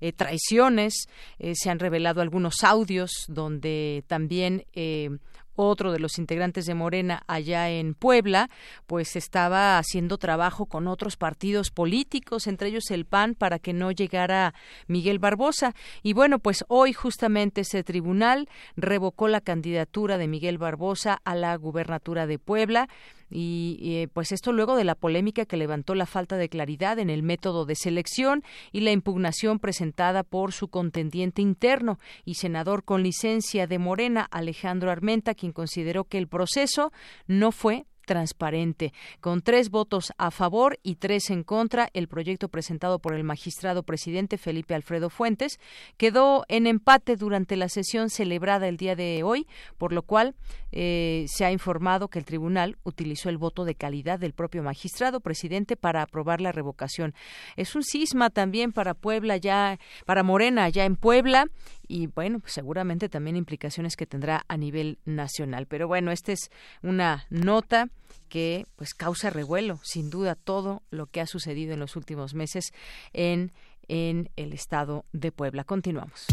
eh, 0.00 0.12
traiciones, 0.12 1.08
eh, 1.38 1.54
se 1.54 1.70
han 1.70 1.78
revelado 1.78 2.20
algunos 2.20 2.62
audios 2.62 3.10
donde 3.28 4.04
también 4.06 4.64
eh, 4.72 5.10
otro 5.58 5.92
de 5.92 5.98
los 5.98 6.18
integrantes 6.18 6.66
de 6.66 6.74
Morena 6.74 7.22
allá 7.26 7.68
en 7.68 7.94
Puebla, 7.94 8.48
pues 8.86 9.16
estaba 9.16 9.78
haciendo 9.78 10.18
trabajo 10.18 10.66
con 10.66 10.86
otros 10.86 11.16
partidos 11.16 11.70
políticos, 11.70 12.46
entre 12.46 12.68
ellos 12.68 12.90
el 12.90 13.04
PAN, 13.04 13.34
para 13.34 13.58
que 13.58 13.72
no 13.72 13.90
llegara 13.90 14.54
Miguel 14.86 15.18
Barbosa. 15.18 15.74
Y 16.02 16.12
bueno, 16.12 16.38
pues 16.38 16.64
hoy 16.68 16.92
justamente 16.92 17.62
ese 17.62 17.82
tribunal 17.82 18.48
revocó 18.76 19.28
la 19.28 19.40
candidatura 19.40 20.18
de 20.18 20.28
Miguel 20.28 20.58
Barbosa 20.58 21.20
a 21.24 21.34
la 21.34 21.56
gubernatura 21.56 22.26
de 22.26 22.38
Puebla 22.38 22.88
y 23.30 23.78
eh, 23.82 24.08
pues 24.12 24.32
esto 24.32 24.52
luego 24.52 24.76
de 24.76 24.84
la 24.84 24.94
polémica 24.94 25.44
que 25.44 25.56
levantó 25.56 25.94
la 25.94 26.06
falta 26.06 26.36
de 26.36 26.48
claridad 26.48 26.98
en 26.98 27.10
el 27.10 27.22
método 27.22 27.64
de 27.64 27.74
selección 27.74 28.42
y 28.72 28.80
la 28.80 28.92
impugnación 28.92 29.58
presentada 29.58 30.22
por 30.22 30.52
su 30.52 30.68
contendiente 30.68 31.42
interno 31.42 31.98
y 32.24 32.34
senador 32.34 32.84
con 32.84 33.02
licencia 33.02 33.66
de 33.66 33.78
Morena, 33.78 34.28
Alejandro 34.30 34.90
Armenta, 34.90 35.34
quien 35.34 35.52
consideró 35.52 36.04
que 36.04 36.18
el 36.18 36.28
proceso 36.28 36.92
no 37.26 37.52
fue 37.52 37.86
transparente. 38.08 38.94
Con 39.20 39.42
tres 39.42 39.70
votos 39.70 40.12
a 40.16 40.30
favor 40.30 40.80
y 40.82 40.96
tres 40.96 41.28
en 41.28 41.44
contra, 41.44 41.90
el 41.92 42.08
proyecto 42.08 42.48
presentado 42.48 42.98
por 42.98 43.14
el 43.14 43.22
magistrado 43.22 43.82
presidente 43.82 44.38
Felipe 44.38 44.74
Alfredo 44.74 45.10
Fuentes 45.10 45.60
quedó 45.98 46.46
en 46.48 46.66
empate 46.66 47.16
durante 47.16 47.54
la 47.54 47.68
sesión 47.68 48.08
celebrada 48.08 48.66
el 48.66 48.78
día 48.78 48.96
de 48.96 49.22
hoy, 49.22 49.46
por 49.76 49.92
lo 49.92 50.02
cual 50.02 50.34
eh, 50.72 51.26
se 51.28 51.44
ha 51.44 51.52
informado 51.52 52.08
que 52.08 52.18
el 52.18 52.24
tribunal 52.24 52.78
utilizó 52.82 53.28
el 53.28 53.36
voto 53.36 53.66
de 53.66 53.74
calidad 53.74 54.18
del 54.18 54.32
propio 54.32 54.62
magistrado 54.62 55.20
presidente 55.20 55.76
para 55.76 56.00
aprobar 56.00 56.40
la 56.40 56.50
revocación. 56.50 57.14
Es 57.56 57.76
un 57.76 57.84
cisma 57.84 58.30
también 58.30 58.72
para 58.72 58.94
Puebla 58.94 59.36
ya, 59.36 59.78
para 60.06 60.22
Morena 60.22 60.70
ya 60.70 60.86
en 60.86 60.96
Puebla 60.96 61.44
y 61.88 62.06
bueno, 62.06 62.40
pues 62.40 62.52
seguramente 62.52 63.08
también 63.08 63.36
implicaciones 63.36 63.96
que 63.96 64.06
tendrá 64.06 64.44
a 64.46 64.56
nivel 64.56 64.98
nacional. 65.04 65.66
Pero 65.66 65.88
bueno, 65.88 66.12
esta 66.12 66.32
es 66.32 66.50
una 66.82 67.26
nota 67.30 67.88
que 68.28 68.66
pues 68.76 68.94
causa 68.94 69.30
revuelo, 69.30 69.80
sin 69.82 70.10
duda, 70.10 70.34
todo 70.34 70.82
lo 70.90 71.06
que 71.06 71.20
ha 71.20 71.26
sucedido 71.26 71.72
en 71.72 71.80
los 71.80 71.96
últimos 71.96 72.34
meses 72.34 72.72
en, 73.12 73.52
en 73.88 74.30
el 74.36 74.52
estado 74.52 75.04
de 75.12 75.32
Puebla. 75.32 75.64
Continuamos. 75.64 76.26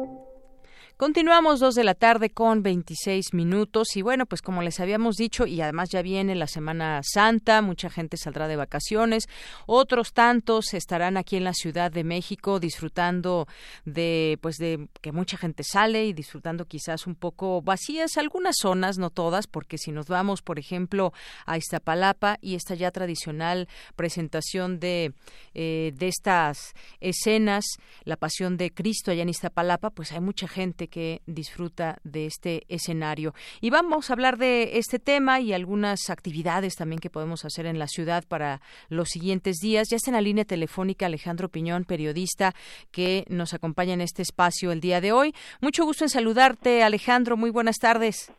Continuamos 1.01 1.59
dos 1.59 1.73
de 1.73 1.83
la 1.83 1.95
tarde 1.95 2.29
con 2.29 2.61
26 2.61 3.33
minutos 3.33 3.95
y 3.95 4.03
bueno, 4.03 4.27
pues 4.27 4.43
como 4.43 4.61
les 4.61 4.79
habíamos 4.79 5.15
dicho 5.15 5.47
y 5.47 5.59
además 5.59 5.89
ya 5.89 6.03
viene 6.03 6.35
la 6.35 6.45
Semana 6.45 7.01
Santa, 7.03 7.63
mucha 7.63 7.89
gente 7.89 8.17
saldrá 8.17 8.47
de 8.47 8.55
vacaciones, 8.55 9.27
otros 9.65 10.13
tantos 10.13 10.75
estarán 10.75 11.17
aquí 11.17 11.37
en 11.37 11.43
la 11.43 11.55
Ciudad 11.55 11.91
de 11.91 12.03
México 12.03 12.59
disfrutando 12.59 13.47
de 13.83 14.37
pues 14.43 14.57
de 14.57 14.89
que 15.01 15.11
mucha 15.11 15.37
gente 15.37 15.63
sale 15.63 16.05
y 16.05 16.13
disfrutando 16.13 16.65
quizás 16.65 17.07
un 17.07 17.15
poco 17.15 17.63
vacías 17.63 18.17
algunas 18.17 18.57
zonas, 18.61 18.99
no 18.99 19.09
todas, 19.09 19.47
porque 19.47 19.79
si 19.79 19.91
nos 19.91 20.05
vamos, 20.05 20.43
por 20.43 20.59
ejemplo, 20.59 21.13
a 21.47 21.57
Iztapalapa 21.57 22.37
y 22.41 22.53
esta 22.53 22.75
ya 22.75 22.91
tradicional 22.91 23.67
presentación 23.95 24.79
de 24.79 25.15
eh, 25.55 25.93
de 25.95 26.07
estas 26.07 26.75
escenas, 26.99 27.65
la 28.03 28.17
Pasión 28.17 28.55
de 28.55 28.69
Cristo 28.69 29.09
allá 29.09 29.23
en 29.23 29.29
Iztapalapa, 29.29 29.89
pues 29.89 30.11
hay 30.11 30.21
mucha 30.21 30.47
gente 30.47 30.90
que 30.91 31.23
disfruta 31.25 31.97
de 32.03 32.27
este 32.27 32.65
escenario. 32.69 33.33
Y 33.61 33.71
vamos 33.71 34.09
a 34.09 34.13
hablar 34.13 34.37
de 34.37 34.77
este 34.77 34.99
tema 34.99 35.39
y 35.39 35.53
algunas 35.53 36.11
actividades 36.11 36.75
también 36.75 36.99
que 36.99 37.09
podemos 37.09 37.43
hacer 37.45 37.65
en 37.65 37.79
la 37.79 37.87
ciudad 37.87 38.23
para 38.27 38.61
los 38.89 39.09
siguientes 39.09 39.57
días. 39.57 39.87
Ya 39.89 39.97
está 39.97 40.11
en 40.11 40.15
la 40.15 40.21
línea 40.21 40.45
telefónica 40.45 41.07
Alejandro 41.07 41.49
Piñón, 41.49 41.85
periodista 41.85 42.53
que 42.91 43.25
nos 43.29 43.55
acompaña 43.55 43.93
en 43.93 44.01
este 44.01 44.21
espacio 44.21 44.71
el 44.71 44.81
día 44.81 45.01
de 45.01 45.11
hoy. 45.11 45.33
Mucho 45.61 45.85
gusto 45.85 46.05
en 46.05 46.09
saludarte, 46.09 46.83
Alejandro. 46.83 47.37
Muy 47.37 47.49
buenas 47.49 47.77
tardes. 47.77 48.31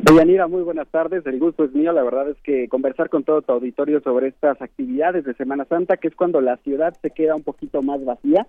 Deyanira, 0.00 0.46
muy 0.46 0.62
buenas 0.62 0.88
tardes. 0.88 1.26
El 1.26 1.38
gusto 1.38 1.64
es 1.64 1.72
mío. 1.72 1.92
La 1.92 2.02
verdad 2.02 2.30
es 2.30 2.36
que 2.42 2.68
conversar 2.68 3.10
con 3.10 3.24
todo 3.24 3.42
tu 3.42 3.52
auditorio 3.52 4.00
sobre 4.00 4.28
estas 4.28 4.60
actividades 4.62 5.24
de 5.24 5.34
Semana 5.34 5.64
Santa, 5.64 5.96
que 5.96 6.08
es 6.08 6.14
cuando 6.14 6.40
la 6.40 6.56
ciudad 6.58 6.94
se 7.02 7.10
queda 7.10 7.34
un 7.34 7.42
poquito 7.42 7.82
más 7.82 8.04
vacía 8.04 8.46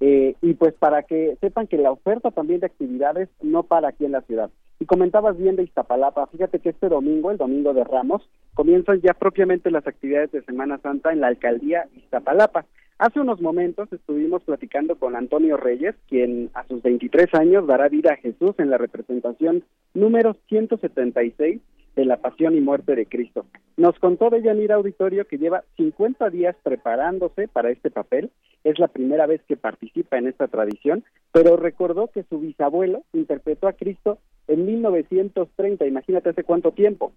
eh, 0.00 0.34
y 0.40 0.54
pues 0.54 0.74
para 0.74 1.02
que 1.02 1.36
sepan 1.40 1.66
que 1.66 1.76
la 1.76 1.92
oferta 1.92 2.30
también 2.30 2.60
de 2.60 2.66
actividades 2.66 3.28
no 3.42 3.62
para 3.62 3.88
aquí 3.88 4.06
en 4.06 4.12
la 4.12 4.22
ciudad. 4.22 4.50
Y 4.78 4.86
comentabas 4.86 5.36
bien 5.36 5.56
de 5.56 5.62
Iztapalapa, 5.64 6.26
fíjate 6.28 6.58
que 6.58 6.70
este 6.70 6.88
domingo, 6.88 7.30
el 7.30 7.36
domingo 7.36 7.74
de 7.74 7.84
Ramos, 7.84 8.26
comienzan 8.54 9.02
ya 9.02 9.12
propiamente 9.12 9.70
las 9.70 9.86
actividades 9.86 10.32
de 10.32 10.42
Semana 10.42 10.78
Santa 10.78 11.12
en 11.12 11.20
la 11.20 11.26
alcaldía 11.26 11.86
Iztapalapa. 11.96 12.64
Hace 13.00 13.18
unos 13.18 13.40
momentos 13.40 13.90
estuvimos 13.94 14.42
platicando 14.42 14.94
con 14.94 15.16
Antonio 15.16 15.56
Reyes, 15.56 15.94
quien 16.06 16.50
a 16.52 16.66
sus 16.66 16.82
23 16.82 17.32
años 17.32 17.66
dará 17.66 17.88
vida 17.88 18.12
a 18.12 18.16
Jesús 18.16 18.52
en 18.58 18.68
la 18.68 18.76
representación 18.76 19.64
número 19.94 20.36
176 20.50 21.62
de 21.96 22.04
la 22.04 22.18
pasión 22.18 22.54
y 22.58 22.60
muerte 22.60 22.94
de 22.94 23.06
Cristo. 23.06 23.46
Nos 23.78 23.98
contó 24.00 24.28
de 24.28 24.42
Yanira 24.42 24.74
Auditorio 24.74 25.26
que 25.26 25.38
lleva 25.38 25.64
50 25.78 26.28
días 26.28 26.54
preparándose 26.62 27.48
para 27.48 27.70
este 27.70 27.90
papel. 27.90 28.30
Es 28.64 28.78
la 28.78 28.88
primera 28.88 29.24
vez 29.24 29.40
que 29.48 29.56
participa 29.56 30.18
en 30.18 30.26
esta 30.26 30.48
tradición, 30.48 31.02
pero 31.32 31.56
recordó 31.56 32.08
que 32.08 32.24
su 32.24 32.38
bisabuelo 32.38 33.04
interpretó 33.14 33.66
a 33.66 33.72
Cristo 33.72 34.18
en 34.46 34.66
1930. 34.66 35.86
Imagínate 35.86 36.28
hace 36.28 36.44
cuánto 36.44 36.72
tiempo. 36.72 37.12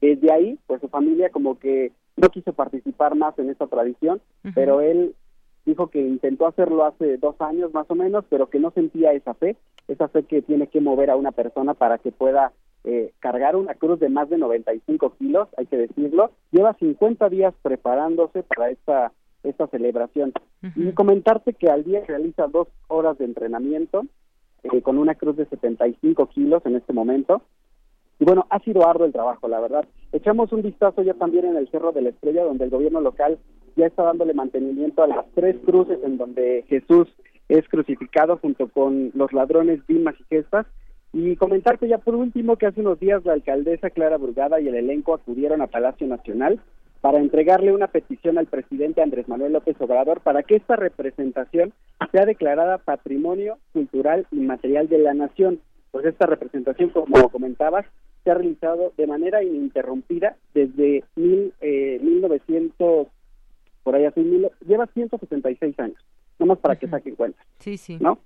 Desde 0.00 0.32
ahí, 0.32 0.58
pues 0.66 0.80
su 0.80 0.88
familia 0.88 1.30
como 1.30 1.60
que 1.60 1.92
no 2.16 2.28
quiso 2.30 2.52
participar 2.52 3.14
más 3.14 3.38
en 3.38 3.50
esta 3.50 3.66
tradición, 3.66 4.20
pero 4.54 4.80
él 4.80 5.14
dijo 5.66 5.88
que 5.88 6.00
intentó 6.00 6.46
hacerlo 6.46 6.84
hace 6.84 7.18
dos 7.18 7.38
años 7.40 7.74
más 7.74 7.90
o 7.90 7.94
menos, 7.94 8.24
pero 8.30 8.48
que 8.48 8.58
no 8.58 8.70
sentía 8.70 9.12
esa 9.12 9.34
fe, 9.34 9.56
esa 9.88 10.08
fe 10.08 10.22
que 10.22 10.40
tiene 10.40 10.68
que 10.68 10.80
mover 10.80 11.10
a 11.10 11.16
una 11.16 11.32
persona 11.32 11.74
para 11.74 11.98
que 11.98 12.12
pueda 12.12 12.52
eh, 12.84 13.12
cargar 13.18 13.56
una 13.56 13.74
cruz 13.74 13.98
de 13.98 14.08
más 14.08 14.30
de 14.30 14.38
95 14.38 15.14
kilos, 15.18 15.48
hay 15.56 15.66
que 15.66 15.76
decirlo, 15.76 16.30
lleva 16.52 16.74
50 16.74 17.28
días 17.28 17.52
preparándose 17.62 18.44
para 18.44 18.70
esta, 18.70 19.12
esta 19.42 19.66
celebración. 19.66 20.32
Y 20.74 20.92
comentarte 20.92 21.52
que 21.52 21.68
al 21.68 21.84
día 21.84 22.02
realiza 22.06 22.46
dos 22.48 22.68
horas 22.88 23.18
de 23.18 23.24
entrenamiento 23.24 24.06
eh, 24.62 24.82
con 24.82 24.98
una 24.98 25.14
cruz 25.14 25.36
de 25.36 25.46
75 25.46 26.26
kilos 26.28 26.64
en 26.64 26.76
este 26.76 26.92
momento. 26.92 27.42
Y 28.18 28.24
bueno, 28.24 28.46
ha 28.50 28.58
sido 28.60 28.88
arduo 28.88 29.06
el 29.06 29.12
trabajo, 29.12 29.48
la 29.48 29.60
verdad. 29.60 29.84
Echamos 30.12 30.52
un 30.52 30.62
vistazo 30.62 31.02
ya 31.02 31.14
también 31.14 31.44
en 31.44 31.56
el 31.56 31.68
Cerro 31.70 31.92
de 31.92 32.02
la 32.02 32.10
Estrella, 32.10 32.44
donde 32.44 32.64
el 32.64 32.70
gobierno 32.70 33.00
local 33.00 33.38
ya 33.76 33.86
está 33.86 34.04
dándole 34.04 34.32
mantenimiento 34.32 35.02
a 35.02 35.06
las 35.06 35.26
tres 35.34 35.56
cruces 35.64 35.98
en 36.02 36.16
donde 36.16 36.64
Jesús 36.68 37.08
es 37.48 37.68
crucificado 37.68 38.38
junto 38.38 38.68
con 38.68 39.12
los 39.14 39.32
ladrones 39.32 39.86
Dimas 39.86 40.14
y 40.18 40.24
Gestas 40.24 40.66
y 41.12 41.36
comentarte 41.36 41.88
ya 41.88 41.98
por 41.98 42.14
último 42.14 42.56
que 42.56 42.66
hace 42.66 42.80
unos 42.80 42.98
días 42.98 43.24
la 43.24 43.34
alcaldesa 43.34 43.90
Clara 43.90 44.16
Burgada 44.16 44.60
y 44.60 44.68
el 44.68 44.74
elenco 44.74 45.14
acudieron 45.14 45.62
a 45.62 45.66
Palacio 45.66 46.06
Nacional 46.06 46.60
para 47.00 47.18
entregarle 47.18 47.72
una 47.72 47.86
petición 47.86 48.38
al 48.38 48.46
presidente 48.46 49.02
Andrés 49.02 49.28
Manuel 49.28 49.52
López 49.52 49.76
Obrador 49.80 50.20
para 50.20 50.42
que 50.42 50.56
esta 50.56 50.76
representación 50.76 51.72
sea 52.10 52.26
declarada 52.26 52.78
Patrimonio 52.78 53.58
Cultural 53.72 54.26
y 54.32 54.40
Material 54.40 54.88
de 54.88 54.98
la 54.98 55.14
Nación. 55.14 55.60
Pues 55.92 56.04
esta 56.04 56.26
representación, 56.26 56.90
como 56.90 57.28
comentabas, 57.30 57.86
se 58.26 58.32
ha 58.32 58.34
realizado 58.34 58.92
de 58.96 59.06
manera 59.06 59.40
ininterrumpida 59.44 60.36
desde 60.52 61.04
mil, 61.14 61.54
eh, 61.60 62.00
1900, 62.02 63.06
por 63.84 63.94
ahí 63.94 64.04
así, 64.04 64.18
mil, 64.18 64.50
lleva 64.66 64.88
176 64.88 65.78
años, 65.78 66.04
nomás 66.40 66.58
para 66.58 66.74
que 66.74 66.88
saquen 66.88 67.14
cuenta. 67.14 67.40
Sí, 67.60 67.76
sí. 67.76 67.98
¿No? 68.00 68.18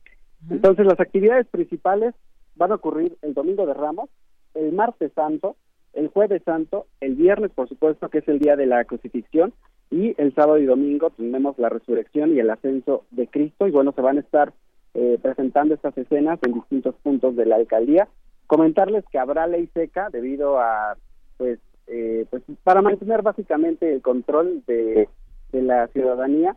Entonces, 0.48 0.86
las 0.86 0.98
actividades 0.98 1.46
principales 1.48 2.14
van 2.56 2.72
a 2.72 2.76
ocurrir 2.76 3.18
el 3.20 3.34
domingo 3.34 3.66
de 3.66 3.74
Ramos, 3.74 4.08
el 4.54 4.72
martes 4.72 5.12
santo, 5.12 5.56
el 5.92 6.08
jueves 6.08 6.42
santo, 6.46 6.86
el 7.02 7.14
viernes, 7.14 7.50
por 7.50 7.68
supuesto, 7.68 8.08
que 8.08 8.18
es 8.18 8.28
el 8.28 8.38
día 8.38 8.56
de 8.56 8.64
la 8.64 8.82
crucifixión, 8.86 9.52
y 9.90 10.14
el 10.16 10.34
sábado 10.34 10.56
y 10.56 10.64
domingo 10.64 11.10
tenemos 11.10 11.58
la 11.58 11.68
resurrección 11.68 12.34
y 12.34 12.40
el 12.40 12.48
ascenso 12.48 13.04
de 13.10 13.26
Cristo, 13.26 13.68
y 13.68 13.70
bueno, 13.70 13.92
se 13.92 14.00
van 14.00 14.16
a 14.16 14.20
estar 14.20 14.54
eh, 14.94 15.18
presentando 15.20 15.74
estas 15.74 15.96
escenas 15.98 16.38
en 16.42 16.54
distintos 16.54 16.94
puntos 17.02 17.36
de 17.36 17.44
la 17.44 17.56
alcaldía. 17.56 18.08
Comentarles 18.50 19.04
que 19.12 19.18
habrá 19.20 19.46
ley 19.46 19.68
seca 19.72 20.08
debido 20.10 20.58
a, 20.58 20.96
pues, 21.36 21.60
eh, 21.86 22.26
pues 22.30 22.42
para 22.64 22.82
mantener 22.82 23.22
básicamente 23.22 23.94
el 23.94 24.02
control 24.02 24.64
de, 24.66 25.08
de 25.52 25.62
la 25.62 25.86
ciudadanía, 25.86 26.56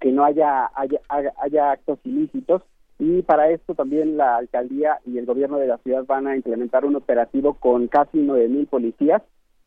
que 0.00 0.10
no 0.10 0.24
haya, 0.24 0.70
haya, 0.74 1.00
haya 1.10 1.72
actos 1.72 1.98
ilícitos. 2.04 2.62
Y 2.98 3.20
para 3.20 3.50
esto 3.50 3.74
también 3.74 4.16
la 4.16 4.36
alcaldía 4.36 5.00
y 5.04 5.18
el 5.18 5.26
gobierno 5.26 5.58
de 5.58 5.66
la 5.66 5.76
ciudad 5.76 6.06
van 6.06 6.28
a 6.28 6.34
implementar 6.34 6.86
un 6.86 6.96
operativo 6.96 7.58
con 7.60 7.88
casi 7.88 8.16
nueve 8.16 8.48
mil 8.48 8.66
policías 8.66 9.20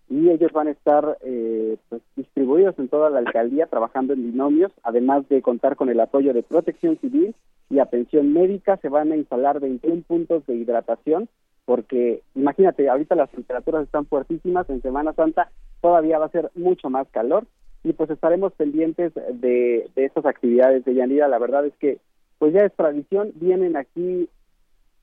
y 0.10 0.32
ellos 0.32 0.52
van 0.52 0.70
a 0.70 0.72
estar 0.72 1.20
eh, 1.22 1.78
pues, 1.90 2.02
distribuidos 2.16 2.74
en 2.80 2.88
toda 2.88 3.12
la 3.12 3.20
alcaldía 3.20 3.68
trabajando 3.68 4.14
en 4.14 4.24
binomios, 4.32 4.72
además 4.82 5.30
de 5.30 5.44
contar 5.44 5.76
con 5.76 5.90
el 5.90 6.00
apoyo 6.00 6.34
de 6.34 6.42
protección 6.42 6.98
civil 6.98 7.36
y 7.70 7.80
atención 7.80 8.34
médica, 8.34 8.78
se 8.78 8.90
van 8.90 9.12
a 9.12 9.18
instalar 9.18 9.60
21 9.60 10.04
puntos 10.04 10.46
de 10.46 10.56
hidratación, 10.56 11.30
porque 11.66 12.22
imagínate, 12.36 12.90
ahorita 12.90 13.16
las 13.16 13.30
temperaturas 13.32 13.84
están 13.84 14.06
fuertísimas, 14.06 14.70
en 14.70 14.82
Semana 14.82 15.14
Santa 15.14 15.50
todavía 15.82 16.20
va 16.20 16.26
a 16.26 16.32
ser 16.32 16.52
mucho 16.56 16.90
más 16.90 17.08
calor 17.10 17.46
y 17.84 17.94
pues 17.94 18.10
estaremos 18.10 18.54
pendientes 18.54 19.14
de, 19.14 19.90
de 19.96 20.06
estas 20.06 20.26
actividades 20.26 20.86
de 20.86 20.94
Yanira, 20.94 21.28
la 21.28 21.40
verdad 21.40 21.66
es 21.66 21.74
que 21.78 22.00
pues 22.38 22.54
ya 22.54 22.66
es 22.66 22.74
tradición, 22.74 23.32
vienen 23.36 23.78
aquí 23.78 24.30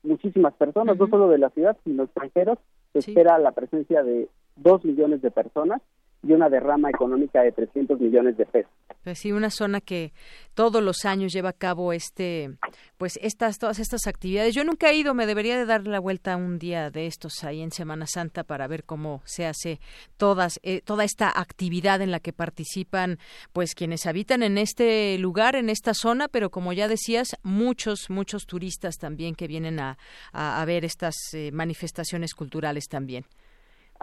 muchísimas 0.03 0.53
personas, 0.53 0.97
no 0.97 1.07
solo 1.07 1.29
de 1.29 1.37
la 1.37 1.49
ciudad, 1.49 1.77
sino 1.83 2.03
extranjeros, 2.03 2.59
se 2.91 2.99
espera 2.99 3.39
la 3.39 3.51
presencia 3.51 4.03
de 4.03 4.27
dos 4.55 4.85
millones 4.85 5.21
de 5.21 5.31
personas 5.31 5.81
y 6.23 6.31
una 6.31 6.49
derrama 6.49 6.89
económica 6.89 7.41
de 7.41 7.51
300 7.51 7.99
millones 7.99 8.37
de 8.37 8.45
pesos. 8.45 8.71
Pues 9.03 9.19
sí, 9.19 9.33
una 9.33 9.49
zona 9.49 9.81
que 9.81 10.13
todos 10.53 10.81
los 10.81 11.03
años 11.03 11.33
lleva 11.33 11.49
a 11.49 11.53
cabo 11.53 11.91
este, 11.91 12.55
pues 12.97 13.19
estas, 13.21 13.57
todas 13.57 13.79
estas 13.79 14.07
actividades. 14.07 14.55
Yo 14.55 14.63
nunca 14.63 14.89
he 14.89 14.95
ido, 14.95 15.13
me 15.13 15.25
debería 15.25 15.57
de 15.57 15.65
dar 15.65 15.85
la 15.85 15.99
vuelta 15.99 16.37
un 16.37 16.57
día 16.57 16.89
de 16.89 17.07
estos 17.07 17.43
ahí 17.43 17.61
en 17.61 17.71
Semana 17.71 18.07
Santa 18.07 18.45
para 18.45 18.67
ver 18.67 18.85
cómo 18.85 19.21
se 19.25 19.45
hace 19.45 19.81
todas, 20.15 20.59
eh, 20.63 20.81
toda 20.81 21.03
esta 21.03 21.29
actividad 21.37 22.01
en 22.01 22.11
la 22.11 22.21
que 22.21 22.31
participan, 22.31 23.17
pues 23.51 23.75
quienes 23.75 24.05
habitan 24.05 24.41
en 24.41 24.57
este 24.57 25.17
lugar, 25.17 25.57
en 25.57 25.69
esta 25.69 25.93
zona, 25.93 26.29
pero 26.29 26.49
como 26.49 26.71
ya 26.71 26.87
decías, 26.87 27.35
muchos, 27.43 28.09
muchos 28.09 28.45
turistas 28.45 28.97
también 28.97 29.35
que 29.35 29.47
vienen 29.47 29.81
a, 29.81 29.97
a, 30.31 30.63
ver 30.63 30.85
estas 30.85 31.15
eh, 31.33 31.51
manifestaciones 31.51 32.33
culturales 32.33 32.87
también. 32.87 33.25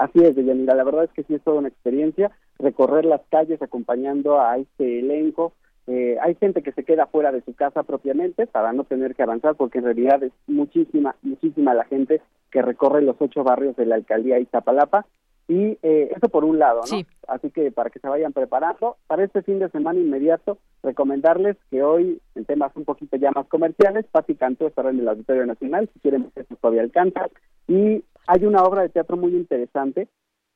Así 0.01 0.19
es, 0.25 0.35
Deyanira, 0.35 0.75
la 0.75 0.85
verdad 0.85 1.05
es 1.05 1.11
que 1.11 1.25
sí 1.25 1.35
es 1.35 1.43
toda 1.43 1.59
una 1.59 1.69
experiencia 1.69 2.31
recorrer 2.59 3.05
las 3.05 3.21
calles 3.31 3.61
acompañando 3.61 4.41
a 4.41 4.57
este 4.57 5.01
elenco. 5.01 5.53
Eh, 5.87 6.17
hay 6.23 6.37
gente 6.37 6.63
que 6.63 6.73
se 6.73 6.85
queda 6.85 7.07
fuera 7.07 7.33
de 7.33 7.43
su 7.43 7.55
casa 7.55 7.83
propiamente 7.83 8.47
para 8.47 8.73
no 8.73 8.85
tener 8.85 9.15
que 9.15 9.23
avanzar 9.23 9.57
porque 9.57 9.77
en 9.77 9.85
realidad 9.85 10.23
es 10.23 10.33
muchísima, 10.47 11.17
muchísima 11.21 11.75
la 11.75 11.85
gente 11.85 12.23
que 12.51 12.63
recorre 12.63 13.03
los 13.03 13.17
ocho 13.19 13.45
barrios 13.45 13.77
de 13.77 13.85
la 13.85 13.97
alcaldía 13.97 14.39
Iztapalapa 14.39 15.05
y 15.49 15.77
eh, 15.83 16.11
eso 16.17 16.31
por 16.31 16.45
un 16.45 16.59
lado, 16.59 16.81
¿no? 16.91 16.99
Así 17.29 17.51
que 17.51 17.71
para 17.71 17.91
que 17.91 17.99
se 17.99 18.09
vayan 18.09 18.33
preparando, 18.33 18.97
para 19.07 19.25
este 19.25 19.43
fin 19.43 19.59
de 19.59 19.69
semana 19.69 19.99
inmediato, 19.99 20.57
recomendarles 20.83 21.59
que 21.71 21.83
hoy, 21.83 22.23
en 22.37 22.47
temas 22.47 22.75
un 22.75 22.87
poquito 22.87 23.19
ya 23.19 23.33
más 23.33 23.47
comerciales, 23.49 24.07
Pati 24.11 24.37
Cantó 24.37 24.67
estará 24.67 24.89
en 24.91 25.01
el 25.01 25.09
Auditorio 25.09 25.45
Nacional, 25.45 25.91
si 25.93 26.01
quieren 26.01 26.31
ver 26.35 26.47
todavía 26.59 26.83
alcanza, 26.83 27.29
y 27.69 28.03
hay 28.31 28.45
una 28.45 28.63
obra 28.63 28.83
de 28.83 28.91
teatro 28.91 29.17
muy 29.17 29.35
interesante 29.35 30.07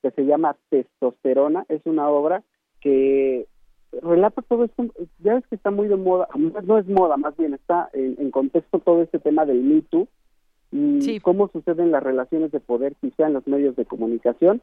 que 0.01 0.13
se 0.13 0.25
llama 0.25 0.57
Testosterona. 0.69 1.67
Es 1.69 1.83
una 1.87 2.09
obra 2.09 2.45
que 2.81 3.49
relata 4.01 4.43
todo 4.43 4.65
esto, 4.65 4.87
ya 5.19 5.35
ves 5.35 5.47
que 5.49 5.57
está 5.57 5.73
muy 5.73 5.89
de 5.89 5.97
moda, 5.97 6.29
no 6.65 6.79
es 6.79 6.87
moda, 6.87 7.17
más 7.17 7.37
bien 7.37 7.55
está 7.55 7.91
en, 7.93 8.31
contexto 8.31 8.79
todo 8.79 9.03
este 9.03 9.19
tema 9.19 9.45
del 9.45 9.63
Me 9.63 9.83
Too 9.83 10.07
y 10.71 11.21
cómo 11.21 11.49
suceden 11.49 11.91
las 11.91 12.03
relaciones 12.03 12.53
de 12.53 12.61
poder 12.61 12.95
quizá 13.01 13.27
en 13.27 13.35
los 13.35 13.47
medios 13.47 13.75
de 13.77 13.87
comunicación. 13.87 14.63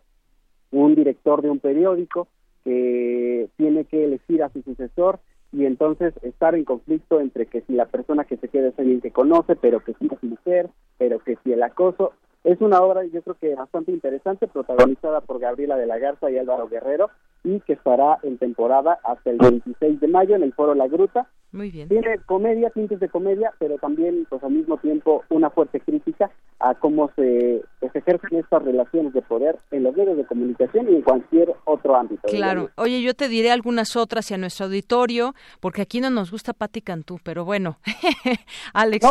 Un 0.71 0.95
director 0.95 1.41
de 1.41 1.49
un 1.49 1.59
periódico 1.59 2.29
que 2.63 3.49
tiene 3.57 3.83
que 3.85 4.05
elegir 4.05 4.41
a 4.41 4.49
su 4.49 4.61
sucesor 4.61 5.19
y 5.51 5.65
entonces 5.65 6.13
estar 6.21 6.55
en 6.55 6.63
conflicto 6.63 7.19
entre 7.19 7.45
que 7.45 7.61
si 7.61 7.73
la 7.73 7.87
persona 7.87 8.23
que 8.23 8.37
se 8.37 8.47
queda 8.47 8.69
es 8.69 8.79
alguien 8.79 9.01
que 9.01 9.11
conoce, 9.11 9.57
pero 9.57 9.83
que 9.83 9.93
si 9.95 10.05
es 10.05 10.23
mujer, 10.23 10.69
pero 10.97 11.19
que 11.19 11.37
si 11.43 11.51
el 11.51 11.63
acoso. 11.63 12.13
Es 12.43 12.59
una 12.59 12.81
obra, 12.81 13.03
yo 13.05 13.21
creo 13.21 13.35
que 13.35 13.53
bastante 13.53 13.91
interesante, 13.91 14.47
protagonizada 14.47 15.21
por 15.21 15.39
Gabriela 15.39 15.77
de 15.77 15.85
la 15.85 15.99
Garza 15.99 16.31
y 16.31 16.37
Álvaro 16.39 16.67
Guerrero, 16.67 17.11
y 17.43 17.59
que 17.61 17.73
estará 17.73 18.17
en 18.23 18.37
temporada 18.39 18.99
hasta 19.03 19.29
el 19.29 19.37
26 19.37 19.99
de 19.99 20.07
mayo 20.07 20.35
en 20.35 20.43
el 20.43 20.53
Foro 20.53 20.73
La 20.73 20.87
Gruta. 20.87 21.27
Muy 21.51 21.69
bien. 21.69 21.89
Tiene 21.89 22.17
comedia, 22.25 22.69
tintes 22.69 22.99
de 22.99 23.09
comedia, 23.09 23.53
pero 23.59 23.77
también, 23.77 24.25
pues 24.29 24.41
al 24.43 24.51
mismo 24.51 24.77
tiempo, 24.77 25.23
una 25.29 25.49
fuerte 25.49 25.81
crítica 25.81 26.31
a 26.59 26.73
cómo 26.75 27.11
se, 27.15 27.63
pues, 27.79 27.95
ejercen 27.95 28.39
estas 28.39 28.63
relaciones 28.63 29.13
de 29.13 29.21
poder 29.21 29.59
en 29.69 29.83
los 29.83 29.95
medios 29.95 30.17
de 30.17 30.25
comunicación 30.25 30.91
y 30.91 30.95
en 30.95 31.01
cualquier 31.01 31.53
otro 31.65 31.95
ámbito. 31.95 32.27
Claro. 32.27 32.69
Oye, 32.75 33.01
yo 33.01 33.13
te 33.13 33.27
diré 33.27 33.51
algunas 33.51 33.95
otras 33.95 34.31
y 34.31 34.33
a 34.33 34.37
nuestro 34.37 34.65
auditorio, 34.65 35.35
porque 35.59 35.81
aquí 35.81 35.99
no 35.99 36.09
nos 36.09 36.31
gusta 36.31 36.53
Pati 36.53 36.81
Cantú, 36.81 37.19
pero 37.23 37.45
bueno, 37.45 37.77
Alex. 38.73 39.05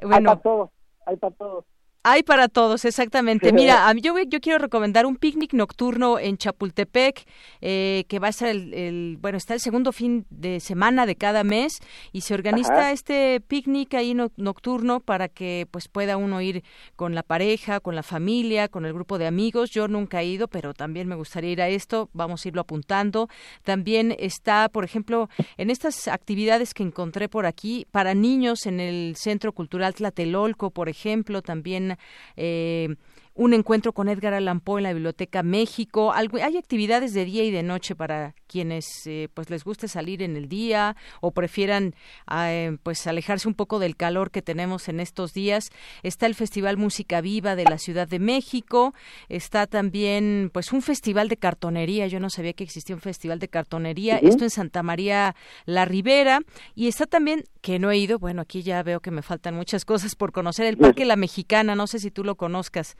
bueno, 0.00 0.16
hay 0.16 0.24
para 0.24 0.40
todos, 0.40 0.70
hay 1.06 1.16
para 1.16 1.34
todos. 1.34 1.64
Hay 2.02 2.22
para 2.22 2.48
todos, 2.48 2.86
exactamente. 2.86 3.52
Mira, 3.52 3.92
yo, 3.92 4.14
yo 4.26 4.40
quiero 4.40 4.58
recomendar 4.58 5.04
un 5.04 5.16
picnic 5.16 5.52
nocturno 5.52 6.18
en 6.18 6.38
Chapultepec, 6.38 7.26
eh, 7.60 8.04
que 8.08 8.18
va 8.18 8.28
a 8.28 8.32
ser 8.32 8.56
el, 8.56 9.18
bueno, 9.20 9.36
está 9.36 9.52
el 9.52 9.60
segundo 9.60 9.92
fin 9.92 10.24
de 10.30 10.60
semana 10.60 11.04
de 11.04 11.16
cada 11.16 11.44
mes 11.44 11.78
y 12.12 12.22
se 12.22 12.32
organiza 12.32 12.90
este 12.92 13.42
picnic 13.42 13.92
ahí 13.92 14.14
nocturno 14.14 15.00
para 15.00 15.28
que 15.28 15.66
pues 15.70 15.88
pueda 15.88 16.16
uno 16.16 16.40
ir 16.40 16.64
con 16.96 17.14
la 17.14 17.22
pareja, 17.22 17.80
con 17.80 17.94
la 17.94 18.02
familia, 18.02 18.68
con 18.68 18.86
el 18.86 18.94
grupo 18.94 19.18
de 19.18 19.26
amigos. 19.26 19.68
Yo 19.70 19.86
nunca 19.86 20.22
he 20.22 20.26
ido, 20.26 20.48
pero 20.48 20.72
también 20.72 21.06
me 21.06 21.16
gustaría 21.16 21.50
ir 21.50 21.60
a 21.60 21.68
esto. 21.68 22.08
Vamos 22.14 22.46
a 22.46 22.48
irlo 22.48 22.62
apuntando. 22.62 23.28
También 23.62 24.16
está, 24.18 24.70
por 24.70 24.84
ejemplo, 24.84 25.28
en 25.58 25.68
estas 25.68 26.08
actividades 26.08 26.72
que 26.72 26.82
encontré 26.82 27.28
por 27.28 27.44
aquí 27.44 27.86
para 27.90 28.14
niños 28.14 28.64
en 28.64 28.80
el 28.80 29.16
Centro 29.16 29.52
Cultural 29.52 29.92
Tlatelolco, 29.92 30.70
por 30.70 30.88
ejemplo, 30.88 31.42
también 31.42 31.89
eh, 32.36 32.96
un 33.34 33.54
encuentro 33.54 33.92
con 33.92 34.08
Edgar 34.08 34.34
Allan 34.34 34.60
Poe 34.60 34.80
en 34.80 34.84
la 34.84 34.92
Biblioteca 34.92 35.42
México. 35.42 36.12
hay 36.12 36.56
actividades 36.56 37.14
de 37.14 37.24
día 37.24 37.44
y 37.44 37.50
de 37.50 37.62
noche 37.62 37.94
para 37.94 38.34
quienes 38.50 39.06
eh, 39.06 39.28
pues 39.32 39.48
les 39.48 39.62
guste 39.62 39.86
salir 39.86 40.22
en 40.22 40.36
el 40.36 40.48
día 40.48 40.96
o 41.20 41.30
prefieran 41.30 41.94
eh, 42.30 42.76
pues 42.82 43.06
alejarse 43.06 43.46
un 43.46 43.54
poco 43.54 43.78
del 43.78 43.96
calor 43.96 44.32
que 44.32 44.42
tenemos 44.42 44.88
en 44.88 44.98
estos 44.98 45.32
días. 45.32 45.70
Está 46.02 46.26
el 46.26 46.34
Festival 46.34 46.76
Música 46.76 47.20
Viva 47.20 47.54
de 47.54 47.64
la 47.64 47.78
Ciudad 47.78 48.08
de 48.08 48.18
México. 48.18 48.92
Está 49.28 49.68
también 49.68 50.50
pues 50.52 50.72
un 50.72 50.82
festival 50.82 51.28
de 51.28 51.36
cartonería. 51.36 52.08
Yo 52.08 52.18
no 52.18 52.28
sabía 52.28 52.52
que 52.52 52.64
existía 52.64 52.96
un 52.96 53.02
festival 53.02 53.38
de 53.38 53.48
cartonería. 53.48 54.16
Esto 54.16 54.42
en 54.42 54.50
Santa 54.50 54.82
María 54.82 55.36
la 55.64 55.84
Ribera 55.84 56.40
y 56.74 56.88
está 56.88 57.06
también 57.06 57.44
que 57.60 57.78
no 57.78 57.92
he 57.92 57.98
ido. 57.98 58.18
Bueno, 58.18 58.42
aquí 58.42 58.62
ya 58.62 58.82
veo 58.82 58.98
que 58.98 59.12
me 59.12 59.22
faltan 59.22 59.54
muchas 59.54 59.84
cosas 59.84 60.16
por 60.16 60.32
conocer 60.32 60.66
el 60.66 60.76
Parque 60.76 61.04
La 61.04 61.16
Mexicana. 61.16 61.76
No 61.76 61.86
sé 61.86 62.00
si 62.00 62.10
tú 62.10 62.24
lo 62.24 62.34
conozcas. 62.34 62.96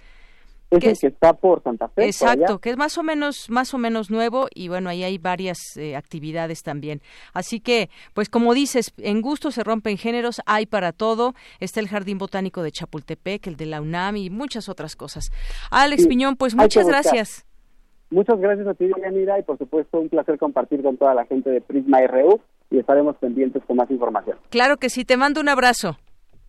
Es 0.71 0.85
el 0.85 0.99
que 0.99 1.07
está 1.09 1.33
por 1.33 1.63
Santa 1.63 1.89
Fe. 1.89 2.07
Exacto, 2.07 2.59
que 2.61 2.71
es 2.71 2.77
más 2.77 2.97
o 2.97 3.03
menos 3.03 3.51
más 3.51 3.75
o 3.75 3.79
menos 3.79 4.11
nuevo 4.11 4.47
y 4.55 4.69
bueno, 4.69 4.89
ahí 4.89 5.03
hay 5.03 5.19
varias 5.19 5.59
eh, 5.77 5.97
actividades 5.97 6.63
también. 6.63 7.01
Así 7.35 7.61
que, 7.61 7.91
pues 8.15 8.29
como 8.29 8.55
dices, 8.55 8.93
en 8.99 9.21
gusto 9.21 9.51
se 9.51 9.65
rompen 9.65 9.99
géneros, 9.99 10.41
hay 10.47 10.67
para 10.67 10.93
todo. 10.93 11.35
Está 11.59 11.81
el 11.81 11.89
Jardín 11.89 12.19
Botánico 12.19 12.63
de 12.63 12.71
Chapultepec, 12.71 13.47
el 13.49 13.57
de 13.57 13.67
la 13.67 13.81
UNAM 13.81 14.17
y 14.17 14.31
muchas 14.31 14.69
otras 14.69 14.97
cosas. 14.97 15.31
Alex 15.71 16.07
Piñón, 16.07 16.37
pues 16.37 16.55
muchas 16.55 16.87
gracias. 16.87 17.47
Muchas 18.11 18.41
gracias 18.41 18.67
a 18.67 18.75
ti, 18.75 18.91
Yanira, 19.01 19.39
y 19.39 19.43
por 19.43 19.57
supuesto 19.57 20.01
un 20.01 20.09
placer 20.09 20.37
compartir 20.37 20.83
con 20.83 20.97
toda 20.97 21.15
la 21.15 21.27
gente 21.27 21.49
de 21.49 21.61
Prisma 21.61 22.01
RU 22.09 22.41
y 22.71 22.79
estaremos 22.79 23.17
pendientes 23.17 23.63
con 23.65 23.77
más 23.77 23.91
información. 23.91 24.37
Claro 24.51 24.79
que 24.79 24.91
sí, 24.91 25.05
te 25.05 25.17
mando 25.17 25.41
un 25.41 25.49
abrazo. 25.49 25.97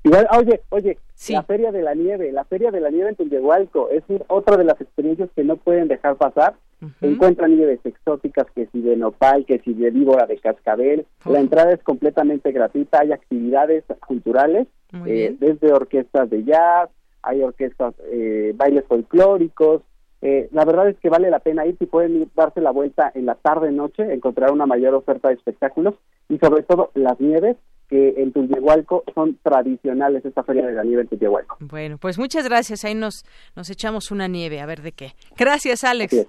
Igual, 0.04 0.28
oye, 0.36 0.62
oye, 0.70 0.98
la 1.30 1.44
Feria 1.44 1.72
de 1.72 1.84
la 1.84 1.94
Nieve, 1.94 2.32
la 2.32 2.44
Feria 2.46 2.72
de 2.72 2.82
la 2.82 2.90
Nieve 2.90 3.10
en 3.10 3.16
Tullehualco 3.16 3.90
es 3.90 4.04
otra 4.28 4.58
de 4.58 4.64
las 4.64 4.82
experiencias 4.82 5.30
que 5.36 5.44
no 5.44 5.58
pueden 5.58 5.88
dejar 5.88 6.16
pasar. 6.16 6.56
encuentran 7.02 7.56
nieves 7.56 7.80
exóticas, 7.84 8.48
que 8.56 8.66
si 8.72 8.82
de 8.82 8.96
nopal, 8.96 9.46
que 9.46 9.60
si 9.60 9.74
de 9.74 9.92
víbora 9.92 10.26
de 10.26 10.40
cascabel. 10.40 11.06
La 11.26 11.40
entrada 11.40 11.72
es 11.72 11.84
completamente 11.84 12.52
gratuita, 12.52 13.02
hay 13.02 13.12
actividades 13.12 13.84
culturales, 14.08 14.68
eh, 15.06 15.36
desde 15.40 15.72
orquestas 15.72 16.30
de 16.32 16.44
jazz, 16.44 16.90
hay 17.22 17.44
orquestas, 17.44 17.94
eh, 18.12 18.54
bailes 18.56 18.86
folclóricos. 18.86 19.84
Eh, 20.24 20.50
la 20.52 20.66
verdad 20.66 20.90
es 20.90 20.98
que 21.00 21.10
vale 21.10 21.30
la 21.30 21.40
pena 21.40 21.66
ir 21.68 21.78
si 21.78 21.86
pueden 21.86 22.30
darse 22.36 22.62
la 22.62 22.72
vuelta 22.72 23.12
en 23.14 23.28
la 23.28 23.36
tarde-noche, 23.36 24.14
encontrar 24.14 24.52
una 24.52 24.66
mayor 24.66 24.96
oferta 24.96 25.30
de 25.30 25.36
espectáculos 25.36 25.96
y 26.30 26.40
sobre 26.40 26.64
todo 26.64 26.92
las 26.96 27.20
nieves 27.20 27.58
que 27.92 28.14
en 28.18 28.32
Tullehualco 28.32 29.04
son 29.14 29.38
tradicionales 29.44 30.24
esta 30.24 30.44
feria 30.44 30.66
de 30.66 30.72
la 30.72 30.84
nieve 30.84 31.02
en 31.02 31.10
Tullehualco. 31.10 31.58
Bueno, 31.60 31.98
pues 31.98 32.18
muchas 32.18 32.46
gracias. 32.46 32.86
Ahí 32.86 32.96
nos, 32.96 33.26
nos 33.54 33.70
echamos 33.70 34.12
una 34.12 34.30
nieve, 34.30 34.62
a 34.62 34.66
ver 34.66 34.82
de 34.82 34.94
qué. 34.94 35.12
Gracias, 35.38 35.84
Alex. 35.84 36.26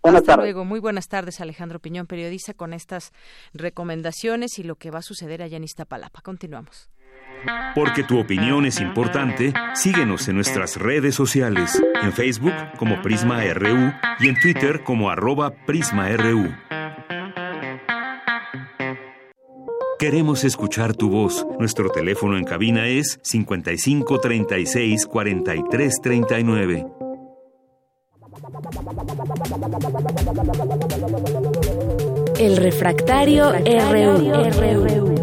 Buenas 0.00 0.20
Hasta 0.20 0.36
tardes. 0.36 0.52
luego. 0.52 0.64
Muy 0.64 0.78
buenas 0.78 1.08
tardes, 1.08 1.40
Alejandro 1.40 1.80
Piñón, 1.80 2.06
periodista, 2.06 2.54
con 2.54 2.72
estas 2.72 3.12
recomendaciones 3.52 4.60
y 4.60 4.62
lo 4.62 4.76
que 4.76 4.92
va 4.92 5.00
a 5.00 5.02
suceder 5.02 5.42
allá 5.42 5.56
en 5.56 5.64
Iztapalapa. 5.64 6.20
Continuamos. 6.22 6.88
Porque 7.74 8.04
tu 8.04 8.20
opinión 8.20 8.64
es 8.64 8.80
importante, 8.80 9.52
síguenos 9.74 10.28
en 10.28 10.36
nuestras 10.36 10.76
redes 10.76 11.16
sociales, 11.16 11.82
en 12.00 12.12
Facebook 12.12 12.54
como 12.78 13.02
Prisma 13.02 13.42
RU 13.52 13.92
y 14.20 14.28
en 14.28 14.38
Twitter 14.40 14.84
como 14.84 15.10
arroba 15.10 15.50
PrismaRU. 15.66 16.48
Queremos 20.02 20.42
escuchar 20.42 20.96
tu 20.96 21.10
voz. 21.10 21.46
Nuestro 21.60 21.88
teléfono 21.88 22.36
en 22.36 22.42
cabina 22.42 22.88
es 22.88 23.20
55 23.22 24.18
36 24.18 25.06
43 25.06 26.00
39. 26.02 26.86
El 32.36 32.56
refractario, 32.56 33.52
RU. 33.52 35.21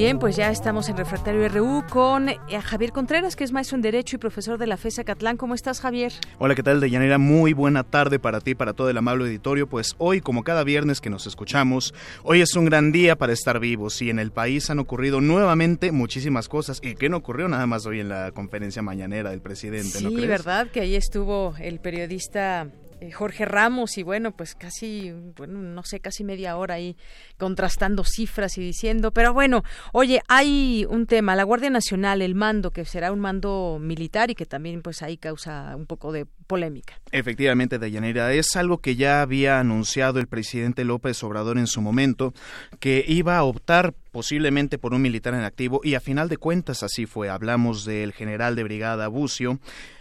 Bien, 0.00 0.18
pues 0.18 0.34
ya 0.34 0.50
estamos 0.50 0.88
en 0.88 0.96
Refractario 0.96 1.46
RU 1.46 1.84
con 1.90 2.30
eh, 2.30 2.38
Javier 2.64 2.90
Contreras, 2.90 3.36
que 3.36 3.44
es 3.44 3.52
maestro 3.52 3.76
en 3.76 3.82
Derecho 3.82 4.16
y 4.16 4.18
profesor 4.18 4.56
de 4.56 4.66
la 4.66 4.78
FESA 4.78 5.04
Catlán. 5.04 5.36
¿Cómo 5.36 5.54
estás, 5.54 5.78
Javier? 5.78 6.10
Hola, 6.38 6.54
¿qué 6.54 6.62
tal, 6.62 6.80
Deyanira? 6.80 7.18
Muy 7.18 7.52
buena 7.52 7.84
tarde 7.84 8.18
para 8.18 8.40
ti, 8.40 8.54
para 8.54 8.72
todo 8.72 8.88
el 8.88 8.96
amable 8.96 9.24
auditorio. 9.24 9.66
Pues 9.68 9.96
hoy, 9.98 10.22
como 10.22 10.42
cada 10.42 10.64
viernes 10.64 11.02
que 11.02 11.10
nos 11.10 11.26
escuchamos, 11.26 11.92
hoy 12.22 12.40
es 12.40 12.56
un 12.56 12.64
gran 12.64 12.92
día 12.92 13.14
para 13.16 13.34
estar 13.34 13.60
vivos 13.60 14.00
y 14.00 14.08
en 14.08 14.18
el 14.18 14.32
país 14.32 14.70
han 14.70 14.78
ocurrido 14.78 15.20
nuevamente 15.20 15.92
muchísimas 15.92 16.48
cosas. 16.48 16.80
¿Y 16.82 16.94
qué 16.94 17.10
no 17.10 17.18
ocurrió 17.18 17.46
nada 17.48 17.66
más 17.66 17.84
hoy 17.84 18.00
en 18.00 18.08
la 18.08 18.32
conferencia 18.32 18.80
mañanera 18.80 19.28
del 19.28 19.42
presidente? 19.42 19.98
Sí, 19.98 20.26
verdad, 20.26 20.68
que 20.68 20.80
ahí 20.80 20.94
estuvo 20.94 21.54
el 21.60 21.78
periodista 21.78 22.68
Jorge 23.14 23.44
Ramos 23.44 23.96
y 23.98 24.02
bueno, 24.02 24.32
pues 24.32 24.54
casi, 24.54 25.12
bueno, 25.36 25.60
no 25.60 25.82
sé, 25.84 26.00
casi 26.00 26.24
media 26.24 26.56
hora 26.56 26.74
ahí 26.74 26.96
contrastando 27.38 28.04
cifras 28.04 28.58
y 28.58 28.60
diciendo, 28.60 29.12
pero 29.12 29.32
bueno, 29.32 29.62
oye, 29.92 30.20
hay 30.28 30.86
un 30.88 31.06
tema, 31.06 31.34
la 31.34 31.44
Guardia 31.44 31.70
Nacional, 31.70 32.22
el 32.22 32.34
mando, 32.34 32.70
que 32.70 32.84
será 32.84 33.12
un 33.12 33.20
mando 33.20 33.78
militar 33.80 34.30
y 34.30 34.34
que 34.34 34.46
también 34.46 34.82
pues 34.82 35.02
ahí 35.02 35.16
causa 35.16 35.74
un 35.76 35.86
poco 35.86 36.12
de 36.12 36.26
polémica. 36.46 37.00
Efectivamente, 37.12 37.78
Dayanera, 37.78 38.32
es 38.32 38.56
algo 38.56 38.78
que 38.78 38.96
ya 38.96 39.22
había 39.22 39.60
anunciado 39.60 40.20
el 40.20 40.26
presidente 40.26 40.84
López 40.84 41.22
Obrador 41.22 41.58
en 41.58 41.66
su 41.66 41.80
momento, 41.80 42.34
que 42.78 43.04
iba 43.06 43.38
a 43.38 43.44
optar 43.44 43.94
posiblemente 44.10 44.78
por 44.78 44.92
un 44.92 45.02
militar 45.02 45.34
en 45.34 45.44
activo 45.44 45.80
y 45.84 45.94
a 45.94 46.00
final 46.00 46.28
de 46.28 46.36
cuentas 46.36 46.82
así 46.82 47.06
fue. 47.06 47.28
Hablamos 47.28 47.84
del 47.84 48.12
general 48.12 48.56
de 48.56 48.64
brigada 48.64 49.08
Bucio, 49.08 49.60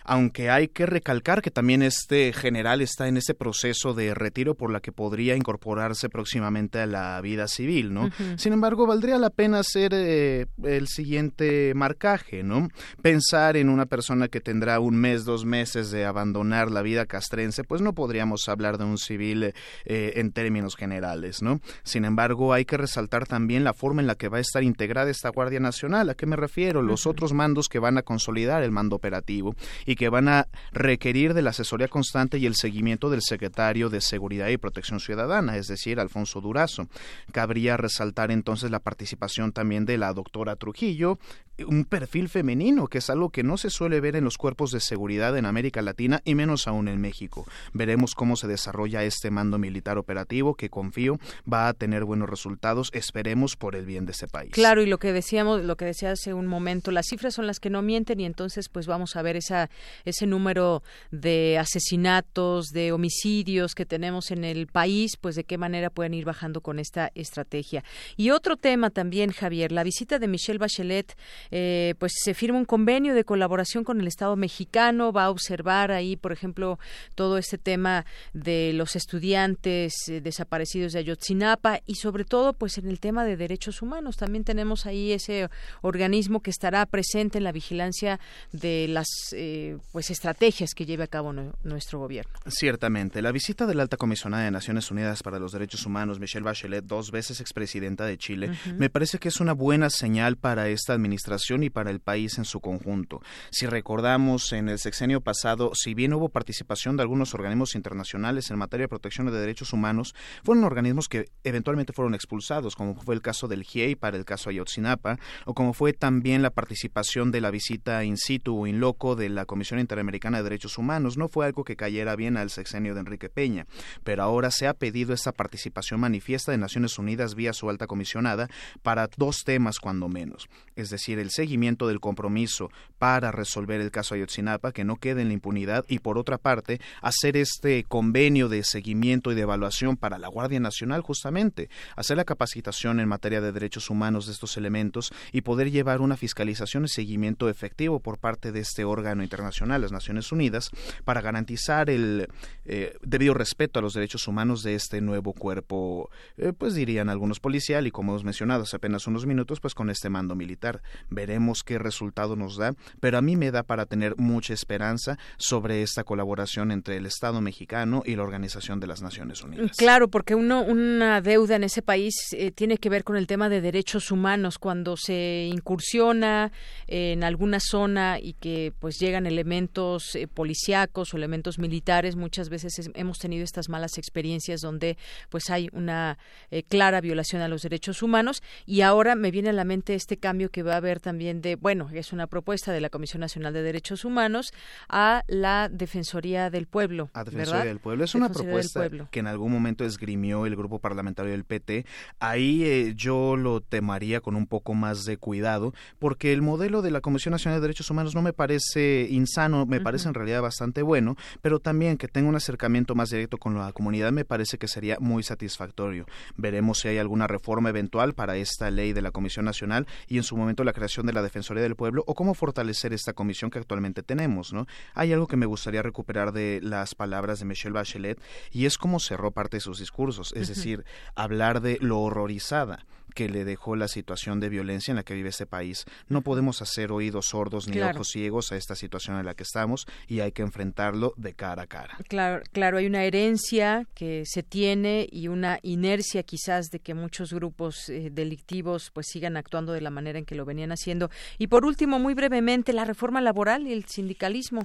aunque 0.10 0.50
hay 0.50 0.70
que 0.70 0.88
recalcar 0.88 1.44
que 1.44 1.52
también 1.52 1.84
este 1.84 2.34
general 2.34 2.82
está 2.82 3.08
en 3.08 3.18
ese 3.18 3.36
proceso 3.36 3.94
de 3.94 4.16
retiro 4.16 4.56
por 4.56 4.72
la 4.72 4.80
que 4.80 4.92
podría 4.92 5.36
incorporarse 5.36 6.10
próximamente 6.10 6.80
a 6.80 6.88
la 6.88 7.22
vida 7.22 7.48
civil, 7.48 7.94
¿no? 7.94 8.10
Sin 8.36 8.54
embargo, 8.54 8.88
valdría 8.88 9.20
la 9.20 9.30
pena 9.30 9.60
hacer 9.60 9.92
eh, 9.94 10.48
el 10.64 10.88
siguiente 10.88 11.74
marcaje, 11.76 12.42
¿no? 12.42 12.70
Pensar 13.04 13.56
en 13.56 13.70
una 13.70 13.86
persona 13.86 14.30
que 14.30 14.42
tendrá 14.42 14.80
un 14.80 14.96
mes, 14.96 15.26
dos 15.26 15.46
meses 15.46 15.92
de 15.92 16.06
abandonar 16.06 16.72
la 16.72 16.82
vida 16.82 17.06
castrense, 17.06 17.64
pues 17.64 17.84
no 17.84 17.94
podríamos 17.94 18.50
hablar 18.50 18.80
de 18.80 18.86
un 18.86 18.98
civil 18.98 19.54
eh, 19.86 20.14
en 20.16 20.32
términos 20.32 20.76
generales, 20.76 21.44
¿no? 21.44 21.62
Sin 21.84 22.04
embargo, 22.04 22.52
hay 22.54 22.66
que 22.66 22.78
resaltar 22.78 23.28
también 23.28 23.64
la 23.64 23.76
forma 23.76 24.02
en 24.02 24.08
la 24.08 24.16
que 24.16 24.28
va 24.28 24.40
a 24.40 24.42
estar 24.42 24.64
integrada 24.64 25.12
esta 25.12 25.30
Guardia 25.30 25.60
Nacional. 25.60 26.10
¿A 26.10 26.16
qué 26.16 26.26
me 26.26 26.36
refiero? 26.36 26.82
Los 26.82 27.06
otros 27.06 27.32
mandos 27.32 27.70
que 27.70 27.78
van 27.78 28.00
a 28.00 28.02
consolidar 28.02 28.64
el 28.64 28.72
mando 28.72 28.96
operativo 28.96 29.56
y 29.86 29.99
que 30.00 30.08
van 30.08 30.30
a 30.30 30.48
requerir 30.72 31.34
de 31.34 31.42
la 31.42 31.50
asesoría 31.50 31.90
constante 31.90 32.38
y 32.38 32.46
el 32.46 32.56
seguimiento 32.56 33.10
del 33.10 33.22
secretario 33.22 33.90
de 33.90 34.00
Seguridad 34.00 34.48
y 34.48 34.56
Protección 34.56 35.02
Ciudadana, 35.02 35.58
es 35.58 35.68
decir, 35.68 36.00
Alfonso 36.00 36.40
Durazo. 36.40 36.88
Cabría 37.34 37.76
resaltar 37.76 38.32
entonces 38.32 38.72
la 38.72 38.80
participación 38.80 39.52
también 39.52 39.86
de 39.86 39.98
la 39.98 40.14
doctora 40.14 40.56
Trujillo, 40.56 41.20
un 41.68 41.84
perfil 41.84 42.30
femenino, 42.30 42.88
que 42.88 43.00
es 43.00 43.10
algo 43.10 43.30
que 43.30 43.44
no 43.44 43.58
se 43.58 43.70
suele 43.70 44.00
ver 44.00 44.16
en 44.16 44.24
los 44.24 44.38
cuerpos 44.38 44.72
de 44.72 44.80
seguridad 44.80 45.38
en 45.38 45.46
América 45.46 45.82
Latina 45.82 46.22
y 46.24 46.36
menos 46.36 46.68
aún 46.68 46.88
en 46.88 47.02
México. 47.02 47.46
Veremos 47.74 48.16
cómo 48.16 48.38
se 48.38 48.48
desarrolla 48.48 49.04
este 49.04 49.32
mando 49.32 49.58
militar 49.58 49.98
operativo 49.98 50.56
que 50.56 50.70
confío 50.70 51.20
va 51.52 51.68
a 51.68 51.74
tener 51.74 52.06
buenos 52.06 52.30
resultados, 52.30 52.90
esperemos 52.94 53.58
por 53.58 53.76
el 53.76 53.86
bien 53.86 54.06
de 54.06 54.14
ese 54.14 54.28
país. 54.28 54.52
Claro, 54.54 54.82
y 54.82 54.86
lo 54.86 54.98
que 54.98 55.12
decíamos, 55.12 55.64
lo 55.64 55.76
que 55.76 55.86
decía 55.86 56.12
hace 56.12 56.34
un 56.34 56.48
momento, 56.48 56.92
las 56.92 57.08
cifras 57.08 57.34
son 57.34 57.48
las 57.48 57.60
que 57.60 57.70
no 57.70 57.82
mienten 57.82 58.20
y 58.20 58.26
entonces 58.26 58.70
pues 58.70 58.88
vamos 58.88 59.16
a 59.16 59.22
ver 59.22 59.36
esa 59.36 59.70
ese 60.06 60.26
número 60.26 60.84
de 61.12 61.58
asesinatos, 61.58 62.68
de 62.68 62.92
homicidios 62.92 63.76
que 63.76 63.86
tenemos 63.86 64.32
en 64.32 64.44
el 64.44 64.68
país, 64.68 65.18
pues 65.20 65.36
de 65.36 65.44
qué 65.44 65.58
manera 65.58 65.90
pueden 65.90 66.14
ir 66.14 66.26
bajando 66.26 66.62
con 66.62 66.80
esta 66.80 67.12
estrategia. 67.16 67.84
Y 68.18 68.32
otro 68.32 68.58
tema 68.58 68.90
también, 68.90 69.32
Javier, 69.32 69.72
la 69.72 69.84
visita 69.84 70.20
de 70.20 70.28
Michelle 70.28 70.60
Bachelet 70.60 71.16
eh, 71.52 71.96
pues 72.00 72.14
se 72.24 72.34
firma 72.34 72.58
un 72.58 72.66
convenio 72.66 73.14
de 73.14 73.24
colaboración 73.24 73.84
con 73.84 74.00
el 74.02 74.08
Estado 74.08 74.36
mexicano, 74.36 75.12
va 75.12 75.26
a 75.26 75.30
observar 75.30 75.92
ahí, 75.92 76.16
por 76.16 76.32
ejemplo, 76.32 76.80
todo 77.16 77.38
este 77.38 77.58
tema 77.58 78.06
de 78.34 78.72
los 78.74 78.96
estudiantes 78.96 79.94
eh, 80.08 80.22
desaparecidos 80.22 80.94
de 80.94 81.00
Ayotzinapa 81.00 81.82
y 81.86 81.96
sobre 81.96 82.26
todo, 82.26 82.54
pues 82.54 82.78
en 82.78 82.88
el 82.88 83.00
tema 83.00 83.26
de 83.26 83.38
derechos 83.38 83.82
humanos. 83.82 84.18
También 84.18 84.44
tenemos 84.44 84.86
ahí 84.86 85.12
ese 85.12 85.50
organismo 85.82 86.42
que 86.42 86.52
estará 86.52 86.86
presente 86.86 87.38
en 87.38 87.44
la 87.44 87.52
vigilancia 87.52 88.20
de 88.52 88.88
las 88.90 89.08
eh, 89.34 89.78
pues 89.92 90.10
estrategias 90.10 90.74
que 90.74 90.86
lleve 90.86 91.04
a 91.04 91.08
cabo 91.08 91.34
nuestro 91.64 92.00
gobierno. 92.00 92.32
Ciertamente, 92.48 93.22
la 93.22 93.32
visita 93.32 93.66
de 93.66 93.76
la 93.76 93.84
alta 93.84 93.98
comisionada 93.98 94.44
de 94.44 94.52
Naciones 94.52 94.92
Unidas 94.92 95.24
para 95.24 95.40
los 95.40 95.52
Derechos 95.52 95.86
Humanos, 95.86 96.20
Michelle 96.20 96.44
Bachelet, 96.44 96.86
dos 96.86 97.12
veces 97.12 97.42
expresidenta 97.42 98.06
de 98.06 98.18
Chile, 98.18 98.52
me 98.78 98.90
parece 98.90 99.20
que 99.20 99.30
es 99.30 99.40
una 99.40 99.54
buena 99.54 99.90
señal 99.90 100.38
para 100.38 100.70
esta 100.70 100.94
administración 100.94 101.64
y 101.64 101.70
para 101.70 101.92
el 101.92 102.00
país 102.00 102.38
en 102.38 102.46
su 102.46 102.60
conjunto. 102.60 103.22
Si 103.52 103.66
recordamos, 103.66 104.52
en 104.54 104.70
el 104.70 104.80
sexenio 104.80 105.22
pasado, 105.22 105.72
si 105.74 105.94
bien 105.94 106.14
hubo 106.14 106.30
participación 106.30 106.98
de 106.98 107.04
algunos 107.04 107.34
organismos 107.34 107.76
internacionales 107.76 108.50
en 108.50 108.58
materia 108.58 108.86
de 108.86 108.90
protección 108.90 109.28
de 109.28 109.40
derechos 109.40 109.74
humanos, 109.74 110.16
fueron 110.44 110.64
organismos 110.64 111.08
que 111.08 111.30
eventualmente 111.44 111.94
fueron 111.94 112.16
expulsados, 112.16 112.76
como 112.76 112.96
fue 112.96 113.16
el 113.16 113.22
caso 113.22 113.48
del 113.48 113.64
GIEI 113.64 113.96
para 113.96 114.18
el 114.18 114.26
caso 114.26 114.50
Ayotzinapa, 114.50 115.20
o 115.46 115.54
como 115.54 115.74
fue 115.74 115.94
también 115.94 116.42
la 116.42 116.50
participación 116.50 117.32
de 117.32 117.42
la 117.42 117.52
visita 117.52 118.04
in 118.04 118.18
situ 118.18 118.62
o 118.62 118.68
in 118.68 118.80
loco 118.80 119.16
de 119.16 119.30
la 119.30 119.46
Comisión 119.46 119.59
Interamericana 119.80 120.38
de 120.38 120.44
Derechos 120.44 120.78
Humanos. 120.78 121.18
No 121.18 121.28
fue 121.28 121.46
algo 121.46 121.64
que 121.64 121.76
cayera 121.76 122.16
bien 122.16 122.38
al 122.38 122.50
sexenio 122.50 122.94
de 122.94 123.02
Enrique 123.02 123.30
Peña, 123.30 123.68
pero 124.04 124.24
ahora 124.24 124.52
se 124.52 124.68
ha 124.68 124.74
pedido 124.74 125.14
esta 125.14 125.32
participación 125.32 126.00
manifiesta 126.00 126.52
de 126.52 126.58
Naciones 126.58 126.98
Unidas 126.98 127.36
vía 127.36 127.54
su 127.54 127.70
alta 127.70 127.88
comisionada 127.88 128.50
para 128.82 129.10
dos 129.18 129.44
temas 129.44 129.80
cuando 129.80 130.08
menos, 130.08 130.48
es 130.76 130.90
decir, 130.90 131.20
el 131.20 131.32
seguimiento 131.32 131.88
del 131.88 132.00
compromiso 132.00 132.70
para 132.98 133.32
resolver 133.32 133.82
el 133.82 133.92
caso 133.92 134.16
Ayotzinapa, 134.16 134.72
que 134.72 134.84
no 134.84 134.98
quede 134.98 135.22
en 135.22 135.28
la 135.30 135.34
impunidad, 135.34 135.86
y 135.88 136.00
por 136.00 136.18
otra 136.18 136.38
parte, 136.38 136.80
hacer 137.02 137.38
este 137.38 137.84
convenio 137.84 138.50
de 138.50 138.64
seguimiento 138.64 139.32
y 139.32 139.36
de 139.36 139.42
evaluación 139.42 139.98
para 139.98 140.18
la 140.18 140.28
Guardia 140.28 140.60
Nacional, 140.60 141.02
justamente, 141.02 141.70
hacer 141.96 142.18
la 142.18 142.26
capacitación 142.26 143.00
en 143.00 143.08
materia 143.08 143.42
de 143.42 143.52
derechos 143.52 143.90
humanos 143.90 144.26
de 144.26 144.34
estos 144.34 144.58
elementos 144.58 145.12
y 145.32 145.42
poder 145.42 145.72
llevar 145.72 146.02
una 146.02 146.18
fiscalización 146.18 146.86
y 146.86 146.90
seguimiento 146.90 147.50
efectivo 147.50 148.00
por 148.00 148.20
parte 148.20 148.52
de 148.52 148.60
este 148.60 148.84
órgano 148.84 149.24
internacional, 149.24 149.49
las 149.80 149.92
Naciones 149.92 150.32
Unidas, 150.32 150.72
para 151.06 151.22
garantizar 151.22 151.90
el 151.90 152.28
eh, 152.66 152.96
debido 153.02 153.34
respeto 153.34 153.80
a 153.80 153.82
los 153.82 153.94
derechos 153.94 154.28
humanos 154.28 154.64
de 154.64 154.76
este 154.76 155.02
nuevo 155.02 155.34
cuerpo, 155.34 156.10
eh, 156.38 156.54
pues 156.58 156.76
dirían 156.76 157.10
algunos 157.10 157.40
policial 157.40 157.88
y 157.88 157.92
como 157.92 158.12
hemos 158.12 158.24
mencionado 158.24 158.64
hace 158.64 158.78
apenas 158.78 159.08
unos 159.08 159.26
minutos, 159.26 159.60
pues 159.60 159.74
con 159.74 159.90
este 159.90 160.10
mando 160.10 160.36
militar 160.36 160.82
veremos 161.10 161.64
qué 161.64 161.78
resultado 161.78 162.36
nos 162.36 162.58
da, 162.58 162.74
pero 163.00 163.18
a 163.18 163.22
mí 163.22 163.36
me 163.36 163.52
da 163.52 163.64
para 163.64 163.86
tener 163.86 164.16
mucha 164.18 164.54
esperanza 164.54 165.18
sobre 165.38 165.82
esta 165.82 166.04
colaboración 166.04 166.72
entre 166.72 166.98
el 166.98 167.06
Estado 167.06 167.42
mexicano 167.42 168.04
y 168.06 168.16
la 168.16 168.24
Organización 168.24 168.80
de 168.80 168.88
las 168.88 169.02
Naciones 169.02 169.42
Unidas. 169.42 169.78
Claro, 169.78 170.10
porque 170.10 170.36
uno, 170.36 170.62
una 170.62 171.22
deuda 171.22 171.56
en 171.56 171.64
ese 171.64 171.82
país 171.82 172.16
eh, 172.34 172.52
tiene 172.52 172.78
que 172.78 172.90
ver 172.90 173.04
con 173.04 173.16
el 173.16 173.28
tema 173.28 173.50
de 173.50 173.62
derechos 173.62 174.12
humanos, 174.12 174.58
cuando 174.58 174.96
se 174.98 175.50
incursiona 175.52 176.52
en 176.88 177.24
alguna 177.24 177.60
zona 177.60 178.20
y 178.20 178.34
que 178.34 178.74
pues 178.80 178.98
llegan 179.00 179.26
elementos 179.40 180.16
eh, 180.16 180.28
policíacos 180.28 181.14
o 181.14 181.18
elementos 181.18 181.60
militares, 181.60 182.16
muchas 182.18 182.50
veces 182.50 182.92
hemos 182.94 183.20
tenido 183.20 183.44
estas 183.44 183.70
malas 183.70 183.98
experiencias 183.98 184.60
donde 184.60 184.98
pues 185.30 185.50
hay 185.50 185.70
una 185.72 186.18
eh, 186.52 186.64
clara 186.64 187.00
violación 187.00 187.42
a 187.42 187.48
los 187.48 187.62
derechos 187.62 188.04
humanos 188.04 188.44
y 188.66 188.82
ahora 188.82 189.16
me 189.16 189.32
viene 189.32 189.50
a 189.50 189.54
la 189.54 189.64
mente 189.64 189.96
este 189.96 190.18
cambio 190.18 190.50
que 190.50 190.62
va 190.62 190.74
a 190.74 190.78
haber 190.78 191.00
también 191.00 191.42
de, 191.42 191.56
bueno, 191.56 191.90
es 191.94 192.12
una 192.12 192.28
propuesta 192.28 192.74
de 192.74 192.82
la 192.82 192.90
Comisión 192.90 193.22
Nacional 193.22 193.54
de 193.54 193.62
Derechos 193.62 194.04
Humanos 194.04 194.52
a 194.90 195.24
la 195.28 195.70
Defensoría 195.70 196.50
del 196.50 196.68
Pueblo. 196.68 197.10
A 197.14 197.24
Defensoría 197.24 197.66
del 197.66 197.80
Pueblo. 197.80 198.04
Es 198.04 198.16
una 198.16 198.30
propuesta 198.30 198.90
que 199.10 199.20
en 199.20 199.28
algún 199.28 199.52
momento 199.52 199.86
esgrimió 199.86 200.46
el 200.46 200.56
grupo 200.56 200.80
parlamentario 200.80 201.32
del 201.32 201.46
PT. 201.46 201.86
Ahí 202.20 202.64
eh, 202.64 202.94
yo 202.96 203.38
lo 203.38 203.62
temaría 203.62 204.20
con 204.22 204.36
un 204.36 204.48
poco 204.48 204.74
más 204.74 205.06
de 205.06 205.18
cuidado, 205.18 205.74
porque 206.00 206.34
el 206.34 206.42
modelo 206.42 206.82
de 206.82 206.92
la 206.92 207.02
Comisión 207.02 207.32
Nacional 207.32 207.60
de 207.60 207.68
Derechos 207.68 207.90
Humanos 207.90 208.16
no 208.16 208.22
me 208.22 208.34
parece 208.34 209.08
insano, 209.30 209.66
me 209.66 209.80
parece 209.80 210.08
en 210.08 210.16
realidad 210.16 210.42
bastante 210.42 210.82
bueno, 210.82 211.16
pero 211.42 211.60
también 211.60 211.98
que 211.98 212.08
tenga 212.08 212.30
un 212.30 212.36
acercamiento 212.36 212.96
más 212.96 213.12
directo 213.12 213.38
con 213.38 213.58
la 213.58 213.72
comunidad 213.74 214.12
me 214.12 214.26
parece 214.26 214.58
que 214.58 214.68
sería 214.68 214.98
muy 215.00 215.24
satisfactorio. 215.24 216.06
Veremos 216.36 216.80
si 216.80 216.88
hay 216.88 216.98
alguna 216.98 217.28
reforma 217.28 217.70
eventual 217.70 218.14
para 218.14 218.36
esta 218.38 218.72
ley 218.72 218.94
de 218.94 219.02
la 219.02 219.12
Comisión 219.12 219.46
Nacional 219.46 219.88
y 220.08 220.18
en 220.18 220.24
su 220.24 220.36
momento 220.36 220.64
la 220.64 220.74
creación 220.74 221.06
de 221.06 221.14
la 221.14 221.22
Defensoría 221.22 221.62
del 221.62 221.76
Pueblo 221.76 222.04
o 222.08 222.16
cómo 222.16 222.34
fortalecer 222.34 222.94
esta 222.94 223.14
comisión 223.14 223.52
que 223.52 223.60
actualmente 223.60 224.02
tenemos, 224.02 224.52
¿no? 224.52 224.66
Hay 224.96 225.14
algo 225.14 225.28
que 225.28 225.38
me 225.38 225.46
gustaría 225.46 225.84
recuperar 225.84 226.32
de 226.32 226.60
las 226.64 226.96
palabras 226.96 227.40
de 227.40 227.46
Michelle 227.46 227.74
Bachelet 227.74 228.20
y 228.52 228.66
es 228.66 228.78
cómo 228.78 229.00
cerró 229.00 229.32
parte 229.32 229.58
de 229.58 229.62
sus 229.62 229.80
discursos, 229.80 230.34
es 230.36 230.48
decir, 230.48 230.86
hablar 231.16 231.62
de 231.62 231.78
lo 231.82 232.00
horrorizada 232.00 232.86
que 233.14 233.30
le 233.30 233.46
dejó 233.46 233.76
la 233.76 233.88
situación 233.88 234.40
de 234.40 234.50
violencia 234.50 234.92
en 234.92 234.98
la 234.98 235.04
que 235.04 235.14
vive 235.14 235.30
este 235.30 235.46
país. 235.46 235.86
No 236.08 236.22
podemos 236.22 236.62
hacer 236.62 236.92
oídos 236.92 237.28
sordos 237.28 237.68
ni 237.68 237.80
ojos 237.82 238.10
ciegos 238.10 238.52
a 238.52 238.58
esta 238.58 238.76
situación 238.76 239.18
en 239.18 239.26
la 239.26 239.34
que 239.34 239.44
estamos 239.44 239.88
y 240.08 240.20
hay 240.20 240.32
que 240.32 240.42
enfrentarlo 240.42 241.14
de 241.18 241.34
cara 241.34 241.64
a 241.64 241.68
cara. 241.68 241.98
Claro, 242.08 242.44
claro, 242.52 242.78
hay 242.78 242.86
una 242.86 243.04
herencia 243.04 243.88
que 243.94 244.24
se 244.26 244.44
tiene 244.44 245.08
y 245.12 245.28
una 245.28 245.60
inercia 245.64 246.24
quizás 246.24 246.70
de 246.72 246.80
que 246.80 246.94
muchos 246.94 247.34
grupos 247.34 247.90
eh, 247.90 248.10
delictivos 248.12 248.92
pues 248.94 249.08
sigan 249.08 249.38
actuando 249.38 249.74
de 249.74 249.82
la 249.82 249.90
manera 249.90 250.20
en 250.20 250.26
que 250.26 250.36
lo 250.36 250.46
venían 250.46 250.72
haciendo. 250.72 251.10
Y 251.38 251.48
por 251.48 251.66
último, 251.66 252.00
muy 252.00 252.14
brevemente, 252.14 252.74
la 252.74 252.86
reforma 252.86 253.22
laboral 253.22 253.68
y 253.68 253.74
el 253.74 253.86
sindicalismo 253.86 254.64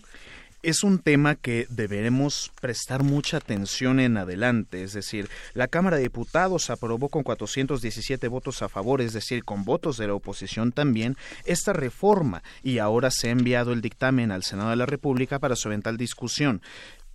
es 0.65 0.83
un 0.83 0.99
tema 0.99 1.35
que 1.35 1.67
deberemos 1.69 2.51
prestar 2.61 3.03
mucha 3.03 3.37
atención 3.37 4.01
en 4.01 4.17
adelante. 4.17 4.83
Es 4.83 4.95
decir, 4.95 5.29
la 5.53 5.69
Cámara 5.69 5.97
de 5.97 6.05
Diputados 6.05 6.71
aprobó 6.71 7.11
con 7.11 7.23
417 7.23 8.29
votos 8.29 8.63
a 8.63 8.69
favor, 8.69 9.01
es 9.03 9.13
decir, 9.13 9.45
con 9.45 9.65
votos 9.65 9.99
de 9.99 10.07
la 10.07 10.15
oposición 10.15 10.73
también, 10.73 11.17
esta 11.45 11.73
reforma 11.73 12.43
y 12.63 12.79
ahora 12.79 13.11
se 13.11 13.29
ha 13.29 13.33
enviado 13.33 13.73
el 13.73 13.83
dictamen 13.83 14.33
al 14.33 14.43
Senado 14.43 14.71
de 14.71 14.77
la 14.77 14.87
República 14.87 15.39
para 15.39 15.55
su 15.57 15.69
eventual 15.69 15.99
discusión 15.99 16.63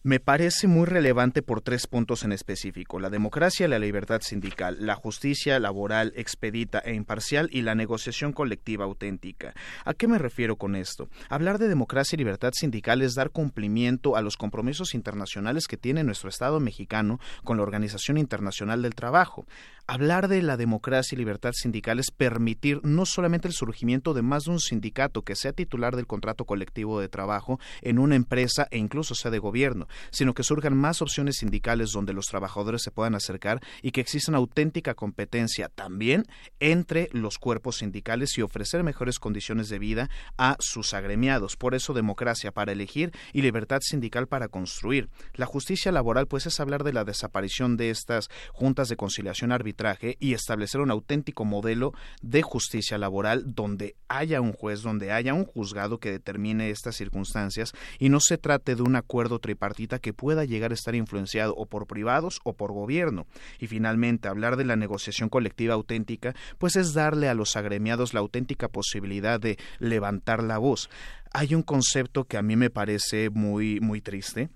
me 0.02 0.22
parece 0.22 0.68
muy 0.68 0.86
relevante 0.86 1.42
por 1.42 1.62
tres 1.62 1.86
puntos 1.86 2.24
en 2.24 2.32
específico, 2.32 3.00
la 3.00 3.10
democracia 3.10 3.68
la 3.68 3.80
libertad 3.80 4.22
sindical, 4.22 4.78
la 4.80 4.96
justicia 4.96 5.60
laboral 5.60 6.14
expedita 6.16 6.80
e 6.80 6.94
imparcial 6.94 7.50
y 7.52 7.64
la 7.64 7.76
negociación 7.76 8.32
colectiva 8.32 8.86
auténtica. 8.86 9.54
¿A 9.84 9.94
qué 9.94 10.08
me 10.08 10.18
refiero 10.18 10.56
con 10.56 10.76
esto? 10.76 11.10
Hablar 11.30 11.60
de 11.60 11.68
democracia 11.68 12.16
y 12.16 12.20
libertad 12.20 12.52
sindical 12.54 13.02
es 13.02 13.14
dar 13.16 13.32
cumplimiento 13.32 14.16
a 14.16 14.22
los 14.22 14.38
compromisos 14.38 14.94
internacionales 14.94 15.68
que 15.68 15.78
tiene 15.78 16.04
nuestro 16.04 16.30
Estado 16.30 16.60
mexicano 16.60 17.20
con 17.44 17.58
la 17.58 17.64
Organización 17.64 18.18
Internacional 18.18 18.82
del 18.82 18.96
Trabajo 18.96 19.46
hablar 19.90 20.28
de 20.28 20.44
la 20.44 20.56
democracia 20.56 21.16
y 21.16 21.18
libertad 21.18 21.52
sindical 21.52 21.98
es 21.98 22.12
permitir 22.12 22.80
no 22.84 23.08
solamente 23.08 23.48
el 23.48 23.56
surgimiento 23.56 24.14
de 24.14 24.22
más 24.22 24.44
de 24.44 24.52
un 24.52 24.60
sindicato 24.60 25.24
que 25.24 25.36
sea 25.36 25.52
titular 25.52 25.96
del 25.96 26.06
contrato 26.06 26.46
colectivo 26.46 27.02
de 27.02 27.10
trabajo 27.10 27.60
en 27.82 27.98
una 27.98 28.16
empresa 28.16 28.68
e 28.70 28.78
incluso 28.78 29.16
sea 29.16 29.32
de 29.32 29.40
gobierno, 29.40 29.88
sino 30.12 30.36
que 30.36 30.44
surjan 30.44 30.78
más 30.78 31.02
opciones 31.02 31.38
sindicales 31.38 31.90
donde 31.92 32.14
los 32.14 32.28
trabajadores 32.28 32.84
se 32.84 32.92
puedan 32.92 33.16
acercar 33.16 33.62
y 33.82 33.90
que 33.90 34.02
exista 34.02 34.30
una 34.30 34.38
auténtica 34.38 34.94
competencia 34.94 35.70
también 35.70 36.26
entre 36.60 37.10
los 37.12 37.40
cuerpos 37.40 37.78
sindicales 37.78 38.38
y 38.38 38.44
ofrecer 38.44 38.84
mejores 38.84 39.18
condiciones 39.18 39.70
de 39.70 39.80
vida 39.80 40.10
a 40.38 40.56
sus 40.60 40.94
agremiados. 40.94 41.56
Por 41.56 41.74
eso 41.74 41.96
democracia 41.96 42.52
para 42.52 42.74
elegir 42.74 43.12
y 43.34 43.42
libertad 43.42 43.80
sindical 43.82 44.28
para 44.28 44.50
construir. 44.50 45.10
La 45.34 45.48
justicia 45.48 45.92
laboral 45.92 46.28
pues 46.28 46.46
es 46.46 46.60
hablar 46.60 46.84
de 46.84 46.94
la 46.94 47.06
desaparición 47.06 47.76
de 47.76 47.90
estas 47.90 48.30
juntas 48.54 48.88
de 48.88 48.96
conciliación 48.96 49.52
arbitral 49.52 49.79
y 50.20 50.34
establecer 50.34 50.82
un 50.82 50.92
auténtico 50.92 51.46
modelo 51.46 51.94
de 52.22 52.42
justicia 52.42 52.98
laboral 52.98 53.44
donde 53.56 53.96
haya 54.10 54.42
un 54.42 54.52
juez, 54.52 54.82
donde 54.82 55.14
haya 55.14 55.34
un 55.34 55.46
juzgado 55.46 56.00
que 56.00 56.12
determine 56.12 56.70
estas 56.70 56.98
circunstancias 56.98 57.72
y 57.98 58.10
no 58.10 58.20
se 58.20 58.38
trate 58.38 58.76
de 58.76 58.82
un 58.82 58.98
acuerdo 58.98 59.40
tripartita 59.40 60.00
que 60.00 60.12
pueda 60.12 60.44
llegar 60.44 60.72
a 60.72 60.74
estar 60.74 60.96
influenciado 60.96 61.56
o 61.56 61.66
por 61.66 61.88
privados 61.88 62.42
o 62.44 62.54
por 62.54 62.74
gobierno. 62.74 63.26
Y 63.58 63.68
finalmente, 63.68 64.28
hablar 64.28 64.58
de 64.58 64.66
la 64.66 64.76
negociación 64.76 65.30
colectiva 65.30 65.76
auténtica, 65.76 66.36
pues 66.58 66.76
es 66.76 66.94
darle 66.94 67.30
a 67.30 67.34
los 67.34 67.56
agremiados 67.56 68.14
la 68.14 68.20
auténtica 68.20 68.68
posibilidad 68.68 69.40
de 69.40 69.58
levantar 69.80 70.44
la 70.44 70.58
voz. 70.58 70.90
Hay 71.32 71.56
un 71.56 71.64
concepto 71.64 72.26
que 72.26 72.38
a 72.38 72.42
mí 72.42 72.58
me 72.58 72.70
parece 72.70 73.30
muy 73.30 73.80
muy 73.80 74.02
triste 74.02 74.50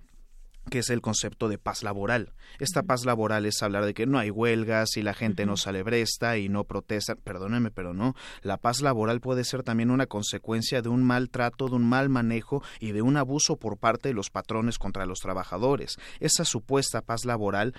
que 0.69 0.79
es 0.79 0.89
el 0.89 1.01
concepto 1.01 1.49
de 1.49 1.57
paz 1.57 1.83
laboral. 1.83 2.33
Esta 2.59 2.83
paz 2.83 3.05
laboral 3.05 3.45
es 3.45 3.61
hablar 3.61 3.85
de 3.85 3.93
que 3.93 4.05
no 4.05 4.19
hay 4.19 4.29
huelgas 4.29 4.97
y 4.97 5.01
la 5.01 5.13
gente 5.13 5.45
no 5.45 5.57
sale 5.57 5.83
bresta 5.83 6.37
y 6.37 6.49
no 6.49 6.63
protesta. 6.63 7.15
Perdónenme, 7.15 7.71
pero 7.71 7.93
no. 7.93 8.15
La 8.41 8.57
paz 8.57 8.81
laboral 8.81 9.19
puede 9.21 9.43
ser 9.43 9.63
también 9.63 9.91
una 9.91 10.05
consecuencia 10.05 10.81
de 10.81 10.89
un 10.89 11.03
maltrato, 11.03 11.67
de 11.67 11.75
un 11.75 11.87
mal 11.87 12.09
manejo 12.09 12.63
y 12.79 12.91
de 12.91 13.01
un 13.01 13.17
abuso 13.17 13.57
por 13.57 13.77
parte 13.77 14.09
de 14.09 14.15
los 14.15 14.29
patrones 14.29 14.77
contra 14.77 15.05
los 15.05 15.19
trabajadores. 15.19 15.97
Esa 16.19 16.45
supuesta 16.45 17.01
paz 17.01 17.25
laboral 17.25 17.73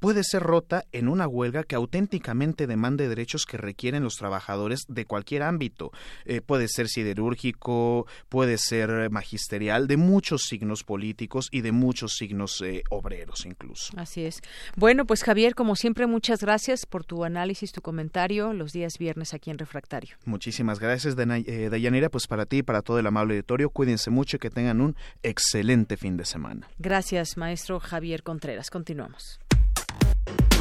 puede 0.00 0.24
ser 0.24 0.42
rota 0.42 0.84
en 0.92 1.08
una 1.08 1.28
huelga 1.28 1.62
que 1.62 1.76
auténticamente 1.76 2.66
demande 2.66 3.08
derechos 3.08 3.46
que 3.46 3.56
requieren 3.56 4.02
los 4.02 4.16
trabajadores 4.16 4.80
de 4.88 5.04
cualquier 5.04 5.42
ámbito. 5.42 5.92
Eh, 6.24 6.40
puede 6.40 6.66
ser 6.68 6.88
siderúrgico, 6.88 8.06
puede 8.28 8.58
ser 8.58 9.10
magisterial, 9.10 9.86
de 9.86 9.96
muchos 9.96 10.42
signos 10.42 10.82
políticos 10.82 11.48
y 11.52 11.60
de 11.60 11.72
muchos 11.72 12.14
signos 12.16 12.60
eh, 12.62 12.82
obreros 12.90 13.46
incluso. 13.46 13.92
Así 13.96 14.24
es. 14.24 14.40
Bueno, 14.76 15.06
pues 15.06 15.22
Javier, 15.22 15.54
como 15.54 15.76
siempre, 15.76 16.06
muchas 16.06 16.40
gracias 16.40 16.86
por 16.86 17.04
tu 17.04 17.24
análisis, 17.24 17.72
tu 17.72 17.82
comentario 17.82 18.52
los 18.52 18.72
días 18.72 18.98
viernes 18.98 19.34
aquí 19.34 19.50
en 19.50 19.58
Refractario. 19.58 20.16
Muchísimas 20.24 20.80
gracias, 20.80 21.16
eh, 21.18 21.68
Dayanira. 21.70 22.08
Pues 22.08 22.26
para 22.26 22.46
ti 22.46 22.58
y 22.58 22.62
para 22.62 22.82
todo 22.82 22.98
el 22.98 23.06
amable 23.06 23.34
auditorio, 23.34 23.70
cuídense 23.70 24.10
mucho 24.10 24.36
y 24.36 24.40
que 24.40 24.50
tengan 24.50 24.80
un 24.80 24.96
excelente 25.22 25.96
fin 25.96 26.16
de 26.16 26.24
semana. 26.24 26.68
Gracias, 26.78 27.36
maestro 27.36 27.78
Javier 27.80 28.22
Contreras. 28.22 28.70
Continuamos. 28.70 29.38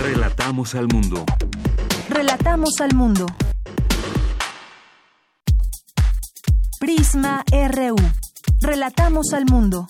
Relatamos 0.01 0.76
al 0.76 0.88
mundo. 0.88 1.26
Relatamos 2.10 2.80
al 2.81 2.95
mundo. 2.95 3.26
Prisma 6.80 7.43
RU. 7.51 7.95
Relatamos 8.61 9.34
al 9.34 9.45
mundo. 9.45 9.88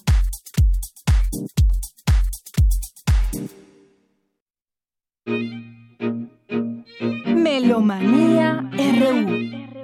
Melomanía 7.36 8.70
RU. 8.72 9.79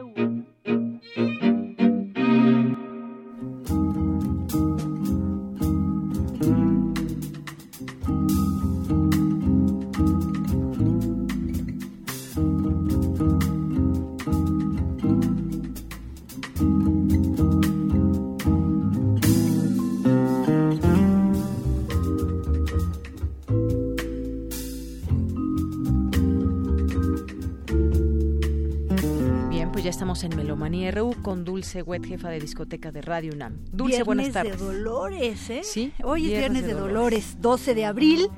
En 29.85 30.35
Melomanía 30.35 30.89
RU 30.89 31.13
con 31.21 31.45
Dulce 31.45 31.83
Wet, 31.83 32.03
jefa 32.07 32.29
de 32.29 32.39
discoteca 32.39 32.91
de 32.91 33.03
Radio 33.03 33.33
UNAM. 33.33 33.65
Dulce, 33.71 34.01
buenas 34.01 34.31
tardes. 34.31 34.57
de 34.57 34.65
Dolores, 34.65 35.47
¿eh? 35.51 35.61
Sí. 35.63 35.93
Hoy 36.03 36.25
es 36.25 36.39
Viernes 36.39 36.65
de, 36.65 36.73
Dolores. 36.73 37.37
12 37.39 37.75
de 37.75 37.85
abril. 37.85 38.29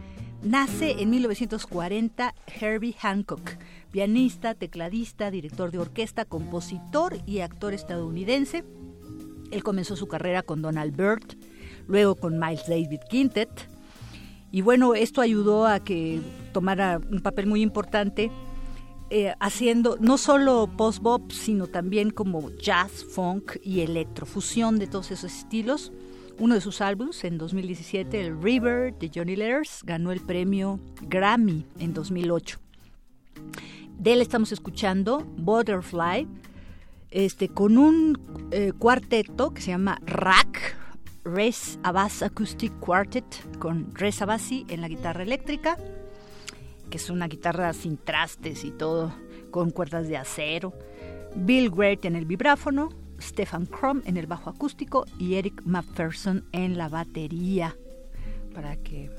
Nace 0.44 1.02
en 1.02 1.10
1940 1.10 2.36
Herbie 2.60 2.96
Hancock, 3.00 3.52
pianista, 3.92 4.56
tecladista, 4.56 5.32
director 5.32 5.72
de 5.72 5.80
orquesta, 5.80 6.26
compositor 6.26 7.18
y 7.26 7.40
actor 7.40 7.74
estadounidense. 7.74 8.66
Él 9.50 9.64
comenzó 9.64 9.96
su 9.96 10.10
carrera 10.10 10.44
con 10.44 10.62
Donald 10.62 10.98
Byrd, 10.98 11.38
luego 11.88 12.16
con 12.16 12.38
Miles 12.40 12.68
David 12.68 13.00
Quintet. 13.10 13.70
Y 14.52 14.60
bueno, 14.60 14.96
esto 14.96 15.22
ayudó 15.22 15.66
a 15.66 15.80
que 15.80 16.20
tomara 16.52 17.00
un 17.10 17.22
papel 17.22 17.48
muy 17.48 17.62
importante 17.62 18.32
eh, 19.10 19.34
haciendo 19.40 19.98
no 20.02 20.18
solo 20.18 20.70
post-bop, 20.76 21.32
sino 21.32 21.68
también 21.68 22.10
como 22.10 22.52
jazz, 22.58 23.06
funk 23.06 23.56
y 23.64 23.80
electrofusión 23.80 24.80
de 24.80 24.88
todos 24.88 25.12
esos 25.12 25.32
estilos. 25.34 25.94
Uno 26.40 26.56
de 26.56 26.62
sus 26.62 26.82
álbumes 26.82 27.24
en 27.24 27.38
2017, 27.38 28.20
el 28.20 28.42
River 28.42 28.94
de 29.00 29.10
Johnny 29.14 29.36
Letters, 29.36 29.82
ganó 29.84 30.12
el 30.12 30.20
premio 30.20 30.80
Grammy 31.04 31.66
en 31.80 31.94
2008. 31.94 32.60
De 33.98 34.14
él 34.14 34.22
estamos 34.22 34.52
escuchando 34.52 35.26
Butterfly, 35.38 36.28
este, 37.10 37.48
con 37.48 37.78
un 37.78 38.20
eh, 38.52 38.74
cuarteto 38.78 39.54
que 39.54 39.62
se 39.62 39.72
llama 39.72 40.00
Rack, 40.06 40.76
Res 41.24 41.80
Abbas 41.82 42.22
Acoustic 42.24 42.78
Quartet, 42.80 43.58
con 43.58 43.94
Res 43.96 44.22
Abbasi 44.22 44.66
en 44.70 44.82
la 44.82 44.90
guitarra 44.90 45.24
eléctrica, 45.24 45.78
que 46.90 46.98
es 46.98 47.10
una 47.10 47.28
guitarra 47.28 47.74
sin 47.74 47.98
trastes 47.98 48.64
y 48.64 48.72
todo, 48.72 49.14
con 49.52 49.72
cuerdas 49.72 50.08
de 50.08 50.18
acero. 50.18 50.74
Bill 51.36 51.70
Great 51.70 52.06
en 52.06 52.16
el 52.16 52.26
vibráfono, 52.26 52.90
Stefan 53.22 53.66
Krom 53.66 54.02
en 54.06 54.18
el 54.18 54.28
bajo 54.28 54.50
acústico 54.50 55.06
y 55.18 55.36
Eric 55.36 55.62
McPherson 55.66 56.46
en 56.52 56.78
la 56.78 56.90
batería. 56.90 57.78
Para 58.54 58.76
que 58.78 59.12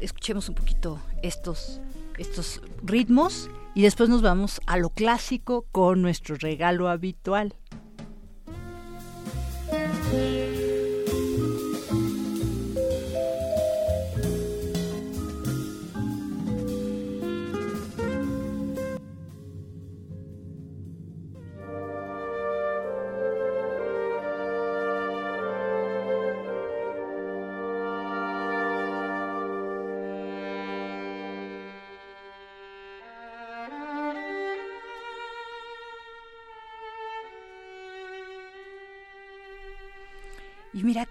escuchemos 0.00 0.48
un 0.48 0.54
poquito 0.54 1.00
estos, 1.22 1.80
estos 2.18 2.62
ritmos 2.82 3.50
y 3.74 3.82
después 3.82 4.08
nos 4.08 4.22
vamos 4.22 4.60
a 4.66 4.76
lo 4.76 4.90
clásico 4.90 5.66
con 5.70 6.02
nuestro 6.02 6.36
regalo 6.36 6.88
habitual. 6.88 7.54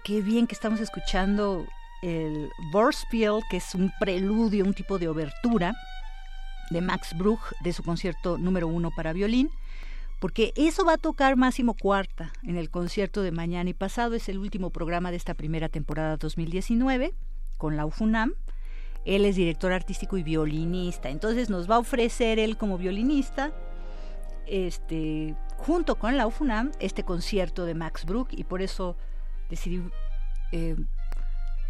Qué 0.08 0.22
bien 0.22 0.46
que 0.46 0.54
estamos 0.54 0.80
escuchando 0.80 1.66
el 2.00 2.50
Vorspiel, 2.72 3.42
que 3.50 3.58
es 3.58 3.74
un 3.74 3.92
preludio, 4.00 4.64
un 4.64 4.72
tipo 4.72 4.98
de 4.98 5.06
obertura 5.06 5.74
de 6.70 6.80
Max 6.80 7.14
Bruch 7.14 7.42
de 7.60 7.74
su 7.74 7.82
concierto 7.82 8.38
número 8.38 8.68
uno 8.68 8.90
para 8.90 9.12
violín, 9.12 9.50
porque 10.18 10.54
eso 10.56 10.86
va 10.86 10.94
a 10.94 10.96
tocar 10.96 11.36
Máximo 11.36 11.74
Cuarta 11.74 12.32
en 12.42 12.56
el 12.56 12.70
concierto 12.70 13.20
de 13.20 13.32
mañana 13.32 13.68
y 13.68 13.74
pasado. 13.74 14.14
Es 14.14 14.30
el 14.30 14.38
último 14.38 14.70
programa 14.70 15.10
de 15.10 15.18
esta 15.18 15.34
primera 15.34 15.68
temporada 15.68 16.16
2019 16.16 17.12
con 17.58 17.76
la 17.76 17.84
UFUNAM. 17.84 18.32
Él 19.04 19.26
es 19.26 19.36
director 19.36 19.72
artístico 19.72 20.16
y 20.16 20.22
violinista, 20.22 21.10
entonces 21.10 21.50
nos 21.50 21.70
va 21.70 21.74
a 21.74 21.80
ofrecer 21.80 22.38
él 22.38 22.56
como 22.56 22.78
violinista, 22.78 23.52
este, 24.46 25.36
junto 25.58 25.96
con 25.96 26.16
la 26.16 26.26
UFUNAM, 26.26 26.72
este 26.80 27.02
concierto 27.02 27.66
de 27.66 27.74
Max 27.74 28.06
Bruch 28.06 28.32
y 28.32 28.44
por 28.44 28.62
eso 28.62 28.96
decidí 29.48 29.82
eh, 30.52 30.76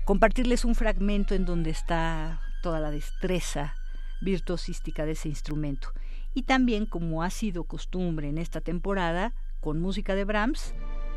compartirles 0.05 0.65
un 0.65 0.75
fragmento 0.75 1.35
en 1.35 1.45
donde 1.45 1.71
está 1.71 2.41
toda 2.63 2.81
la 2.81 2.91
destreza 2.91 3.75
virtuosística 4.21 5.05
de 5.05 5.13
ese 5.13 5.29
instrumento. 5.29 5.93
Y 6.35 6.43
también, 6.43 6.87
como 6.87 7.23
ha 7.23 7.31
sido 7.31 7.65
costumbre 7.65 8.29
en 8.29 8.39
esta 8.39 8.61
temporada, 8.61 9.33
con 9.61 9.81
música 9.81 10.15
de 10.15 10.25
Brahms, 10.25 10.75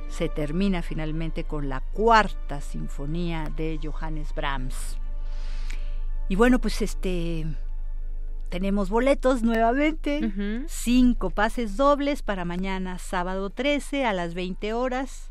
se 0.09 0.29
termina 0.29 0.81
finalmente 0.81 1.43
con 1.43 1.69
la 1.69 1.79
cuarta 1.79 2.59
sinfonía 2.59 3.51
de 3.55 3.79
Johannes 3.81 4.33
Brahms. 4.35 4.97
Y 6.27 6.35
bueno, 6.35 6.59
pues 6.59 6.81
este 6.81 7.45
tenemos 8.49 8.89
boletos 8.89 9.43
nuevamente, 9.43 10.65
cinco 10.67 11.29
pases 11.29 11.77
dobles 11.77 12.21
para 12.21 12.43
mañana 12.43 12.99
sábado 12.99 13.49
13 13.49 14.05
a 14.05 14.11
las 14.11 14.33
20 14.33 14.73
horas. 14.73 15.30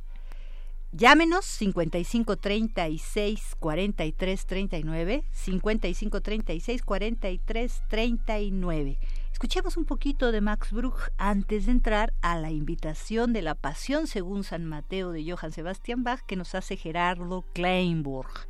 Llámenos 0.92 1.44
55 1.44 2.36
36 2.36 3.54
43 3.60 4.46
39, 4.46 5.24
55 5.30 6.20
36 6.20 6.82
43 6.82 7.82
39. 7.88 8.98
Escuchemos 9.32 9.76
un 9.76 9.84
poquito 9.84 10.32
de 10.32 10.40
Max 10.40 10.72
Bruch 10.72 11.12
antes 11.16 11.66
de 11.66 11.72
entrar 11.72 12.12
a 12.22 12.36
la 12.38 12.50
invitación 12.50 13.32
de 13.32 13.42
la 13.42 13.54
Pasión 13.54 14.08
según 14.08 14.42
San 14.42 14.66
Mateo 14.66 15.12
de 15.12 15.30
Johann 15.30 15.52
Sebastian 15.52 16.02
Bach 16.02 16.22
que 16.26 16.34
nos 16.34 16.56
hace 16.56 16.76
Gerardo 16.76 17.44
Kleinburg. 17.54 18.48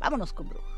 Vámonos 0.00 0.32
con 0.32 0.48
Bruch. 0.48 0.75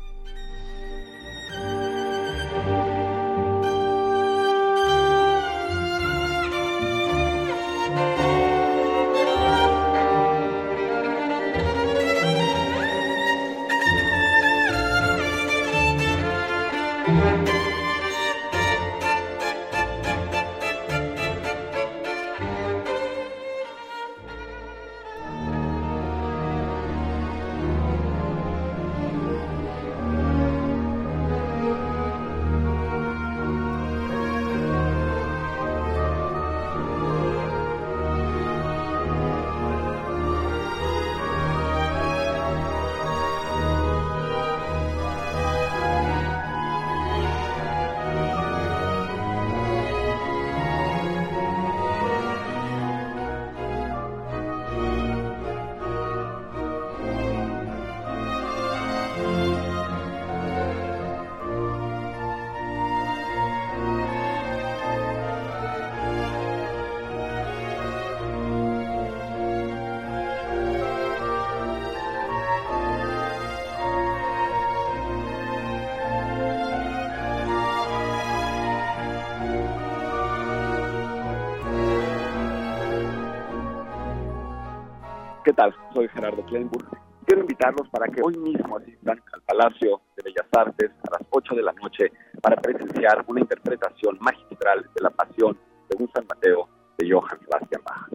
Soy 85.99 86.07
Gerardo 86.07 86.45
Kleinburg. 86.45 86.87
Quiero 87.25 87.41
invitarlos 87.41 87.89
para 87.89 88.07
que 88.07 88.21
hoy 88.23 88.37
mismo 88.37 88.77
asistan 88.77 89.21
al 89.33 89.41
Palacio 89.41 89.99
de 90.15 90.23
Bellas 90.23 90.47
Artes 90.53 90.91
a 90.91 91.19
las 91.19 91.27
8 91.29 91.55
de 91.55 91.61
la 91.61 91.73
noche 91.73 92.13
para 92.41 92.55
presenciar 92.55 93.25
una 93.27 93.41
interpretación 93.41 94.17
magistral 94.21 94.89
de 94.95 95.03
la 95.03 95.09
Pasión 95.09 95.59
según 95.89 96.09
San 96.13 96.25
Mateo 96.25 96.69
de 96.97 97.11
Johann 97.11 97.37
Sebastian 97.41 97.81
Bach. 97.83 98.09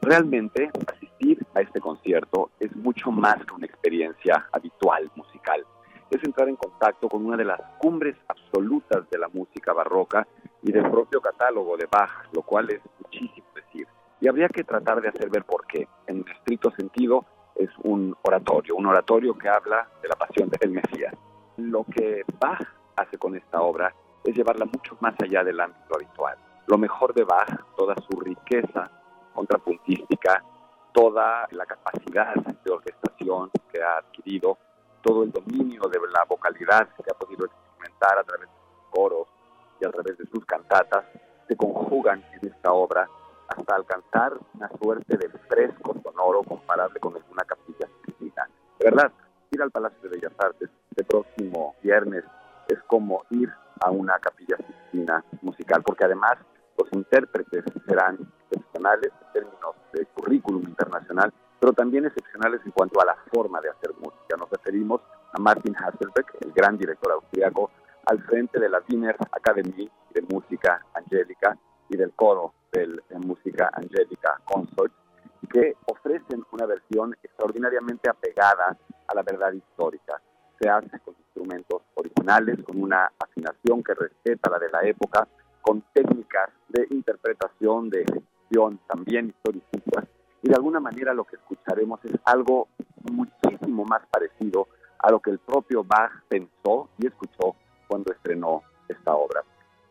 Realmente, 0.00 0.70
asistir 0.90 1.44
a 1.54 1.60
este 1.60 1.80
concierto 1.80 2.50
es 2.58 2.74
mucho 2.76 3.10
más 3.10 3.44
que 3.44 3.54
una 3.54 3.66
experiencia 3.66 4.48
habitual 4.50 5.10
musical. 5.16 5.66
Es 6.10 6.24
entrar 6.24 6.48
en 6.48 6.56
contacto 6.56 7.10
con 7.10 7.26
una 7.26 7.36
de 7.36 7.44
las 7.44 7.60
cumbres 7.76 8.16
absolutas 8.26 9.02
de 9.10 9.18
la 9.18 9.28
música 9.28 9.74
barroca 9.74 10.26
y 10.62 10.72
del 10.72 10.90
propio 10.90 11.20
catálogo 11.20 11.76
de 11.76 11.86
Bach, 11.92 12.32
lo 12.32 12.40
cual 12.40 12.70
es 12.70 12.80
y 14.20 14.28
habría 14.28 14.48
que 14.48 14.64
tratar 14.64 15.00
de 15.00 15.08
hacer 15.08 15.30
ver 15.30 15.44
por 15.44 15.66
qué. 15.66 15.88
En 16.06 16.24
estricto 16.28 16.70
sentido, 16.72 17.24
es 17.54 17.70
un 17.82 18.16
oratorio, 18.22 18.76
un 18.76 18.86
oratorio 18.86 19.36
que 19.36 19.48
habla 19.48 19.88
de 20.02 20.08
la 20.08 20.16
pasión 20.16 20.48
del 20.48 20.70
Mesías. 20.70 21.14
Lo 21.56 21.84
que 21.84 22.24
Bach 22.40 22.62
hace 22.96 23.18
con 23.18 23.36
esta 23.36 23.60
obra 23.60 23.92
es 24.24 24.36
llevarla 24.36 24.64
mucho 24.64 24.96
más 25.00 25.14
allá 25.22 25.42
del 25.44 25.60
ámbito 25.60 25.94
habitual. 25.94 26.36
Lo 26.66 26.78
mejor 26.78 27.14
de 27.14 27.24
Bach, 27.24 27.48
toda 27.76 27.94
su 28.08 28.20
riqueza 28.20 28.90
contrapuntística, 29.34 30.44
toda 30.92 31.46
la 31.50 31.66
capacidad 31.66 32.34
de 32.34 32.72
orquestación 32.72 33.50
que 33.72 33.82
ha 33.82 33.98
adquirido, 33.98 34.58
todo 35.02 35.22
el 35.22 35.30
dominio 35.30 35.82
de 35.82 35.98
la 36.12 36.24
vocalidad 36.24 36.88
que 36.88 37.10
ha 37.10 37.18
podido 37.18 37.46
experimentar 37.46 38.18
a 38.18 38.24
través 38.24 38.48
de 38.48 38.54
sus 38.54 38.90
coros 38.90 39.28
y 39.80 39.86
a 39.86 39.90
través 39.90 40.18
de 40.18 40.26
sus 40.26 40.44
cantatas, 40.44 41.04
se 41.46 41.56
conjugan 41.56 42.22
en 42.40 42.48
esta 42.50 42.72
obra 42.72 43.08
hasta 43.48 43.74
alcanzar 43.74 44.38
una 44.54 44.70
suerte 44.80 45.16
de 45.16 45.28
fresco 45.48 45.94
sonoro 46.02 46.42
comparable 46.42 47.00
con 47.00 47.16
alguna 47.16 47.44
capilla 47.44 47.88
sistina. 48.04 48.48
De 48.78 48.84
verdad, 48.84 49.12
ir 49.50 49.62
al 49.62 49.70
Palacio 49.70 49.98
de 50.02 50.08
Bellas 50.10 50.32
Artes 50.38 50.70
este 50.90 51.04
próximo 51.04 51.74
viernes 51.82 52.24
es 52.68 52.78
como 52.86 53.24
ir 53.30 53.50
a 53.80 53.90
una 53.90 54.18
capilla 54.18 54.56
sistina 54.56 55.24
musical, 55.42 55.82
porque 55.82 56.04
además 56.04 56.36
los 56.76 56.92
intérpretes 56.92 57.64
serán 57.86 58.18
excepcionales 58.50 59.12
en 59.20 59.32
términos 59.32 59.74
de 59.92 60.06
currículum 60.06 60.62
internacional, 60.62 61.32
pero 61.58 61.72
también 61.72 62.04
excepcionales 62.04 62.60
en 62.64 62.72
cuanto 62.72 63.00
a 63.00 63.06
la 63.06 63.16
forma 63.32 63.60
de 63.60 63.70
hacer 63.70 63.92
música. 63.94 64.36
Nos 64.36 64.50
referimos 64.50 65.00
a 65.32 65.40
Martin 65.40 65.74
Hasselbeck, 65.76 66.36
el 66.40 66.52
gran 66.52 66.76
director 66.76 67.12
austriaco, 67.12 67.70
al 68.06 68.22
frente 68.24 68.58
de 68.58 68.68
la 68.68 68.82
Wiener 68.88 69.16
Academy 69.32 69.90
de 70.10 70.22
Música 70.22 70.84
Angélica 70.94 71.56
y 71.88 71.96
del 71.96 72.12
coro 72.12 72.54
de 72.72 73.18
música 73.18 73.70
Angélica 73.72 74.40
Consort, 74.44 74.92
que 75.50 75.76
ofrecen 75.86 76.44
una 76.52 76.66
versión 76.66 77.16
extraordinariamente 77.22 78.10
apegada 78.10 78.76
a 79.06 79.14
la 79.14 79.22
verdad 79.22 79.52
histórica. 79.52 80.20
Se 80.60 80.68
hace 80.68 80.98
con 81.00 81.14
instrumentos 81.18 81.82
originales, 81.94 82.58
con 82.64 82.82
una 82.82 83.10
afinación 83.18 83.82
que 83.82 83.94
respeta 83.94 84.50
la 84.50 84.58
de 84.58 84.68
la 84.70 84.82
época, 84.82 85.26
con 85.62 85.82
técnicas 85.92 86.50
de 86.68 86.86
interpretación, 86.90 87.90
de 87.90 88.02
ejecución 88.02 88.80
también 88.86 89.28
historicistas, 89.28 90.04
y 90.42 90.48
de 90.48 90.54
alguna 90.54 90.80
manera 90.80 91.14
lo 91.14 91.24
que 91.24 91.36
escucharemos 91.36 92.04
es 92.04 92.14
algo 92.24 92.68
muchísimo 93.10 93.84
más 93.84 94.02
parecido 94.10 94.68
a 94.98 95.10
lo 95.10 95.20
que 95.20 95.30
el 95.30 95.38
propio 95.38 95.84
Bach 95.84 96.12
pensó 96.28 96.88
y 96.98 97.06
escuchó 97.06 97.54
cuando 97.86 98.12
estrenó 98.12 98.62
esta 98.88 99.14
obra. 99.14 99.44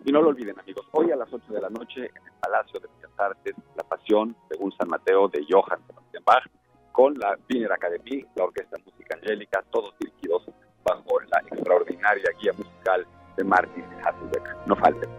Y 0.07 0.11
no 0.13 0.21
lo 0.21 0.29
olviden, 0.29 0.57
amigos, 0.57 0.87
hoy 0.93 1.11
a 1.11 1.17
las 1.17 1.27
8 1.33 1.51
de 1.51 1.59
la 1.59 1.69
noche 1.69 1.99
en 1.99 2.25
el 2.25 2.31
Palacio 2.39 2.79
de 2.79 2.87
Bellas 2.87 3.11
Artes, 3.19 3.53
La 3.75 3.83
Pasión, 3.83 4.33
según 4.49 4.71
San 4.77 4.87
Mateo, 4.87 5.27
de 5.27 5.45
Johann 5.49 5.85
Sebastian 5.85 6.23
Bach, 6.25 6.47
con 6.93 7.13
la 7.15 7.37
Wiener 7.49 7.73
Academy, 7.73 8.25
la 8.35 8.45
Orquesta 8.45 8.77
Música 8.85 9.17
Angélica, 9.17 9.61
todos 9.69 9.93
dirigidos 9.99 10.43
bajo 10.85 11.19
la 11.29 11.41
extraordinaria 11.41 12.31
guía 12.41 12.53
musical 12.53 13.05
de 13.35 13.43
Martin 13.43 13.83
Hasselbeck. 14.01 14.65
No 14.65 14.77
falten. 14.77 15.09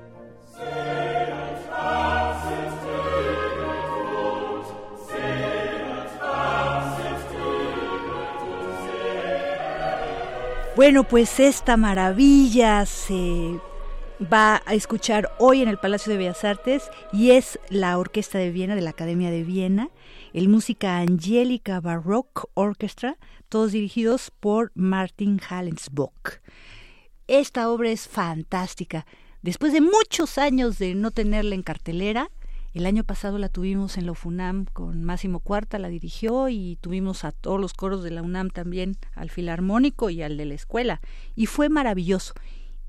Bueno, 10.76 11.04
pues 11.04 11.40
esta 11.40 11.76
maravilla 11.76 12.86
se 12.86 13.60
va 14.20 14.62
a 14.66 14.74
escuchar 14.74 15.30
hoy 15.38 15.62
en 15.62 15.68
el 15.68 15.78
Palacio 15.78 16.10
de 16.10 16.18
Bellas 16.18 16.44
Artes 16.44 16.90
y 17.12 17.30
es 17.30 17.58
la 17.68 17.96
Orquesta 17.98 18.38
de 18.38 18.50
Viena 18.50 18.74
de 18.74 18.80
la 18.80 18.90
Academia 18.90 19.30
de 19.30 19.44
Viena, 19.44 19.90
el 20.32 20.48
Música 20.48 20.98
Angélica 20.98 21.80
Baroque 21.80 22.42
Orchestra, 22.54 23.16
todos 23.48 23.72
dirigidos 23.72 24.32
por 24.40 24.72
Martin 24.74 25.38
Hallensbock. 25.38 26.40
Esta 27.28 27.70
obra 27.70 27.90
es 27.90 28.08
fantástica. 28.08 29.06
Después 29.42 29.72
de 29.72 29.80
muchos 29.80 30.36
años 30.36 30.78
de 30.78 30.94
no 30.94 31.12
tenerla 31.12 31.54
en 31.54 31.62
cartelera, 31.62 32.30
el 32.74 32.86
año 32.86 33.04
pasado 33.04 33.38
la 33.38 33.48
tuvimos 33.48 33.96
en 33.98 34.06
la 34.06 34.14
UNAM 34.24 34.66
con 34.66 35.04
Máximo 35.04 35.40
Cuarta, 35.40 35.78
la 35.78 35.88
dirigió 35.88 36.48
y 36.48 36.76
tuvimos 36.80 37.24
a 37.24 37.32
todos 37.32 37.60
los 37.60 37.72
coros 37.72 38.02
de 38.02 38.10
la 38.10 38.22
UNAM 38.22 38.50
también, 38.50 38.96
al 39.14 39.30
Filarmónico 39.30 40.10
y 40.10 40.22
al 40.22 40.36
de 40.36 40.44
la 40.44 40.54
escuela. 40.54 41.00
Y 41.36 41.46
fue 41.46 41.68
maravilloso 41.68 42.34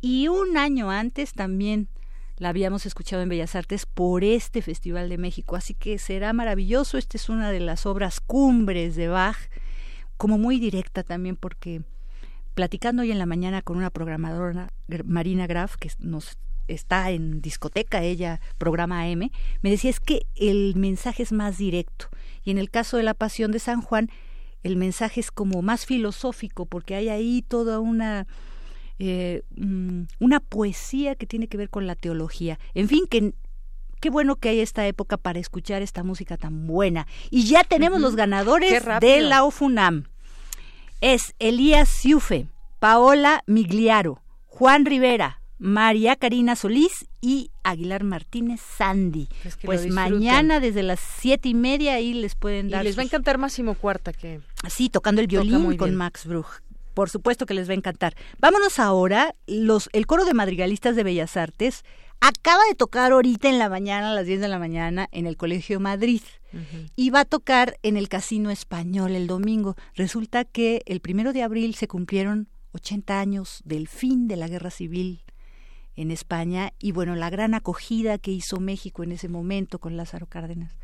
y 0.01 0.27
un 0.27 0.57
año 0.57 0.91
antes 0.91 1.33
también 1.33 1.89
la 2.37 2.49
habíamos 2.49 2.85
escuchado 2.85 3.21
en 3.21 3.29
Bellas 3.29 3.55
Artes 3.55 3.85
por 3.85 4.23
este 4.23 4.61
Festival 4.61 5.09
de 5.09 5.17
México, 5.17 5.55
así 5.55 5.73
que 5.73 5.99
será 5.99 6.31
maravilloso. 6.31 6.97
Esta 6.97 7.17
es 7.17 7.27
una 7.27 7.51
de 7.51 7.59
las 7.59 7.85
obras 7.85 8.21
cumbres 8.21 8.95
de 8.95 9.09
Bach, 9.09 9.37
como 10.17 10.37
muy 10.37 10.59
directa 10.59 11.03
también 11.03 11.35
porque 11.35 11.81
platicando 12.55 13.01
hoy 13.01 13.11
en 13.11 13.19
la 13.19 13.25
mañana 13.25 13.61
con 13.61 13.77
una 13.77 13.89
programadora, 13.89 14.71
Marina 15.05 15.47
Graf, 15.47 15.75
que 15.75 15.91
nos 15.99 16.37
está 16.67 17.11
en 17.11 17.41
discoteca, 17.41 18.03
ella 18.03 18.39
programa 18.57 19.03
AM, 19.03 19.31
me 19.61 19.69
decía 19.69 19.89
es 19.89 19.99
que 19.99 20.25
el 20.35 20.75
mensaje 20.75 21.23
es 21.23 21.31
más 21.31 21.57
directo. 21.57 22.07
Y 22.43 22.51
en 22.51 22.57
el 22.57 22.69
caso 22.69 22.97
de 22.97 23.03
la 23.03 23.13
Pasión 23.13 23.51
de 23.51 23.59
San 23.59 23.81
Juan, 23.81 24.09
el 24.63 24.75
mensaje 24.75 25.19
es 25.19 25.31
como 25.31 25.61
más 25.61 25.85
filosófico, 25.85 26.65
porque 26.65 26.95
hay 26.95 27.09
ahí 27.09 27.41
toda 27.41 27.79
una 27.79 28.27
eh, 28.99 29.43
mm, 29.55 30.03
una 30.19 30.41
poesía 30.41 31.15
que 31.15 31.25
tiene 31.25 31.47
que 31.47 31.57
ver 31.57 31.69
con 31.69 31.87
la 31.87 31.95
teología. 31.95 32.59
En 32.73 32.89
fin, 32.89 33.05
que 33.09 33.33
qué 33.99 34.09
bueno 34.09 34.35
que 34.35 34.49
hay 34.49 34.59
esta 34.59 34.85
época 34.87 35.17
para 35.17 35.39
escuchar 35.39 35.81
esta 35.81 36.03
música 36.03 36.37
tan 36.37 36.67
buena. 36.67 37.07
Y 37.29 37.45
ya 37.45 37.63
tenemos 37.63 38.01
los 38.01 38.15
ganadores 38.15 38.83
de 38.99 39.21
la 39.21 39.43
OFUNAM. 39.43 40.05
Es 41.01 41.33
Elías 41.39 41.87
Siufe, 41.87 42.47
Paola 42.79 43.43
Migliaro, 43.47 44.21
Juan 44.45 44.85
Rivera, 44.85 45.41
María 45.57 46.17
Karina 46.17 46.57
Solís 46.57 47.07
y 47.21 47.51
Aguilar 47.63 48.03
Martínez 48.03 48.59
Sandy. 48.59 49.29
Pues, 49.63 49.87
mañana 49.87 50.59
desde 50.59 50.83
las 50.83 50.99
siete 50.99 51.47
y 51.47 51.53
media 51.53 51.95
ahí 51.95 52.13
les 52.13 52.35
pueden 52.35 52.69
dar. 52.69 52.83
Y 52.83 52.89
les 52.89 52.97
va 52.97 53.03
a 53.03 53.05
encantar 53.05 53.37
Máximo 53.37 53.75
Cuarta 53.75 54.11
que. 54.11 54.41
Sí, 54.69 54.89
tocando 54.89 55.21
el 55.21 55.27
violín 55.27 55.77
con 55.77 55.95
Max 55.95 56.25
Bruch 56.25 56.61
por 56.99 57.09
supuesto 57.09 57.45
que 57.45 57.53
les 57.53 57.69
va 57.69 57.71
a 57.71 57.77
encantar. 57.77 58.13
Vámonos 58.39 58.77
ahora, 58.77 59.33
los, 59.47 59.89
el 59.93 60.05
coro 60.05 60.25
de 60.25 60.33
madrigalistas 60.33 60.97
de 60.97 61.03
Bellas 61.03 61.37
Artes 61.37 61.85
acaba 62.19 62.61
de 62.67 62.75
tocar 62.75 63.13
ahorita 63.13 63.47
en 63.47 63.57
la 63.57 63.69
mañana, 63.69 64.11
a 64.11 64.13
las 64.13 64.25
10 64.25 64.41
de 64.41 64.49
la 64.49 64.59
mañana, 64.59 65.07
en 65.13 65.25
el 65.25 65.37
Colegio 65.37 65.79
Madrid. 65.79 66.21
Y 66.97 67.09
va 67.11 67.21
a 67.21 67.25
tocar 67.25 67.77
en 67.83 67.95
el 67.95 68.09
Casino 68.09 68.51
Español 68.51 69.15
el 69.15 69.27
domingo. 69.27 69.77
Resulta 69.95 70.43
que 70.43 70.81
el 70.87 70.99
primero 70.99 71.31
de 71.31 71.41
abril 71.41 71.73
se 71.75 71.87
cumplieron 71.87 72.49
80 72.73 73.17
años 73.17 73.61
del 73.63 73.87
fin 73.87 74.27
de 74.27 74.35
la 74.35 74.49
Guerra 74.49 74.69
Civil 74.69 75.23
en 75.95 76.11
España 76.11 76.73
y 76.79 76.91
bueno, 76.91 77.15
la 77.15 77.29
gran 77.29 77.53
acogida 77.53 78.17
que 78.17 78.31
hizo 78.31 78.59
México 78.59 79.03
en 79.03 79.13
ese 79.13 79.29
momento 79.29 79.79
con 79.79 79.95
Lázaro 79.95 80.27
Cárdenas 80.27 80.75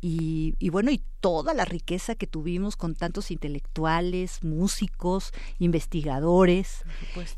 y, 0.00 0.70
bueno, 0.70 0.90
y 0.90 1.02
toda 1.20 1.54
la 1.54 1.64
riqueza 1.64 2.14
que 2.14 2.26
tuvimos 2.26 2.76
con 2.76 2.94
tantos 2.94 3.30
intelectuales, 3.30 4.42
músicos, 4.42 5.32
investigadores. 5.58 6.84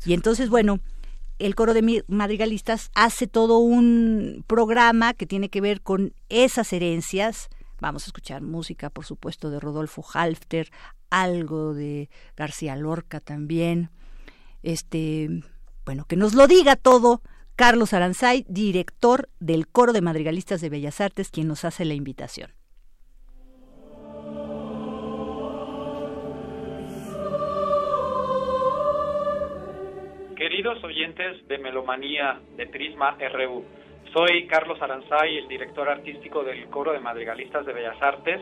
Y 0.05 0.13
entonces, 0.13 0.49
bueno, 0.49 0.79
el 1.39 1.55
coro 1.55 1.73
de 1.73 2.03
madrigalistas 2.07 2.91
hace 2.93 3.27
todo 3.27 3.57
un 3.57 4.43
programa 4.47 5.13
que 5.13 5.25
tiene 5.25 5.49
que 5.49 5.61
ver 5.61 5.81
con 5.81 6.13
esas 6.29 6.71
herencias. 6.73 7.49
Vamos 7.79 8.03
a 8.03 8.07
escuchar 8.07 8.41
música, 8.41 8.89
por 8.91 9.05
supuesto, 9.05 9.49
de 9.49 9.59
Rodolfo 9.59 10.05
Halfter, 10.13 10.69
algo 11.09 11.73
de 11.73 12.09
García 12.37 12.75
Lorca 12.75 13.19
también. 13.19 13.89
Este, 14.61 15.43
bueno, 15.85 16.05
que 16.05 16.15
nos 16.15 16.35
lo 16.35 16.45
diga 16.47 16.75
todo 16.75 17.23
Carlos 17.55 17.93
Aranzay, 17.93 18.45
director 18.47 19.29
del 19.39 19.67
Coro 19.67 19.93
de 19.93 20.01
Madrigalistas 20.01 20.61
de 20.61 20.69
Bellas 20.69 20.99
Artes, 21.01 21.29
quien 21.29 21.47
nos 21.47 21.65
hace 21.65 21.85
la 21.85 21.93
invitación. 21.93 22.51
Queridos 30.35 30.83
oyentes 30.83 31.47
de 31.47 31.57
Melomanía 31.59 32.39
de 32.57 32.65
Prisma 32.67 33.15
RU, 33.31 33.63
soy 34.13 34.47
Carlos 34.47 34.81
Aranzay, 34.81 35.37
el 35.37 35.47
director 35.47 35.87
artístico 35.87 36.43
del 36.43 36.65
Coro 36.67 36.93
de 36.93 36.99
Madrigalistas 36.99 37.65
de 37.65 37.73
Bellas 37.73 38.01
Artes, 38.01 38.41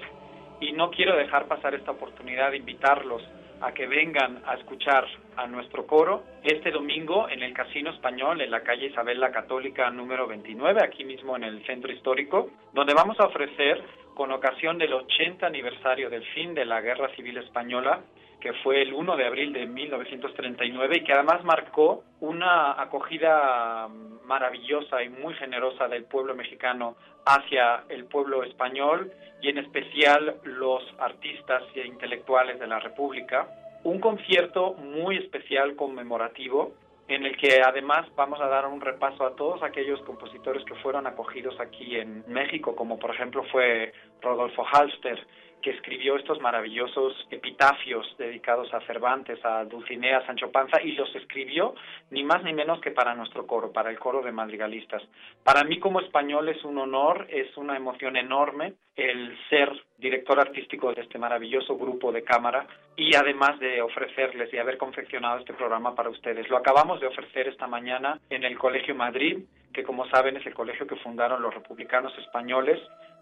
y 0.62 0.72
no 0.72 0.92
quiero 0.92 1.16
dejar 1.16 1.48
pasar 1.48 1.76
esta 1.76 1.92
oportunidad 1.92 2.52
de 2.52 2.58
invitarlos 2.58 3.22
a 3.62 3.72
que 3.74 3.88
vengan 3.88 4.42
a 4.46 4.56
escuchar 4.56 5.06
a 5.36 5.48
nuestro 5.48 5.86
coro 5.86 6.24
este 6.44 6.72
domingo 6.72 7.30
en 7.30 7.44
el 7.44 7.54
Casino 7.54 7.92
Español 7.92 8.42
en 8.42 8.52
la 8.52 8.62
calle 8.62 8.88
Isabel 8.88 9.20
la 9.20 9.32
Católica 9.32 9.90
número 9.90 10.28
29, 10.28 10.82
aquí 10.84 11.04
mismo 11.04 11.36
en 11.36 11.44
el 11.44 11.66
centro 11.66 11.92
histórico, 11.92 12.50
donde 12.74 12.94
vamos 12.94 13.20
a 13.20 13.26
ofrecer 13.26 13.84
con 14.20 14.34
ocasión 14.34 14.78
del 14.78 14.92
80 14.92 15.48
aniversario 15.48 16.10
del 16.10 16.26
fin 16.34 16.54
de 16.54 16.66
la 16.66 16.82
Guerra 16.82 17.08
Civil 17.16 17.38
Española, 17.38 18.02
que 18.42 18.52
fue 18.52 18.82
el 18.82 18.94
1 18.94 19.16
de 19.16 19.26
abril 19.26 19.54
de 19.54 19.66
1939 19.66 20.98
y 20.98 21.04
que 21.06 21.14
además 21.14 21.42
marcó 21.46 22.04
una 22.20 22.82
acogida 22.82 23.88
maravillosa 24.26 25.02
y 25.04 25.08
muy 25.08 25.36
generosa 25.36 25.88
del 25.88 26.04
pueblo 26.04 26.36
mexicano 26.36 26.98
hacia 27.26 27.86
el 27.88 28.08
pueblo 28.08 28.44
español 28.44 29.10
y 29.42 29.48
en 29.48 29.60
especial 29.60 30.36
los 30.44 30.84
artistas 31.00 31.64
e 31.74 31.88
intelectuales 31.88 32.60
de 32.60 32.68
la 32.68 32.82
República. 32.82 33.48
Un 33.86 34.02
concierto 34.02 34.74
muy 34.74 35.16
especial 35.16 35.78
conmemorativo 35.78 36.74
en 37.10 37.26
el 37.26 37.36
que 37.38 37.62
además 37.62 38.06
vamos 38.16 38.40
a 38.40 38.48
dar 38.48 38.68
un 38.68 38.80
repaso 38.80 39.26
a 39.26 39.36
todos 39.36 39.64
aquellos 39.64 40.00
compositores 40.02 40.64
que 40.64 40.76
fueron 40.76 41.08
acogidos 41.08 41.60
aquí 41.60 41.96
en 41.96 42.24
México, 42.28 42.76
como 42.76 43.00
por 43.00 43.14
ejemplo 43.14 43.44
fue 43.52 43.92
Rodolfo 44.22 44.64
Halster, 44.64 45.20
que 45.62 45.72
escribió 45.72 46.16
estos 46.16 46.40
maravillosos 46.40 47.28
epitafios 47.32 48.06
dedicados 48.18 48.74
a 48.74 48.82
Cervantes, 48.82 49.44
a 49.44 49.66
Dulcinea, 49.66 50.20
a 50.20 50.26
Sancho 50.26 50.52
Panza, 50.52 50.82
y 50.82 50.94
los 50.94 51.14
escribió 51.16 51.76
ni 52.12 52.24
más 52.24 52.44
ni 52.44 52.54
menos 52.54 52.80
que 52.82 52.92
para 52.92 53.16
nuestro 53.16 53.46
coro, 53.46 53.72
para 53.72 53.90
el 53.90 54.00
coro 54.00 54.22
de 54.22 54.32
madrigalistas. 54.32 55.04
Para 55.44 55.64
mí 55.64 55.80
como 55.80 56.00
español 56.00 56.50
es 56.50 56.64
un 56.64 56.78
honor, 56.78 57.28
es 57.30 57.56
una 57.58 57.76
emoción 57.76 58.16
enorme 58.18 58.74
el 58.96 59.38
ser 59.50 59.72
director 59.98 60.40
artístico 60.40 60.94
de 60.94 61.02
este 61.02 61.18
maravilloso 61.18 61.78
grupo 61.78 62.12
de 62.12 62.24
cámara 62.24 62.68
y 62.98 63.16
además 63.16 63.58
de 63.60 63.82
ofrecerles 63.82 64.54
y 64.54 64.58
haber 64.58 64.78
confeccionado 64.78 65.40
este 65.40 65.54
programa 65.54 65.96
para 65.96 66.10
ustedes. 66.10 66.50
Lo 66.50 66.58
acabamos 66.58 67.00
de 67.00 67.08
ofrecer 67.08 67.48
esta 67.48 67.68
mañana 67.68 68.20
en 68.30 68.44
el 68.44 68.58
Colegio 68.58 68.96
Madrid, 68.96 69.40
que 69.74 69.84
como 69.84 70.06
saben 70.10 70.38
es 70.38 70.46
el 70.46 70.54
colegio 70.54 70.86
que 70.86 70.98
fundaron 70.98 71.42
los 71.42 71.54
republicanos 71.54 72.18
españoles 72.18 72.80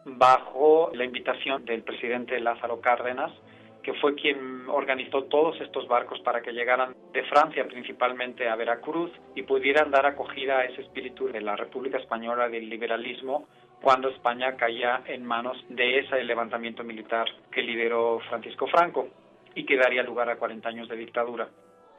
bajo 0.07 0.89
la 0.93 1.03
invitación 1.03 1.65
del 1.65 1.84
presidente 1.84 2.39
Lázaro 2.39 2.79
Cárdenas, 2.79 3.31
que 3.84 3.93
fue 3.95 4.15
quien 4.15 4.67
organizó 4.69 5.25
todos 5.25 5.59
estos 5.61 5.88
barcos 5.88 6.19
para 6.21 6.41
que 6.41 6.51
llegaran 6.51 6.95
de 7.13 7.23
Francia 7.23 7.65
principalmente 7.67 8.47
a 8.49 8.55
Veracruz 8.55 9.11
y 9.35 9.43
pudieran 9.43 9.91
dar 9.91 10.05
acogida 10.05 10.59
a 10.59 10.65
ese 10.65 10.81
espíritu 10.81 11.27
de 11.27 11.41
la 11.41 11.55
República 11.55 11.97
Española 11.97 12.49
del 12.49 12.69
liberalismo 12.69 13.47
cuando 13.81 14.09
España 14.09 14.55
caía 14.55 15.03
en 15.05 15.25
manos 15.25 15.57
de 15.69 15.99
ese 15.99 16.23
levantamiento 16.23 16.84
militar 16.84 17.27
que 17.51 17.61
lideró 17.61 18.19
Francisco 18.27 18.67
Franco 18.67 19.07
y 19.55 19.65
que 19.65 19.77
daría 19.77 20.03
lugar 20.03 20.29
a 20.29 20.38
40 20.38 20.67
años 20.67 20.89
de 20.89 20.97
dictadura. 20.97 21.47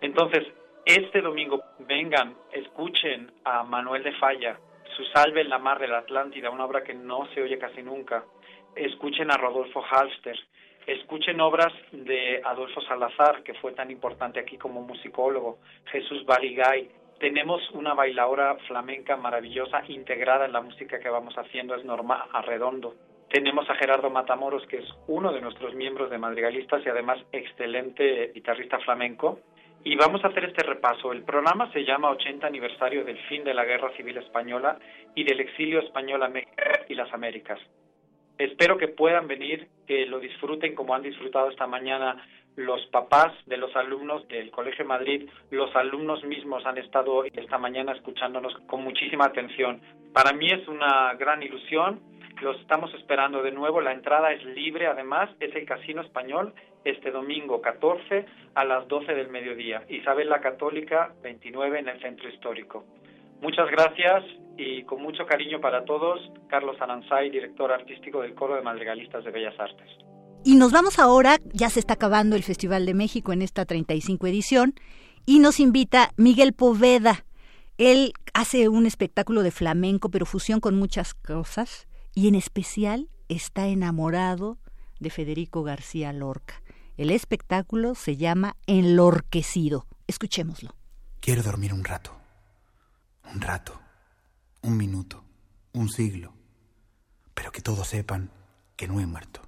Entonces, 0.00 0.46
este 0.84 1.20
domingo 1.20 1.60
vengan, 1.80 2.34
escuchen 2.52 3.32
a 3.44 3.62
Manuel 3.62 4.02
de 4.02 4.12
Falla, 4.12 4.58
su 4.98 5.04
Salve 5.04 5.42
en 5.42 5.48
la 5.48 5.60
Mar 5.60 5.78
de 5.78 5.86
la 5.86 5.98
Atlántida, 5.98 6.50
una 6.50 6.64
obra 6.64 6.82
que 6.82 6.92
no 6.92 7.28
se 7.32 7.40
oye 7.40 7.56
casi 7.56 7.82
nunca. 7.82 8.24
Escuchen 8.74 9.30
a 9.30 9.36
Rodolfo 9.36 9.80
Halster, 9.80 10.36
escuchen 10.88 11.40
obras 11.40 11.72
de 11.92 12.42
Adolfo 12.44 12.80
Salazar, 12.80 13.44
que 13.44 13.54
fue 13.54 13.72
tan 13.72 13.92
importante 13.92 14.40
aquí 14.40 14.58
como 14.58 14.82
musicólogo, 14.82 15.60
Jesús 15.92 16.26
Baligay. 16.26 16.90
Tenemos 17.20 17.62
una 17.70 17.94
bailadora 17.94 18.56
flamenca 18.66 19.16
maravillosa 19.16 19.84
integrada 19.86 20.46
en 20.46 20.52
la 20.52 20.62
música 20.62 20.98
que 20.98 21.08
vamos 21.08 21.34
haciendo, 21.38 21.76
es 21.76 21.84
Norma 21.84 22.26
Arredondo. 22.32 22.96
Tenemos 23.30 23.70
a 23.70 23.76
Gerardo 23.76 24.10
Matamoros, 24.10 24.66
que 24.66 24.78
es 24.78 24.88
uno 25.06 25.32
de 25.32 25.40
nuestros 25.40 25.76
miembros 25.76 26.10
de 26.10 26.18
Madrigalistas 26.18 26.84
y 26.84 26.88
además 26.88 27.18
excelente 27.30 28.32
guitarrista 28.34 28.80
flamenco 28.80 29.38
y 29.84 29.96
vamos 29.96 30.24
a 30.24 30.28
hacer 30.28 30.44
este 30.44 30.62
repaso. 30.62 31.12
El 31.12 31.22
programa 31.22 31.70
se 31.72 31.84
llama 31.84 32.10
80 32.10 32.46
aniversario 32.46 33.04
del 33.04 33.18
fin 33.28 33.44
de 33.44 33.54
la 33.54 33.64
Guerra 33.64 33.90
Civil 33.96 34.16
Española 34.18 34.78
y 35.14 35.24
del 35.24 35.40
exilio 35.40 35.80
español 35.80 36.22
a 36.22 36.28
México 36.28 36.52
y 36.88 36.94
las 36.94 37.12
Américas. 37.12 37.58
Espero 38.38 38.78
que 38.78 38.88
puedan 38.88 39.26
venir, 39.26 39.68
que 39.86 40.06
lo 40.06 40.20
disfruten 40.20 40.74
como 40.74 40.94
han 40.94 41.02
disfrutado 41.02 41.50
esta 41.50 41.66
mañana 41.66 42.24
los 42.58 42.84
papás 42.86 43.32
de 43.46 43.56
los 43.56 43.74
alumnos 43.76 44.26
del 44.26 44.50
Colegio 44.50 44.84
Madrid, 44.84 45.30
los 45.50 45.74
alumnos 45.76 46.24
mismos 46.24 46.66
han 46.66 46.76
estado 46.76 47.24
esta 47.24 47.56
mañana 47.56 47.92
escuchándonos 47.92 48.52
con 48.66 48.82
muchísima 48.82 49.26
atención. 49.26 49.80
Para 50.12 50.32
mí 50.32 50.50
es 50.50 50.66
una 50.66 51.14
gran 51.14 51.40
ilusión, 51.40 52.00
los 52.42 52.58
estamos 52.60 52.92
esperando 52.94 53.42
de 53.42 53.52
nuevo, 53.52 53.80
la 53.80 53.92
entrada 53.92 54.32
es 54.32 54.44
libre 54.44 54.88
además, 54.88 55.30
es 55.38 55.54
el 55.54 55.66
Casino 55.66 56.02
Español 56.02 56.52
este 56.84 57.10
domingo 57.10 57.60
14 57.60 58.26
a 58.54 58.64
las 58.64 58.88
12 58.88 59.14
del 59.14 59.28
mediodía. 59.28 59.84
Isabel 59.88 60.28
la 60.28 60.40
Católica 60.40 61.12
29 61.22 61.78
en 61.78 61.88
el 61.88 62.00
Centro 62.00 62.28
Histórico. 62.28 62.84
Muchas 63.40 63.70
gracias 63.70 64.24
y 64.56 64.82
con 64.82 65.00
mucho 65.00 65.24
cariño 65.26 65.60
para 65.60 65.84
todos, 65.84 66.20
Carlos 66.48 66.76
Aranzay, 66.80 67.30
director 67.30 67.70
artístico 67.70 68.20
del 68.22 68.34
Coro 68.34 68.56
de 68.56 68.62
Madrigalistas 68.62 69.24
de 69.24 69.30
Bellas 69.30 69.58
Artes. 69.58 69.88
Y 70.44 70.56
nos 70.56 70.72
vamos 70.72 70.98
ahora, 70.98 71.38
ya 71.52 71.68
se 71.70 71.80
está 71.80 71.94
acabando 71.94 72.34
el 72.34 72.42
Festival 72.42 72.86
de 72.86 72.94
México 72.94 73.32
en 73.32 73.42
esta 73.42 73.64
35 73.64 74.26
edición, 74.26 74.74
y 75.26 75.38
nos 75.40 75.60
invita 75.60 76.10
Miguel 76.16 76.54
Poveda, 76.54 77.24
Él 77.76 78.12
hace 78.34 78.68
un 78.68 78.86
espectáculo 78.86 79.42
de 79.42 79.50
flamenco, 79.50 80.10
pero 80.10 80.26
fusión 80.26 80.58
con 80.58 80.76
muchas 80.76 81.14
cosas, 81.14 81.86
y 82.14 82.28
en 82.28 82.34
especial 82.34 83.08
está 83.28 83.68
enamorado 83.68 84.58
de 84.98 85.10
Federico 85.10 85.62
García 85.62 86.12
Lorca. 86.12 86.62
El 86.98 87.12
espectáculo 87.12 87.94
se 87.94 88.16
llama 88.16 88.56
Enlorquecido. 88.66 89.86
Escuchémoslo. 90.08 90.74
Quiero 91.20 91.44
dormir 91.44 91.72
un 91.72 91.84
rato. 91.84 92.10
Un 93.32 93.40
rato. 93.40 93.80
Un 94.62 94.76
minuto. 94.76 95.22
Un 95.72 95.90
siglo. 95.90 96.32
Pero 97.34 97.52
que 97.52 97.62
todos 97.62 97.86
sepan 97.86 98.32
que 98.74 98.88
no 98.88 98.98
he 98.98 99.06
muerto. 99.06 99.42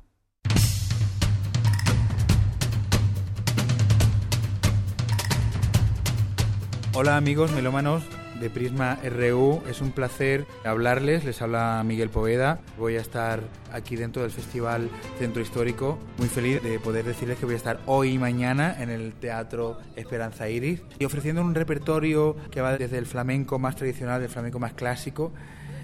Hola 6.95 7.17
amigos 7.17 7.51
melómanos 7.51 8.05
de 8.41 8.51
Prisma 8.51 8.99
RU. 9.05 9.62
Es 9.69 9.81
un 9.81 9.93
placer 9.93 10.47
hablarles. 10.65 11.25
Les 11.25 11.41
habla 11.43 11.83
Miguel 11.85 12.09
Poveda. 12.09 12.59
Voy 12.79 12.97
a 12.97 13.01
estar 13.01 13.41
aquí 13.73 13.97
dentro 13.97 14.23
del 14.23 14.31
Festival 14.31 14.89
Centro 15.19 15.43
Histórico. 15.43 15.99
Muy 16.19 16.29
feliz 16.29 16.62
de 16.62 16.79
poder 16.81 17.05
decirles 17.05 17.39
que 17.39 17.45
voy 17.45 17.55
a 17.55 17.59
estar 17.59 17.81
hoy 17.87 18.12
y 18.12 18.19
mañana 18.19 18.75
en 18.81 18.91
el 18.91 19.12
Teatro 19.12 19.79
Esperanza 19.95 20.49
Iris 20.49 20.83
y 20.99 21.05
ofreciendo 21.05 21.43
un 21.43 21.55
repertorio 21.55 22.37
que 22.51 22.61
va 22.61 22.77
desde 22.77 22.99
el 22.99 23.07
flamenco 23.07 23.59
más 23.59 23.77
tradicional, 23.77 24.23
el 24.23 24.29
flamenco 24.29 24.59
más 24.59 24.73
clásico, 24.73 25.33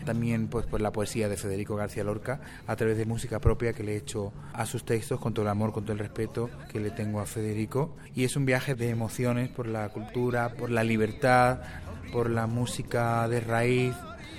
también 0.06 0.48
pues, 0.48 0.64
pues 0.64 0.82
la 0.82 0.92
poesía 0.92 1.28
de 1.28 1.36
Federico 1.36 1.76
García 1.76 2.02
Lorca 2.02 2.40
a 2.66 2.76
través 2.76 2.96
de 2.96 3.04
música 3.04 3.38
propia 3.38 3.74
que 3.74 3.82
le 3.82 3.92
he 3.92 3.96
hecho 3.98 4.32
a 4.54 4.64
sus 4.64 4.86
textos 4.86 5.20
con 5.20 5.34
todo 5.34 5.44
el 5.44 5.50
amor, 5.50 5.72
con 5.72 5.84
todo 5.84 5.92
el 5.92 5.98
respeto 5.98 6.48
que 6.72 6.80
le 6.80 6.90
tengo 6.90 7.20
a 7.20 7.26
Federico 7.26 7.94
y 8.14 8.24
es 8.24 8.36
un 8.36 8.46
viaje 8.46 8.74
de 8.74 8.88
emociones 8.88 9.50
por 9.50 9.66
la 9.66 9.90
cultura, 9.90 10.54
por 10.54 10.70
la 10.70 10.82
libertad, 10.82 11.58
por 12.10 12.30
la 12.30 12.46
música 12.46 13.28
de 13.28 13.40
raíz 13.40 13.94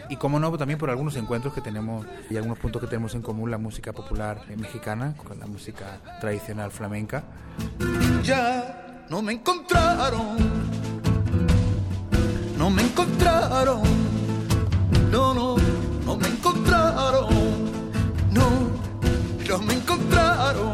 y 0.10 0.16
como 0.16 0.40
no 0.40 0.58
también 0.58 0.80
por 0.80 0.90
algunos 0.90 1.16
encuentros 1.16 1.54
que 1.54 1.62
tenemos 1.62 2.06
y 2.30 2.38
algunos 2.38 2.58
puntos 2.58 2.82
que 2.82 2.88
tenemos 2.88 3.14
en 3.16 3.22
común 3.22 3.52
la 3.52 3.58
música 3.58 3.94
popular 3.94 4.42
mexicana 4.56 5.14
con 5.16 5.40
la 5.40 5.46
música 5.46 6.00
tradicional 6.20 6.72
flamenca. 6.72 7.24
Ya 8.24 9.06
no 9.10 9.22
me 9.22 9.34
encontraron, 9.34 10.38
no 12.58 12.70
me 12.70 12.84
encontraron, 12.84 13.82
no, 15.12 15.34
no, 15.34 15.56
no 16.06 16.18
me 16.18 16.28
encontraron, 16.28 17.30
no, 18.32 18.50
no 19.48 19.60
me 19.60 19.74
encontraron, 19.74 20.74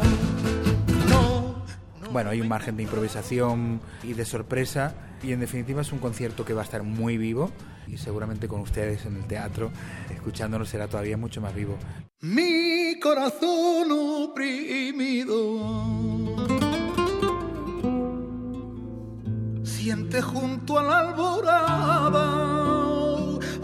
no. 1.08 1.64
Bueno, 2.10 2.30
hay 2.30 2.40
un 2.40 2.48
margen 2.48 2.76
de 2.76 2.82
improvisación 2.84 3.80
y 4.02 4.12
de 4.14 4.24
sorpresa 4.24 4.94
y 5.22 5.32
en 5.32 5.40
definitiva 5.40 5.82
es 5.82 5.92
un 5.92 5.98
concierto 5.98 6.44
que 6.44 6.52
va 6.52 6.62
a 6.62 6.64
estar 6.64 6.82
muy 6.82 7.16
vivo 7.16 7.50
y 7.86 7.96
seguramente 7.98 8.48
con 8.48 8.60
ustedes 8.60 9.04
en 9.06 9.16
el 9.16 9.24
teatro 9.26 9.70
escuchándonos 10.10 10.68
será 10.68 10.88
todavía 10.88 11.16
mucho 11.16 11.40
más 11.40 11.54
vivo. 11.54 11.78
Mi 12.20 12.98
corazón 13.00 13.88
oprimido 13.90 15.34
siente 19.64 20.22
junto 20.22 20.78
a 20.78 20.82
la 20.82 20.98
alborada 21.00 22.63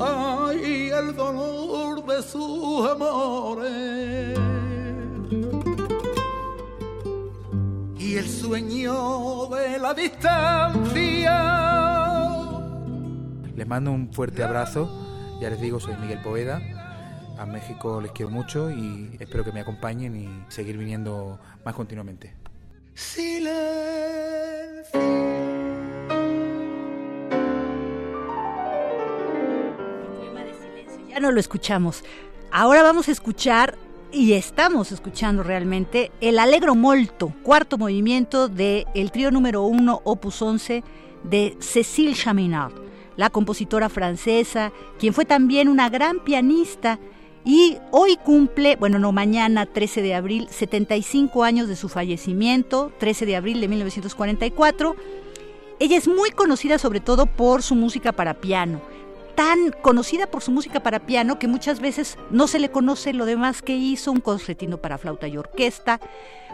ay 0.00 0.90
el 0.90 1.14
dolor 1.14 2.04
de 2.06 2.22
sus 2.22 2.88
amores 2.90 4.38
y 7.98 8.16
el 8.16 8.28
sueño 8.28 9.46
de 9.46 9.78
la 9.78 9.94
distancia. 9.94 11.36
Les 13.54 13.66
mando 13.66 13.92
un 13.92 14.12
fuerte 14.12 14.42
abrazo, 14.42 14.90
ya 15.40 15.50
les 15.50 15.60
digo, 15.60 15.78
soy 15.78 15.94
Miguel 16.00 16.22
Poveda, 16.22 16.60
a 17.38 17.44
México 17.46 18.00
les 18.00 18.12
quiero 18.12 18.30
mucho 18.30 18.70
y 18.70 19.16
espero 19.20 19.44
que 19.44 19.52
me 19.52 19.60
acompañen 19.60 20.16
y 20.16 20.44
seguir 20.50 20.78
viniendo 20.78 21.38
más 21.64 21.74
continuamente. 21.74 22.34
Ya 31.10 31.18
no 31.18 31.32
lo 31.32 31.40
escuchamos. 31.40 32.04
Ahora 32.52 32.84
vamos 32.84 33.08
a 33.08 33.10
escuchar 33.10 33.76
y 34.12 34.34
estamos 34.34 34.92
escuchando 34.92 35.42
realmente 35.42 36.12
el 36.20 36.38
Alegro 36.38 36.76
Molto, 36.76 37.32
cuarto 37.42 37.78
movimiento 37.78 38.46
del 38.46 38.86
el 38.94 39.10
trío 39.10 39.32
número 39.32 39.64
uno, 39.64 40.02
opus 40.04 40.40
11, 40.40 40.84
de 41.24 41.56
Cécile 41.58 42.14
Chaminade, 42.14 42.74
la 43.16 43.28
compositora 43.28 43.88
francesa, 43.88 44.70
quien 45.00 45.12
fue 45.12 45.24
también 45.24 45.68
una 45.68 45.88
gran 45.88 46.20
pianista 46.20 47.00
y 47.44 47.78
hoy 47.90 48.16
cumple, 48.16 48.76
bueno, 48.76 49.00
no, 49.00 49.10
mañana 49.10 49.66
13 49.66 50.02
de 50.02 50.14
abril, 50.14 50.46
75 50.48 51.42
años 51.42 51.66
de 51.66 51.74
su 51.74 51.88
fallecimiento, 51.88 52.92
13 53.00 53.26
de 53.26 53.34
abril 53.34 53.60
de 53.60 53.66
1944. 53.66 54.94
Ella 55.80 55.96
es 55.96 56.06
muy 56.06 56.30
conocida 56.30 56.78
sobre 56.78 57.00
todo 57.00 57.26
por 57.26 57.62
su 57.62 57.74
música 57.74 58.12
para 58.12 58.34
piano 58.34 58.80
tan 59.40 59.72
conocida 59.72 60.26
por 60.26 60.42
su 60.42 60.50
música 60.50 60.80
para 60.80 61.06
piano 61.06 61.38
que 61.38 61.48
muchas 61.48 61.80
veces 61.80 62.18
no 62.30 62.46
se 62.46 62.58
le 62.58 62.70
conoce 62.70 63.14
lo 63.14 63.24
demás 63.24 63.62
que 63.62 63.74
hizo, 63.74 64.12
un 64.12 64.20
concertino 64.20 64.76
para 64.76 64.98
flauta 64.98 65.28
y 65.28 65.38
orquesta, 65.38 65.98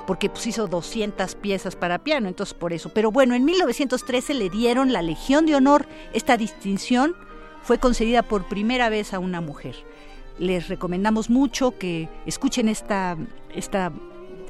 porque 0.07 0.31
pues 0.31 0.47
hizo 0.47 0.69
200 0.69 1.35
piezas 1.35 1.75
para 1.75 2.05
piano, 2.05 2.29
entonces 2.29 2.55
por 2.55 2.73
eso. 2.73 2.91
Pero 2.91 3.11
bueno, 3.11 3.35
en 3.35 3.45
1913 3.45 4.35
le 4.35 4.51
dieron 4.51 4.93
la 4.93 5.03
Legión 5.03 5.47
de 5.47 5.57
Honor. 5.57 5.89
Esta 6.13 6.37
distinción 6.37 7.17
fue 7.65 7.81
concedida 7.81 8.23
por 8.23 8.47
primera 8.47 8.89
vez 8.89 9.15
a 9.15 9.19
una 9.19 9.41
mujer. 9.41 9.75
Les 10.39 10.69
recomendamos 10.69 11.29
mucho 11.29 11.77
que 11.77 12.09
escuchen 12.25 12.69
esta, 12.69 13.17
esta 13.53 13.91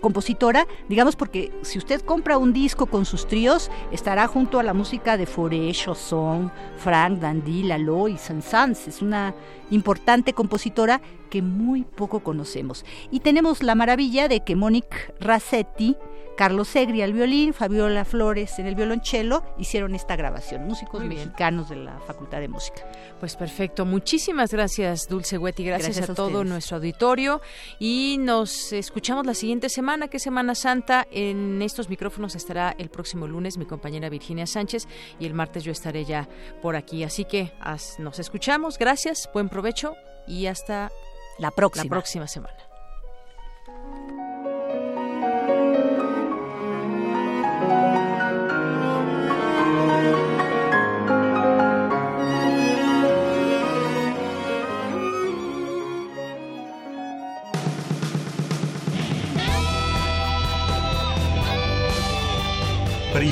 compositora, 0.07 0.69
digamos 0.89 1.17
porque 1.17 1.51
si 1.63 1.79
usted 1.79 2.01
compra 2.01 2.39
un 2.39 2.53
disco 2.53 2.87
con 2.87 3.05
sus 3.05 3.27
tríos, 3.27 3.73
estará 3.91 4.29
junto 4.29 4.61
a 4.61 4.63
la 4.63 4.73
música 4.73 5.17
de 5.17 5.27
Foré, 5.27 5.73
Chausson, 5.73 6.53
Frank, 6.77 7.19
Dandy, 7.19 7.65
Lalo 7.65 8.07
y 8.07 8.17
Saint-Saëns. 8.17 8.87
Es 8.87 9.03
una 9.03 9.35
importante 9.69 10.33
compositora 10.33 11.01
que 11.29 11.43
muy 11.43 11.83
poco 11.83 12.21
conocemos. 12.21 12.85
Y 13.11 13.19
tenemos 13.19 13.65
la 13.65 13.75
maravilla 13.75 14.29
de 14.29 14.45
que 14.45 14.55
Monique 14.55 15.13
Rassetti, 15.19 15.97
Carlos 16.37 16.69
Segri 16.69 17.03
al 17.03 17.13
violín, 17.13 17.55
Fabiola 17.55 18.05
Flores 18.05 18.59
en 18.59 18.67
el 18.67 18.75
violonchelo, 18.75 19.43
hicieron 19.59 19.95
esta 19.95 20.17
grabación, 20.17 20.67
músicos 20.67 21.03
mexicanos 21.03 21.71
de 21.71 21.77
la 21.77 21.99
Facultad 22.01 22.41
de 22.41 22.49
Música. 22.49 22.87
Pues 23.19 23.37
perfecto, 23.37 23.87
muchísimas 23.87 24.53
gracias 24.53 25.09
Dulce 25.09 25.39
Hueti, 25.39 25.65
gracias, 25.65 26.09
a, 26.09 26.15
todo 26.15 26.45
nuestro 26.45 26.77
auditorio 26.77 27.41
y 27.79 28.19
nos 28.21 28.73
escuchamos 28.73 29.25
la 29.25 29.35
siguiente 29.35 29.71
semana, 29.71 30.09
que 30.09 30.19
es 30.19 30.23
Semana 30.23 30.55
Santa. 30.55 31.07
En 31.11 31.63
estos 31.63 31.89
micrófonos 31.89 32.35
estará 32.35 32.75
el 32.79 32.91
próximo 32.91 33.27
lunes 33.27 33.57
mi 33.57 33.65
compañera 33.65 34.11
Virginia 34.11 34.47
Sánchez 34.47 34.87
y 35.19 35.25
el 35.25 35.33
martes 35.33 35.65
yo 35.65 35.73
estaré 35.73 36.05
ya 36.05 36.29
por 36.61 36.77
aquí. 36.77 37.03
Así 37.03 37.25
que 37.25 37.53
nos 37.99 38.19
escuchamos, 38.19 38.79
gracias, 38.79 39.31
buen 39.33 39.49
provecho 39.49 39.95
y 40.27 40.47
hasta 40.47 40.91
la 41.39 41.51
próxima, 41.51 41.85
la 41.85 41.91
próxima 41.91 42.27
semana. 42.27 42.66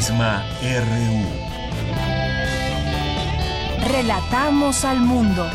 Prisma 0.04 0.44
RU. 0.60 1.24
Relatamos 3.88 4.84
al 4.84 5.00
mundo. 5.00 5.48